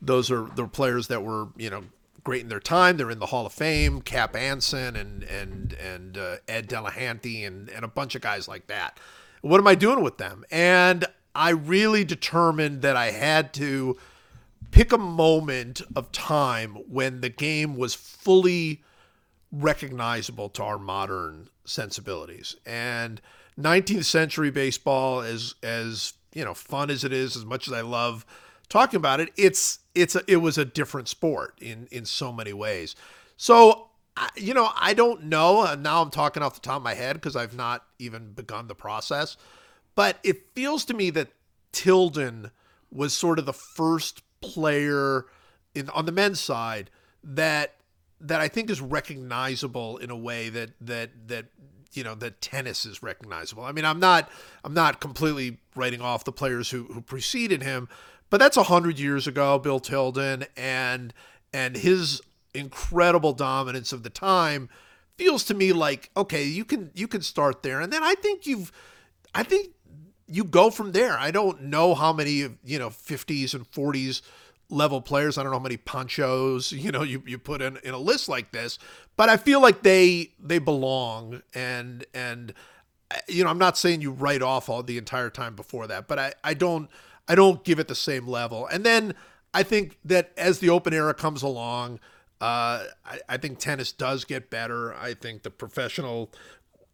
those 0.00 0.30
are 0.30 0.48
the 0.54 0.68
players 0.68 1.08
that 1.08 1.24
were 1.24 1.48
you 1.56 1.70
know 1.70 1.82
great 2.22 2.42
in 2.42 2.48
their 2.48 2.60
time. 2.60 2.98
They're 2.98 3.10
in 3.10 3.18
the 3.18 3.26
Hall 3.26 3.46
of 3.46 3.52
Fame. 3.52 4.00
Cap 4.00 4.36
Anson 4.36 4.94
and 4.94 5.24
and 5.24 5.72
and 5.72 6.16
uh, 6.16 6.36
Ed 6.46 6.68
Delahanty 6.68 7.44
and 7.44 7.68
and 7.68 7.84
a 7.84 7.88
bunch 7.88 8.14
of 8.14 8.22
guys 8.22 8.46
like 8.46 8.68
that. 8.68 9.00
What 9.40 9.58
am 9.58 9.66
I 9.66 9.74
doing 9.74 10.04
with 10.04 10.18
them? 10.18 10.44
And 10.52 11.04
I 11.34 11.50
really 11.50 12.04
determined 12.04 12.82
that 12.82 12.96
I 12.96 13.10
had 13.10 13.52
to 13.54 13.96
pick 14.70 14.92
a 14.92 14.98
moment 14.98 15.82
of 15.94 16.12
time 16.12 16.74
when 16.88 17.20
the 17.20 17.28
game 17.28 17.76
was 17.76 17.94
fully 17.94 18.82
recognizable 19.50 20.48
to 20.48 20.62
our 20.62 20.78
modern 20.78 21.48
sensibilities. 21.64 22.56
And 22.66 23.20
19th 23.58 24.04
century 24.04 24.50
baseball, 24.50 25.20
as 25.20 25.54
as 25.62 26.14
you 26.34 26.44
know, 26.44 26.54
fun 26.54 26.90
as 26.90 27.04
it 27.04 27.12
is, 27.12 27.36
as 27.36 27.44
much 27.44 27.68
as 27.68 27.74
I 27.74 27.82
love 27.82 28.24
talking 28.68 28.96
about 28.96 29.20
it, 29.20 29.30
it's 29.36 29.80
it's 29.94 30.16
a, 30.16 30.22
it 30.26 30.36
was 30.36 30.56
a 30.58 30.64
different 30.64 31.08
sport 31.08 31.58
in 31.60 31.86
in 31.90 32.04
so 32.04 32.32
many 32.32 32.52
ways. 32.52 32.96
So 33.36 33.88
you 34.36 34.54
know, 34.54 34.70
I 34.76 34.94
don't 34.94 35.24
know. 35.24 35.74
Now 35.74 36.02
I'm 36.02 36.10
talking 36.10 36.42
off 36.42 36.54
the 36.54 36.60
top 36.60 36.76
of 36.76 36.82
my 36.82 36.94
head 36.94 37.14
because 37.16 37.36
I've 37.36 37.54
not 37.54 37.84
even 37.98 38.32
begun 38.32 38.68
the 38.68 38.74
process. 38.74 39.36
But 39.94 40.18
it 40.22 40.54
feels 40.54 40.84
to 40.86 40.94
me 40.94 41.10
that 41.10 41.28
Tilden 41.72 42.50
was 42.90 43.12
sort 43.12 43.38
of 43.38 43.46
the 43.46 43.52
first 43.52 44.22
player 44.40 45.26
in 45.74 45.88
on 45.90 46.06
the 46.06 46.12
men's 46.12 46.40
side 46.40 46.90
that 47.24 47.74
that 48.20 48.40
I 48.40 48.48
think 48.48 48.70
is 48.70 48.80
recognizable 48.80 49.96
in 49.98 50.10
a 50.10 50.16
way 50.16 50.48
that 50.48 50.70
that 50.80 51.10
that 51.28 51.46
you 51.92 52.04
know 52.04 52.14
that 52.16 52.40
tennis 52.40 52.84
is 52.84 53.02
recognizable. 53.02 53.64
I 53.64 53.72
mean, 53.72 53.84
I'm 53.84 54.00
not 54.00 54.30
I'm 54.64 54.74
not 54.74 55.00
completely 55.00 55.58
writing 55.74 56.00
off 56.00 56.24
the 56.24 56.32
players 56.32 56.70
who 56.70 56.84
who 56.84 57.00
preceded 57.00 57.62
him, 57.62 57.88
but 58.30 58.38
that's 58.38 58.56
a 58.56 58.64
hundred 58.64 58.98
years 58.98 59.26
ago, 59.26 59.58
Bill 59.58 59.80
Tilden, 59.80 60.44
and 60.56 61.12
and 61.52 61.76
his 61.76 62.20
incredible 62.54 63.32
dominance 63.32 63.92
of 63.92 64.02
the 64.02 64.10
time 64.10 64.68
feels 65.16 65.44
to 65.44 65.54
me 65.54 65.72
like 65.72 66.10
okay, 66.16 66.44
you 66.44 66.64
can 66.64 66.90
you 66.94 67.08
can 67.08 67.22
start 67.22 67.62
there, 67.62 67.80
and 67.80 67.92
then 67.92 68.02
I 68.02 68.14
think 68.14 68.46
you've 68.46 68.72
I 69.34 69.42
think 69.42 69.70
you 70.32 70.44
go 70.44 70.70
from 70.70 70.92
there. 70.92 71.18
I 71.18 71.30
don't 71.30 71.62
know 71.62 71.94
how 71.94 72.12
many 72.12 72.48
you 72.64 72.78
know 72.78 72.88
50s 72.90 73.54
and 73.54 73.70
40s 73.70 74.22
level 74.70 75.00
players. 75.00 75.36
I 75.36 75.42
don't 75.42 75.52
know 75.52 75.58
how 75.58 75.62
many 75.62 75.76
Panchos 75.76 76.72
you 76.82 76.90
know 76.90 77.02
you, 77.02 77.22
you 77.26 77.38
put 77.38 77.62
in 77.62 77.78
in 77.84 77.94
a 77.94 77.98
list 77.98 78.28
like 78.28 78.52
this, 78.52 78.78
but 79.16 79.28
I 79.28 79.36
feel 79.36 79.60
like 79.60 79.82
they 79.82 80.32
they 80.40 80.58
belong 80.58 81.42
and 81.54 82.04
and 82.14 82.54
you 83.28 83.44
know 83.44 83.50
I'm 83.50 83.58
not 83.58 83.76
saying 83.76 84.00
you 84.00 84.10
write 84.10 84.42
off 84.42 84.68
all 84.68 84.82
the 84.82 84.98
entire 84.98 85.30
time 85.30 85.54
before 85.54 85.86
that, 85.86 86.08
but 86.08 86.18
I 86.18 86.32
I 86.42 86.54
don't 86.54 86.88
I 87.28 87.34
don't 87.34 87.62
give 87.62 87.78
it 87.78 87.88
the 87.88 87.94
same 87.94 88.26
level. 88.26 88.66
And 88.66 88.84
then 88.84 89.14
I 89.54 89.62
think 89.62 89.98
that 90.04 90.32
as 90.36 90.60
the 90.60 90.70
open 90.70 90.94
era 90.94 91.12
comes 91.12 91.42
along, 91.42 92.00
uh, 92.40 92.84
I, 93.04 93.20
I 93.28 93.36
think 93.36 93.58
tennis 93.58 93.92
does 93.92 94.24
get 94.24 94.50
better. 94.50 94.94
I 94.94 95.14
think 95.14 95.42
the 95.42 95.50
professional 95.50 96.32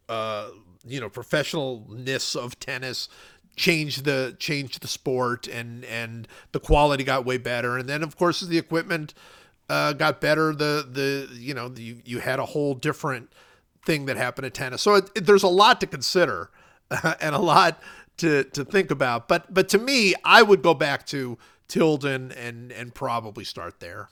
uh, 0.09 0.49
you 0.89 1.01
know 1.01 1.09
professionalness 1.09 2.37
of 2.37 2.59
tennis 2.59 3.09
changed 3.59 4.05
the 4.05 4.37
changed 4.39 4.81
the 4.81 4.89
sport 4.89 5.47
and 5.47 5.85
and 5.85 6.27
the 6.53 6.61
quality 6.61 7.05
got 7.05 7.27
way 7.27 7.37
better. 7.37 7.77
And 7.77 7.89
then 7.89 8.03
of 8.03 8.17
course 8.17 8.41
the 8.41 8.57
equipment 8.57 9.13
uh, 9.69 9.93
got 9.93 10.21
better. 10.21 10.55
The 10.55 10.87
the 10.91 11.29
you 11.35 11.53
know 11.53 11.69
the, 11.69 11.83
you, 11.83 12.01
you 12.05 12.19
had 12.21 12.39
a 12.39 12.47
whole 12.47 12.75
different 12.75 13.31
thing 13.85 14.07
that 14.07 14.17
happened 14.17 14.47
at 14.47 14.55
tennis. 14.55 14.83
So 14.83 14.95
it, 14.95 15.11
it, 15.15 15.27
there's 15.27 15.43
a 15.43 15.49
lot 15.49 15.81
to 15.81 15.87
consider 15.87 16.51
uh, 16.91 17.15
and 17.21 17.35
a 17.35 17.41
lot 17.41 17.83
to 18.19 18.45
to 18.45 18.65
think 18.65 18.91
about. 18.91 19.29
But 19.29 19.53
but 19.53 19.69
to 19.71 19.79
me 19.79 20.15
I 20.25 20.43
would 20.43 20.63
go 20.63 20.73
back 20.73 21.05
to 21.09 21.37
Tilden 21.67 22.33
and 22.33 22.73
and 22.73 22.95
probably 22.95 23.45
start 23.45 23.81
there 23.81 24.09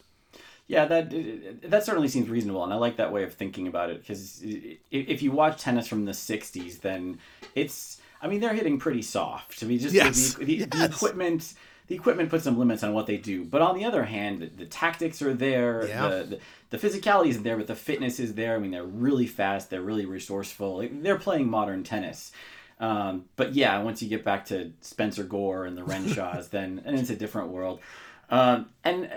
yeah, 0.68 0.84
that 0.86 1.60
that 1.62 1.84
certainly 1.84 2.08
seems 2.08 2.28
reasonable, 2.28 2.64
and 2.64 2.72
I 2.72 2.76
like 2.76 2.96
that 2.96 3.12
way 3.12 3.22
of 3.22 3.34
thinking 3.34 3.68
about 3.68 3.90
it 3.90 4.00
because 4.00 4.42
if 4.42 5.22
you 5.22 5.32
watch 5.32 5.60
tennis 5.60 5.86
from 5.86 6.04
the 6.04 6.12
'60s, 6.12 6.80
then 6.80 7.18
it's 7.54 8.00
I 8.20 8.26
mean 8.26 8.40
they're 8.40 8.54
hitting 8.54 8.78
pretty 8.78 9.02
soft. 9.02 9.62
I 9.62 9.66
mean, 9.66 9.78
just 9.78 9.94
yes. 9.94 10.34
the, 10.34 10.44
the, 10.44 10.54
yes. 10.54 10.68
the 10.70 10.84
equipment 10.84 11.54
the 11.88 11.94
equipment 11.94 12.30
puts 12.30 12.44
some 12.44 12.58
limits 12.58 12.82
on 12.82 12.92
what 12.92 13.06
they 13.06 13.16
do. 13.16 13.44
But 13.44 13.62
on 13.62 13.76
the 13.76 13.84
other 13.84 14.04
hand, 14.04 14.40
the, 14.40 14.46
the 14.46 14.64
tactics 14.64 15.22
are 15.22 15.34
there, 15.34 15.86
yeah. 15.86 16.08
the, 16.08 16.24
the, 16.70 16.76
the 16.76 16.78
physicality 16.78 17.28
isn't 17.28 17.44
there, 17.44 17.56
but 17.56 17.68
the 17.68 17.76
fitness 17.76 18.18
is 18.18 18.34
there. 18.34 18.56
I 18.56 18.58
mean, 18.58 18.72
they're 18.72 18.84
really 18.84 19.26
fast, 19.26 19.70
they're 19.70 19.82
really 19.82 20.06
resourceful. 20.06 20.88
They're 20.90 21.18
playing 21.18 21.48
modern 21.48 21.84
tennis. 21.84 22.32
Um, 22.80 23.26
but 23.36 23.54
yeah, 23.54 23.80
once 23.82 24.02
you 24.02 24.08
get 24.08 24.24
back 24.24 24.46
to 24.46 24.72
Spencer 24.80 25.24
Gore 25.24 25.64
and 25.64 25.76
the 25.76 25.84
Renshaws, 25.84 26.48
then 26.50 26.82
and 26.84 26.98
it's 26.98 27.10
a 27.10 27.16
different 27.16 27.48
world. 27.48 27.80
Um, 28.28 28.70
and 28.84 29.06
uh, 29.06 29.08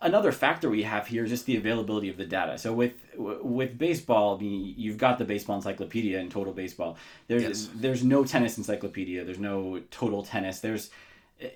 another 0.00 0.32
factor 0.32 0.68
we 0.68 0.82
have 0.82 1.06
here 1.06 1.24
is 1.24 1.30
just 1.30 1.46
the 1.46 1.56
availability 1.56 2.08
of 2.08 2.16
the 2.16 2.26
data. 2.26 2.58
So 2.58 2.72
with 2.72 2.94
with 3.16 3.78
baseball, 3.78 4.36
I 4.36 4.40
mean, 4.40 4.74
you've 4.76 4.98
got 4.98 5.18
the 5.18 5.24
baseball 5.24 5.56
encyclopedia 5.56 6.18
and 6.18 6.30
Total 6.30 6.52
Baseball. 6.52 6.96
There's 7.28 7.42
yes. 7.42 7.68
there's 7.74 8.04
no 8.04 8.24
tennis 8.24 8.58
encyclopedia. 8.58 9.24
There's 9.24 9.38
no 9.38 9.80
Total 9.90 10.22
Tennis. 10.22 10.60
There's 10.60 10.90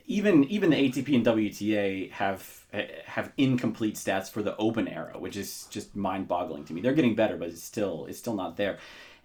even 0.06 0.44
even 0.44 0.70
the 0.70 0.76
ATP 0.76 1.14
and 1.14 1.26
WTA 1.26 2.10
have 2.12 2.64
have 3.04 3.32
incomplete 3.36 3.96
stats 3.96 4.30
for 4.30 4.42
the 4.42 4.56
Open 4.56 4.88
era, 4.88 5.18
which 5.18 5.36
is 5.36 5.66
just 5.70 5.94
mind 5.94 6.28
boggling 6.28 6.64
to 6.64 6.72
me. 6.72 6.80
They're 6.80 6.94
getting 6.94 7.14
better, 7.14 7.36
but 7.36 7.48
it's 7.48 7.62
still 7.62 8.06
it's 8.06 8.18
still 8.18 8.34
not 8.34 8.56
there 8.56 8.78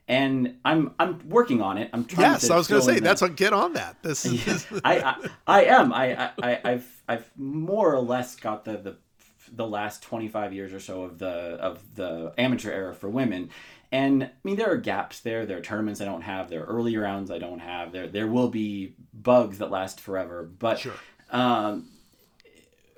and 0.08 0.58
I'm 0.64 0.94
I'm 1.00 1.28
working 1.28 1.62
on 1.62 1.78
it. 1.78 1.90
I'm 1.94 2.06
trying. 2.06 2.32
Yes, 2.32 2.50
I 2.50 2.56
was 2.56 2.68
going 2.68 2.82
to 2.82 2.86
say 2.86 3.00
that's 3.00 3.22
a 3.22 3.30
get 3.30 3.54
on 3.54 3.74
that. 3.74 4.02
This 4.02 4.26
is... 4.48 4.66
I, 4.84 5.00
I, 5.00 5.30
I 5.48 5.64
am 5.66 5.94
I, 5.94 6.32
I 6.42 6.60
I've 6.64 7.04
I've 7.08 7.30
more 7.36 7.94
or 7.94 8.00
less 8.00 8.36
got 8.36 8.66
the 8.66 8.78
the 8.78 8.98
the 9.52 9.68
last 9.68 10.04
25 10.04 10.54
years 10.54 10.74
or 10.74 10.80
so 10.80 11.04
of 11.04 11.20
the 11.20 11.28
of 11.28 11.96
the 11.96 12.34
amateur 12.38 12.72
era 12.72 12.94
for 12.94 13.10
women. 13.10 13.50
And 13.92 14.24
I 14.24 14.30
mean, 14.44 14.58
there 14.58 14.72
are 14.72 14.78
gaps 14.78 15.22
there. 15.22 15.46
There 15.46 15.58
are 15.58 15.62
tournaments 15.62 16.02
I 16.02 16.06
don't 16.06 16.22
have. 16.22 16.50
There 16.50 16.62
are 16.62 16.66
early 16.66 16.98
rounds 16.98 17.32
I 17.32 17.38
don't 17.38 17.60
have. 17.60 17.92
There 17.92 18.08
there 18.08 18.28
will 18.28 18.50
be 18.50 18.96
bugs 19.14 19.58
that 19.60 19.72
last 19.72 20.00
forever. 20.00 20.44
But 20.44 20.80
sure. 20.80 20.94
um, 21.32 21.90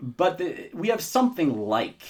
but 0.01 0.37
the, 0.37 0.69
we 0.73 0.89
have 0.89 1.01
something 1.01 1.57
like 1.57 2.01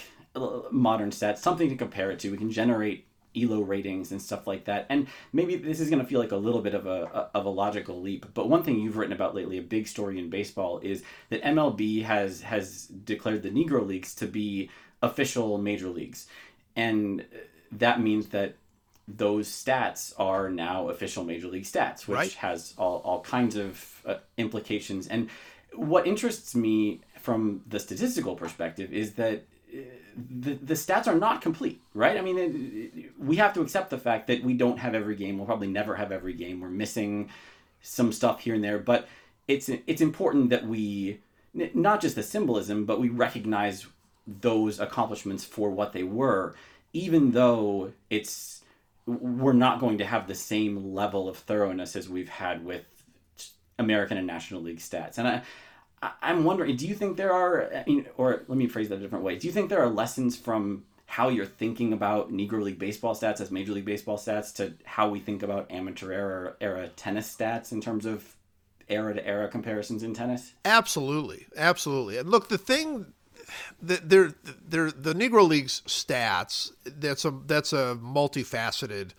modern 0.71 1.11
stats, 1.11 1.39
something 1.39 1.69
to 1.69 1.75
compare 1.75 2.11
it 2.11 2.19
to. 2.19 2.31
We 2.31 2.37
can 2.37 2.51
generate 2.51 3.08
elo 3.35 3.61
ratings 3.61 4.11
and 4.11 4.21
stuff 4.21 4.47
like 4.47 4.65
that. 4.65 4.85
And 4.89 5.07
maybe 5.33 5.55
this 5.55 5.79
is 5.79 5.89
going 5.89 6.01
to 6.01 6.07
feel 6.07 6.19
like 6.19 6.31
a 6.31 6.37
little 6.37 6.61
bit 6.61 6.73
of 6.73 6.87
a, 6.87 7.29
of 7.33 7.45
a 7.45 7.49
logical 7.49 8.01
leap 8.01 8.25
but 8.33 8.49
one 8.49 8.63
thing 8.63 8.79
you've 8.79 8.97
written 8.97 9.13
about 9.13 9.35
lately 9.35 9.57
a 9.57 9.61
big 9.61 9.87
story 9.87 10.19
in 10.19 10.29
baseball 10.29 10.79
is 10.79 11.03
that 11.29 11.41
mlb 11.43 12.03
has 12.03 12.41
has 12.41 12.85
declared 12.87 13.43
the 13.43 13.49
negro 13.49 13.85
leagues 13.85 14.13
to 14.15 14.27
be 14.27 14.69
official 15.01 15.57
major 15.57 15.89
leagues. 15.89 16.27
And 16.75 17.25
that 17.71 18.01
means 18.01 18.27
that 18.29 18.55
those 19.07 19.49
stats 19.49 20.13
are 20.17 20.49
now 20.49 20.89
official 20.89 21.23
major 21.23 21.47
league 21.47 21.63
stats 21.63 22.07
which 22.07 22.15
right. 22.15 22.33
has 22.33 22.73
all, 22.77 23.01
all 23.03 23.21
kinds 23.21 23.55
of 23.55 24.01
uh, 24.05 24.15
implications. 24.37 25.07
And 25.07 25.29
what 25.73 26.05
interests 26.05 26.55
me 26.55 27.01
from 27.19 27.61
the 27.67 27.79
statistical 27.79 28.35
perspective 28.35 28.93
is 28.93 29.13
that 29.13 29.43
the, 30.15 30.53
the 30.53 30.73
stats 30.73 31.07
are 31.07 31.15
not 31.15 31.41
complete, 31.41 31.81
right? 31.93 32.17
I 32.17 32.21
mean, 32.21 32.37
it, 32.37 32.99
it, 32.99 33.11
we 33.17 33.37
have 33.37 33.53
to 33.53 33.61
accept 33.61 33.89
the 33.89 33.97
fact 33.97 34.27
that 34.27 34.43
we 34.43 34.53
don't 34.53 34.77
have 34.77 34.95
every 34.95 35.15
game. 35.15 35.37
We'll 35.37 35.45
probably 35.45 35.67
never 35.67 35.95
have 35.95 36.11
every 36.11 36.33
game. 36.33 36.61
We're 36.61 36.69
missing 36.69 37.29
some 37.81 38.11
stuff 38.11 38.41
here 38.41 38.55
and 38.55 38.63
there, 38.63 38.79
but 38.79 39.07
it's 39.47 39.69
it's 39.87 40.01
important 40.01 40.49
that 40.51 40.67
we 40.67 41.19
not 41.53 42.01
just 42.01 42.15
the 42.15 42.23
symbolism, 42.23 42.85
but 42.85 42.99
we 42.99 43.09
recognize 43.09 43.87
those 44.27 44.79
accomplishments 44.79 45.43
for 45.43 45.71
what 45.71 45.93
they 45.93 46.03
were, 46.03 46.55
even 46.93 47.31
though 47.31 47.91
it's 48.09 48.63
we're 49.05 49.53
not 49.53 49.79
going 49.79 49.97
to 49.97 50.05
have 50.05 50.27
the 50.27 50.35
same 50.35 50.93
level 50.93 51.27
of 51.27 51.37
thoroughness 51.37 51.95
as 51.95 52.07
we've 52.07 52.29
had 52.29 52.63
with 52.63 52.85
American 53.79 54.17
and 54.17 54.27
National 54.27 54.61
League 54.61 54.79
stats. 54.79 55.17
And 55.17 55.27
I 55.27 55.41
I'm 56.01 56.43
wondering, 56.43 56.75
do 56.75 56.87
you 56.87 56.95
think 56.95 57.17
there 57.17 57.33
are, 57.33 57.73
I 57.73 57.83
mean, 57.85 58.05
or 58.17 58.43
let 58.47 58.57
me 58.57 58.67
phrase 58.67 58.89
that 58.89 58.95
a 58.95 59.01
different 59.01 59.25
way. 59.25 59.37
Do 59.37 59.47
you 59.47 59.53
think 59.53 59.69
there 59.69 59.81
are 59.81 59.89
lessons 59.89 60.37
from 60.37 60.85
how 61.05 61.27
you're 61.27 61.45
thinking 61.45 61.91
about 61.91 62.31
Negro 62.31 62.61
League 62.61 62.79
Baseball 62.79 63.15
stats 63.15 63.41
as 63.41 63.51
Major 63.51 63.73
League 63.73 63.85
Baseball 63.85 64.17
stats 64.17 64.53
to 64.55 64.73
how 64.85 65.09
we 65.09 65.19
think 65.19 65.43
about 65.43 65.71
amateur 65.71 66.11
era, 66.11 66.53
era 66.61 66.87
tennis 66.89 67.35
stats 67.35 67.71
in 67.71 67.81
terms 67.81 68.05
of 68.05 68.35
era 68.87 69.13
to 69.13 69.25
era 69.25 69.47
comparisons 69.49 70.03
in 70.03 70.13
tennis? 70.13 70.53
Absolutely. 70.65 71.47
Absolutely. 71.57 72.17
And 72.17 72.29
look, 72.29 72.49
the 72.49 72.57
thing 72.57 73.13
the, 73.81 73.99
they're, 74.03 74.33
they're, 74.67 74.91
the 74.91 75.13
Negro 75.13 75.47
League's 75.47 75.81
stats, 75.87 76.71
that's 76.85 77.25
a, 77.25 77.31
that's 77.31 77.73
a 77.73 77.97
multifaceted 78.01 79.11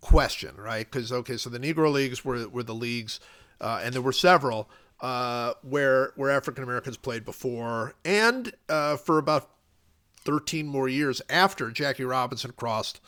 question, 0.00 0.56
right? 0.56 0.90
Because, 0.90 1.12
okay, 1.12 1.36
so 1.36 1.50
the 1.50 1.60
Negro 1.60 1.92
Leagues 1.92 2.24
were, 2.24 2.48
were 2.48 2.62
the 2.62 2.74
leagues, 2.74 3.20
uh, 3.60 3.80
and 3.82 3.94
there 3.94 4.02
were 4.02 4.12
several 4.12 4.68
uh, 5.00 5.54
where 5.62 6.12
where 6.16 6.30
African 6.30 6.64
Americans 6.64 6.96
played 6.96 7.24
before, 7.24 7.94
and 8.04 8.52
uh, 8.68 8.96
for 8.96 9.18
about 9.18 9.50
13 10.20 10.66
more 10.66 10.88
years 10.88 11.22
after 11.30 11.70
Jackie 11.70 12.04
Robinson 12.04 12.52
crossed 12.56 13.00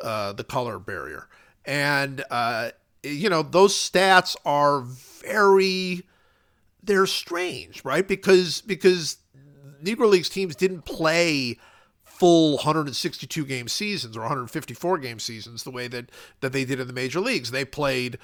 uh, 0.00 0.32
the 0.32 0.44
color 0.44 0.78
barrier. 0.78 1.28
And 1.64 2.24
uh, 2.30 2.70
you 3.02 3.28
know 3.28 3.42
those 3.42 3.74
stats 3.74 4.36
are 4.44 4.82
very 4.82 6.06
they're 6.82 7.06
strange, 7.06 7.84
right? 7.84 8.06
Because 8.06 8.60
because 8.60 9.18
Negro 9.82 10.08
Leagues 10.08 10.28
teams 10.28 10.56
didn't 10.56 10.82
play 10.82 11.58
full 12.04 12.56
162 12.56 13.44
game 13.44 13.68
seasons 13.68 14.16
or 14.16 14.20
154 14.20 14.98
game 14.98 15.20
seasons 15.20 15.62
the 15.62 15.70
way 15.70 15.86
that 15.86 16.10
that 16.40 16.52
they 16.52 16.64
did 16.64 16.80
in 16.80 16.86
the 16.86 16.92
major 16.92 17.20
leagues. 17.20 17.50
They 17.50 17.64
played 17.64 18.18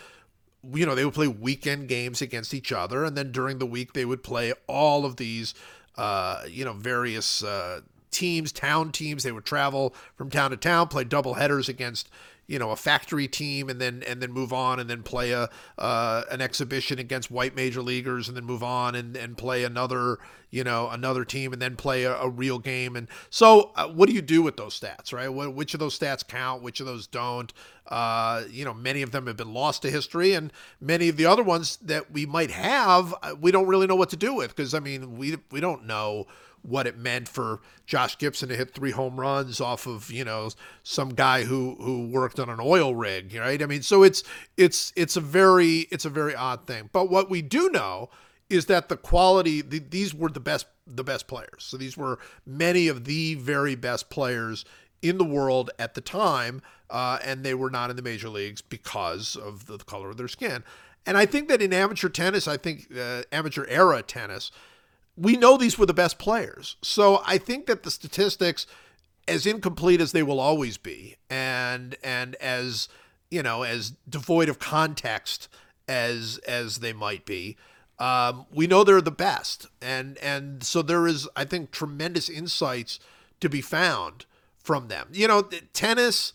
you 0.73 0.87
know, 0.87 0.95
they 0.95 1.05
would 1.05 1.15
play 1.15 1.29
weekend 1.29 1.89
games 1.89 2.23
against 2.23 2.55
each 2.55 2.73
other, 2.73 3.05
and 3.05 3.17
then 3.17 3.33
during 3.33 3.59
the 3.59 3.67
week 3.67 3.93
they 3.93 4.05
would 4.05 4.23
play 4.23 4.53
all 4.67 5.05
of 5.05 5.17
these, 5.17 5.55
uh, 5.97 6.43
you 6.49 6.65
know, 6.65 6.73
various 6.73 7.43
uh, 7.43 7.81
teams, 8.11 8.53
town 8.53 8.93
teams. 8.93 9.23
They 9.23 9.33
would 9.33 9.45
travel 9.45 9.95
from 10.17 10.31
town 10.31 10.51
to 10.51 10.57
town, 10.57 10.89
play 10.89 11.05
double 11.05 11.35
headers 11.35 11.69
against 11.69 12.09
you 12.47 12.59
know 12.59 12.71
a 12.71 12.77
factory 12.77 13.27
team 13.29 13.69
and 13.69 13.81
then 13.81 14.03
and 14.07 14.21
then 14.21 14.33
move 14.33 14.53
on 14.53 14.79
and 14.79 14.89
then 14.89 15.03
play 15.03 15.33
a 15.33 15.49
uh, 15.79 16.23
an 16.31 16.41
exhibition 16.41 16.99
against 16.99 17.31
white 17.31 17.57
major 17.57 17.83
leaguers 17.83 18.29
and 18.29 18.37
then 18.37 18.45
move 18.45 18.63
on 18.63 18.95
and, 18.95 19.17
and 19.17 19.37
play 19.39 19.65
another 19.65 20.19
you 20.51 20.63
know 20.63 20.89
another 20.91 21.25
team 21.25 21.53
and 21.53 21.61
then 21.61 21.77
play 21.77 22.05
a, 22.05 22.15
a 22.17 22.29
real 22.29 22.59
game. 22.59 22.97
And 22.97 23.09
so 23.31 23.73
uh, 23.77 23.89
what 23.89 24.09
do 24.09 24.15
you 24.15 24.23
do 24.23 24.43
with 24.43 24.57
those 24.57 24.79
stats 24.79 25.13
right? 25.13 25.29
What, 25.29 25.55
which 25.55 25.75
of 25.75 25.81
those 25.81 25.99
stats 25.99 26.27
count? 26.27 26.63
Which 26.63 26.81
of 26.81 26.87
those 26.87 27.07
don't? 27.07 27.53
Uh, 27.87 28.45
you 28.51 28.65
know 28.65 28.75
many 28.75 29.03
of 29.03 29.11
them 29.11 29.27
have 29.27 29.37
been 29.37 29.53
lost 29.53 29.83
to 29.83 29.91
history 29.91 30.33
and 30.33 30.53
many 30.81 31.09
of 31.09 31.17
the 31.17 31.27
other 31.27 31.43
ones 31.43 31.77
that 31.79 32.11
we 32.11 32.25
might 32.25 32.51
have 32.51 33.15
uh, 33.23 33.35
we 33.39 33.51
don't 33.51 33.67
really 33.67 33.87
know 33.87 33.97
what 33.97 34.09
to 34.11 34.17
do 34.17 34.35
with 34.35 34.55
because 34.57 34.73
I 34.75 34.81
mean 34.81 35.19
we 35.19 35.37
we 35.51 35.61
don't 35.61 35.87
know 35.87 36.27
what 36.65 36.87
it 36.87 36.97
meant 36.97 37.29
for 37.29 37.61
Josh 37.87 38.17
Gibson 38.17 38.49
to 38.49 38.57
hit 38.57 38.73
three 38.73 38.91
home 38.91 39.21
runs 39.21 39.61
off 39.61 39.87
of 39.87 40.11
you 40.11 40.25
know 40.25 40.51
some 40.83 41.11
guy 41.11 41.45
who 41.45 41.77
who 41.81 42.09
worked 42.09 42.41
on 42.41 42.49
an 42.49 42.59
oil 42.61 42.95
rig, 42.95 43.35
right? 43.35 43.63
I 43.63 43.67
mean, 43.67 43.83
so 43.83 44.03
it's 44.03 44.23
it's 44.57 44.93
it's 44.97 45.17
a 45.17 45.21
very 45.21 45.87
it's 45.91 46.05
a 46.05 46.11
very 46.11 46.35
odd 46.35 46.67
thing. 46.67 46.91
But 46.93 47.11
what 47.11 47.29
we 47.29 47.43
do 47.43 47.71
know 47.71 48.11
is 48.49 48.67
that 48.67 48.89
the 48.89 48.97
quality 48.97 49.61
the, 49.61 49.79
these 49.79 50.15
were 50.15 50.31
the 50.31 50.41
best 50.41 50.67
the 50.87 51.05
best 51.05 51.27
players. 51.27 51.59
So 51.59 51.77
these 51.77 51.97
were 51.97 52.19
many 52.47 52.89
of 52.89 53.05
the 53.05 53.35
very 53.35 53.75
best 53.75 54.11
players 54.11 54.65
in 55.03 55.19
the 55.19 55.25
world 55.25 55.71
at 55.79 55.95
the 55.95 56.01
time, 56.01 56.63
uh, 56.89 57.19
and 57.23 57.45
they 57.45 57.55
were 57.55 57.71
not 57.71 57.91
in 57.91 57.97
the 57.97 58.03
major 58.03 58.31
leagues 58.31 58.63
because 58.63 59.37
of 59.37 59.67
the 59.67 59.77
color 59.79 60.11
of 60.11 60.17
their 60.17 60.29
skin. 60.29 60.65
And 61.07 61.19
I 61.19 61.27
think 61.27 61.49
that 61.49 61.61
in 61.61 61.75
amateur 61.75 62.09
tennis, 62.09 62.49
I 62.49 62.57
think 62.57 62.89
uh, 62.99 63.23
amateur 63.31 63.67
era 63.69 64.03
tennis 64.03 64.51
we 65.17 65.37
know 65.37 65.57
these 65.57 65.79
were 65.79 65.87
the 65.87 65.95
best 65.95 66.19
players. 66.19 66.77
So 66.83 67.23
I 67.27 67.39
think 67.39 67.67
that 67.67 67.83
the 67.83 67.91
statistics, 67.91 68.67
as 69.29 69.47
incomplete 69.47 70.01
as 70.01 70.13
they 70.13 70.23
will 70.23 70.41
always 70.41 70.77
be, 70.77 71.17
and 71.31 71.97
and 72.03 72.35
as 72.37 72.89
you 73.31 73.43
know, 73.43 73.63
as 73.63 73.93
devoid 74.09 74.49
of 74.49 74.59
context 74.59 75.49
as 75.89 76.39
as 76.47 76.79
they 76.79 76.93
might 76.93 77.25
be, 77.25 77.57
um, 77.99 78.47
we 78.53 78.67
know 78.67 78.85
they're 78.85 79.01
the 79.01 79.11
best, 79.11 79.67
and 79.81 80.19
and 80.19 80.63
so 80.65 80.83
there 80.83 81.07
is, 81.07 81.29
I 81.37 81.45
think, 81.45 81.71
tremendous 81.71 82.29
insights 82.29 82.99
to 83.41 83.49
be 83.49 83.61
found 83.61 84.27
from 84.59 84.89
them. 84.89 85.09
You 85.13 85.29
know, 85.29 85.43
tennis. 85.73 86.33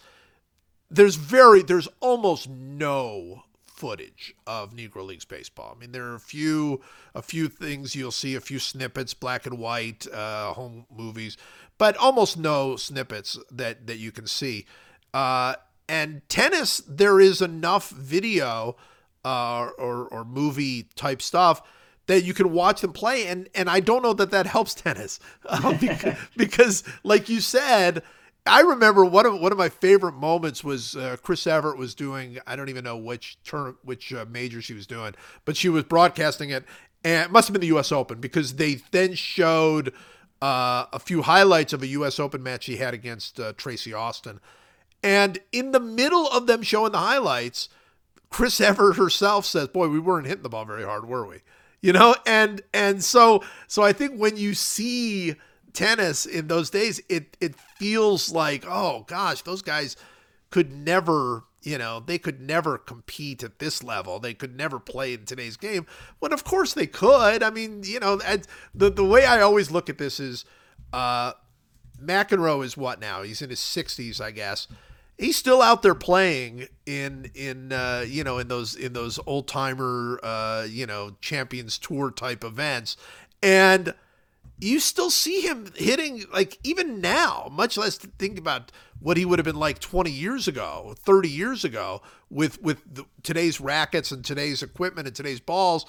There's 0.92 1.18
very, 1.18 1.62
there's 1.62 1.88
almost 2.00 2.50
no 2.50 3.44
footage 3.80 4.36
of 4.46 4.76
Negro 4.76 5.06
Leagues 5.06 5.24
baseball. 5.24 5.74
I 5.76 5.80
mean, 5.80 5.94
there 5.94 6.04
are 6.04 6.16
a 6.16 6.20
few 6.20 6.82
a 7.16 7.22
few 7.22 7.48
things 7.48 7.96
you'll 7.96 8.12
see, 8.12 8.36
a 8.36 8.42
few 8.42 8.60
snippets, 8.60 9.14
black 9.14 9.46
and 9.46 9.58
white, 9.58 10.06
uh, 10.14 10.54
home 10.54 10.86
movies, 10.96 11.38
but 11.78 11.96
almost 11.96 12.38
no 12.38 12.76
snippets 12.76 13.40
that 13.50 13.88
that 13.88 13.98
you 13.98 14.12
can 14.12 14.28
see. 14.28 14.66
Uh, 15.14 15.56
and 15.88 16.22
tennis, 16.28 16.80
there 16.88 17.22
is 17.22 17.42
enough 17.42 17.90
video 17.90 18.76
uh, 19.24 19.70
or 19.78 20.08
or 20.10 20.26
movie 20.26 20.90
type 20.96 21.22
stuff 21.22 21.62
that 22.08 22.24
you 22.24 22.34
can 22.34 22.52
watch 22.52 22.82
them 22.82 22.92
play, 22.92 23.28
and 23.28 23.48
and 23.56 23.70
I 23.70 23.80
don't 23.80 24.04
know 24.04 24.14
that 24.14 24.32
that 24.32 24.46
helps 24.46 24.74
tennis 24.76 25.20
because, 25.80 26.18
because, 26.36 26.84
like 27.04 27.30
you 27.30 27.40
said 27.40 28.04
I 28.46 28.62
remember 28.62 29.06
one 29.06 29.26
of 29.26 29.40
one 29.40 29.52
of 29.52 29.58
my 29.58 29.70
favorite 29.70 30.14
moments 30.14 30.64
was 30.64 30.96
uh, 30.96 31.18
Chris 31.22 31.46
Evert 31.46 31.78
was 31.78 31.94
doing 31.94 32.40
I 32.48 32.56
don't 32.56 32.70
even 32.70 32.84
know 32.84 32.98
which 32.98 33.38
turn 33.44 33.76
which 33.84 34.14
uh, 34.14 34.26
major 34.30 34.62
she 34.62 34.74
was 34.74 34.88
doing, 34.88 35.14
but 35.46 35.56
she 35.56 35.70
was 35.70 35.84
broadcasting 35.84 36.50
it, 36.50 36.66
and 37.04 37.26
it 37.26 37.32
must 37.32 37.48
have 37.48 37.54
been 37.54 37.62
the 37.62 37.68
U.S. 37.68 37.92
Open 37.92 38.20
because 38.20 38.56
they 38.56 38.82
then 38.92 39.14
showed 39.14 39.94
uh, 40.42 40.86
a 40.92 41.00
few 41.00 41.22
highlights 41.22 41.74
of 41.74 41.84
a 41.84 41.88
U.S. 41.88 42.20
Open 42.20 42.42
match 42.42 42.64
she 42.64 42.78
had 42.78 42.94
against 42.94 43.40
uh, 43.40 43.54
Tracy 43.54 43.94
Austin, 43.94 44.40
and 45.04 45.40
in 45.52 45.72
the 45.72 45.80
middle 45.80 46.28
of 46.28 46.48
them 46.48 46.62
showing 46.62 46.92
the 46.92 47.00
highlights, 47.00 47.70
Chris 48.30 48.60
Evert 48.62 48.96
herself 48.96 49.46
says, 49.46 49.68
"Boy, 49.68 49.88
we 49.90 50.00
weren't 50.00 50.28
hitting 50.28 50.44
the 50.44 50.50
ball 50.50 50.66
very 50.66 50.84
hard, 50.84 51.08
were 51.08 51.28
we?" 51.28 51.42
You 51.82 51.94
know, 51.94 52.16
and 52.26 52.62
and 52.74 53.04
so 53.04 53.44
so 53.68 53.84
I 53.84 53.94
think 53.94 54.20
when 54.20 54.38
you 54.38 54.54
see 54.54 55.36
tennis 55.74 56.26
in 56.26 56.48
those 56.48 56.70
days, 56.70 57.02
it 57.10 57.38
it 57.40 57.56
feels 57.78 58.32
like, 58.32 58.66
oh 58.68 59.06
gosh, 59.08 59.42
those 59.42 59.62
guys 59.62 59.96
could 60.50 60.72
never, 60.72 61.44
you 61.62 61.78
know, 61.78 62.00
they 62.00 62.18
could 62.18 62.42
never 62.42 62.78
compete 62.78 63.44
at 63.44 63.60
this 63.60 63.84
level. 63.84 64.20
They 64.20 64.34
could 64.34 64.56
never 64.56 64.80
play 64.80 65.14
in 65.14 65.26
today's 65.26 65.58
game. 65.58 65.86
But 66.20 66.34
of 66.34 66.44
course 66.44 66.74
they 66.74 66.88
could. 66.88 67.44
I 67.44 67.50
mean, 67.50 67.84
you 67.84 68.00
know, 68.00 68.20
the 68.74 68.90
the 68.90 69.06
way 69.06 69.26
I 69.26 69.42
always 69.42 69.72
look 69.72 69.90
at 69.90 69.98
this 69.98 70.20
is, 70.20 70.46
uh, 70.94 71.34
McEnroe 72.04 72.64
is 72.64 72.78
what 72.78 73.00
now? 73.00 73.22
He's 73.24 73.42
in 73.42 73.50
his 73.50 73.60
sixties, 73.60 74.22
I 74.22 74.32
guess. 74.32 74.68
He's 75.18 75.36
still 75.36 75.62
out 75.62 75.82
there 75.82 75.96
playing 75.96 76.68
in 76.86 77.30
in 77.36 77.74
uh, 77.74 78.06
you 78.08 78.24
know 78.24 78.38
in 78.38 78.48
those 78.48 78.76
in 78.76 78.94
those 78.94 79.20
old 79.26 79.48
timer 79.48 80.20
uh, 80.24 80.66
you 80.70 80.86
know 80.86 81.18
Champions 81.20 81.78
Tour 81.78 82.10
type 82.10 82.44
events, 82.44 82.96
and 83.44 83.94
you 84.60 84.80
still 84.80 85.10
see 85.10 85.42
him 85.42 85.72
hitting 85.76 86.26
like 86.34 86.58
even 86.64 87.00
now, 87.00 87.48
much 87.52 87.78
less 87.78 87.98
think 87.98 88.38
about 88.38 88.72
what 89.00 89.18
he 89.18 89.26
would 89.26 89.40
have 89.40 89.46
been 89.46 89.56
like 89.56 89.80
20 89.80 90.12
years 90.12 90.48
ago, 90.48 90.96
30 91.00 91.30
years 91.30 91.64
ago 91.64 92.02
with 92.30 92.62
with 92.62 92.82
the, 92.94 93.06
today's 93.24 93.62
rackets 93.62 94.12
and 94.12 94.24
today's 94.24 94.62
equipment 94.62 95.08
and 95.08 95.16
today's 95.16 95.40
balls. 95.40 95.86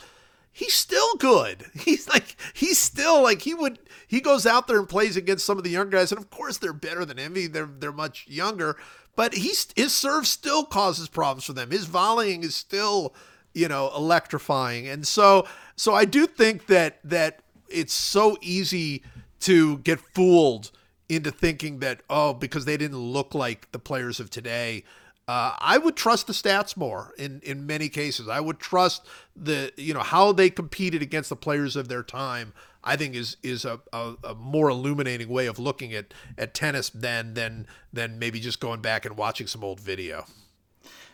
He's 0.53 0.75
still 0.75 1.15
good. 1.17 1.67
He's 1.75 2.09
like 2.09 2.37
he's 2.55 2.79
still 2.79 3.23
like 3.23 3.43
he 3.43 3.55
would 3.55 3.79
he 4.07 4.21
goes 4.21 4.47
out 4.47 4.67
there 4.67 4.79
and 4.79 4.89
plays 4.89 5.17
against 5.17 5.47
some 5.47 5.59
of 5.59 5.65
the 5.65 5.71
young 5.71 5.91
guys 5.91 6.13
and 6.13 6.21
of 6.21 6.31
course 6.31 6.59
they're 6.59 6.73
better 6.73 7.05
than 7.05 7.19
him. 7.19 7.35
They're 7.53 7.67
they're 7.67 7.93
much 7.93 8.27
younger, 8.29 8.77
but 9.17 9.35
he's 9.35 9.69
his 9.75 9.93
serve 9.93 10.27
still 10.27 10.65
causes 10.65 11.09
problems 11.09 11.45
for 11.45 11.53
them. 11.53 11.71
His 11.71 11.87
volleying 11.87 12.45
is 12.45 12.55
still, 12.55 13.15
you 13.53 13.69
know, 13.69 13.91
electrifying. 13.97 14.89
And 14.89 15.07
so 15.07 15.47
so 15.77 15.95
I 15.95 16.05
do 16.05 16.27
think 16.27 16.67
that 16.67 16.99
that 17.05 17.41
it's 17.71 17.95
so 17.95 18.37
easy 18.41 19.03
to 19.41 19.79
get 19.79 20.01
fooled 20.01 20.71
into 21.09 21.31
thinking 21.31 21.81
that 21.81 22.01
oh 22.09 22.33
because 22.33 22.65
they 22.65 22.77
didn't 22.77 22.99
look 22.99 23.35
like 23.35 23.71
the 23.73 23.79
players 23.79 24.21
of 24.21 24.31
today 24.31 24.85
uh, 25.31 25.55
I 25.61 25.79
would 25.79 25.95
trust 25.95 26.27
the 26.27 26.33
stats 26.33 26.77
more 26.77 27.13
in, 27.17 27.41
in 27.45 27.65
many 27.65 27.89
cases. 27.89 28.27
I 28.27 28.41
would 28.41 28.59
trust 28.59 29.07
the 29.37 29.73
you 29.77 29.95
know 29.95 30.01
how 30.01 30.33
they 30.33 30.51
competed 30.51 31.03
against 31.03 31.29
the 31.29 31.37
players 31.37 31.77
of 31.77 31.87
their 31.87 32.03
time. 32.03 32.53
I 32.83 32.97
think 32.97 33.15
is 33.15 33.37
is 33.41 33.65
a, 33.65 33.79
a, 33.93 34.15
a, 34.25 34.35
more 34.35 34.69
illuminating 34.71 35.29
way 35.29 35.47
of 35.47 35.61
looking 35.61 35.95
at, 35.95 36.13
at 36.37 36.53
tennis 36.53 36.91
than 36.91 37.35
than 37.35 37.69
than 37.93 38.19
maybe 38.19 38.41
just 38.41 38.59
going 38.59 38.81
back 38.81 39.05
and 39.05 39.17
watching 39.17 39.47
some 39.47 39.63
old 39.63 39.79
video. 39.79 40.25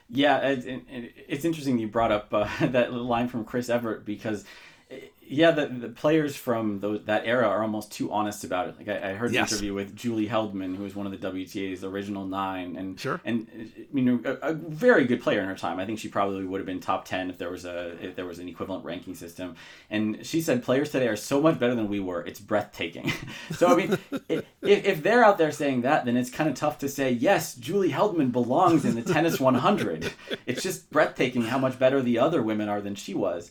Yeah, 0.09 0.38
it's, 0.38 0.64
it's 1.28 1.44
interesting 1.44 1.78
you 1.78 1.88
brought 1.88 2.12
up 2.12 2.32
uh, 2.32 2.48
that 2.68 2.94
line 2.94 3.28
from 3.28 3.44
Chris 3.44 3.68
Evert 3.68 4.07
because 4.07 4.46
yeah, 5.28 5.51
the, 5.51 5.66
the 5.66 5.89
players 5.89 6.37
from 6.37 6.78
those, 6.78 7.05
that 7.07 7.26
era 7.26 7.49
are 7.49 7.62
almost 7.62 7.91
too 7.91 8.12
honest 8.12 8.45
about 8.45 8.68
it. 8.68 8.76
Like 8.78 8.89
I, 8.89 9.11
I 9.11 9.14
heard 9.14 9.32
yes. 9.32 9.51
an 9.51 9.57
interview 9.57 9.74
with 9.74 9.97
Julie 9.97 10.28
Heldman, 10.28 10.76
who 10.76 10.84
was 10.84 10.95
one 10.95 11.07
of 11.07 11.12
the 11.12 11.18
WTA's 11.18 11.82
original 11.82 12.24
nine, 12.24 12.76
and 12.76 12.99
sure, 12.99 13.20
and 13.24 13.72
you 13.93 14.03
know, 14.03 14.20
a, 14.24 14.51
a, 14.51 14.53
very 14.53 15.05
good 15.05 15.20
player 15.20 15.41
in 15.41 15.49
her 15.49 15.57
time. 15.57 15.80
I 15.80 15.87
think 15.87 15.99
she 15.99 16.09
probably 16.09 16.45
would 16.45 16.61
have 16.61 16.66
been 16.66 16.78
top 16.78 17.05
ten 17.05 17.28
if 17.28 17.39
there 17.39 17.51
was 17.51 17.64
a 17.64 17.97
if 18.01 18.14
there 18.14 18.26
was 18.26 18.39
an 18.39 18.49
equivalent 18.49 18.84
ranking 18.84 19.16
system. 19.16 19.57
And 19.91 20.24
she 20.24 20.41
said 20.41 20.62
players 20.62 20.93
today 20.93 21.09
are 21.09 21.16
so 21.16 21.41
much 21.41 21.59
better 21.59 21.74
than 21.74 21.89
we 21.89 21.99
were. 21.99 22.24
It's 22.24 22.41
breathtaking. 22.41 23.12
so 23.53 23.66
I 23.66 23.74
mean, 23.74 23.99
if, 24.28 24.45
if 24.62 25.03
they're 25.03 25.24
out 25.24 25.39
there 25.39 25.53
saying 25.53 25.82
that, 25.82 26.05
then 26.05 26.16
it's 26.16 26.30
kind 26.30 26.49
of 26.49 26.55
tough 26.55 26.78
to 26.78 26.89
say 26.89 27.11
yes, 27.11 27.57
Julie 27.57 27.91
Heldman 27.91 28.30
belongs 28.30 28.84
in 28.84 28.95
the 28.95 29.03
tennis 29.03 29.41
100. 29.41 30.12
it's 30.47 30.62
just 30.62 30.91
breathtaking 30.91 31.43
how 31.43 31.59
much 31.59 31.78
better 31.78 32.01
the 32.01 32.20
other 32.20 32.43
women 32.43 32.68
are 32.68 32.80
than 32.80 32.95
she 32.95 33.14
was. 33.14 33.51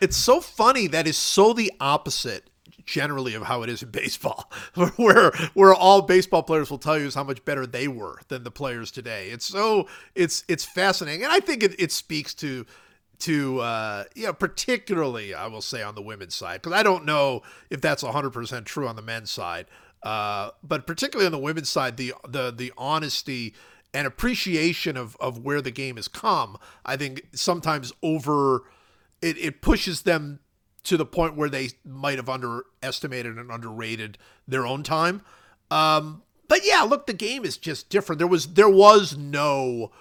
It's 0.00 0.16
so 0.16 0.40
funny 0.40 0.86
that 0.88 1.06
is 1.06 1.16
so 1.16 1.52
the 1.52 1.72
opposite 1.80 2.50
generally 2.84 3.34
of 3.34 3.44
how 3.44 3.62
it 3.62 3.70
is 3.70 3.82
in 3.82 3.90
baseball, 3.90 4.50
where 4.96 5.32
where 5.54 5.74
all 5.74 6.02
baseball 6.02 6.42
players 6.42 6.70
will 6.70 6.78
tell 6.78 6.98
you 6.98 7.06
is 7.06 7.14
how 7.14 7.24
much 7.24 7.44
better 7.44 7.66
they 7.66 7.88
were 7.88 8.20
than 8.28 8.44
the 8.44 8.50
players 8.50 8.90
today. 8.90 9.30
It's 9.30 9.46
so 9.46 9.88
it's 10.14 10.44
it's 10.48 10.64
fascinating, 10.64 11.24
and 11.24 11.32
I 11.32 11.40
think 11.40 11.62
it, 11.62 11.80
it 11.80 11.92
speaks 11.92 12.34
to 12.34 12.66
to 13.20 13.60
uh, 13.60 14.04
you 14.14 14.26
know 14.26 14.32
particularly 14.32 15.34
I 15.34 15.46
will 15.46 15.62
say 15.62 15.82
on 15.82 15.94
the 15.94 16.02
women's 16.02 16.34
side 16.34 16.62
because 16.62 16.78
I 16.78 16.82
don't 16.82 17.04
know 17.04 17.42
if 17.70 17.80
that's 17.80 18.02
hundred 18.02 18.30
percent 18.30 18.66
true 18.66 18.86
on 18.86 18.96
the 18.96 19.02
men's 19.02 19.30
side, 19.30 19.66
uh, 20.02 20.50
but 20.62 20.86
particularly 20.86 21.26
on 21.26 21.32
the 21.32 21.38
women's 21.38 21.70
side, 21.70 21.96
the 21.96 22.14
the 22.28 22.50
the 22.50 22.72
honesty 22.76 23.54
and 23.92 24.06
appreciation 24.06 24.96
of 24.96 25.16
of 25.20 25.38
where 25.38 25.62
the 25.62 25.70
game 25.70 25.96
has 25.96 26.08
come, 26.08 26.58
I 26.84 26.96
think 26.96 27.28
sometimes 27.32 27.92
over 28.02 28.64
it, 29.24 29.38
it 29.38 29.62
pushes 29.62 30.02
them 30.02 30.40
to 30.84 30.96
the 30.98 31.06
point 31.06 31.34
where 31.34 31.48
they 31.48 31.70
might 31.84 32.18
have 32.18 32.28
underestimated 32.28 33.38
and 33.38 33.50
underrated 33.50 34.18
their 34.46 34.66
own 34.66 34.82
time. 34.82 35.22
Um, 35.70 36.22
but 36.46 36.60
yeah, 36.64 36.82
look, 36.82 37.06
the 37.06 37.14
game 37.14 37.44
is 37.44 37.56
just 37.56 37.88
different. 37.88 38.18
There 38.18 38.28
was 38.28 38.52
there 38.52 38.68
was 38.68 39.16
no 39.16 39.92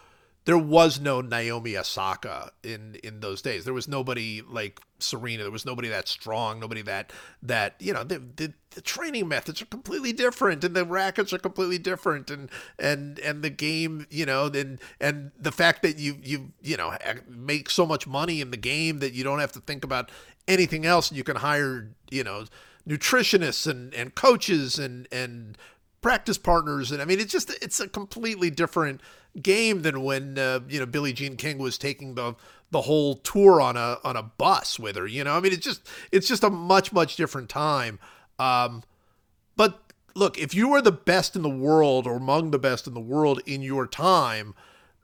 there 0.46 0.58
was 0.58 1.00
no 1.00 1.22
Naomi 1.22 1.78
Osaka 1.78 2.52
in 2.64 2.96
in 3.04 3.22
those 3.22 3.42
days. 3.42 3.64
There 3.64 3.74
was 3.74 3.88
nobody 3.88 4.42
like 4.42 4.82
Serena. 5.00 5.44
There 5.44 5.52
was 5.52 5.66
nobody 5.66 5.88
that 5.90 6.08
strong. 6.08 6.60
Nobody 6.60 6.82
that 6.82 7.14
that 7.42 7.76
you 7.80 7.94
know 7.94 8.04
the, 8.04 8.20
the, 8.36 8.54
the 8.72 8.82
training 8.82 9.28
methods 9.28 9.62
are 9.62 9.66
completely 9.66 10.12
different, 10.12 10.64
and 10.64 10.76
the 10.76 10.86
rackets 10.86 11.32
are 11.32 11.38
completely 11.38 11.78
different, 11.78 12.30
and 12.30 12.50
and 12.78 13.20
and 13.20 13.42
the 13.42 13.50
game, 13.50 14.06
you 14.10 14.26
know, 14.26 14.48
and 14.48 14.80
and 15.00 15.32
the 15.40 15.52
fact 15.52 15.82
that 15.84 15.98
you 15.98 16.18
you 16.22 16.52
you 16.62 16.76
know 16.76 16.96
make 17.28 17.70
so 17.70 17.86
much 17.86 18.06
money 18.06 18.42
in 18.42 18.52
the 18.52 18.58
game 18.58 19.00
that 19.00 19.14
you 19.14 19.24
don't 19.24 19.40
have 19.40 19.54
to 19.54 19.62
think 19.62 19.86
about 19.86 20.12
anything 20.48 20.86
else, 20.86 21.10
and 21.10 21.18
you 21.18 21.24
can 21.24 21.38
hire 21.38 21.90
you 22.12 22.24
know 22.24 22.46
nutritionists 22.88 23.66
and 23.66 23.94
and 23.94 24.14
coaches 24.14 24.78
and 24.78 25.08
and 25.10 25.58
practice 26.04 26.38
partners, 26.38 26.92
and 26.92 27.02
I 27.02 27.06
mean 27.06 27.20
it's 27.20 27.32
just 27.32 27.50
it's 27.64 27.80
a 27.80 27.88
completely 27.88 28.52
different 28.52 29.02
game 29.42 29.82
than 29.82 30.04
when 30.04 30.38
uh, 30.38 30.60
you 30.70 30.80
know 30.80 30.86
Billie 30.86 31.14
Jean 31.14 31.38
King 31.38 31.58
was 31.58 31.80
taking 31.80 32.14
the 32.14 32.36
the 32.70 32.82
whole 32.82 33.16
tour 33.16 33.62
on 33.62 33.78
a 33.78 33.98
on 34.04 34.16
a 34.16 34.24
bus 34.24 34.78
with 34.78 34.96
her. 34.96 35.08
You 35.08 35.24
know, 35.24 35.36
I 35.36 35.40
mean, 35.40 35.54
it's 35.54 35.66
just 35.66 35.88
it's 36.12 36.28
just 36.28 36.44
a 36.44 36.50
much 36.50 36.92
much 36.92 37.16
different 37.16 37.50
time. 37.50 37.98
Um, 38.38 38.84
but 39.56 39.80
look, 40.14 40.38
if 40.38 40.54
you 40.54 40.68
were 40.68 40.82
the 40.82 40.92
best 40.92 41.36
in 41.36 41.42
the 41.42 41.50
world 41.50 42.06
or 42.06 42.18
among 42.18 42.52
the 42.52 42.60
best 42.60 42.86
in 42.86 42.94
the 42.94 43.00
world 43.00 43.42
in 43.46 43.62
your 43.62 43.88
time, 43.88 44.54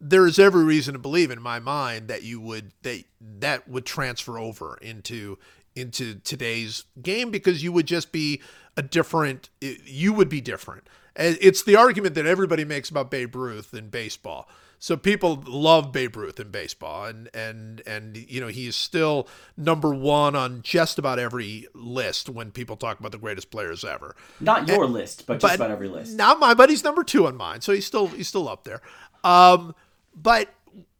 there 0.01 0.27
is 0.27 0.37
every 0.37 0.63
reason 0.63 0.93
to 0.93 0.99
believe 0.99 1.31
in 1.31 1.41
my 1.41 1.59
mind 1.59 2.07
that 2.09 2.23
you 2.23 2.39
would 2.41 2.73
that 2.83 3.03
that 3.39 3.67
would 3.67 3.85
transfer 3.85 4.37
over 4.37 4.77
into 4.81 5.37
into 5.75 6.15
today's 6.15 6.85
game 7.01 7.31
because 7.31 7.63
you 7.63 7.71
would 7.71 7.85
just 7.85 8.11
be 8.11 8.41
a 8.79 8.81
different 8.81 9.49
you 9.59 10.13
would 10.13 10.29
be 10.29 10.39
different 10.39 10.87
it's 11.19 11.63
the 11.63 11.75
argument 11.75 12.15
that 12.15 12.25
everybody 12.25 12.63
makes 12.63 12.89
about 12.89 13.11
Babe 13.11 13.35
Ruth 13.35 13.73
in 13.73 13.89
baseball. 13.89 14.47
So 14.81 14.95
people 14.95 15.43
love 15.45 15.91
Babe 15.91 16.15
Ruth 16.15 16.39
in 16.39 16.51
baseball, 16.51 17.05
and 17.05 17.29
and 17.33 17.81
and 17.85 18.15
you 18.15 18.39
know 18.39 18.47
he's 18.47 18.77
still 18.77 19.27
number 19.57 19.93
one 19.93 20.37
on 20.37 20.61
just 20.61 20.97
about 20.97 21.19
every 21.19 21.67
list 21.73 22.29
when 22.29 22.51
people 22.51 22.77
talk 22.77 22.97
about 22.97 23.11
the 23.11 23.17
greatest 23.17 23.51
players 23.51 23.83
ever. 23.83 24.15
Not 24.39 24.69
your 24.69 24.85
and, 24.85 24.93
list, 24.93 25.27
but 25.27 25.41
just 25.41 25.55
about 25.55 25.71
every 25.71 25.89
list. 25.89 26.15
Not 26.15 26.39
mine, 26.39 26.55
but 26.55 26.69
he's 26.69 26.85
number 26.85 27.03
two 27.03 27.27
on 27.27 27.35
mine, 27.35 27.59
so 27.59 27.73
he's 27.73 27.85
still 27.85 28.07
he's 28.07 28.29
still 28.29 28.47
up 28.47 28.63
there. 28.63 28.81
Um, 29.25 29.75
but 30.15 30.53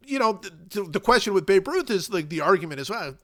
you 0.04 0.18
know 0.18 0.42
the, 0.70 0.82
the 0.82 1.00
question 1.00 1.32
with 1.32 1.46
Babe 1.46 1.66
Ruth 1.66 1.88
is 1.88 2.10
like 2.10 2.28
the 2.28 2.42
argument 2.42 2.80
is 2.80 2.90
well, 2.90 3.16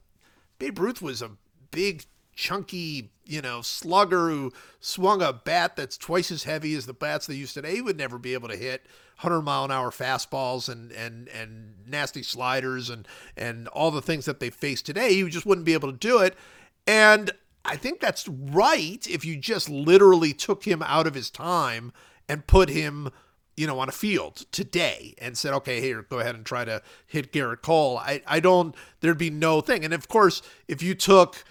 Babe 0.57 0.79
Ruth 0.79 1.03
was 1.03 1.21
a 1.21 1.29
big 1.69 2.05
chunky, 2.33 3.11
you 3.27 3.41
know, 3.41 3.61
slugger 3.61 4.29
who 4.29 4.53
swung 4.79 5.21
a 5.21 5.33
bat 5.33 5.75
that's 5.75 5.97
twice 5.97 6.31
as 6.31 6.43
heavy 6.43 6.75
as 6.75 6.85
the 6.85 6.93
bats 6.93 7.27
they 7.27 7.35
use 7.35 7.53
today, 7.53 7.81
would 7.81 7.97
never 7.97 8.17
be 8.17 8.33
able 8.33 8.49
to 8.49 8.55
hit 8.55 8.85
100 9.21 9.41
mile 9.41 9.65
an 9.65 9.71
hour 9.71 9.91
fastballs 9.91 10.69
and 10.69 10.91
and 10.91 11.27
and 11.29 11.75
nasty 11.87 12.23
sliders 12.23 12.89
and 12.89 13.07
and 13.35 13.67
all 13.69 13.91
the 13.91 14.01
things 14.01 14.25
that 14.25 14.39
they 14.39 14.49
face 14.49 14.81
today. 14.81 15.13
He 15.13 15.29
just 15.29 15.45
wouldn't 15.45 15.65
be 15.65 15.73
able 15.73 15.91
to 15.91 15.97
do 15.97 16.19
it. 16.19 16.35
And 16.85 17.31
I 17.65 17.75
think 17.75 17.99
that's 17.99 18.27
right 18.27 19.05
if 19.07 19.25
you 19.25 19.35
just 19.37 19.69
literally 19.69 20.33
took 20.33 20.63
him 20.63 20.81
out 20.83 21.07
of 21.07 21.15
his 21.15 21.29
time 21.29 21.91
and 22.29 22.47
put 22.47 22.69
him 22.69 23.11
you 23.57 23.65
know, 23.65 23.79
on 23.79 23.89
a 23.89 23.91
field 23.91 24.45
today 24.51 25.15
and 25.17 25.35
said, 25.35 25.51
okay, 25.51 25.81
here, 25.81 26.03
go 26.03 26.19
ahead 26.19 26.35
and 26.35 26.45
try 26.45 26.63
to 26.63 26.81
hit 27.07 27.33
Gerrit 27.33 27.63
Cole. 27.63 27.97
I, 27.97 28.21
I 28.27 28.39
don't, 28.39 28.75
there'd 29.01 29.17
be 29.17 29.31
no 29.31 29.61
thing. 29.61 29.83
And 29.83 29.95
of 29.95 30.07
course, 30.07 30.43
if 30.67 30.83
you 30.83 30.93
took, 30.93 31.43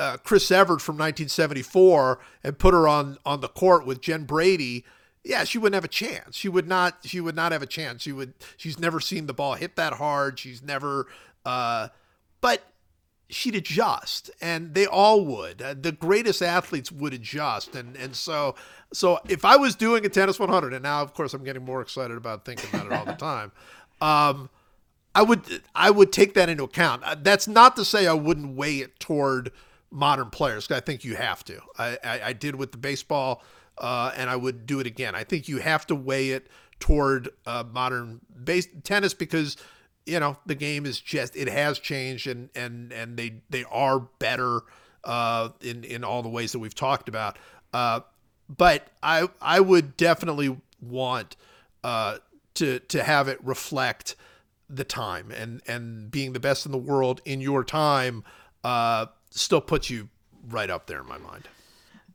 uh, 0.00 0.16
Chris 0.16 0.50
Evert 0.50 0.80
from 0.80 0.94
1974 0.94 2.18
and 2.42 2.58
put 2.58 2.72
her 2.72 2.88
on 2.88 3.18
on 3.26 3.40
the 3.40 3.48
court 3.48 3.84
with 3.86 4.00
Jen 4.00 4.24
Brady, 4.24 4.84
yeah, 5.22 5.44
she 5.44 5.58
wouldn't 5.58 5.74
have 5.74 5.84
a 5.84 5.88
chance. 5.88 6.36
She 6.36 6.48
would 6.48 6.66
not. 6.66 6.98
She 7.04 7.20
would 7.20 7.36
not 7.36 7.52
have 7.52 7.62
a 7.62 7.66
chance. 7.66 8.02
She 8.02 8.12
would. 8.12 8.32
She's 8.56 8.78
never 8.78 9.00
seen 9.00 9.26
the 9.26 9.34
ball 9.34 9.54
hit 9.54 9.76
that 9.76 9.94
hard. 9.94 10.38
She's 10.38 10.62
never. 10.62 11.06
Uh, 11.44 11.88
but 12.40 12.62
she'd 13.28 13.54
adjust, 13.54 14.30
and 14.40 14.74
they 14.74 14.86
all 14.86 15.24
would. 15.24 15.60
Uh, 15.60 15.74
the 15.78 15.92
greatest 15.92 16.40
athletes 16.40 16.90
would 16.90 17.12
adjust, 17.12 17.76
and 17.76 17.94
and 17.96 18.16
so 18.16 18.54
so 18.92 19.20
if 19.28 19.44
I 19.44 19.56
was 19.56 19.76
doing 19.76 20.06
a 20.06 20.08
tennis 20.08 20.38
100, 20.40 20.72
and 20.72 20.82
now 20.82 21.02
of 21.02 21.12
course 21.12 21.34
I'm 21.34 21.44
getting 21.44 21.64
more 21.64 21.82
excited 21.82 22.16
about 22.16 22.46
thinking 22.46 22.70
about 22.70 22.86
it 22.86 22.92
all 22.92 23.04
the 23.04 23.12
time. 23.12 23.52
Um, 24.02 24.48
I 25.14 25.20
would 25.20 25.42
I 25.74 25.90
would 25.90 26.10
take 26.10 26.32
that 26.32 26.48
into 26.48 26.64
account. 26.64 27.02
Uh, 27.04 27.16
that's 27.20 27.46
not 27.46 27.76
to 27.76 27.84
say 27.84 28.06
I 28.06 28.14
wouldn't 28.14 28.56
weigh 28.56 28.78
it 28.78 28.98
toward 28.98 29.52
modern 29.90 30.30
players. 30.30 30.70
I 30.70 30.80
think 30.80 31.04
you 31.04 31.16
have 31.16 31.44
to. 31.44 31.60
I, 31.78 31.98
I, 32.04 32.20
I 32.26 32.32
did 32.32 32.54
with 32.54 32.72
the 32.72 32.78
baseball, 32.78 33.42
uh, 33.78 34.12
and 34.16 34.30
I 34.30 34.36
would 34.36 34.66
do 34.66 34.80
it 34.80 34.86
again. 34.86 35.14
I 35.14 35.24
think 35.24 35.48
you 35.48 35.58
have 35.58 35.86
to 35.88 35.94
weigh 35.94 36.30
it 36.30 36.48
toward 36.78 37.28
uh, 37.46 37.64
modern 37.70 38.20
base 38.44 38.68
tennis 38.84 39.14
because 39.14 39.56
you 40.06 40.18
know 40.18 40.36
the 40.46 40.54
game 40.54 40.86
is 40.86 41.00
just 41.00 41.36
it 41.36 41.48
has 41.48 41.78
changed 41.78 42.26
and 42.26 42.48
and 42.54 42.92
and 42.92 43.16
they 43.16 43.34
they 43.50 43.64
are 43.64 44.00
better 44.00 44.62
uh, 45.04 45.50
in 45.60 45.84
in 45.84 46.04
all 46.04 46.22
the 46.22 46.28
ways 46.28 46.52
that 46.52 46.58
we've 46.58 46.74
talked 46.74 47.08
about. 47.08 47.38
Uh, 47.72 48.00
but 48.48 48.88
I 49.02 49.28
I 49.40 49.60
would 49.60 49.96
definitely 49.96 50.56
want 50.80 51.36
uh, 51.84 52.18
to 52.54 52.80
to 52.80 53.02
have 53.02 53.28
it 53.28 53.38
reflect 53.44 54.16
the 54.68 54.84
time 54.84 55.30
and 55.30 55.60
and 55.66 56.10
being 56.10 56.32
the 56.32 56.40
best 56.40 56.64
in 56.64 56.72
the 56.72 56.78
world 56.78 57.20
in 57.24 57.40
your 57.40 57.64
time 57.64 58.24
uh, 58.64 59.06
still 59.30 59.60
puts 59.60 59.90
you 59.90 60.08
right 60.48 60.70
up 60.70 60.86
there 60.86 61.00
in 61.00 61.06
my 61.06 61.18
mind. 61.18 61.48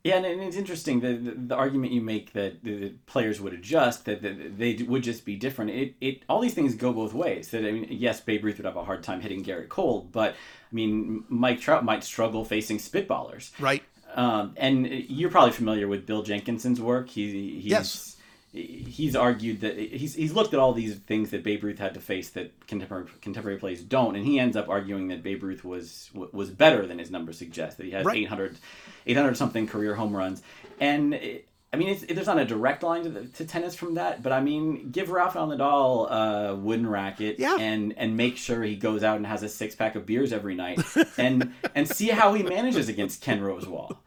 Yeah, 0.03 0.17
and 0.17 0.25
it's 0.25 0.55
interesting 0.55 0.99
the, 0.99 1.13
the, 1.13 1.31
the 1.31 1.55
argument 1.55 1.91
you 1.91 2.01
make 2.01 2.33
that 2.33 2.63
the 2.63 2.93
players 3.07 3.41
would 3.41 3.53
adjust, 3.53 4.05
that, 4.05 4.21
that 4.21 4.55
they 4.55 4.75
would 4.75 5.01
just 5.01 5.25
be 5.25 5.35
different. 5.35 5.71
It, 5.71 5.95
it 5.99 6.21
all 6.29 6.41
these 6.41 6.53
things 6.53 6.75
go 6.75 6.93
both 6.93 7.13
ways. 7.13 7.49
That 7.49 7.65
I 7.65 7.71
mean, 7.71 7.87
yes, 7.89 8.21
Babe 8.21 8.43
Ruth 8.43 8.57
would 8.57 8.65
have 8.65 8.75
a 8.75 8.83
hard 8.83 9.01
time 9.01 9.21
hitting 9.21 9.43
Gerrit 9.43 9.69
Cole, 9.69 10.07
but 10.11 10.33
I 10.33 10.75
mean, 10.75 11.23
Mike 11.27 11.59
Trout 11.59 11.83
might 11.83 12.03
struggle 12.03 12.45
facing 12.45 12.77
spitballers. 12.77 13.49
Right. 13.59 13.81
Um, 14.13 14.53
and 14.57 14.87
you're 14.87 15.31
probably 15.31 15.53
familiar 15.53 15.87
with 15.87 16.05
Bill 16.05 16.21
Jenkinson's 16.21 16.79
work. 16.79 17.09
He, 17.09 17.59
he's, 17.59 17.71
yes 17.71 18.14
he's 18.55 19.15
argued 19.15 19.61
that 19.61 19.77
he's 19.77 20.15
he's 20.15 20.33
looked 20.33 20.53
at 20.53 20.59
all 20.59 20.73
these 20.73 20.95
things 20.95 21.31
that 21.31 21.43
Babe 21.43 21.63
Ruth 21.63 21.79
had 21.79 21.93
to 21.95 21.99
face 21.99 22.29
that 22.31 22.67
contemporary 22.67 23.07
contemporary 23.21 23.59
players 23.59 23.81
don't, 23.81 24.15
and 24.15 24.25
he 24.25 24.39
ends 24.39 24.55
up 24.55 24.69
arguing 24.69 25.09
that 25.09 25.23
Babe 25.23 25.43
Ruth 25.43 25.63
was 25.63 26.09
was 26.13 26.49
better 26.49 26.87
than 26.87 26.97
his 26.97 27.11
numbers 27.11 27.37
suggest. 27.37 27.77
That 27.77 27.85
he 27.85 27.91
has 27.91 28.05
right. 28.05 28.17
800, 28.17 28.57
800 29.05 29.37
something 29.37 29.67
career 29.67 29.95
home 29.95 30.15
runs, 30.15 30.41
and. 30.79 31.13
It, 31.13 31.47
I 31.73 31.77
mean, 31.77 31.89
it, 31.89 32.15
there's 32.15 32.27
not 32.27 32.39
a 32.39 32.45
direct 32.45 32.83
line 32.83 33.03
to, 33.03 33.09
the, 33.09 33.25
to, 33.25 33.43
tennis 33.43 33.75
from 33.75 33.95
that, 33.95 34.23
but 34.23 34.31
I 34.31 34.39
mean, 34.39 34.91
give 34.91 35.09
Rafael 35.09 35.49
Nadal 35.49 36.09
a 36.09 36.55
wooden 36.55 36.87
racket 36.87 37.37
yeah. 37.37 37.57
and 37.59 37.93
and 37.97 38.15
make 38.15 38.37
sure 38.37 38.63
he 38.63 38.77
goes 38.77 39.03
out 39.03 39.17
and 39.17 39.27
has 39.27 39.43
a 39.43 39.49
six 39.49 39.75
pack 39.75 39.95
of 39.95 40.05
beers 40.05 40.31
every 40.31 40.55
night, 40.55 40.79
and 41.17 41.53
and 41.73 41.85
see 41.85 42.07
how 42.07 42.33
he 42.33 42.43
manages 42.43 42.87
against 42.87 43.21
Ken 43.21 43.41
Rosewall 43.41 43.97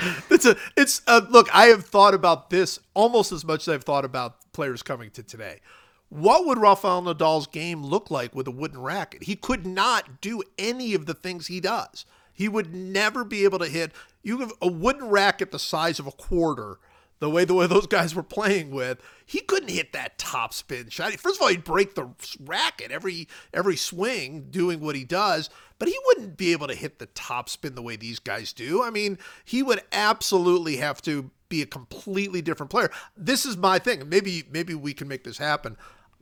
it's 0.30 0.46
a 0.46 0.56
it's 0.76 1.02
a, 1.06 1.20
look 1.30 1.48
i 1.54 1.66
have 1.66 1.84
thought 1.84 2.14
about 2.14 2.50
this 2.50 2.78
almost 2.94 3.32
as 3.32 3.44
much 3.44 3.68
as 3.68 3.74
i've 3.74 3.84
thought 3.84 4.04
about 4.04 4.40
players 4.52 4.82
coming 4.82 5.10
to 5.10 5.22
today. 5.22 5.60
What 6.08 6.44
would 6.46 6.58
rafael 6.58 7.02
nadal's 7.02 7.46
game 7.46 7.84
look 7.84 8.10
like 8.10 8.34
with 8.34 8.46
a 8.46 8.50
wooden 8.50 8.80
racket? 8.82 9.24
He 9.24 9.36
could 9.36 9.66
not 9.66 10.20
do 10.20 10.42
any 10.58 10.94
of 10.94 11.06
the 11.06 11.14
things 11.14 11.46
he 11.46 11.60
does. 11.60 12.04
He 12.32 12.48
would 12.48 12.74
never 12.74 13.24
be 13.24 13.44
able 13.44 13.58
to 13.60 13.68
hit. 13.68 13.92
You 14.22 14.40
have 14.40 14.52
a 14.60 14.68
wooden 14.68 15.08
racket 15.08 15.52
the 15.52 15.58
size 15.58 15.98
of 15.98 16.06
a 16.06 16.12
quarter 16.12 16.78
the 17.20 17.30
way 17.30 17.44
the 17.44 17.54
way 17.54 17.66
those 17.66 17.86
guys 17.86 18.14
were 18.14 18.22
playing 18.22 18.70
with, 18.70 19.00
he 19.24 19.40
couldn't 19.40 19.68
hit 19.68 19.92
that 19.92 20.18
top 20.18 20.52
spin 20.52 20.88
shot. 20.88 21.12
First 21.12 21.36
of 21.36 21.42
all, 21.42 21.48
he'd 21.48 21.64
break 21.64 21.94
the 21.94 22.10
racket 22.40 22.90
every 22.90 23.28
every 23.54 23.76
swing 23.76 24.48
doing 24.50 24.80
what 24.80 24.96
he 24.96 25.04
does, 25.04 25.50
but 25.78 25.88
he 25.88 25.96
wouldn't 26.06 26.36
be 26.36 26.52
able 26.52 26.66
to 26.66 26.74
hit 26.74 26.98
the 26.98 27.06
top 27.06 27.48
spin 27.48 27.74
the 27.74 27.82
way 27.82 27.96
these 27.96 28.18
guys 28.18 28.52
do. 28.52 28.82
I 28.82 28.90
mean, 28.90 29.18
he 29.44 29.62
would 29.62 29.82
absolutely 29.92 30.78
have 30.78 31.00
to 31.02 31.30
be 31.48 31.62
a 31.62 31.66
completely 31.66 32.40
different 32.40 32.70
player. 32.70 32.90
This 33.16 33.44
is 33.44 33.56
my 33.56 33.78
thing. 33.78 34.08
Maybe 34.08 34.44
maybe 34.50 34.74
we 34.74 34.94
can 34.94 35.06
make 35.06 35.24
this 35.24 35.38
happen. 35.38 35.76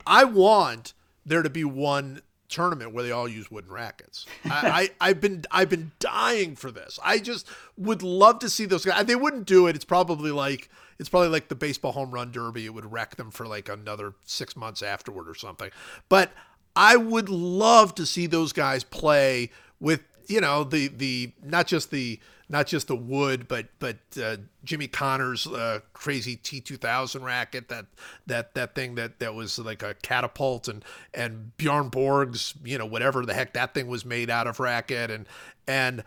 I 0.07 0.24
want 0.24 0.94
there 1.24 1.42
to 1.42 1.51
be 1.51 1.64
one 1.64 2.22
tournament 2.49 2.92
where 2.92 3.05
they 3.05 3.12
all 3.12 3.28
use 3.28 3.51
wooden 3.51 3.70
rackets. 3.70 4.26
I, 4.46 4.90
I 5.01 5.09
have 5.09 5.20
been 5.20 5.44
I've 5.51 5.68
been 5.68 5.92
dying 6.01 6.57
for 6.57 6.70
this. 6.70 6.99
I 7.05 7.18
just 7.18 7.46
would 7.76 8.03
love 8.03 8.40
to 8.40 8.51
see 8.51 8.64
those 8.64 8.84
guys. 8.84 9.05
They 9.07 9.16
wouldn't 9.16 9.46
do 9.46 9.66
it. 9.66 9.76
It's 9.76 9.84
probably 9.84 10.30
like 10.30 10.68
it's 10.99 11.09
probably 11.09 11.28
like 11.28 11.49
the 11.49 11.55
baseball 11.55 11.92
home 11.92 12.11
run 12.11 12.32
derby. 12.32 12.66
It 12.66 12.74
would 12.74 12.90
wreck 12.90 13.16
them 13.16 13.30
for 13.30 13.46
like 13.46 13.68
another 13.68 14.14
six 14.24 14.57
months 14.57 14.82
afterward 14.82 15.28
or 15.28 15.34
something. 15.34 15.70
But 16.09 16.32
I 16.74 16.96
would 16.96 17.28
love 17.28 17.94
to 17.96 18.07
see 18.07 18.26
those 18.26 18.53
guys 18.53 18.84
play 18.84 19.51
with 19.80 20.03
you 20.28 20.40
know 20.40 20.64
the 20.64 20.88
the 20.88 21.32
not 21.42 21.66
just 21.66 21.90
the 21.90 22.20
not 22.49 22.66
just 22.66 22.88
the 22.88 22.96
wood, 22.96 23.46
but 23.46 23.66
but 23.78 23.96
uh, 24.22 24.36
Jimmy 24.64 24.88
Connors' 24.88 25.46
uh, 25.46 25.80
crazy 25.92 26.36
T 26.36 26.61
two 26.61 26.76
thousand 26.76 27.24
racket 27.24 27.68
that 27.68 27.86
that 28.26 28.55
that 28.55 28.74
thing 28.74 28.94
that 28.94 29.18
that 29.20 29.34
was 29.34 29.59
like 29.59 29.82
a 29.82 29.94
catapult 29.94 30.68
and 30.68 30.84
and 31.14 31.57
Bjorn 31.57 31.88
Borg's 31.88 32.55
you 32.64 32.78
know 32.78 32.86
whatever 32.86 33.24
the 33.24 33.34
heck 33.34 33.55
that 33.55 33.74
thing 33.74 33.88
was 33.88 34.05
made 34.05 34.30
out 34.30 34.46
of 34.46 34.61
racket 34.61 35.11
and 35.11 35.26
and 35.66 36.05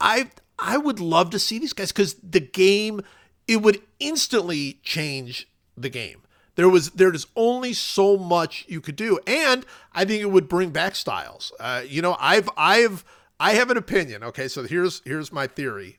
I 0.00 0.30
I 0.58 0.76
would 0.76 1.00
love 1.00 1.30
to 1.30 1.38
see 1.38 1.58
these 1.58 1.72
guys 1.72 1.92
because 1.92 2.14
the 2.14 2.40
game 2.40 3.02
it 3.50 3.62
would 3.62 3.82
instantly 3.98 4.78
change 4.84 5.48
the 5.76 5.88
game 5.88 6.22
There 6.54 6.68
was 6.68 6.90
there's 6.90 7.26
only 7.34 7.72
so 7.72 8.16
much 8.16 8.64
you 8.68 8.80
could 8.80 8.94
do, 8.94 9.18
and 9.26 9.66
I 9.92 10.04
think 10.04 10.22
it 10.22 10.30
would 10.30 10.48
bring 10.48 10.70
back 10.70 10.94
styles. 10.94 11.52
Uh, 11.58 11.82
you 11.86 12.00
know, 12.00 12.16
I've 12.20 12.48
I've 12.56 13.04
I 13.40 13.54
have 13.54 13.70
an 13.70 13.76
opinion. 13.76 14.22
Okay, 14.22 14.46
so 14.46 14.62
here's 14.62 15.02
here's 15.04 15.32
my 15.32 15.48
theory. 15.48 15.98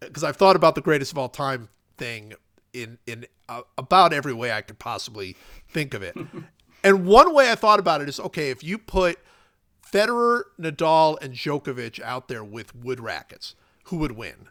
Because 0.00 0.24
uh, 0.24 0.28
I've 0.28 0.36
thought 0.36 0.56
about 0.56 0.74
the 0.74 0.80
greatest 0.80 1.12
of 1.12 1.18
all 1.18 1.28
time 1.28 1.68
thing 1.98 2.32
in 2.72 2.98
in 3.06 3.26
uh, 3.48 3.62
about 3.76 4.14
every 4.14 4.32
way 4.32 4.50
I 4.50 4.62
could 4.62 4.78
possibly 4.78 5.36
think 5.68 5.92
of 5.92 6.02
it. 6.02 6.16
and 6.84 7.04
one 7.04 7.34
way 7.34 7.50
I 7.50 7.56
thought 7.56 7.80
about 7.80 8.00
it 8.00 8.08
is 8.08 8.18
okay, 8.20 8.48
if 8.50 8.64
you 8.64 8.78
put 8.78 9.18
Federer, 9.84 10.44
Nadal, 10.58 11.18
and 11.20 11.34
Djokovic 11.34 12.00
out 12.00 12.28
there 12.28 12.44
with 12.44 12.74
wood 12.74 13.00
rackets, 13.00 13.54
who 13.84 13.96
would 13.98 14.12
win? 14.12 14.48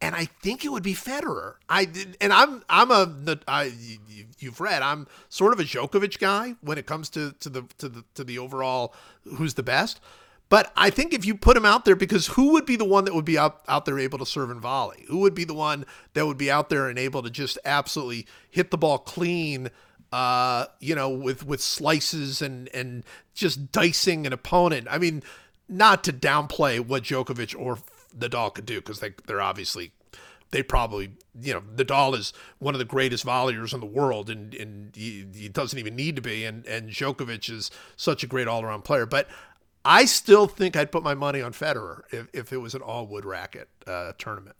And 0.00 0.14
I 0.14 0.26
think 0.26 0.64
it 0.64 0.68
would 0.68 0.82
be 0.82 0.94
Federer. 0.94 1.54
I 1.68 1.88
and 2.20 2.32
I'm 2.32 2.62
I'm 2.68 2.90
a 2.90 3.38
I, 3.48 3.72
you've 4.38 4.60
read 4.60 4.82
I'm 4.82 5.06
sort 5.28 5.52
of 5.52 5.60
a 5.60 5.64
Djokovic 5.64 6.18
guy 6.18 6.54
when 6.60 6.76
it 6.76 6.86
comes 6.86 7.08
to 7.10 7.32
to 7.40 7.48
the 7.48 7.62
to 7.78 7.88
the 7.88 8.04
to 8.14 8.24
the 8.24 8.38
overall 8.38 8.94
who's 9.24 9.54
the 9.54 9.62
best. 9.62 10.00
But 10.48 10.72
I 10.76 10.90
think 10.90 11.12
if 11.12 11.24
you 11.24 11.34
put 11.34 11.56
him 11.56 11.64
out 11.64 11.84
there, 11.84 11.96
because 11.96 12.28
who 12.28 12.52
would 12.52 12.66
be 12.66 12.76
the 12.76 12.84
one 12.84 13.04
that 13.06 13.14
would 13.14 13.24
be 13.24 13.36
out, 13.36 13.62
out 13.66 13.84
there 13.84 13.98
able 13.98 14.18
to 14.18 14.26
serve 14.26 14.48
and 14.48 14.60
volley? 14.60 15.04
Who 15.08 15.18
would 15.18 15.34
be 15.34 15.42
the 15.42 15.54
one 15.54 15.84
that 16.14 16.24
would 16.24 16.38
be 16.38 16.52
out 16.52 16.68
there 16.68 16.88
and 16.88 17.00
able 17.00 17.20
to 17.24 17.30
just 17.30 17.58
absolutely 17.64 18.28
hit 18.48 18.70
the 18.70 18.78
ball 18.78 18.98
clean 18.98 19.70
uh, 20.12 20.66
you 20.80 20.94
know, 20.94 21.10
with 21.10 21.44
with 21.44 21.60
slices 21.60 22.40
and 22.40 22.68
and 22.68 23.04
just 23.34 23.72
dicing 23.72 24.26
an 24.26 24.32
opponent. 24.32 24.86
I 24.90 24.98
mean, 24.98 25.22
not 25.68 26.04
to 26.04 26.12
downplay 26.12 26.80
what 26.80 27.02
Djokovic 27.02 27.58
or 27.58 27.78
Nadal 28.18 28.54
could 28.54 28.66
do 28.66 28.76
because 28.76 29.00
they 29.00 29.14
they're 29.26 29.40
obviously 29.40 29.92
they 30.50 30.62
probably 30.62 31.12
you 31.40 31.54
know 31.54 31.60
Nadal 31.60 32.16
is 32.16 32.32
one 32.58 32.74
of 32.74 32.78
the 32.78 32.84
greatest 32.84 33.24
volleyers 33.24 33.72
in 33.72 33.80
the 33.80 33.86
world 33.86 34.30
and 34.30 34.54
and 34.54 34.94
he, 34.94 35.26
he 35.34 35.48
doesn't 35.48 35.78
even 35.78 35.96
need 35.96 36.16
to 36.16 36.22
be 36.22 36.44
and 36.44 36.66
and 36.66 36.90
Djokovic 36.90 37.50
is 37.50 37.70
such 37.96 38.22
a 38.22 38.26
great 38.26 38.48
all 38.48 38.62
around 38.62 38.84
player, 38.84 39.06
but. 39.06 39.28
I 39.88 40.04
still 40.04 40.48
think 40.48 40.74
I'd 40.74 40.90
put 40.90 41.04
my 41.04 41.14
money 41.14 41.40
on 41.40 41.52
Federer 41.52 42.00
if, 42.10 42.26
if 42.32 42.52
it 42.52 42.56
was 42.56 42.74
an 42.74 42.82
all 42.82 43.06
wood 43.06 43.24
racket 43.24 43.68
uh, 43.86 44.14
tournament. 44.18 44.56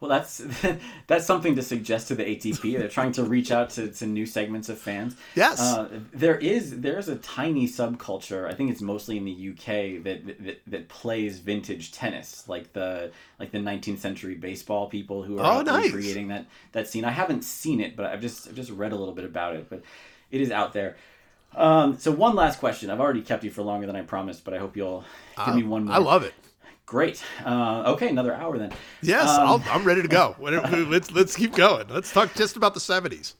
Well, 0.00 0.08
that's 0.08 0.42
that's 1.06 1.26
something 1.26 1.56
to 1.56 1.62
suggest 1.62 2.08
to 2.08 2.14
the 2.14 2.24
ATP. 2.24 2.78
They're 2.78 2.88
trying 2.88 3.12
to 3.12 3.22
reach 3.22 3.52
out 3.52 3.68
to, 3.70 3.88
to 3.88 4.06
new 4.06 4.24
segments 4.24 4.70
of 4.70 4.78
fans. 4.78 5.14
Yes, 5.34 5.60
uh, 5.60 6.00
there 6.14 6.38
is 6.38 6.80
there's 6.80 7.10
a 7.10 7.16
tiny 7.16 7.68
subculture. 7.68 8.50
I 8.50 8.54
think 8.54 8.70
it's 8.70 8.80
mostly 8.80 9.18
in 9.18 9.26
the 9.26 9.50
UK 9.50 10.02
that, 10.04 10.42
that 10.42 10.60
that 10.66 10.88
plays 10.88 11.40
vintage 11.40 11.92
tennis, 11.92 12.48
like 12.48 12.72
the 12.72 13.12
like 13.38 13.50
the 13.50 13.58
19th 13.58 13.98
century 13.98 14.36
baseball 14.36 14.88
people 14.88 15.22
who 15.22 15.38
are 15.38 15.60
oh, 15.60 15.62
nice. 15.62 15.92
creating 15.92 16.28
that 16.28 16.46
that 16.72 16.88
scene. 16.88 17.04
I 17.04 17.10
haven't 17.10 17.44
seen 17.44 17.78
it, 17.82 17.94
but 17.94 18.06
I've 18.06 18.22
just 18.22 18.48
I've 18.48 18.54
just 18.54 18.70
read 18.70 18.92
a 18.92 18.96
little 18.96 19.14
bit 19.14 19.26
about 19.26 19.54
it. 19.54 19.68
But 19.68 19.82
it 20.30 20.40
is 20.40 20.50
out 20.50 20.72
there. 20.72 20.96
Um, 21.54 21.98
so 21.98 22.10
one 22.10 22.34
last 22.34 22.58
question. 22.58 22.88
I've 22.88 23.00
already 23.00 23.22
kept 23.22 23.44
you 23.44 23.50
for 23.50 23.62
longer 23.62 23.86
than 23.86 23.96
I 23.96 24.02
promised, 24.02 24.44
but 24.44 24.54
I 24.54 24.58
hope 24.58 24.78
you'll 24.78 25.04
give 25.36 25.48
uh, 25.48 25.54
me 25.54 25.62
one 25.62 25.84
more. 25.84 25.94
I 25.94 25.98
love 25.98 26.22
it. 26.22 26.32
Great. 26.90 27.22
Uh, 27.46 27.84
okay, 27.92 28.08
another 28.08 28.34
hour 28.34 28.58
then. 28.58 28.72
Yes, 29.00 29.28
um, 29.28 29.62
i 29.70 29.76
am 29.76 29.84
ready 29.84 30.02
to 30.02 30.08
go. 30.08 30.34
let's 30.40 31.12
let's 31.12 31.36
keep 31.36 31.54
going. 31.54 31.86
Let's 31.86 32.12
talk 32.12 32.34
just 32.34 32.56
about 32.56 32.74
the 32.74 32.80
'70s. 32.80 33.34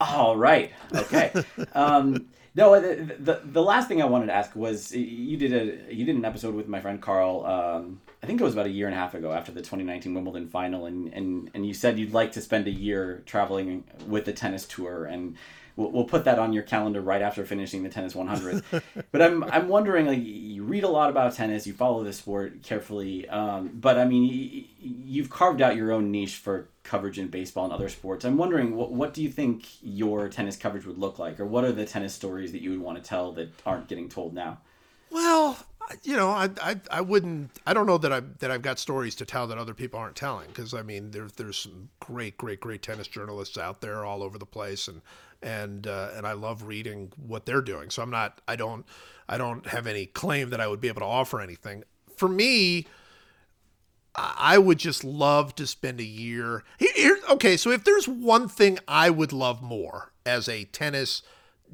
All 0.00 0.36
right. 0.36 0.70
Okay. 0.94 1.32
um, 1.72 2.28
no, 2.54 2.80
the, 2.80 3.16
the, 3.18 3.40
the 3.44 3.62
last 3.62 3.88
thing 3.88 4.00
I 4.00 4.04
wanted 4.04 4.26
to 4.26 4.32
ask 4.32 4.54
was 4.54 4.94
you 4.94 5.36
did 5.36 5.52
a 5.52 5.92
you 5.92 6.04
did 6.04 6.14
an 6.14 6.24
episode 6.24 6.54
with 6.54 6.68
my 6.68 6.78
friend 6.78 7.02
Carl. 7.02 7.44
Um, 7.44 8.00
I 8.22 8.26
think 8.26 8.40
it 8.40 8.44
was 8.44 8.52
about 8.52 8.66
a 8.66 8.70
year 8.70 8.86
and 8.86 8.94
a 8.94 8.98
half 8.98 9.12
ago 9.14 9.32
after 9.32 9.50
the 9.50 9.60
2019 9.60 10.14
Wimbledon 10.14 10.46
final, 10.46 10.86
and, 10.86 11.12
and 11.12 11.50
and 11.54 11.66
you 11.66 11.74
said 11.74 11.98
you'd 11.98 12.14
like 12.14 12.30
to 12.32 12.40
spend 12.40 12.68
a 12.68 12.72
year 12.72 13.24
traveling 13.26 13.82
with 14.06 14.24
the 14.24 14.32
tennis 14.32 14.64
tour 14.66 15.04
and 15.04 15.36
we'll, 15.78 15.90
we'll 15.92 16.04
put 16.04 16.24
that 16.24 16.38
on 16.38 16.52
your 16.52 16.64
calendar 16.64 17.00
right 17.00 17.22
after 17.22 17.46
finishing 17.46 17.82
the 17.82 17.88
tennis 17.88 18.14
100. 18.14 18.62
but 19.12 19.22
I'm 19.22 19.44
I'm 19.44 19.68
wondering 19.68 20.06
like 20.06 20.18
you 20.22 20.64
read 20.64 20.84
a 20.84 20.88
lot 20.88 21.08
about 21.08 21.34
tennis, 21.34 21.66
you 21.66 21.72
follow 21.72 22.04
the 22.04 22.12
sport 22.12 22.62
carefully, 22.62 23.26
um, 23.28 23.70
but 23.72 23.96
I 23.96 24.04
mean 24.04 24.68
you've 24.78 25.30
carved 25.30 25.62
out 25.62 25.76
your 25.76 25.92
own 25.92 26.10
niche 26.10 26.36
for 26.36 26.68
coverage 26.82 27.18
in 27.18 27.28
baseball 27.28 27.64
and 27.64 27.72
other 27.72 27.88
sports. 27.88 28.24
I'm 28.24 28.36
wondering 28.36 28.74
what 28.74 28.92
what 28.92 29.14
do 29.14 29.22
you 29.22 29.30
think 29.30 29.66
your 29.80 30.28
tennis 30.28 30.56
coverage 30.56 30.84
would 30.84 30.98
look 30.98 31.18
like, 31.18 31.40
or 31.40 31.46
what 31.46 31.64
are 31.64 31.72
the 31.72 31.86
tennis 31.86 32.12
stories 32.12 32.52
that 32.52 32.60
you 32.60 32.70
would 32.70 32.80
want 32.80 33.02
to 33.02 33.08
tell 33.08 33.32
that 33.32 33.48
aren't 33.64 33.88
getting 33.88 34.08
told 34.08 34.34
now? 34.34 34.58
Well, 35.10 35.56
you 36.02 36.16
know, 36.16 36.30
I, 36.30 36.50
I, 36.60 36.80
I 36.90 37.00
wouldn't, 37.00 37.50
I 37.66 37.72
don't 37.72 37.86
know 37.86 37.98
that 37.98 38.12
I 38.12 38.20
that 38.40 38.50
I've 38.50 38.62
got 38.62 38.78
stories 38.78 39.14
to 39.16 39.24
tell 39.24 39.46
that 39.46 39.58
other 39.58 39.74
people 39.74 39.98
aren't 39.98 40.16
telling 40.16 40.48
because 40.48 40.74
I 40.74 40.82
mean, 40.82 41.10
there's 41.10 41.32
there's 41.32 41.58
some 41.58 41.88
great, 42.00 42.36
great, 42.36 42.60
great 42.60 42.82
tennis 42.82 43.08
journalists 43.08 43.56
out 43.56 43.80
there 43.80 44.04
all 44.04 44.22
over 44.22 44.38
the 44.38 44.46
place, 44.46 44.88
and 44.88 45.00
and 45.42 45.86
uh, 45.86 46.10
and 46.14 46.26
I 46.26 46.32
love 46.32 46.64
reading 46.64 47.12
what 47.16 47.46
they're 47.46 47.62
doing. 47.62 47.90
So 47.90 48.02
I'm 48.02 48.10
not, 48.10 48.40
I 48.48 48.56
don't, 48.56 48.84
I 49.28 49.38
don't 49.38 49.66
have 49.68 49.86
any 49.86 50.06
claim 50.06 50.50
that 50.50 50.60
I 50.60 50.66
would 50.68 50.80
be 50.80 50.88
able 50.88 51.00
to 51.00 51.06
offer 51.06 51.40
anything. 51.40 51.84
For 52.16 52.28
me, 52.28 52.86
I 54.14 54.58
would 54.58 54.78
just 54.78 55.04
love 55.04 55.54
to 55.56 55.66
spend 55.66 56.00
a 56.00 56.04
year 56.04 56.64
here. 56.78 57.18
Okay, 57.30 57.56
so 57.56 57.70
if 57.70 57.84
there's 57.84 58.08
one 58.08 58.48
thing 58.48 58.78
I 58.88 59.10
would 59.10 59.32
love 59.32 59.62
more 59.62 60.12
as 60.26 60.48
a 60.48 60.64
tennis 60.64 61.22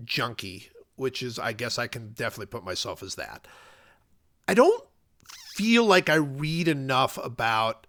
junkie, 0.04 0.70
which 0.96 1.22
is, 1.22 1.38
I 1.38 1.52
guess 1.52 1.78
I 1.78 1.86
can 1.86 2.12
definitely 2.12 2.46
put 2.46 2.64
myself 2.64 3.02
as 3.02 3.14
that. 3.14 3.46
I 4.46 4.54
don't 4.54 4.84
feel 5.54 5.84
like 5.84 6.08
I 6.08 6.14
read 6.14 6.68
enough 6.68 7.18
about 7.22 7.86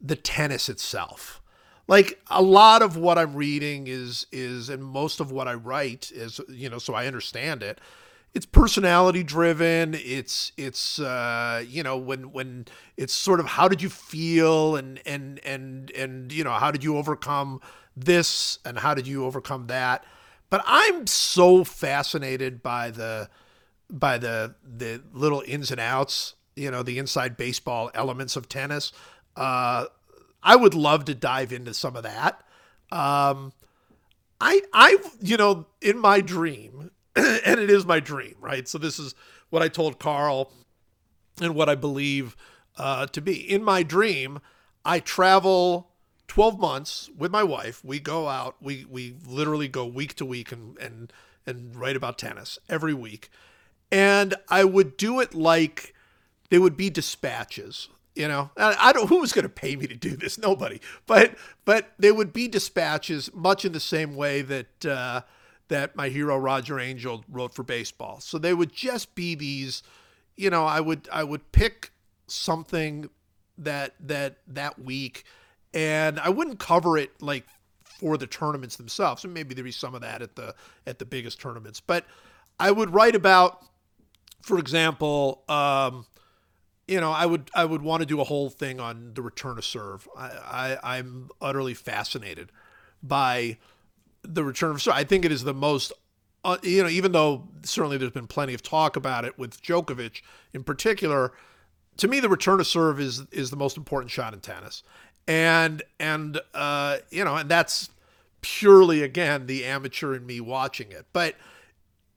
the 0.00 0.16
tennis 0.16 0.68
itself 0.68 1.40
like 1.88 2.20
a 2.28 2.42
lot 2.42 2.82
of 2.82 2.96
what 2.96 3.18
I'm 3.18 3.34
reading 3.34 3.86
is 3.86 4.26
is 4.32 4.68
and 4.68 4.84
most 4.84 5.20
of 5.20 5.30
what 5.30 5.48
I 5.48 5.54
write 5.54 6.10
is 6.12 6.40
you 6.48 6.68
know 6.68 6.78
so 6.78 6.94
I 6.94 7.06
understand 7.06 7.62
it. 7.62 7.80
It's 8.34 8.46
personality 8.46 9.22
driven. 9.22 9.94
It's 9.94 10.52
it's 10.56 10.98
uh, 10.98 11.64
you 11.66 11.82
know 11.82 11.96
when 11.96 12.32
when 12.32 12.66
it's 12.96 13.14
sort 13.14 13.40
of 13.40 13.46
how 13.46 13.68
did 13.68 13.80
you 13.82 13.88
feel 13.88 14.76
and 14.76 15.00
and 15.06 15.38
and 15.44 15.90
and 15.92 16.32
you 16.32 16.44
know 16.44 16.52
how 16.52 16.70
did 16.70 16.82
you 16.82 16.96
overcome 16.96 17.60
this 17.96 18.58
and 18.64 18.78
how 18.78 18.94
did 18.94 19.06
you 19.06 19.24
overcome 19.24 19.68
that. 19.68 20.04
But 20.50 20.62
I'm 20.66 21.06
so 21.06 21.64
fascinated 21.64 22.62
by 22.62 22.90
the 22.90 23.28
by 23.90 24.18
the 24.18 24.54
the 24.64 25.02
little 25.12 25.42
ins 25.46 25.70
and 25.70 25.80
outs, 25.80 26.34
you 26.54 26.70
know, 26.70 26.82
the 26.82 26.98
inside 26.98 27.36
baseball 27.36 27.90
elements 27.94 28.36
of 28.36 28.48
tennis. 28.48 28.92
Uh, 29.36 29.86
I 30.42 30.56
would 30.56 30.74
love 30.74 31.04
to 31.06 31.14
dive 31.14 31.52
into 31.52 31.74
some 31.74 31.96
of 31.96 32.04
that. 32.04 32.40
Um, 32.92 33.52
I, 34.40 34.62
I, 34.72 34.98
you 35.20 35.36
know, 35.36 35.66
in 35.80 35.98
my 35.98 36.20
dream, 36.20 36.90
and 37.16 37.60
it 37.60 37.70
is 37.70 37.86
my 37.86 38.00
dream, 38.00 38.36
right? 38.40 38.68
So 38.68 38.78
this 38.78 38.98
is 38.98 39.14
what 39.50 39.62
I 39.62 39.68
told 39.68 39.98
Carl 39.98 40.52
and 41.40 41.54
what 41.54 41.68
I 41.68 41.74
believe 41.74 42.36
uh, 42.76 43.06
to 43.06 43.20
be. 43.20 43.34
In 43.34 43.64
my 43.64 43.82
dream, 43.82 44.40
I 44.84 45.00
travel 45.00 45.90
12 46.28 46.58
months 46.58 47.10
with 47.16 47.30
my 47.30 47.42
wife. 47.42 47.84
We 47.84 47.98
go 47.98 48.28
out, 48.28 48.56
we, 48.60 48.84
we 48.88 49.16
literally 49.26 49.68
go 49.68 49.86
week 49.86 50.14
to 50.16 50.24
week 50.24 50.52
and, 50.52 50.78
and, 50.78 51.12
and 51.46 51.74
write 51.74 51.96
about 51.96 52.18
tennis 52.18 52.58
every 52.68 52.94
week. 52.94 53.30
And 53.92 54.34
I 54.48 54.64
would 54.64 54.96
do 54.96 55.20
it 55.20 55.34
like 55.34 55.94
they 56.50 56.58
would 56.58 56.76
be 56.76 56.90
dispatches. 56.90 57.88
You 58.14 58.28
know, 58.28 58.50
I 58.56 58.92
don't 58.92 59.08
who 59.08 59.20
was 59.20 59.32
going 59.32 59.42
to 59.42 59.50
pay 59.50 59.76
me 59.76 59.86
to 59.86 59.94
do 59.94 60.16
this? 60.16 60.38
Nobody. 60.38 60.80
But 61.06 61.34
but 61.64 61.92
they 61.98 62.10
would 62.10 62.32
be 62.32 62.48
dispatches, 62.48 63.30
much 63.34 63.64
in 63.64 63.72
the 63.72 63.80
same 63.80 64.16
way 64.16 64.40
that 64.42 64.86
uh, 64.86 65.20
that 65.68 65.96
my 65.96 66.08
hero 66.08 66.38
Roger 66.38 66.80
Angell 66.80 67.24
wrote 67.28 67.54
for 67.54 67.62
baseball. 67.62 68.20
So 68.20 68.38
they 68.38 68.54
would 68.54 68.72
just 68.72 69.14
be 69.14 69.34
these. 69.34 69.82
You 70.34 70.48
know, 70.48 70.64
I 70.64 70.80
would 70.80 71.08
I 71.12 71.24
would 71.24 71.52
pick 71.52 71.90
something 72.26 73.10
that 73.58 73.94
that 74.00 74.38
that 74.48 74.78
week, 74.78 75.24
and 75.74 76.18
I 76.18 76.30
wouldn't 76.30 76.58
cover 76.58 76.96
it 76.96 77.20
like 77.20 77.44
for 77.84 78.16
the 78.16 78.26
tournaments 78.26 78.76
themselves. 78.76 79.24
And 79.24 79.34
maybe 79.34 79.54
there'd 79.54 79.64
be 79.64 79.72
some 79.72 79.94
of 79.94 80.00
that 80.00 80.22
at 80.22 80.36
the 80.36 80.54
at 80.86 80.98
the 80.98 81.04
biggest 81.04 81.38
tournaments, 81.38 81.80
but 81.80 82.06
I 82.58 82.70
would 82.70 82.94
write 82.94 83.14
about, 83.14 83.62
for 84.46 84.58
example. 84.58 85.42
Um, 85.48 86.06
you 86.86 87.00
know, 87.00 87.10
I 87.10 87.26
would 87.26 87.50
I 87.52 87.64
would 87.64 87.82
want 87.82 88.02
to 88.02 88.06
do 88.06 88.20
a 88.20 88.24
whole 88.24 88.48
thing 88.48 88.78
on 88.78 89.12
the 89.14 89.22
return 89.22 89.58
of 89.58 89.64
serve. 89.64 90.08
I, 90.16 90.78
I 90.82 90.98
am 90.98 91.30
utterly 91.40 91.74
fascinated 91.74 92.52
by 93.02 93.58
the 94.22 94.44
return 94.44 94.70
of 94.70 94.82
serve. 94.82 94.94
I 94.94 95.02
think 95.02 95.24
it 95.24 95.32
is 95.32 95.42
the 95.42 95.52
most, 95.52 95.92
uh, 96.44 96.58
you 96.62 96.84
know, 96.84 96.88
even 96.88 97.10
though 97.10 97.48
certainly 97.64 97.98
there's 97.98 98.12
been 98.12 98.28
plenty 98.28 98.54
of 98.54 98.62
talk 98.62 98.94
about 98.94 99.24
it 99.24 99.36
with 99.36 99.60
Djokovic 99.60 100.22
in 100.52 100.62
particular. 100.62 101.32
To 101.96 102.08
me, 102.08 102.20
the 102.20 102.28
return 102.28 102.60
of 102.60 102.68
serve 102.68 103.00
is 103.00 103.24
is 103.32 103.50
the 103.50 103.56
most 103.56 103.76
important 103.76 104.12
shot 104.12 104.32
in 104.32 104.38
tennis, 104.38 104.84
and 105.26 105.82
and 105.98 106.40
uh, 106.54 106.98
you 107.10 107.24
know, 107.24 107.34
and 107.34 107.50
that's 107.50 107.90
purely 108.42 109.02
again 109.02 109.46
the 109.46 109.64
amateur 109.64 110.14
in 110.14 110.24
me 110.24 110.40
watching 110.40 110.92
it, 110.92 111.06
but. 111.12 111.34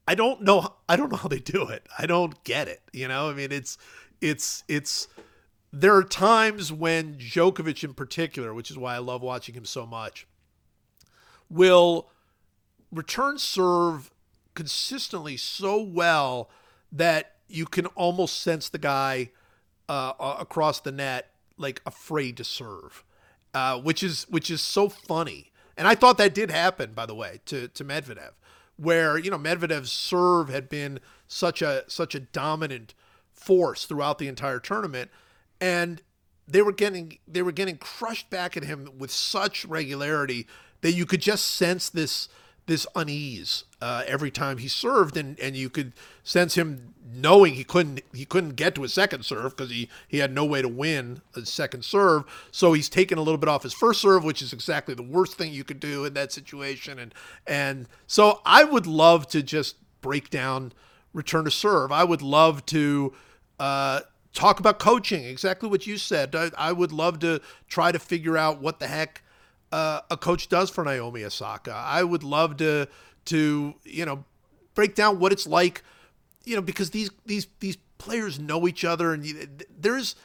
I 0.09 0.15
don't 0.15 0.41
know. 0.41 0.73
I 0.89 0.95
don't 0.95 1.11
know 1.11 1.19
how 1.19 1.27
they 1.27 1.37
do 1.37 1.67
it. 1.67 1.85
I 1.99 2.07
don't 2.07 2.43
get 2.43 2.67
it. 2.67 2.81
You 2.91 3.07
know, 3.07 3.29
I 3.29 3.35
mean, 3.35 3.51
it's 3.51 3.77
it's 4.19 4.63
it's 4.67 5.07
there 5.71 5.95
are 5.95 6.03
times 6.03 6.73
when 6.73 7.13
Djokovic 7.13 7.83
in 7.83 7.93
particular, 7.93 8.51
which 8.51 8.71
is 8.71 8.77
why 8.77 8.95
I 8.95 8.97
love 8.97 9.21
watching 9.21 9.53
him 9.53 9.65
so 9.65 9.85
much, 9.85 10.25
will 11.47 12.09
return 12.91 13.37
serve 13.37 14.09
consistently 14.55 15.37
so 15.37 15.79
well 15.79 16.49
that 16.91 17.35
you 17.47 17.67
can 17.67 17.85
almost 17.85 18.41
sense 18.41 18.67
the 18.67 18.79
guy 18.79 19.29
uh, 19.87 20.13
across 20.39 20.79
the 20.79 20.91
net 20.91 21.29
like 21.55 21.83
afraid 21.85 22.35
to 22.37 22.43
serve, 22.43 23.03
uh, 23.53 23.79
which 23.79 24.01
is 24.01 24.23
which 24.27 24.49
is 24.49 24.59
so 24.61 24.89
funny. 24.89 25.51
And 25.77 25.87
I 25.87 25.93
thought 25.93 26.17
that 26.17 26.33
did 26.33 26.49
happen, 26.49 26.93
by 26.93 27.05
the 27.05 27.13
way, 27.13 27.41
to 27.45 27.67
to 27.67 27.85
Medvedev, 27.85 28.31
where 28.79 29.17
you 29.17 29.29
know 29.29 29.37
Medvedev's 29.37 29.91
serve 29.91 30.49
had 30.49 30.69
been 30.69 30.99
such 31.27 31.61
a 31.61 31.83
such 31.87 32.15
a 32.15 32.19
dominant 32.19 32.93
force 33.33 33.85
throughout 33.85 34.17
the 34.17 34.27
entire 34.27 34.59
tournament, 34.59 35.11
and 35.59 36.01
they 36.47 36.61
were 36.61 36.71
getting 36.71 37.17
they 37.27 37.41
were 37.41 37.51
getting 37.51 37.77
crushed 37.77 38.29
back 38.29 38.55
at 38.57 38.63
him 38.63 38.89
with 38.97 39.11
such 39.11 39.65
regularity 39.65 40.47
that 40.81 40.93
you 40.93 41.05
could 41.05 41.21
just 41.21 41.45
sense 41.45 41.89
this 41.89 42.29
this 42.69 42.85
unease 42.95 43.63
uh, 43.81 44.03
every 44.05 44.29
time 44.29 44.59
he 44.59 44.67
served, 44.67 45.17
and, 45.17 45.39
and 45.39 45.57
you 45.57 45.71
could 45.71 45.91
sense 46.23 46.53
him 46.53 46.93
knowing 47.11 47.55
he 47.55 47.63
couldn't 47.63 48.01
he 48.13 48.23
couldn't 48.23 48.55
get 48.55 48.75
to 48.75 48.83
a 48.83 48.87
second 48.87 49.25
serve 49.25 49.57
because 49.57 49.71
he 49.71 49.89
he 50.07 50.19
had 50.19 50.31
no 50.31 50.45
way 50.45 50.61
to 50.61 50.67
win 50.67 51.21
a 51.35 51.43
second 51.45 51.83
serve. 51.83 52.23
So 52.51 52.73
he's 52.73 52.87
taken 52.87 53.17
a 53.17 53.21
little 53.21 53.39
bit 53.39 53.49
off 53.49 53.63
his 53.63 53.73
first 53.73 53.99
serve, 53.99 54.23
which 54.23 54.43
is 54.43 54.53
exactly 54.53 54.93
the 54.93 55.01
worst 55.01 55.33
thing 55.33 55.51
you 55.51 55.63
could 55.63 55.79
do 55.79 56.05
in 56.05 56.13
that 56.13 56.31
situation. 56.31 56.99
And 56.99 57.13
and 57.47 57.87
so 58.05 58.39
I 58.45 58.63
would 58.63 58.85
love 58.85 59.27
to 59.29 59.41
just 59.41 59.75
break 60.01 60.29
down 60.29 60.71
return 61.11 61.45
to 61.45 61.51
serve. 61.51 61.91
I 61.91 62.05
would 62.05 62.21
love 62.21 62.65
to. 62.67 63.13
Uh, 63.59 64.01
talk 64.31 64.59
about 64.59 64.77
coaching 64.77 65.25
exactly 65.25 65.67
what 65.67 65.87
you 65.87 65.97
said 65.97 66.33
I, 66.35 66.51
I 66.55 66.71
would 66.71 66.91
love 66.91 67.19
to 67.21 67.41
try 67.67 67.91
to 67.91 67.97
figure 67.97 68.37
out 68.37 68.61
what 68.61 68.79
the 68.79 68.87
heck 68.87 69.23
uh, 69.71 70.01
a 70.09 70.17
coach 70.17 70.49
does 70.49 70.69
for 70.69 70.83
Naomi 70.83 71.23
Osaka. 71.23 71.73
I 71.73 72.03
would 72.03 72.23
love 72.23 72.57
to 72.57 72.87
to 73.25 73.75
you 73.83 74.05
know 74.05 74.23
break 74.73 74.95
down 74.95 75.19
what 75.19 75.31
it's 75.31 75.45
like, 75.47 75.83
you 76.45 76.55
know, 76.55 76.61
because 76.61 76.91
these 76.91 77.09
these 77.25 77.47
these 77.59 77.77
players 77.97 78.39
know 78.39 78.67
each 78.67 78.83
other, 78.85 79.13
and 79.13 79.25
you, 79.25 79.47
there's 79.77 80.15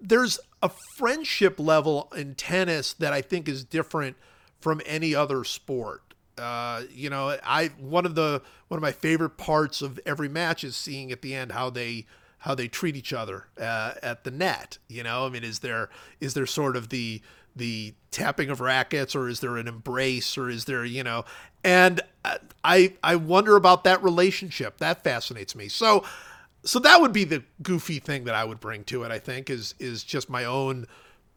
there's 0.00 0.38
a 0.62 0.70
friendship 0.96 1.58
level 1.58 2.12
in 2.16 2.34
tennis 2.34 2.92
that 2.94 3.12
I 3.12 3.22
think 3.22 3.48
is 3.48 3.64
different 3.64 4.16
from 4.60 4.80
any 4.86 5.14
other 5.14 5.44
sport. 5.44 6.02
Uh, 6.38 6.82
you 6.90 7.10
know, 7.10 7.36
I 7.44 7.68
one 7.78 8.06
of 8.06 8.14
the 8.14 8.42
one 8.68 8.78
of 8.78 8.82
my 8.82 8.92
favorite 8.92 9.36
parts 9.36 9.82
of 9.82 9.98
every 10.06 10.28
match 10.28 10.64
is 10.64 10.76
seeing 10.76 11.12
at 11.12 11.22
the 11.22 11.34
end 11.34 11.52
how 11.52 11.70
they 11.70 12.06
how 12.38 12.54
they 12.54 12.66
treat 12.66 12.96
each 12.96 13.12
other 13.12 13.46
uh, 13.60 13.94
at 14.02 14.24
the 14.24 14.30
net. 14.30 14.78
You 14.88 15.02
know, 15.04 15.26
I 15.26 15.28
mean, 15.28 15.44
is 15.44 15.60
there 15.60 15.90
is 16.20 16.34
there 16.34 16.46
sort 16.46 16.76
of 16.76 16.88
the 16.88 17.22
the 17.56 17.94
tapping 18.10 18.50
of 18.50 18.60
rackets 18.60 19.14
or 19.14 19.28
is 19.28 19.40
there 19.40 19.56
an 19.56 19.66
embrace 19.66 20.36
or 20.36 20.48
is 20.48 20.66
there 20.66 20.84
you 20.84 21.02
know 21.02 21.24
and 21.64 22.00
i 22.64 22.92
i 23.02 23.16
wonder 23.16 23.56
about 23.56 23.84
that 23.84 24.02
relationship. 24.02 24.78
That 24.78 25.02
fascinates 25.04 25.54
me. 25.54 25.68
So 25.68 26.04
so 26.64 26.78
that 26.80 27.00
would 27.00 27.12
be 27.12 27.24
the 27.24 27.42
goofy 27.62 27.98
thing 27.98 28.24
that 28.24 28.34
i 28.34 28.44
would 28.44 28.60
bring 28.60 28.84
to 28.84 29.02
it 29.02 29.10
i 29.10 29.18
think 29.18 29.50
is 29.50 29.74
is 29.78 30.04
just 30.04 30.30
my 30.30 30.44
own 30.44 30.86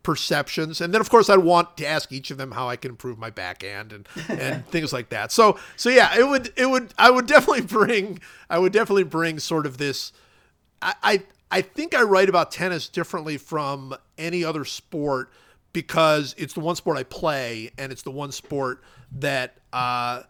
perceptions. 0.03 0.81
And 0.81 0.93
then 0.93 1.01
of 1.01 1.09
course 1.09 1.29
i'd 1.29 1.39
want 1.39 1.77
to 1.77 1.87
ask 1.87 2.11
each 2.11 2.29
of 2.29 2.37
them 2.37 2.51
how 2.51 2.69
i 2.69 2.75
can 2.75 2.91
improve 2.91 3.17
my 3.17 3.29
backhand 3.29 3.91
and 3.91 4.07
and 4.29 4.65
things 4.67 4.93
like 4.93 5.09
that. 5.09 5.31
So 5.31 5.57
so 5.75 5.89
yeah 5.89 6.17
it 6.17 6.27
would 6.27 6.53
it 6.55 6.69
would 6.69 6.93
i 6.97 7.09
would 7.09 7.25
definitely 7.25 7.61
bring 7.65 8.19
i 8.49 8.59
would 8.59 8.73
definitely 8.73 9.03
bring 9.03 9.39
sort 9.39 9.65
of 9.65 9.77
this 9.77 10.11
i 10.81 10.93
i, 11.03 11.23
I 11.51 11.61
think 11.61 11.95
i 11.95 12.01
write 12.01 12.29
about 12.29 12.51
tennis 12.51 12.87
differently 12.87 13.37
from 13.37 13.95
any 14.17 14.43
other 14.43 14.65
sport 14.65 15.31
because 15.75 16.33
it's 16.37 16.53
the 16.53 16.61
one 16.61 16.77
sport 16.77 16.97
I 16.97 17.03
play 17.03 17.69
and 17.77 17.91
it's 17.91 18.01
the 18.01 18.09
one 18.09 18.31
sport 18.31 18.81
that 19.11 19.57
uh, 19.73 20.23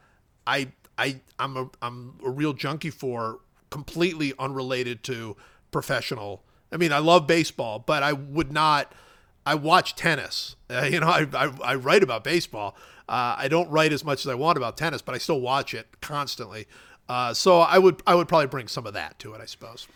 I 0.47 0.71
I 0.97 1.21
I'm 1.37 1.55
a 1.55 1.69
I'm 1.83 2.15
a 2.25 2.31
real 2.31 2.53
junkie 2.53 2.89
for, 2.89 3.41
completely 3.69 4.33
unrelated 4.39 5.03
to 5.03 5.37
professional. 5.69 6.41
I 6.71 6.77
mean, 6.77 6.91
I 6.91 6.97
love 6.97 7.27
baseball, 7.27 7.77
but 7.77 8.01
I 8.01 8.13
would 8.13 8.51
not. 8.51 8.91
I 9.45 9.53
watch 9.53 9.95
tennis. 9.95 10.55
Uh, 10.67 10.81
you 10.91 10.99
know, 10.99 11.07
I, 11.07 11.27
I, 11.31 11.53
I 11.63 11.75
write 11.75 12.01
about 12.01 12.23
baseball. 12.23 12.75
Uh, 13.07 13.35
I 13.37 13.47
don't 13.47 13.69
write 13.69 13.93
as 13.93 14.03
much 14.03 14.25
as 14.25 14.27
I 14.27 14.33
want 14.33 14.57
about 14.57 14.77
tennis, 14.77 15.03
but 15.03 15.13
I 15.13 15.19
still 15.19 15.39
watch 15.39 15.75
it 15.75 16.01
constantly. 16.01 16.65
Uh, 17.07 17.35
so 17.35 17.59
I 17.59 17.77
would 17.77 18.01
I 18.07 18.15
would 18.15 18.27
probably 18.27 18.47
bring 18.47 18.67
some 18.67 18.87
of 18.87 18.93
that 18.95 19.19
to 19.19 19.35
it, 19.35 19.41
I 19.41 19.45
suppose. 19.45 19.87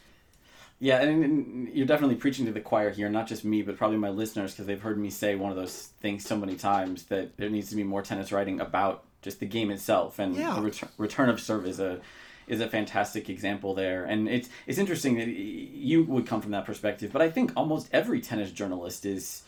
Yeah, 0.80 1.02
and, 1.02 1.24
and, 1.24 1.70
you're 1.74 1.86
definitely 1.86 2.16
preaching 2.16 2.46
to 2.46 2.54
the 2.54 2.62
choir 2.62 2.90
here, 2.90 3.10
not 3.10 3.28
just 3.28 3.44
me, 3.44 3.62
but 3.62 3.78
probably 3.78 3.98
my 3.98 4.10
listeners, 4.10 4.52
because 4.52 4.66
they've 4.66 4.82
heard 4.82 4.98
me 4.98 5.10
say 5.10 5.36
one 5.36 5.52
of 5.52 5.58
those 5.58 5.90
things 6.00 6.26
so 6.26 6.38
many 6.38 6.56
times 6.56 7.04
that 7.06 7.36
there 7.38 7.50
needs 7.50 7.70
to 7.70 7.76
be 7.76 7.84
more 7.84 8.02
tennis 8.02 8.32
writing 8.32 8.62
about 8.62 9.04
just 9.22 9.42
the 9.42 9.46
game 9.46 9.72
itself, 9.72 10.20
and 10.20 10.36
yeah. 10.36 10.56
the 10.56 10.62
ret- 10.62 10.84
return 10.98 11.30
of 11.30 11.40
serve 11.40 11.66
is 11.66 11.80
a 11.80 12.00
is 12.48 12.62
a 12.62 12.68
fantastic 12.68 13.30
example 13.30 13.74
there. 13.76 14.06
And 14.06 14.28
it's 14.28 14.50
it's 14.66 14.80
interesting 14.80 15.18
that 15.18 15.28
you 15.28 16.04
would 16.06 16.26
come 16.26 16.42
from 16.42 16.52
that 16.52 16.66
perspective, 16.66 17.12
but 17.12 17.22
I 17.22 17.30
think 17.30 17.52
almost 17.56 17.90
every 17.92 18.22
tennis 18.22 18.52
journalist 18.52 19.06
is 19.06 19.44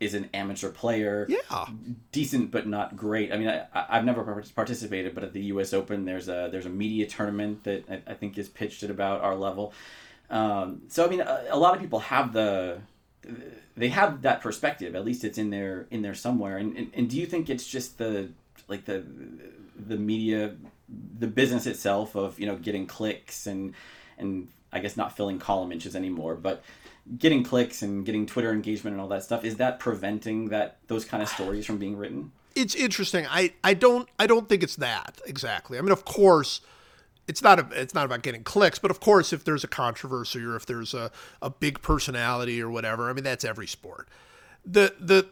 is 0.00 0.14
an 0.14 0.30
amateur 0.32 0.70
player. 0.70 1.26
Yeah, 1.28 1.66
decent 2.12 2.52
but 2.52 2.68
not 2.68 2.96
great. 2.96 3.32
I 3.32 3.36
mean, 3.36 3.48
I, 3.48 3.66
I've 3.74 4.04
never 4.04 4.44
participated, 4.54 5.14
but 5.14 5.24
at 5.24 5.32
the 5.32 5.42
U.S. 5.46 5.72
Open, 5.72 6.04
there's 6.04 6.28
a 6.28 6.48
there's 6.50 6.66
a 6.66 6.70
media 6.70 7.06
tournament 7.06 7.64
that 7.64 7.84
I, 7.90 8.12
I 8.12 8.14
think 8.14 8.38
is 8.38 8.48
pitched 8.48 8.84
at 8.84 8.90
about 8.90 9.22
our 9.22 9.34
level 9.34 9.72
um, 10.30 10.82
so 10.88 11.04
I 11.04 11.08
mean, 11.08 11.20
a, 11.20 11.44
a, 11.50 11.58
lot 11.58 11.74
of 11.74 11.80
people 11.80 12.00
have 12.00 12.32
the 12.32 12.80
they 13.76 13.88
have 13.88 14.22
that 14.22 14.40
perspective. 14.40 14.94
At 14.94 15.04
least 15.04 15.24
it's 15.24 15.38
in 15.38 15.50
there 15.50 15.86
in 15.90 16.02
there 16.02 16.14
somewhere. 16.14 16.58
And, 16.58 16.76
and, 16.76 16.90
and 16.94 17.08
do 17.08 17.18
you 17.18 17.26
think 17.26 17.48
it's 17.48 17.66
just 17.66 17.98
the 17.98 18.30
like 18.68 18.84
the 18.84 19.04
the 19.78 19.96
media, 19.96 20.54
the 21.18 21.26
business 21.26 21.66
itself 21.66 22.14
of 22.14 22.38
you 22.38 22.46
know 22.46 22.56
getting 22.56 22.86
clicks 22.86 23.46
and 23.46 23.74
and 24.18 24.48
I 24.72 24.80
guess 24.80 24.96
not 24.96 25.16
filling 25.16 25.38
column 25.38 25.72
inches 25.72 25.96
anymore, 25.96 26.34
but 26.34 26.62
getting 27.16 27.42
clicks 27.42 27.80
and 27.80 28.04
getting 28.04 28.26
Twitter 28.26 28.52
engagement 28.52 28.92
and 28.92 29.00
all 29.00 29.08
that 29.08 29.24
stuff 29.24 29.42
is 29.42 29.56
that 29.56 29.78
preventing 29.78 30.50
that 30.50 30.76
those 30.88 31.06
kind 31.06 31.22
of 31.22 31.28
stories 31.28 31.64
from 31.64 31.78
being 31.78 31.96
written? 31.96 32.32
It's 32.54 32.74
interesting. 32.74 33.26
I 33.30 33.54
I 33.64 33.72
don't 33.72 34.08
I 34.18 34.26
don't 34.26 34.46
think 34.46 34.62
it's 34.62 34.76
that 34.76 35.22
exactly. 35.24 35.78
I 35.78 35.80
mean, 35.80 35.92
of 35.92 36.04
course 36.04 36.60
it's 37.28 37.42
not 37.42 37.60
a, 37.60 37.80
it's 37.80 37.94
not 37.94 38.06
about 38.06 38.22
getting 38.22 38.42
clicks, 38.42 38.78
but 38.78 38.90
of 38.90 39.00
course, 39.00 39.32
if 39.32 39.44
there's 39.44 39.62
a 39.62 39.68
controversy 39.68 40.42
or 40.42 40.56
if 40.56 40.66
there's 40.66 40.94
a, 40.94 41.12
a 41.42 41.50
big 41.50 41.82
personality 41.82 42.60
or 42.60 42.70
whatever, 42.70 43.08
I 43.08 43.12
mean 43.12 43.24
that's 43.24 43.44
every 43.44 43.66
sport. 43.66 44.08
The 44.64 44.94
the 44.98 45.28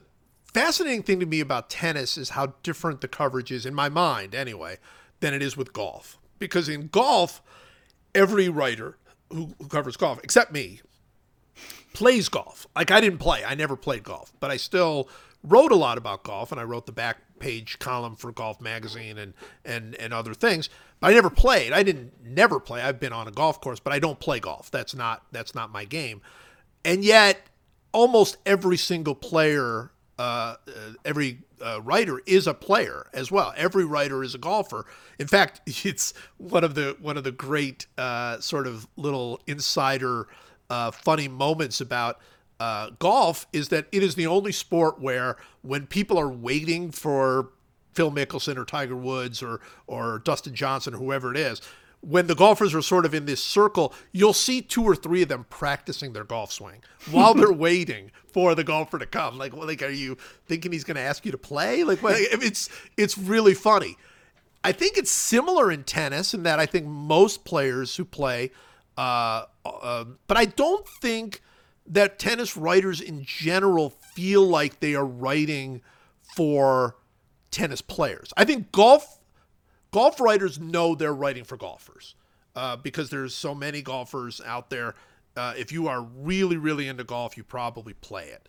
fascinating 0.52 1.02
thing 1.02 1.20
to 1.20 1.26
me 1.26 1.40
about 1.40 1.70
tennis 1.70 2.16
is 2.16 2.30
how 2.30 2.54
different 2.62 3.00
the 3.00 3.08
coverage 3.08 3.50
is 3.50 3.66
in 3.66 3.74
my 3.74 3.88
mind, 3.88 4.34
anyway, 4.34 4.76
than 5.20 5.34
it 5.34 5.42
is 5.42 5.56
with 5.56 5.72
golf. 5.72 6.18
Because 6.38 6.68
in 6.68 6.88
golf, 6.88 7.42
every 8.14 8.48
writer 8.50 8.98
who, 9.32 9.54
who 9.58 9.66
covers 9.66 9.96
golf, 9.96 10.20
except 10.22 10.52
me, 10.52 10.82
plays 11.94 12.28
golf. 12.28 12.66
Like 12.76 12.90
I 12.90 13.00
didn't 13.00 13.18
play, 13.18 13.42
I 13.42 13.54
never 13.54 13.74
played 13.74 14.02
golf, 14.02 14.34
but 14.38 14.50
I 14.50 14.58
still 14.58 15.08
wrote 15.42 15.72
a 15.72 15.76
lot 15.76 15.96
about 15.96 16.24
golf, 16.24 16.52
and 16.52 16.60
I 16.60 16.64
wrote 16.64 16.84
the 16.84 16.92
back 16.92 17.18
page 17.38 17.78
column 17.78 18.16
for 18.16 18.32
Golf 18.32 18.60
Magazine 18.60 19.18
and 19.18 19.34
and 19.64 19.94
and 19.96 20.12
other 20.12 20.34
things. 20.34 20.68
But 21.00 21.10
I 21.10 21.14
never 21.14 21.30
played. 21.30 21.72
I 21.72 21.82
didn't 21.82 22.12
never 22.24 22.58
play. 22.60 22.80
I've 22.80 23.00
been 23.00 23.12
on 23.12 23.28
a 23.28 23.30
golf 23.30 23.60
course, 23.60 23.80
but 23.80 23.92
I 23.92 23.98
don't 23.98 24.18
play 24.18 24.40
golf. 24.40 24.70
That's 24.70 24.94
not 24.94 25.22
that's 25.32 25.54
not 25.54 25.70
my 25.70 25.84
game. 25.84 26.20
And 26.84 27.04
yet, 27.04 27.40
almost 27.92 28.36
every 28.46 28.76
single 28.76 29.14
player, 29.14 29.90
uh, 30.18 30.56
every 31.04 31.38
uh, 31.64 31.80
writer 31.82 32.20
is 32.26 32.46
a 32.46 32.54
player 32.54 33.08
as 33.12 33.30
well. 33.30 33.52
Every 33.56 33.84
writer 33.84 34.22
is 34.22 34.34
a 34.34 34.38
golfer. 34.38 34.86
In 35.18 35.26
fact, 35.26 35.60
it's 35.84 36.14
one 36.38 36.64
of 36.64 36.74
the 36.74 36.96
one 37.00 37.16
of 37.16 37.24
the 37.24 37.32
great 37.32 37.86
uh, 37.98 38.40
sort 38.40 38.66
of 38.66 38.86
little 38.96 39.40
insider 39.46 40.28
uh, 40.70 40.90
funny 40.90 41.28
moments 41.28 41.80
about 41.80 42.20
uh, 42.58 42.90
golf 42.98 43.46
is 43.52 43.68
that 43.68 43.86
it 43.92 44.02
is 44.02 44.14
the 44.14 44.26
only 44.26 44.52
sport 44.52 45.00
where 45.00 45.36
when 45.62 45.86
people 45.86 46.18
are 46.18 46.28
waiting 46.28 46.90
for 46.90 47.50
Phil 47.92 48.10
Mickelson 48.10 48.56
or 48.56 48.64
Tiger 48.64 48.96
Woods 48.96 49.42
or 49.42 49.60
or 49.86 50.20
Dustin 50.20 50.54
Johnson 50.54 50.94
or 50.94 50.98
whoever 50.98 51.30
it 51.30 51.36
is, 51.36 51.60
when 52.00 52.26
the 52.26 52.34
golfers 52.34 52.74
are 52.74 52.82
sort 52.82 53.04
of 53.04 53.14
in 53.14 53.26
this 53.26 53.42
circle, 53.42 53.92
you'll 54.12 54.32
see 54.32 54.60
two 54.62 54.84
or 54.84 54.94
three 54.94 55.22
of 55.22 55.28
them 55.28 55.46
practicing 55.50 56.12
their 56.12 56.24
golf 56.24 56.52
swing 56.52 56.82
while 57.10 57.34
they're 57.34 57.52
waiting 57.52 58.10
for 58.32 58.54
the 58.54 58.64
golfer 58.64 58.98
to 58.98 59.06
come. 59.06 59.38
Like, 59.38 59.56
well, 59.56 59.66
like, 59.66 59.82
are 59.82 59.90
you 59.90 60.16
thinking 60.46 60.72
he's 60.72 60.84
going 60.84 60.96
to 60.96 61.02
ask 61.02 61.24
you 61.24 61.32
to 61.32 61.38
play? 61.38 61.84
Like, 61.84 62.02
well, 62.02 62.16
it's 62.16 62.68
it's 62.96 63.18
really 63.18 63.54
funny. 63.54 63.96
I 64.62 64.72
think 64.72 64.96
it's 64.96 65.10
similar 65.10 65.70
in 65.70 65.84
tennis 65.84 66.34
in 66.34 66.42
that 66.42 66.58
I 66.58 66.66
think 66.66 66.86
most 66.86 67.44
players 67.44 67.96
who 67.96 68.04
play, 68.04 68.50
uh, 68.96 69.44
uh, 69.64 70.04
but 70.26 70.36
I 70.36 70.46
don't 70.46 70.86
think 70.88 71.40
that 71.88 72.18
tennis 72.18 72.56
writers 72.56 73.00
in 73.00 73.22
general 73.22 73.90
feel 73.90 74.46
like 74.46 74.80
they 74.80 74.94
are 74.94 75.06
writing 75.06 75.82
for 76.34 76.96
tennis 77.50 77.80
players. 77.80 78.32
I 78.36 78.44
think 78.44 78.72
golf 78.72 79.20
golf 79.90 80.20
writers 80.20 80.58
know 80.58 80.94
they're 80.94 81.14
writing 81.14 81.44
for 81.44 81.56
golfers 81.56 82.14
uh, 82.54 82.76
because 82.76 83.10
there's 83.10 83.34
so 83.34 83.54
many 83.54 83.82
golfers 83.82 84.40
out 84.44 84.70
there. 84.70 84.94
Uh, 85.36 85.54
if 85.56 85.70
you 85.70 85.88
are 85.88 86.02
really 86.02 86.56
really 86.56 86.88
into 86.88 87.04
golf, 87.04 87.36
you 87.36 87.44
probably 87.44 87.92
play 87.94 88.28
it. 88.28 88.48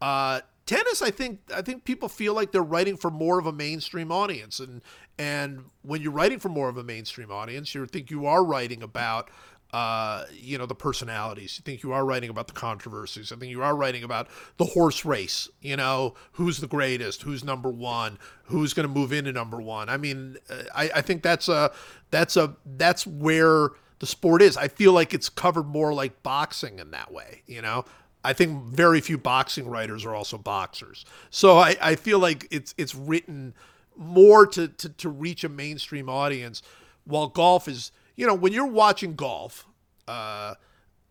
Uh, 0.00 0.40
tennis, 0.66 1.02
I 1.02 1.10
think 1.10 1.40
I 1.54 1.62
think 1.62 1.84
people 1.84 2.08
feel 2.08 2.34
like 2.34 2.52
they're 2.52 2.62
writing 2.62 2.96
for 2.96 3.10
more 3.10 3.38
of 3.38 3.46
a 3.46 3.52
mainstream 3.52 4.12
audience, 4.12 4.60
and 4.60 4.82
and 5.18 5.64
when 5.82 6.00
you're 6.00 6.12
writing 6.12 6.38
for 6.38 6.48
more 6.48 6.68
of 6.68 6.76
a 6.76 6.84
mainstream 6.84 7.32
audience, 7.32 7.74
you 7.74 7.84
think 7.86 8.10
you 8.10 8.26
are 8.26 8.44
writing 8.44 8.82
about 8.82 9.30
uh, 9.72 10.24
you 10.32 10.56
know, 10.56 10.66
the 10.66 10.74
personalities. 10.74 11.58
You 11.58 11.62
think 11.62 11.82
you 11.82 11.92
are 11.92 12.04
writing 12.04 12.30
about 12.30 12.46
the 12.46 12.54
controversies. 12.54 13.32
I 13.32 13.36
think 13.36 13.50
you 13.50 13.62
are 13.62 13.76
writing 13.76 14.02
about 14.02 14.28
the 14.56 14.64
horse 14.64 15.04
race. 15.04 15.48
You 15.60 15.76
know, 15.76 16.14
who's 16.32 16.58
the 16.58 16.66
greatest? 16.66 17.22
Who's 17.22 17.44
number 17.44 17.68
one? 17.68 18.18
Who's 18.44 18.72
going 18.72 18.88
to 18.88 18.92
move 18.92 19.12
into 19.12 19.32
number 19.32 19.60
one? 19.60 19.88
I 19.88 19.98
mean, 19.98 20.38
uh, 20.48 20.62
I, 20.74 20.90
I 20.96 21.00
think 21.02 21.22
that's 21.22 21.48
a 21.48 21.70
that's 22.10 22.36
a 22.36 22.56
that's 22.64 23.06
where 23.06 23.70
the 23.98 24.06
sport 24.06 24.40
is. 24.40 24.56
I 24.56 24.68
feel 24.68 24.92
like 24.92 25.12
it's 25.12 25.28
covered 25.28 25.66
more 25.66 25.92
like 25.92 26.22
boxing 26.22 26.78
in 26.78 26.90
that 26.92 27.12
way. 27.12 27.42
You 27.46 27.60
know, 27.60 27.84
I 28.24 28.32
think 28.32 28.64
very 28.64 29.00
few 29.00 29.18
boxing 29.18 29.68
writers 29.68 30.04
are 30.04 30.14
also 30.14 30.38
boxers. 30.38 31.04
So 31.30 31.58
I, 31.58 31.76
I 31.80 31.94
feel 31.94 32.18
like 32.18 32.46
it's 32.50 32.74
it's 32.78 32.94
written 32.94 33.54
more 33.96 34.46
to, 34.46 34.68
to 34.68 34.88
to 34.88 35.08
reach 35.10 35.44
a 35.44 35.48
mainstream 35.50 36.08
audience, 36.08 36.62
while 37.04 37.26
golf 37.28 37.68
is 37.68 37.92
you 38.18 38.26
know, 38.26 38.34
when 38.34 38.52
you're 38.52 38.66
watching 38.66 39.14
golf, 39.14 39.64
uh, 40.08 40.56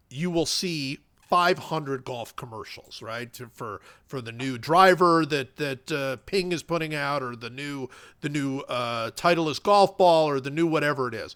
you 0.10 0.30
will 0.30 0.46
see 0.46 1.00
500 1.30 2.04
golf 2.04 2.36
commercials, 2.36 3.02
right? 3.02 3.32
To, 3.34 3.50
for 3.54 3.80
for 4.06 4.22
the 4.22 4.34
new 4.34 4.58
driver 4.58 5.26
that 5.26 5.56
that 5.56 5.90
uh, 5.90 6.18
Ping 6.26 6.52
is 6.52 6.64
putting 6.64 6.94
out, 6.94 7.24
or 7.24 7.38
the 7.38 7.50
new 7.50 7.88
the 8.20 8.28
new 8.28 8.60
uh, 8.68 9.12
Titleist 9.12 9.64
golf 9.64 9.98
ball, 9.98 10.28
or 10.28 10.42
the 10.42 10.50
new 10.50 10.68
whatever 10.68 11.08
it 11.08 11.14
is. 11.14 11.34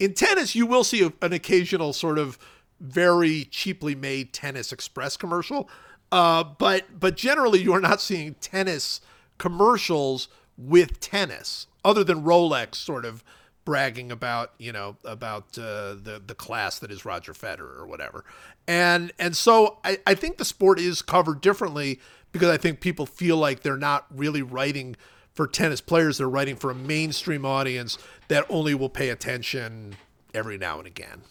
In 0.00 0.14
tennis, 0.14 0.56
you 0.56 0.66
will 0.66 0.82
see 0.82 1.04
a, 1.04 1.12
an 1.22 1.32
occasional 1.32 1.92
sort 1.92 2.18
of 2.18 2.36
very 2.80 3.44
cheaply 3.44 3.94
made 3.94 4.32
tennis 4.32 4.72
express 4.72 5.16
commercial, 5.16 5.70
uh, 6.10 6.42
but 6.42 6.98
but 6.98 7.16
generally 7.16 7.62
you 7.62 7.72
are 7.72 7.80
not 7.80 8.00
seeing 8.00 8.34
tennis 8.34 9.00
commercials 9.38 10.26
with 10.58 10.98
tennis, 10.98 11.68
other 11.84 12.02
than 12.02 12.24
Rolex 12.24 12.74
sort 12.74 13.04
of 13.04 13.22
bragging 13.64 14.12
about 14.12 14.52
you 14.58 14.72
know 14.72 14.96
about 15.04 15.58
uh, 15.58 15.94
the 15.94 16.22
the 16.24 16.34
class 16.34 16.78
that 16.78 16.90
is 16.90 17.04
Roger 17.04 17.32
Federer 17.32 17.78
or 17.78 17.86
whatever, 17.86 18.24
and 18.66 19.12
and 19.18 19.36
so 19.36 19.78
I, 19.84 19.98
I 20.06 20.14
think 20.14 20.38
the 20.38 20.44
sport 20.44 20.78
is 20.78 21.02
covered 21.02 21.40
differently 21.40 22.00
because 22.32 22.50
I 22.50 22.56
think 22.56 22.80
people 22.80 23.06
feel 23.06 23.36
like 23.36 23.60
they're 23.60 23.76
not 23.76 24.06
really 24.10 24.42
writing 24.42 24.96
for 25.32 25.46
tennis 25.46 25.80
players; 25.80 26.18
they're 26.18 26.28
writing 26.28 26.56
for 26.56 26.70
a 26.70 26.74
mainstream 26.74 27.44
audience 27.44 27.98
that 28.28 28.44
only 28.48 28.74
will 28.74 28.90
pay 28.90 29.10
attention 29.10 29.96
every 30.34 30.58
now 30.58 30.78
and 30.78 30.86
again. 30.86 31.22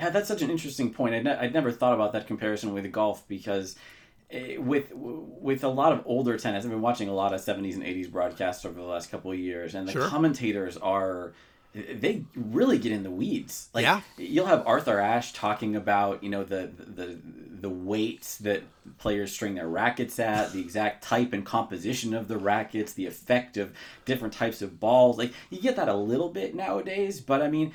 Yeah, 0.00 0.10
that's 0.10 0.28
such 0.28 0.42
an 0.42 0.50
interesting 0.50 0.92
point. 0.92 1.14
I'd, 1.14 1.24
ne- 1.24 1.36
I'd 1.36 1.54
never 1.54 1.70
thought 1.70 1.94
about 1.94 2.12
that 2.12 2.26
comparison 2.26 2.72
with 2.72 2.90
golf 2.90 3.26
because 3.28 3.76
eh, 4.30 4.56
with 4.56 4.90
with 4.92 5.62
a 5.62 5.68
lot 5.68 5.92
of 5.92 6.02
older 6.04 6.36
tennis, 6.36 6.64
I've 6.64 6.70
been 6.70 6.80
watching 6.80 7.08
a 7.08 7.14
lot 7.14 7.32
of 7.32 7.40
70s 7.40 7.74
and 7.74 7.84
80s 7.84 8.10
broadcasts 8.10 8.64
over 8.64 8.78
the 8.78 8.86
last 8.86 9.10
couple 9.10 9.30
of 9.30 9.38
years, 9.38 9.74
and 9.74 9.86
the 9.86 9.92
sure. 9.92 10.08
commentators 10.08 10.76
are 10.78 11.32
they 11.74 12.24
really 12.36 12.78
get 12.78 12.92
in 12.92 13.02
the 13.02 13.10
weeds. 13.10 13.68
Like 13.74 13.82
yeah. 13.82 14.00
you'll 14.16 14.46
have 14.46 14.66
Arthur 14.66 15.00
Ashe 15.00 15.32
talking 15.32 15.74
about, 15.74 16.22
you 16.22 16.30
know, 16.30 16.44
the 16.44 16.70
the 16.76 17.18
the 17.60 17.68
weights 17.68 18.38
that 18.38 18.62
players 18.98 19.32
string 19.32 19.54
their 19.54 19.66
rackets 19.66 20.18
at, 20.18 20.52
the 20.52 20.60
exact 20.60 21.02
type 21.02 21.32
and 21.32 21.44
composition 21.44 22.14
of 22.14 22.28
the 22.28 22.36
rackets, 22.36 22.92
the 22.92 23.06
effect 23.06 23.56
of 23.56 23.72
different 24.04 24.34
types 24.34 24.62
of 24.62 24.78
balls. 24.78 25.18
Like 25.18 25.32
you 25.50 25.60
get 25.60 25.76
that 25.76 25.88
a 25.88 25.94
little 25.94 26.28
bit 26.28 26.54
nowadays, 26.54 27.20
but 27.20 27.42
I 27.42 27.48
mean, 27.48 27.72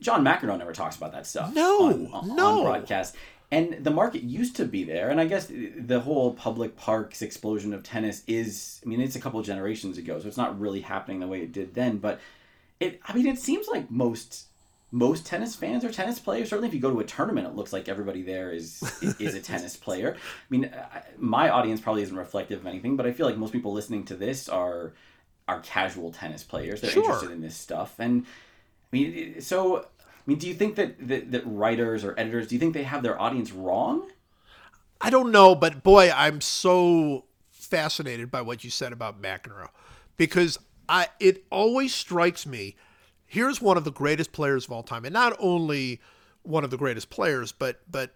John 0.00 0.24
McEnroe 0.24 0.58
never 0.58 0.72
talks 0.72 0.96
about 0.96 1.12
that 1.12 1.26
stuff. 1.26 1.52
No, 1.54 1.86
on, 1.86 2.06
on, 2.12 2.36
no. 2.36 2.58
on 2.58 2.64
broadcast. 2.64 3.16
And 3.50 3.82
the 3.82 3.90
market 3.90 4.22
used 4.22 4.56
to 4.56 4.66
be 4.66 4.84
there, 4.84 5.08
and 5.08 5.18
I 5.18 5.24
guess 5.24 5.50
the 5.50 6.00
whole 6.00 6.34
public 6.34 6.76
parks 6.76 7.22
explosion 7.22 7.72
of 7.72 7.82
tennis 7.82 8.22
is, 8.26 8.78
I 8.84 8.88
mean, 8.90 9.00
it's 9.00 9.16
a 9.16 9.20
couple 9.20 9.40
generations 9.40 9.96
ago, 9.96 10.20
so 10.20 10.28
it's 10.28 10.36
not 10.36 10.60
really 10.60 10.82
happening 10.82 11.20
the 11.20 11.26
way 11.26 11.40
it 11.40 11.52
did 11.52 11.74
then, 11.74 11.96
but 11.96 12.20
it 12.80 13.00
I 13.06 13.14
mean 13.14 13.26
it 13.26 13.38
seems 13.38 13.68
like 13.68 13.90
most 13.90 14.48
most 14.90 15.26
tennis 15.26 15.54
fans 15.54 15.84
are 15.84 15.92
tennis 15.92 16.18
players. 16.18 16.48
Certainly, 16.48 16.68
if 16.68 16.74
you 16.74 16.80
go 16.80 16.90
to 16.90 17.00
a 17.00 17.04
tournament, 17.04 17.46
it 17.46 17.54
looks 17.54 17.72
like 17.72 17.88
everybody 17.88 18.22
there 18.22 18.52
is 18.52 18.82
is 19.18 19.34
a 19.34 19.40
tennis 19.40 19.76
player. 19.84 20.16
I 20.16 20.44
mean, 20.48 20.70
my 21.18 21.50
audience 21.50 21.80
probably 21.80 22.02
isn't 22.02 22.16
reflective 22.16 22.60
of 22.60 22.66
anything, 22.66 22.96
but 22.96 23.06
I 23.06 23.12
feel 23.12 23.26
like 23.26 23.36
most 23.36 23.52
people 23.52 23.72
listening 23.72 24.04
to 24.06 24.16
this 24.16 24.48
are 24.48 24.94
are 25.46 25.60
casual 25.60 26.12
tennis 26.12 26.42
players. 26.42 26.80
They're 26.80 26.90
sure. 26.90 27.04
interested 27.04 27.30
in 27.32 27.40
this 27.42 27.56
stuff, 27.56 27.96
and 27.98 28.24
I 28.92 28.96
mean, 28.96 29.40
so 29.40 29.80
I 29.80 29.84
mean, 30.26 30.38
do 30.38 30.48
you 30.48 30.54
think 30.54 30.76
that, 30.76 31.06
that 31.08 31.32
that 31.32 31.42
writers 31.44 32.02
or 32.02 32.14
editors 32.18 32.48
do 32.48 32.54
you 32.54 32.58
think 32.58 32.72
they 32.72 32.84
have 32.84 33.02
their 33.02 33.20
audience 33.20 33.52
wrong? 33.52 34.08
I 35.00 35.10
don't 35.10 35.30
know, 35.30 35.54
but 35.54 35.82
boy, 35.82 36.10
I'm 36.10 36.40
so 36.40 37.24
fascinated 37.50 38.30
by 38.30 38.40
what 38.40 38.64
you 38.64 38.70
said 38.70 38.92
about 38.92 39.20
McEnroe 39.20 39.68
because 40.16 40.58
I 40.88 41.08
it 41.20 41.44
always 41.50 41.94
strikes 41.94 42.46
me. 42.46 42.76
Here's 43.26 43.60
one 43.60 43.76
of 43.76 43.84
the 43.84 43.92
greatest 43.92 44.32
players 44.32 44.64
of 44.64 44.72
all 44.72 44.82
time, 44.82 45.04
and 45.04 45.12
not 45.12 45.36
only 45.38 46.00
one 46.42 46.64
of 46.64 46.70
the 46.70 46.76
greatest 46.78 47.10
players, 47.10 47.52
but 47.52 47.80
but 47.90 48.14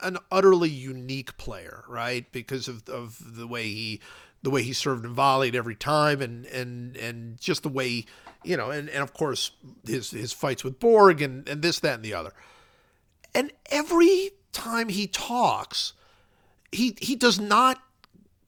an 0.00 0.18
utterly 0.30 0.70
unique 0.70 1.36
player, 1.36 1.84
right? 1.88 2.30
Because 2.32 2.68
of 2.68 2.88
of 2.88 3.36
the 3.36 3.46
way 3.46 3.64
he 3.64 4.00
the 4.42 4.50
way 4.50 4.62
he 4.62 4.72
served 4.72 5.04
and 5.04 5.14
volleyed 5.14 5.54
every 5.54 5.74
time, 5.74 6.20
and 6.20 6.46
and 6.46 6.96
and 6.96 7.40
just 7.40 7.62
the 7.62 7.68
way 7.68 8.04
you 8.44 8.56
know, 8.56 8.70
and 8.70 8.88
and 8.88 9.02
of 9.02 9.12
course 9.12 9.52
his 9.86 10.10
his 10.10 10.32
fights 10.32 10.64
with 10.64 10.78
Borg 10.78 11.20
and 11.22 11.48
and 11.48 11.62
this 11.62 11.80
that 11.80 11.94
and 11.94 12.04
the 12.04 12.14
other. 12.14 12.32
And 13.34 13.52
every 13.70 14.30
time 14.52 14.88
he 14.88 15.06
talks, 15.06 15.92
he 16.72 16.96
he 17.00 17.14
does 17.14 17.38
not 17.38 17.82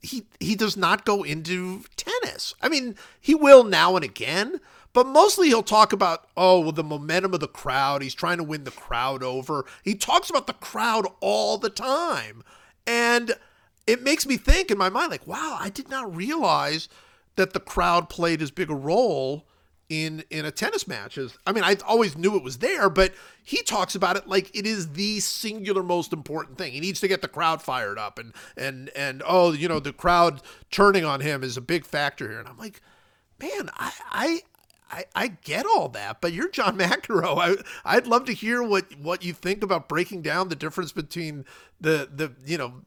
he 0.03 0.25
he 0.39 0.55
does 0.55 0.77
not 0.77 1.05
go 1.05 1.23
into 1.23 1.85
tennis. 1.97 2.55
I 2.61 2.69
mean, 2.69 2.97
he 3.21 3.35
will 3.35 3.65
now 3.65 3.97
and 3.97 4.05
again, 4.05 4.61
but 4.93 5.07
mostly 5.07 5.49
he'll 5.49 5.63
talk 5.63 5.93
about 5.93 6.29
oh, 6.37 6.61
well, 6.61 6.73
the 6.73 6.85
momentum 6.85 7.35
of 7.35 7.41
the 7.41 7.49
crowd. 7.49 8.03
He's 8.03 8.15
trying 8.15 8.39
to 8.39 8.45
win 8.45 8.65
the 8.65 8.71
crowd 8.71 9.23
over. 9.23 9.65
He 9.85 9.95
talks 9.95 10.31
about 10.31 10.47
the 10.47 10.55
crowd 10.55 11.07
all 11.21 11.59
the 11.59 11.71
time, 11.71 12.43
and 12.87 13.33
it 13.87 14.03
makes 14.03 14.27
me 14.27 14.37
think 14.37 14.71
in 14.71 14.79
my 14.79 14.89
mind 14.89 15.11
like, 15.11 15.27
wow, 15.27 15.59
I 15.61 15.69
did 15.69 15.89
not 15.89 16.15
realize 16.15 16.89
that 17.37 17.53
the 17.53 17.61
crowd 17.61 18.09
played 18.09 18.43
as 18.43 18.51
big 18.51 18.71
a 18.71 18.75
role 18.75 19.47
in 19.91 20.25
in 20.31 20.47
a 20.47 20.51
tennis 20.51 20.89
match. 20.89 21.19
Is 21.19 21.37
i 21.47 21.53
mean, 21.53 21.65
I 21.65 21.77
always 21.87 22.17
knew 22.17 22.37
it 22.37 22.43
was 22.43 22.59
there, 22.59 22.89
but 22.89 23.13
he 23.43 23.63
talks 23.63 23.95
about 23.95 24.17
it 24.17 24.27
like 24.27 24.57
it 24.57 24.67
is 24.67 24.93
the 24.93 25.21
singular 25.21 25.83
most 25.83 26.15
important 26.15 26.57
thing. 26.57 26.73
He 26.73 26.81
needs 26.81 27.01
to 27.01 27.09
get 27.09 27.21
the 27.21 27.29
crowd 27.29 27.61
fired 27.61 27.99
up, 27.99 28.19
and 28.19 28.33
and 28.57 28.89
and 28.91 29.23
oh, 29.27 29.53
you 29.53 29.69
know, 29.69 29.81
the 29.81 29.93
crowd 29.93 30.41
turning 30.71 31.05
on 31.05 31.21
him 31.21 31.43
is 31.43 31.59
a 31.59 31.61
big 31.61 31.85
factor 31.85 32.29
here. 32.31 32.39
And 32.39 32.49
I'm 32.49 32.57
like, 32.57 32.81
man, 33.39 33.69
I 33.75 33.93
I. 34.11 34.41
I, 34.93 35.05
I 35.15 35.29
get 35.29 35.67
all 35.67 35.89
that, 35.91 36.21
but 36.21 36.33
you're 36.33 36.49
John 36.49 36.77
McEnroe. 36.79 37.39
I 37.85 37.95
I'd 37.97 38.09
love 38.09 38.25
to 38.25 38.33
hear 38.33 38.61
what, 38.61 38.87
what 38.99 39.23
you 39.23 39.33
think 39.33 39.63
about 39.63 39.89
breaking 39.89 40.23
down 40.23 40.49
the 40.49 40.57
difference 40.57 40.91
between 40.91 41.45
the 41.81 42.09
the 42.13 42.33
you 42.45 42.59
know 42.59 42.83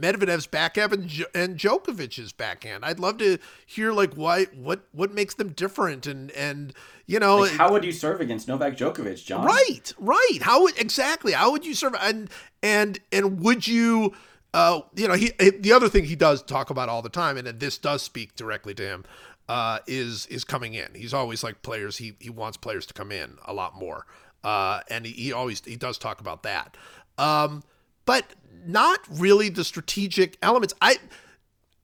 Medvedev's 0.00 0.46
backhand 0.46 0.92
and, 0.92 1.26
and 1.34 1.58
Djokovic's 1.58 2.32
backhand. 2.32 2.84
I'd 2.84 3.00
love 3.00 3.18
to 3.18 3.38
hear 3.66 3.92
like 3.92 4.14
why 4.14 4.44
what 4.46 4.80
what 4.92 5.12
makes 5.12 5.34
them 5.34 5.50
different 5.50 6.06
and 6.06 6.30
and 6.32 6.72
you 7.06 7.18
know 7.18 7.38
like 7.38 7.52
how 7.52 7.72
would 7.72 7.84
you 7.84 7.92
serve 7.92 8.20
against 8.20 8.48
Novak 8.48 8.76
Djokovic, 8.76 9.24
John? 9.24 9.44
Right, 9.44 9.92
right. 9.98 10.38
How 10.40 10.62
would 10.62 10.78
exactly? 10.78 11.32
How 11.32 11.50
would 11.50 11.66
you 11.66 11.74
serve 11.74 11.94
and 12.00 12.30
and 12.62 12.98
and 13.12 13.40
would 13.40 13.66
you? 13.66 14.14
Uh, 14.54 14.80
you 14.96 15.06
know, 15.06 15.14
he 15.14 15.30
the 15.30 15.72
other 15.72 15.90
thing 15.90 16.04
he 16.04 16.16
does 16.16 16.42
talk 16.42 16.70
about 16.70 16.88
all 16.88 17.02
the 17.02 17.10
time, 17.10 17.36
and 17.36 17.46
this 17.60 17.76
does 17.76 18.02
speak 18.02 18.34
directly 18.34 18.74
to 18.74 18.82
him, 18.82 19.04
uh, 19.48 19.78
is 19.86 20.26
is 20.26 20.44
coming 20.44 20.74
in. 20.74 20.88
He's 20.94 21.14
always 21.14 21.42
like 21.42 21.62
players. 21.62 21.98
He 21.98 22.14
he 22.18 22.30
wants 22.30 22.56
players 22.56 22.86
to 22.86 22.94
come 22.94 23.12
in 23.12 23.36
a 23.44 23.52
lot 23.52 23.74
more, 23.76 24.06
uh, 24.44 24.80
and 24.90 25.04
he, 25.04 25.12
he 25.12 25.32
always 25.32 25.62
he 25.64 25.76
does 25.76 25.98
talk 25.98 26.20
about 26.20 26.42
that. 26.44 26.76
Um, 27.18 27.62
but 28.08 28.24
not 28.66 29.00
really 29.10 29.50
the 29.50 29.62
strategic 29.62 30.38
elements. 30.40 30.72
I, 30.80 30.96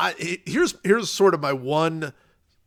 I 0.00 0.38
here's 0.46 0.74
here's 0.82 1.10
sort 1.10 1.34
of 1.34 1.40
my 1.42 1.52
one 1.52 2.14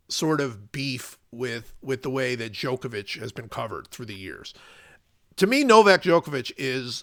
sort 0.06 0.40
of 0.40 0.70
beef 0.70 1.18
with 1.32 1.74
with 1.82 2.04
the 2.04 2.10
way 2.10 2.36
that 2.36 2.52
Djokovic 2.52 3.18
has 3.18 3.32
been 3.32 3.48
covered 3.48 3.88
through 3.88 4.06
the 4.06 4.14
years. 4.14 4.54
To 5.38 5.48
me, 5.48 5.64
Novak 5.64 6.02
Djokovic 6.04 6.52
is 6.56 7.02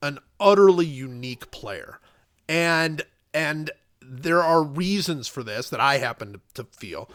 an 0.00 0.20
utterly 0.38 0.86
unique 0.86 1.50
player, 1.50 1.98
and 2.48 3.02
and 3.34 3.72
there 4.00 4.44
are 4.44 4.62
reasons 4.62 5.26
for 5.26 5.42
this 5.42 5.70
that 5.70 5.80
I 5.80 5.98
happen 5.98 6.40
to 6.54 6.62
feel, 6.70 7.10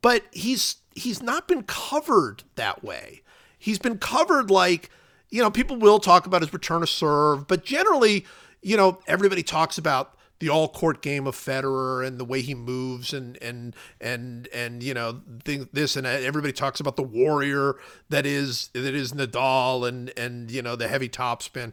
but 0.00 0.22
he's 0.30 0.76
he's 0.94 1.20
not 1.20 1.48
been 1.48 1.64
covered 1.64 2.44
that 2.54 2.84
way. 2.84 3.22
He's 3.58 3.80
been 3.80 3.98
covered 3.98 4.48
like 4.48 4.90
you 5.30 5.42
know, 5.42 5.50
people 5.50 5.76
will 5.76 5.98
talk 5.98 6.26
about 6.26 6.42
his 6.42 6.52
return 6.52 6.80
to 6.80 6.86
serve, 6.86 7.46
but 7.46 7.64
generally, 7.64 8.24
you 8.62 8.76
know, 8.76 8.98
everybody 9.06 9.42
talks 9.42 9.78
about 9.78 10.14
the 10.40 10.48
all 10.48 10.68
court 10.68 11.02
game 11.02 11.26
of 11.26 11.34
Federer 11.34 12.06
and 12.06 12.18
the 12.18 12.24
way 12.24 12.40
he 12.40 12.54
moves 12.54 13.12
and 13.12 13.36
and 13.42 13.74
and 14.00 14.48
and 14.54 14.82
you 14.82 14.94
know 14.94 15.20
this 15.44 15.96
and 15.96 16.06
everybody 16.06 16.52
talks 16.52 16.78
about 16.78 16.96
the 16.96 17.02
warrior 17.02 17.74
that 18.08 18.24
is 18.24 18.70
that 18.72 18.94
is 18.94 19.12
Nadal 19.12 19.86
and 19.88 20.12
and 20.16 20.50
you 20.50 20.62
know 20.62 20.76
the 20.76 20.88
heavy 20.88 21.08
topspin. 21.08 21.72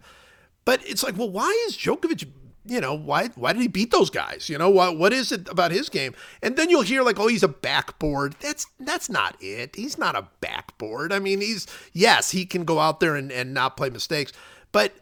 But 0.64 0.82
it's 0.84 1.03
like, 1.03 1.15
well, 1.15 1.30
why 1.30 1.49
is 1.68 1.77
Djokovic 1.77 2.27
you 2.66 2.82
know, 2.82 2.94
why 2.94 3.28
why 3.36 3.54
did 3.54 3.62
he 3.62 3.68
beat 3.68 3.92
those 3.92 4.10
guys? 4.10 4.50
You 4.50 4.58
know, 4.58 4.70
what 4.70 4.98
what 4.98 5.14
is 5.14 5.32
it 5.32 5.48
about 5.50 5.72
his 5.72 5.90
game? 5.90 6.16
And 6.42 6.58
then 6.58 6.70
you'll 6.70 6.82
hear 6.82 7.04
like, 7.04 7.20
oh, 7.20 7.28
he's 7.28 7.44
a 7.44 7.48
backboard. 7.48 8.36
That's 8.40 8.66
that's 8.80 9.10
not 9.10 9.38
it. 9.40 9.76
He's 9.76 9.98
not 9.98 10.16
a 10.16 10.28
backboard. 10.42 11.14
I 11.14 11.20
mean, 11.20 11.42
he's 11.42 11.68
yes, 11.94 12.32
he 12.32 12.46
can 12.46 12.66
go 12.66 12.80
out 12.80 13.00
there 13.00 13.16
and, 13.16 13.32
and 13.32 13.54
not 13.54 13.78
play 13.78 13.90
mistakes, 13.90 14.34
but 14.72 14.94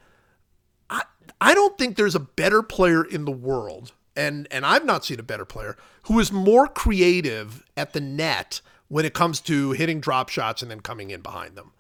I 0.89 1.03
I 1.39 1.53
don't 1.53 1.77
think 1.77 1.95
there's 1.95 2.15
a 2.15 2.19
better 2.19 2.61
player 2.61 3.03
in 3.03 3.25
the 3.25 3.31
world, 3.31 3.93
and 4.15 4.47
and 4.51 4.65
I've 4.65 4.85
not 4.85 5.05
seen 5.05 5.19
a 5.19 5.23
better 5.23 5.45
player 5.45 5.77
who 6.03 6.19
is 6.19 6.31
more 6.31 6.67
creative 6.67 7.63
at 7.77 7.93
the 7.93 8.01
net 8.01 8.59
when 8.89 9.05
it 9.05 9.13
comes 9.13 9.39
to 9.41 9.71
hitting 9.71 10.01
drop 10.01 10.27
shots 10.27 10.61
and 10.61 10.69
then 10.69 10.81
coming 10.81 11.11
in 11.11 11.21
behind 11.21 11.55
them. 11.55 11.71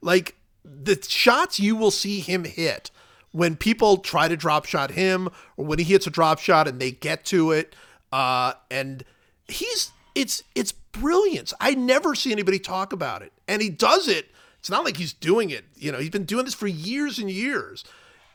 Like 0.00 0.36
the 0.64 0.98
shots 1.06 1.60
you 1.60 1.76
will 1.76 1.90
see 1.90 2.20
him 2.20 2.44
hit 2.44 2.90
when 3.32 3.56
people 3.56 3.98
try 3.98 4.28
to 4.28 4.36
drop 4.36 4.64
shot 4.64 4.92
him 4.92 5.28
or 5.56 5.66
when 5.66 5.78
he 5.78 5.84
hits 5.84 6.06
a 6.06 6.10
drop 6.10 6.38
shot 6.38 6.66
and 6.66 6.80
they 6.80 6.90
get 6.90 7.24
to 7.26 7.52
it 7.52 7.74
uh, 8.12 8.54
and 8.70 9.04
he's 9.48 9.92
it's 10.14 10.42
it's 10.54 10.72
brilliance. 10.72 11.52
I 11.60 11.74
never 11.74 12.14
see 12.14 12.32
anybody 12.32 12.58
talk 12.58 12.92
about 12.92 13.22
it. 13.22 13.32
And 13.46 13.60
he 13.60 13.68
does 13.68 14.08
it. 14.08 14.30
It's 14.58 14.70
not 14.70 14.84
like 14.84 14.96
he's 14.96 15.12
doing 15.12 15.50
it. 15.50 15.64
You 15.76 15.92
know 15.92 15.98
he's 15.98 16.10
been 16.10 16.24
doing 16.24 16.44
this 16.44 16.54
for 16.54 16.66
years 16.66 17.18
and 17.18 17.30
years. 17.30 17.84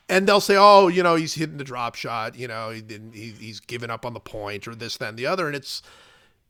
And 0.07 0.27
they'll 0.27 0.41
say 0.41 0.55
oh 0.57 0.87
you 0.87 1.01
know 1.03 1.15
he's 1.15 1.33
hitting 1.33 1.57
the 1.57 1.63
drop 1.63 1.95
shot. 1.95 2.37
You 2.37 2.47
know 2.47 2.69
he 2.69 2.83
he, 3.13 3.31
he's 3.31 3.59
given 3.59 3.89
up 3.89 4.05
on 4.05 4.13
the 4.13 4.19
point 4.19 4.67
or 4.67 4.75
this 4.75 4.97
and 4.97 5.17
the 5.17 5.25
other. 5.25 5.47
And 5.47 5.55
it's 5.55 5.81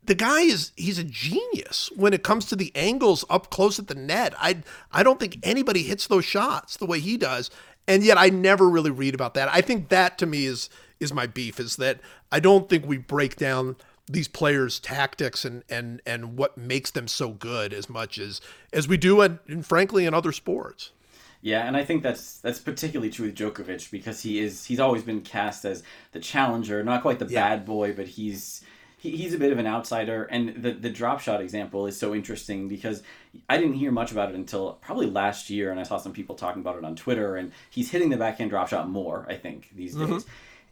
the 0.04 0.14
guy 0.14 0.42
is 0.42 0.72
he's 0.76 0.98
a 0.98 1.04
genius 1.04 1.90
when 1.94 2.12
it 2.12 2.22
comes 2.22 2.44
to 2.46 2.56
the 2.56 2.72
angles 2.74 3.24
up 3.30 3.50
close 3.50 3.78
at 3.78 3.86
the 3.86 3.94
net. 3.94 4.34
I 4.38 4.62
I 4.92 5.02
don't 5.02 5.18
think 5.18 5.38
anybody 5.42 5.84
hits 5.84 6.06
those 6.06 6.24
shots 6.24 6.76
the 6.76 6.86
way 6.86 6.98
he 6.98 7.16
does 7.16 7.50
and 7.88 8.02
yet 8.02 8.18
I 8.18 8.28
never 8.28 8.68
really 8.68 8.90
read 8.90 9.14
about 9.14 9.34
that. 9.34 9.48
I 9.52 9.60
think 9.60 9.88
that 9.88 10.18
to 10.18 10.26
me 10.26 10.46
is 10.46 10.68
is 11.00 11.12
my 11.12 11.26
beef 11.26 11.58
is 11.58 11.76
that 11.76 12.00
I 12.30 12.40
don't 12.40 12.68
think 12.68 12.86
we 12.86 12.96
break 12.96 13.36
down 13.36 13.76
these 14.06 14.28
players' 14.28 14.78
tactics 14.80 15.44
and 15.44 15.64
and 15.68 16.00
and 16.06 16.36
what 16.36 16.56
makes 16.56 16.90
them 16.90 17.08
so 17.08 17.30
good 17.30 17.72
as 17.72 17.88
much 17.88 18.18
as 18.18 18.40
as 18.72 18.88
we 18.88 18.96
do 18.96 19.20
and, 19.20 19.38
and 19.48 19.66
frankly 19.66 20.06
in 20.06 20.14
other 20.14 20.32
sports. 20.32 20.92
Yeah, 21.40 21.66
and 21.66 21.76
I 21.76 21.84
think 21.84 22.04
that's 22.04 22.38
that's 22.38 22.60
particularly 22.60 23.10
true 23.10 23.26
with 23.26 23.34
Djokovic 23.34 23.90
because 23.90 24.22
he 24.22 24.38
is 24.38 24.64
he's 24.64 24.78
always 24.78 25.02
been 25.02 25.22
cast 25.22 25.64
as 25.64 25.82
the 26.12 26.20
challenger, 26.20 26.84
not 26.84 27.02
quite 27.02 27.18
the 27.18 27.26
yeah. 27.26 27.48
bad 27.48 27.64
boy, 27.64 27.92
but 27.92 28.06
he's 28.06 28.62
he, 29.02 29.16
he's 29.16 29.34
a 29.34 29.38
bit 29.38 29.50
of 29.50 29.58
an 29.58 29.66
outsider. 29.66 30.24
And 30.24 30.62
the 30.62 30.70
the 30.70 30.88
drop 30.88 31.20
shot 31.20 31.40
example 31.40 31.86
is 31.88 31.98
so 31.98 32.14
interesting 32.14 32.68
because 32.68 33.02
I 33.48 33.58
didn't 33.58 33.74
hear 33.74 33.90
much 33.90 34.12
about 34.12 34.28
it 34.28 34.36
until 34.36 34.74
probably 34.74 35.06
last 35.06 35.50
year, 35.50 35.72
and 35.72 35.80
I 35.80 35.82
saw 35.82 35.96
some 35.98 36.12
people 36.12 36.36
talking 36.36 36.62
about 36.62 36.76
it 36.76 36.84
on 36.84 36.94
Twitter. 36.94 37.34
And 37.34 37.50
he's 37.68 37.90
hitting 37.90 38.10
the 38.10 38.16
backhand 38.16 38.50
drop 38.50 38.68
shot 38.68 38.88
more, 38.88 39.26
I 39.28 39.34
think, 39.34 39.70
these 39.74 39.96
mm-hmm. 39.96 40.12
days. 40.12 40.26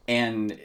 And 0.06 0.58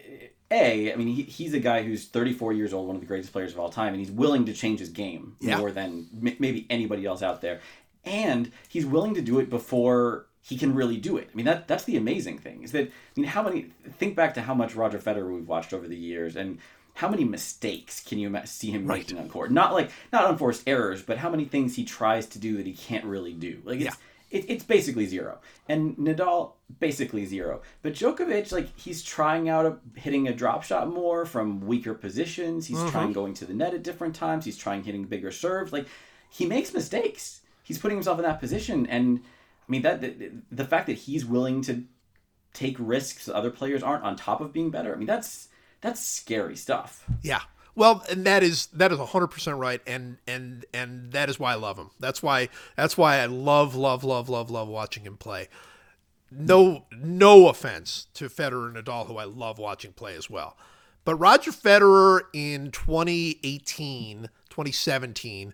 a, 0.51 0.93
I 0.93 0.95
mean, 0.95 1.07
he, 1.07 1.23
he's 1.23 1.55
a 1.55 1.59
guy 1.59 1.81
who's 1.81 2.05
34 2.05 2.53
years 2.53 2.71
old, 2.71 2.85
one 2.85 2.95
of 2.95 3.01
the 3.01 3.07
greatest 3.07 3.33
players 3.33 3.51
of 3.51 3.59
all 3.59 3.69
time, 3.69 3.93
and 3.93 3.97
he's 3.97 4.11
willing 4.11 4.45
to 4.45 4.53
change 4.53 4.79
his 4.79 4.89
game 4.89 5.35
yeah. 5.39 5.57
more 5.57 5.71
than 5.71 6.07
m- 6.23 6.35
maybe 6.37 6.67
anybody 6.69 7.03
else 7.03 7.23
out 7.23 7.41
there. 7.41 7.61
And 8.03 8.51
he's 8.69 8.85
willing 8.85 9.15
to 9.15 9.21
do 9.21 9.39
it 9.39 9.49
before 9.49 10.27
he 10.43 10.55
can 10.55 10.75
really 10.75 10.97
do 10.97 11.17
it. 11.17 11.29
I 11.33 11.35
mean, 11.35 11.47
that 11.47 11.67
that's 11.67 11.85
the 11.85 11.97
amazing 11.97 12.37
thing 12.37 12.61
is 12.61 12.71
that 12.73 12.85
I 12.85 13.19
mean, 13.19 13.25
how 13.25 13.41
many 13.41 13.71
think 13.97 14.15
back 14.15 14.35
to 14.35 14.41
how 14.43 14.53
much 14.53 14.75
Roger 14.75 14.99
Federer 14.99 15.33
we've 15.33 15.47
watched 15.47 15.73
over 15.73 15.87
the 15.87 15.97
years, 15.97 16.35
and 16.35 16.59
how 16.95 17.09
many 17.09 17.25
mistakes 17.25 18.01
can 18.01 18.17
you 18.17 18.33
see 18.45 18.71
him 18.71 18.87
right. 18.87 18.99
making 18.99 19.19
on 19.19 19.27
court? 19.27 19.51
Not 19.51 19.73
like 19.73 19.91
not 20.13 20.29
unforced 20.29 20.63
errors, 20.65 21.01
but 21.01 21.17
how 21.17 21.29
many 21.29 21.43
things 21.43 21.75
he 21.75 21.83
tries 21.83 22.25
to 22.27 22.39
do 22.39 22.55
that 22.55 22.65
he 22.65 22.73
can't 22.73 23.03
really 23.03 23.33
do. 23.33 23.61
Like 23.65 23.81
it's 23.81 23.97
yeah. 24.31 24.39
it, 24.39 24.45
it's 24.47 24.63
basically 24.63 25.05
zero. 25.05 25.39
And 25.67 25.97
Nadal 25.97 26.53
basically 26.79 27.25
zero. 27.25 27.61
But 27.81 27.95
Djokovic, 27.95 28.53
like 28.53 28.69
he's 28.77 29.03
trying 29.03 29.49
out 29.49 29.65
a, 29.65 29.77
hitting 29.99 30.29
a 30.29 30.33
drop 30.33 30.63
shot 30.63 30.87
more 30.87 31.25
from 31.25 31.59
weaker 31.67 31.93
positions. 31.93 32.65
He's 32.65 32.77
mm-hmm. 32.77 32.89
trying 32.89 33.11
going 33.11 33.33
to 33.35 33.45
the 33.45 33.53
net 33.53 33.73
at 33.73 33.83
different 33.83 34.15
times. 34.15 34.45
He's 34.45 34.57
trying 34.57 34.85
hitting 34.85 35.03
bigger 35.03 35.31
serves. 35.31 35.73
Like 35.73 35.87
he 36.29 36.45
makes 36.45 36.73
mistakes. 36.73 37.41
He's 37.61 37.77
putting 37.77 37.97
himself 37.97 38.19
in 38.19 38.23
that 38.23 38.39
position, 38.39 38.85
and 38.85 39.19
I 39.67 39.71
mean 39.71 39.81
that 39.81 39.99
the, 39.99 40.31
the 40.49 40.65
fact 40.65 40.87
that 40.87 40.93
he's 40.93 41.25
willing 41.25 41.61
to 41.63 41.83
take 42.53 42.77
risks 42.79 43.27
other 43.27 43.51
players 43.51 43.83
aren't 43.83 44.05
on 44.05 44.15
top 44.15 44.39
of 44.39 44.53
being 44.53 44.69
better. 44.69 44.93
I 44.93 44.97
mean 44.97 45.07
that's 45.07 45.49
that's 45.85 46.01
scary 46.01 46.55
stuff. 46.55 47.05
Yeah. 47.21 47.41
Well, 47.75 48.03
and 48.09 48.25
that 48.25 48.41
is 48.41 48.67
that 48.67 48.91
is 48.91 48.97
hundred 48.97 49.27
percent 49.27 49.57
right, 49.57 49.81
and 49.85 50.17
and 50.25 50.65
and 50.73 51.11
that 51.11 51.29
is 51.29 51.39
why 51.39 51.51
I 51.51 51.55
love 51.55 51.77
him. 51.77 51.91
That's 51.99 52.23
why 52.23 52.49
that's 52.75 52.97
why 52.97 53.17
I 53.17 53.27
love 53.27 53.75
love 53.75 54.03
love 54.03 54.27
love 54.27 54.49
love 54.49 54.67
watching 54.67 55.03
him 55.03 55.17
play. 55.17 55.47
No 56.31 56.85
no 56.91 57.49
offense 57.49 58.07
to 58.15 58.29
Federer 58.29 58.67
and 58.67 58.83
Nadal, 58.83 59.05
who 59.05 59.17
I 59.17 59.25
love 59.25 59.59
watching 59.59 59.93
play 59.93 60.15
as 60.15 60.27
well, 60.27 60.57
but 61.03 61.15
Roger 61.15 61.51
Federer 61.51 62.21
in 62.33 62.71
2018, 62.71 64.29
2017 64.49 65.53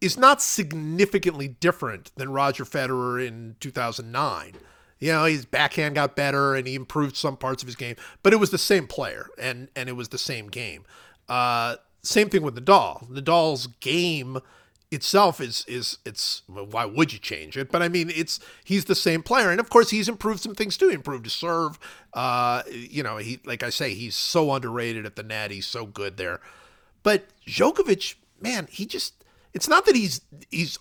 is 0.00 0.16
not 0.16 0.42
significantly 0.42 1.48
different 1.48 2.12
than 2.16 2.30
Roger 2.30 2.64
Federer 2.64 3.26
in 3.26 3.56
2009. 3.58 4.52
You 4.98 5.12
know, 5.12 5.24
his 5.24 5.44
backhand 5.44 5.94
got 5.94 6.16
better 6.16 6.54
and 6.54 6.66
he 6.66 6.74
improved 6.74 7.16
some 7.16 7.36
parts 7.36 7.62
of 7.62 7.66
his 7.66 7.76
game, 7.76 7.96
but 8.22 8.32
it 8.32 8.36
was 8.36 8.50
the 8.50 8.58
same 8.58 8.86
player 8.86 9.28
and 9.38 9.68
and 9.76 9.88
it 9.88 9.92
was 9.92 10.08
the 10.08 10.18
same 10.18 10.48
game. 10.48 10.84
Uh, 11.28 11.76
same 12.02 12.30
thing 12.30 12.42
with 12.42 12.56
Nadal. 12.56 13.08
Nadal's 13.10 13.66
game 13.80 14.38
itself 14.90 15.40
is 15.40 15.64
is 15.66 15.98
it's 16.06 16.42
well, 16.48 16.66
why 16.66 16.84
would 16.84 17.12
you 17.12 17.18
change 17.18 17.56
it? 17.56 17.70
But 17.70 17.82
I 17.82 17.88
mean, 17.88 18.10
it's 18.14 18.40
he's 18.64 18.86
the 18.86 18.94
same 18.94 19.22
player, 19.22 19.50
and 19.50 19.60
of 19.60 19.68
course 19.68 19.90
he's 19.90 20.08
improved 20.08 20.40
some 20.40 20.54
things 20.54 20.76
too. 20.76 20.88
He 20.88 20.94
improved 20.94 21.24
his 21.24 21.32
serve. 21.32 21.78
Uh, 22.14 22.62
you 22.70 23.02
know, 23.02 23.16
he 23.16 23.40
like 23.44 23.62
I 23.62 23.70
say, 23.70 23.94
he's 23.94 24.14
so 24.14 24.52
underrated 24.52 25.04
at 25.04 25.16
the 25.16 25.22
net. 25.22 25.50
He's 25.50 25.66
so 25.66 25.86
good 25.86 26.16
there. 26.16 26.40
But 27.02 27.26
Djokovic, 27.46 28.14
man, 28.40 28.68
he 28.70 28.86
just 28.86 29.24
it's 29.52 29.68
not 29.68 29.86
that 29.86 29.96
he's 29.96 30.20
he's 30.50 30.78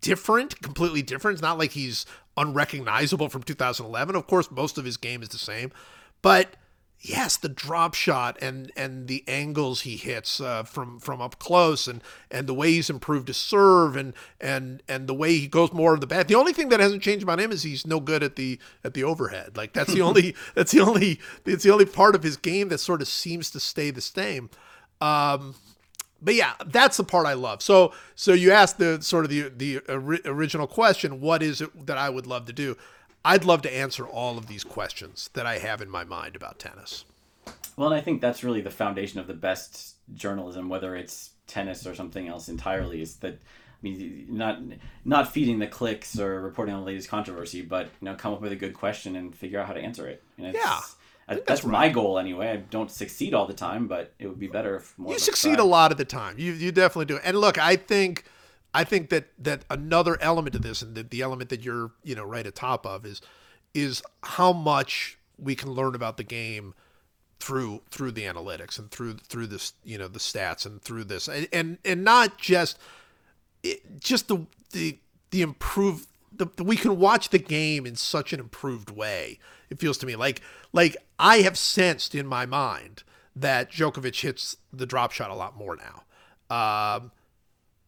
different, 0.00 0.60
completely 0.62 1.02
different. 1.02 1.36
It's 1.36 1.42
not 1.42 1.58
like 1.58 1.72
he's 1.72 2.06
unrecognizable 2.36 3.28
from 3.28 3.42
2011. 3.42 4.16
Of 4.16 4.26
course, 4.26 4.50
most 4.50 4.78
of 4.78 4.84
his 4.84 4.96
game 4.96 5.22
is 5.22 5.28
the 5.28 5.38
same, 5.38 5.72
but 6.22 6.56
yes, 7.02 7.36
the 7.36 7.48
drop 7.48 7.94
shot 7.94 8.38
and 8.40 8.70
and 8.76 9.08
the 9.08 9.24
angles 9.26 9.82
he 9.82 9.96
hits 9.96 10.40
uh, 10.40 10.62
from 10.62 10.98
from 10.98 11.20
up 11.20 11.38
close, 11.38 11.86
and 11.86 12.02
and 12.30 12.46
the 12.46 12.54
way 12.54 12.72
he's 12.72 12.88
improved 12.88 13.28
his 13.28 13.36
serve, 13.36 13.96
and 13.96 14.14
and 14.40 14.82
and 14.88 15.06
the 15.06 15.14
way 15.14 15.36
he 15.36 15.48
goes 15.48 15.72
more 15.72 15.94
of 15.94 16.00
the 16.00 16.06
bat. 16.06 16.28
The 16.28 16.34
only 16.34 16.52
thing 16.52 16.68
that 16.70 16.80
hasn't 16.80 17.02
changed 17.02 17.22
about 17.22 17.40
him 17.40 17.52
is 17.52 17.62
he's 17.62 17.86
no 17.86 18.00
good 18.00 18.22
at 18.22 18.36
the 18.36 18.58
at 18.84 18.94
the 18.94 19.04
overhead. 19.04 19.56
Like 19.56 19.72
that's 19.72 19.92
the 19.92 20.02
only 20.02 20.34
that's 20.54 20.72
the 20.72 20.80
only 20.80 21.20
it's 21.44 21.64
the 21.64 21.72
only 21.72 21.86
part 21.86 22.14
of 22.14 22.22
his 22.22 22.36
game 22.36 22.68
that 22.68 22.78
sort 22.78 23.02
of 23.02 23.08
seems 23.08 23.50
to 23.50 23.60
stay 23.60 23.90
the 23.90 24.00
same. 24.00 24.50
Um, 25.00 25.56
but 26.22 26.34
yeah, 26.34 26.54
that's 26.66 26.96
the 26.96 27.04
part 27.04 27.26
I 27.26 27.34
love. 27.34 27.62
So 27.62 27.92
so 28.14 28.32
you 28.32 28.52
asked 28.52 28.78
the 28.78 29.02
sort 29.02 29.24
of 29.24 29.30
the 29.30 29.48
the 29.48 29.80
original 29.88 30.66
question, 30.66 31.20
what 31.20 31.42
is 31.42 31.60
it 31.60 31.86
that 31.86 31.98
I 31.98 32.08
would 32.10 32.26
love 32.26 32.46
to 32.46 32.52
do? 32.52 32.76
I'd 33.24 33.44
love 33.44 33.62
to 33.62 33.74
answer 33.74 34.06
all 34.06 34.36
of 34.38 34.46
these 34.46 34.64
questions 34.64 35.30
that 35.34 35.46
I 35.46 35.58
have 35.58 35.80
in 35.80 35.88
my 35.88 36.04
mind 36.04 36.34
about 36.34 36.58
tennis. 36.58 37.04
Well, 37.76 37.92
and 37.92 37.96
I 37.96 38.02
think 38.02 38.20
that's 38.20 38.44
really 38.44 38.60
the 38.60 38.70
foundation 38.70 39.20
of 39.20 39.26
the 39.26 39.34
best 39.34 39.96
journalism, 40.14 40.68
whether 40.68 40.96
it's 40.96 41.30
tennis 41.46 41.86
or 41.86 41.94
something 41.94 42.28
else 42.28 42.48
entirely, 42.48 43.00
is 43.00 43.16
that 43.16 43.34
I 43.34 43.82
mean, 43.82 44.26
not 44.28 44.60
not 45.04 45.32
feeding 45.32 45.58
the 45.58 45.66
clicks 45.66 46.18
or 46.18 46.40
reporting 46.40 46.74
on 46.74 46.80
the 46.80 46.86
latest 46.86 47.08
controversy, 47.08 47.62
but 47.62 47.86
you 48.00 48.06
know, 48.06 48.14
come 48.14 48.32
up 48.32 48.40
with 48.40 48.52
a 48.52 48.56
good 48.56 48.74
question 48.74 49.16
and 49.16 49.34
figure 49.34 49.58
out 49.58 49.66
how 49.66 49.72
to 49.72 49.80
answer 49.80 50.06
it. 50.06 50.22
yeah, 50.36 50.80
that's, 51.28 51.40
that's 51.46 51.64
right. 51.64 51.72
my 51.72 51.88
goal 51.88 52.18
anyway. 52.18 52.48
I 52.48 52.56
don't 52.56 52.90
succeed 52.90 53.34
all 53.34 53.46
the 53.46 53.54
time, 53.54 53.86
but 53.86 54.12
it 54.18 54.26
would 54.26 54.38
be 54.38 54.48
better 54.48 54.76
if 54.76 54.98
more. 54.98 55.12
You 55.12 55.18
succeed 55.18 55.58
a 55.58 55.64
lot 55.64 55.92
of 55.92 55.98
the 55.98 56.04
time. 56.04 56.38
You 56.38 56.52
you 56.52 56.72
definitely 56.72 57.06
do. 57.06 57.18
And 57.24 57.38
look, 57.38 57.58
I 57.58 57.76
think 57.76 58.24
I 58.74 58.84
think 58.84 59.10
that 59.10 59.28
that 59.38 59.64
another 59.70 60.20
element 60.20 60.54
of 60.54 60.62
this, 60.62 60.82
and 60.82 60.94
the, 60.94 61.02
the 61.02 61.22
element 61.22 61.50
that 61.50 61.62
you're 61.62 61.92
you 62.02 62.14
know 62.14 62.24
right 62.24 62.46
at 62.46 62.54
top 62.54 62.86
of 62.86 63.06
is 63.06 63.20
is 63.74 64.02
how 64.22 64.52
much 64.52 65.18
we 65.38 65.54
can 65.54 65.70
learn 65.70 65.94
about 65.94 66.16
the 66.16 66.24
game 66.24 66.74
through 67.40 67.82
through 67.90 68.12
the 68.12 68.22
analytics 68.22 68.78
and 68.78 68.90
through 68.90 69.14
through 69.14 69.46
this 69.46 69.72
you 69.84 69.98
know 69.98 70.08
the 70.08 70.18
stats 70.18 70.64
and 70.64 70.80
through 70.80 71.04
this 71.04 71.26
and 71.28 71.48
and, 71.52 71.78
and 71.84 72.04
not 72.04 72.38
just 72.38 72.78
it, 73.62 74.00
just 74.00 74.28
the 74.28 74.46
the 74.70 74.98
the 75.30 75.42
improved 75.42 76.06
the, 76.34 76.46
we 76.62 76.76
can 76.76 76.98
watch 76.98 77.28
the 77.28 77.38
game 77.38 77.86
in 77.86 77.96
such 77.96 78.32
an 78.32 78.40
improved 78.40 78.90
way. 78.90 79.38
It 79.72 79.80
feels 79.80 79.98
to 79.98 80.06
me 80.06 80.14
like 80.16 80.40
like 80.72 80.96
I 81.18 81.38
have 81.38 81.58
sensed 81.58 82.14
in 82.14 82.26
my 82.26 82.46
mind 82.46 83.02
that 83.34 83.72
Djokovic 83.72 84.20
hits 84.20 84.56
the 84.72 84.86
drop 84.86 85.12
shot 85.12 85.30
a 85.30 85.34
lot 85.34 85.56
more 85.56 85.76
now. 85.76 86.02
Um, 86.54 87.10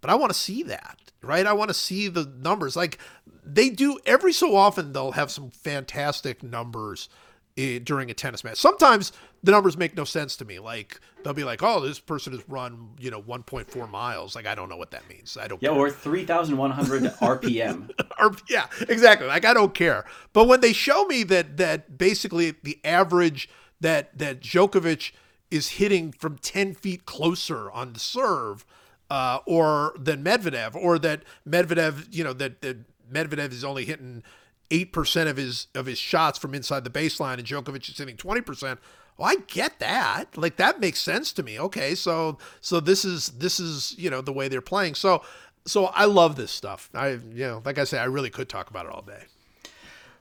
but 0.01 0.11
I 0.11 0.15
want 0.15 0.32
to 0.32 0.39
see 0.39 0.62
that, 0.65 1.12
right? 1.23 1.47
I 1.47 1.52
want 1.52 1.69
to 1.69 1.74
see 1.74 2.09
the 2.09 2.24
numbers. 2.24 2.74
Like 2.74 2.98
they 3.44 3.69
do 3.69 3.98
every 4.06 4.32
so 4.32 4.56
often, 4.56 4.93
they'll 4.93 5.12
have 5.12 5.31
some 5.31 5.51
fantastic 5.51 6.43
numbers 6.43 7.09
during 7.56 8.11
a 8.11 8.15
tennis 8.15 8.43
match. 8.43 8.56
Sometimes 8.56 9.12
the 9.44 9.52
numbers 9.52 9.76
make 9.76 9.94
no 9.96 10.04
sense 10.04 10.36
to 10.36 10.44
me. 10.44 10.58
Like 10.58 11.00
they'll 11.22 11.34
be 11.34 11.44
like, 11.44 11.62
"Oh, 11.62 11.80
this 11.80 12.00
person 12.00 12.32
has 12.32 12.42
run, 12.48 12.90
you 12.98 13.10
know, 13.10 13.20
1.4 13.22 13.88
miles." 13.90 14.34
Like 14.34 14.46
I 14.46 14.54
don't 14.54 14.68
know 14.68 14.76
what 14.76 14.90
that 14.92 15.08
means. 15.08 15.36
I 15.40 15.46
don't. 15.46 15.62
Yeah, 15.62 15.70
care. 15.70 15.78
or 15.78 15.90
3,100 15.90 17.02
RPM. 17.20 17.90
Or, 18.18 18.34
yeah, 18.48 18.66
exactly. 18.88 19.28
Like 19.28 19.44
I 19.44 19.54
don't 19.54 19.74
care. 19.74 20.06
But 20.32 20.48
when 20.48 20.60
they 20.60 20.72
show 20.72 21.04
me 21.04 21.22
that 21.24 21.58
that 21.58 21.98
basically 21.98 22.54
the 22.62 22.80
average 22.84 23.48
that 23.80 24.18
that 24.18 24.40
Djokovic 24.40 25.12
is 25.50 25.68
hitting 25.70 26.10
from 26.10 26.38
10 26.38 26.74
feet 26.74 27.04
closer 27.04 27.70
on 27.70 27.92
the 27.92 28.00
serve 28.00 28.64
uh, 29.10 29.38
or 29.46 29.94
than 29.98 30.24
Medvedev, 30.24 30.74
or 30.74 30.98
that 30.98 31.22
Medvedev, 31.48 32.06
you 32.10 32.24
know, 32.24 32.32
that, 32.32 32.62
that 32.62 32.78
Medvedev 33.12 33.52
is 33.52 33.62
only 33.62 33.84
hitting 33.84 34.22
eight 34.70 34.92
percent 34.92 35.28
of 35.28 35.36
his 35.36 35.66
of 35.74 35.84
his 35.86 35.98
shots 35.98 36.38
from 36.38 36.54
inside 36.54 36.82
the 36.84 36.90
baseline, 36.90 37.34
and 37.34 37.44
Djokovic 37.44 37.88
is 37.88 37.98
hitting 37.98 38.16
twenty 38.16 38.40
percent. 38.40 38.80
Well, 39.16 39.28
I 39.28 39.36
get 39.46 39.78
that. 39.78 40.36
Like 40.36 40.56
that 40.56 40.80
makes 40.80 41.00
sense 41.00 41.32
to 41.34 41.42
me. 41.42 41.58
Okay, 41.58 41.94
so 41.94 42.38
so 42.60 42.80
this 42.80 43.04
is 43.04 43.30
this 43.30 43.60
is 43.60 43.94
you 43.96 44.10
know 44.10 44.20
the 44.20 44.32
way 44.32 44.48
they're 44.48 44.60
playing. 44.60 44.94
So 44.96 45.22
so 45.66 45.86
I 45.86 46.04
love 46.04 46.36
this 46.36 46.50
stuff. 46.50 46.90
I 46.94 47.10
you 47.32 47.46
know 47.46 47.62
like 47.64 47.78
I 47.78 47.84
say, 47.84 47.98
I 47.98 48.04
really 48.04 48.30
could 48.30 48.48
talk 48.48 48.70
about 48.70 48.86
it 48.86 48.92
all 48.92 49.02
day. 49.02 49.24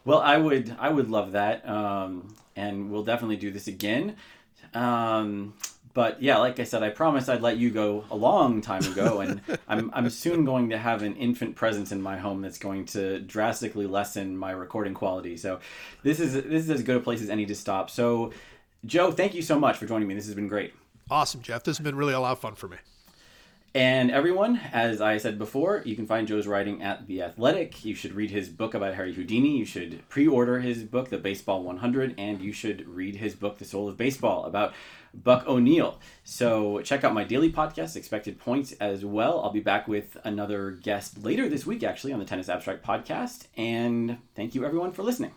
Well, 0.05 0.19
I 0.19 0.37
would 0.37 0.75
I 0.79 0.89
would 0.89 1.09
love 1.09 1.31
that, 1.31 1.67
um, 1.67 2.35
and 2.55 2.91
we'll 2.91 3.03
definitely 3.03 3.37
do 3.37 3.51
this 3.51 3.67
again. 3.67 4.15
Um, 4.73 5.53
but 5.93 6.21
yeah, 6.21 6.37
like 6.39 6.59
I 6.59 6.63
said, 6.63 6.81
I 6.81 6.89
promised 6.89 7.29
I'd 7.29 7.41
let 7.41 7.57
you 7.57 7.69
go 7.69 8.03
a 8.09 8.15
long 8.15 8.61
time 8.61 8.83
ago, 8.83 9.21
and 9.21 9.41
I'm 9.67 9.91
I'm 9.93 10.09
soon 10.09 10.43
going 10.43 10.69
to 10.71 10.77
have 10.77 11.03
an 11.03 11.15
infant 11.15 11.55
presence 11.55 11.91
in 11.91 12.01
my 12.01 12.17
home 12.17 12.41
that's 12.41 12.57
going 12.57 12.85
to 12.87 13.19
drastically 13.19 13.85
lessen 13.85 14.35
my 14.35 14.51
recording 14.51 14.93
quality. 14.93 15.37
So 15.37 15.59
this 16.03 16.19
is 16.19 16.33
this 16.33 16.63
is 16.63 16.69
as 16.69 16.83
good 16.83 16.97
a 16.97 16.99
place 16.99 17.21
as 17.21 17.29
any 17.29 17.45
to 17.45 17.55
stop. 17.55 17.89
So 17.89 18.33
Joe, 18.85 19.11
thank 19.11 19.33
you 19.33 19.41
so 19.41 19.59
much 19.59 19.77
for 19.77 19.85
joining 19.85 20.07
me. 20.07 20.13
This 20.13 20.25
has 20.25 20.35
been 20.35 20.47
great. 20.47 20.73
Awesome, 21.09 21.41
Jeff. 21.41 21.63
This 21.63 21.77
has 21.77 21.83
been 21.83 21.95
really 21.95 22.13
a 22.13 22.19
lot 22.19 22.33
of 22.33 22.39
fun 22.39 22.55
for 22.55 22.67
me. 22.67 22.77
And 23.75 24.11
everyone, 24.11 24.59
as 24.71 25.01
I 25.01 25.17
said 25.17 25.39
before, 25.39 25.81
you 25.83 25.95
can 25.95 26.05
find 26.05 26.27
Joe's 26.27 26.45
writing 26.45 26.83
at 26.83 27.07
The 27.07 27.23
Athletic. 27.23 27.83
You 27.83 27.95
should 27.95 28.13
read 28.13 28.29
his 28.29 28.47
book 28.47 28.75
about 28.75 28.93
Harry 28.93 29.13
Houdini. 29.13 29.57
You 29.57 29.65
should 29.65 30.07
pre 30.09 30.27
order 30.27 30.59
his 30.59 30.83
book, 30.83 31.09
The 31.09 31.17
Baseball 31.17 31.63
100, 31.63 32.13
and 32.19 32.39
you 32.39 32.51
should 32.51 32.87
read 32.87 33.15
his 33.15 33.33
book, 33.33 33.57
The 33.57 33.65
Soul 33.65 33.89
of 33.89 33.97
Baseball, 33.97 34.45
about 34.45 34.73
Buck 35.11 35.47
O'Neil. 35.47 35.99
So 36.23 36.81
check 36.81 37.03
out 37.03 37.15
my 37.15 37.23
daily 37.23 37.51
podcast, 37.51 37.95
Expected 37.95 38.39
Points, 38.39 38.73
as 38.73 39.03
well. 39.03 39.41
I'll 39.41 39.51
be 39.51 39.59
back 39.59 39.87
with 39.87 40.17
another 40.23 40.69
guest 40.69 41.23
later 41.23 41.49
this 41.49 41.65
week, 41.65 41.83
actually, 41.83 42.13
on 42.13 42.19
the 42.19 42.25
Tennis 42.25 42.49
Abstract 42.49 42.85
podcast. 42.85 43.47
And 43.57 44.17
thank 44.35 44.53
you, 44.53 44.65
everyone, 44.65 44.91
for 44.91 45.01
listening. 45.01 45.31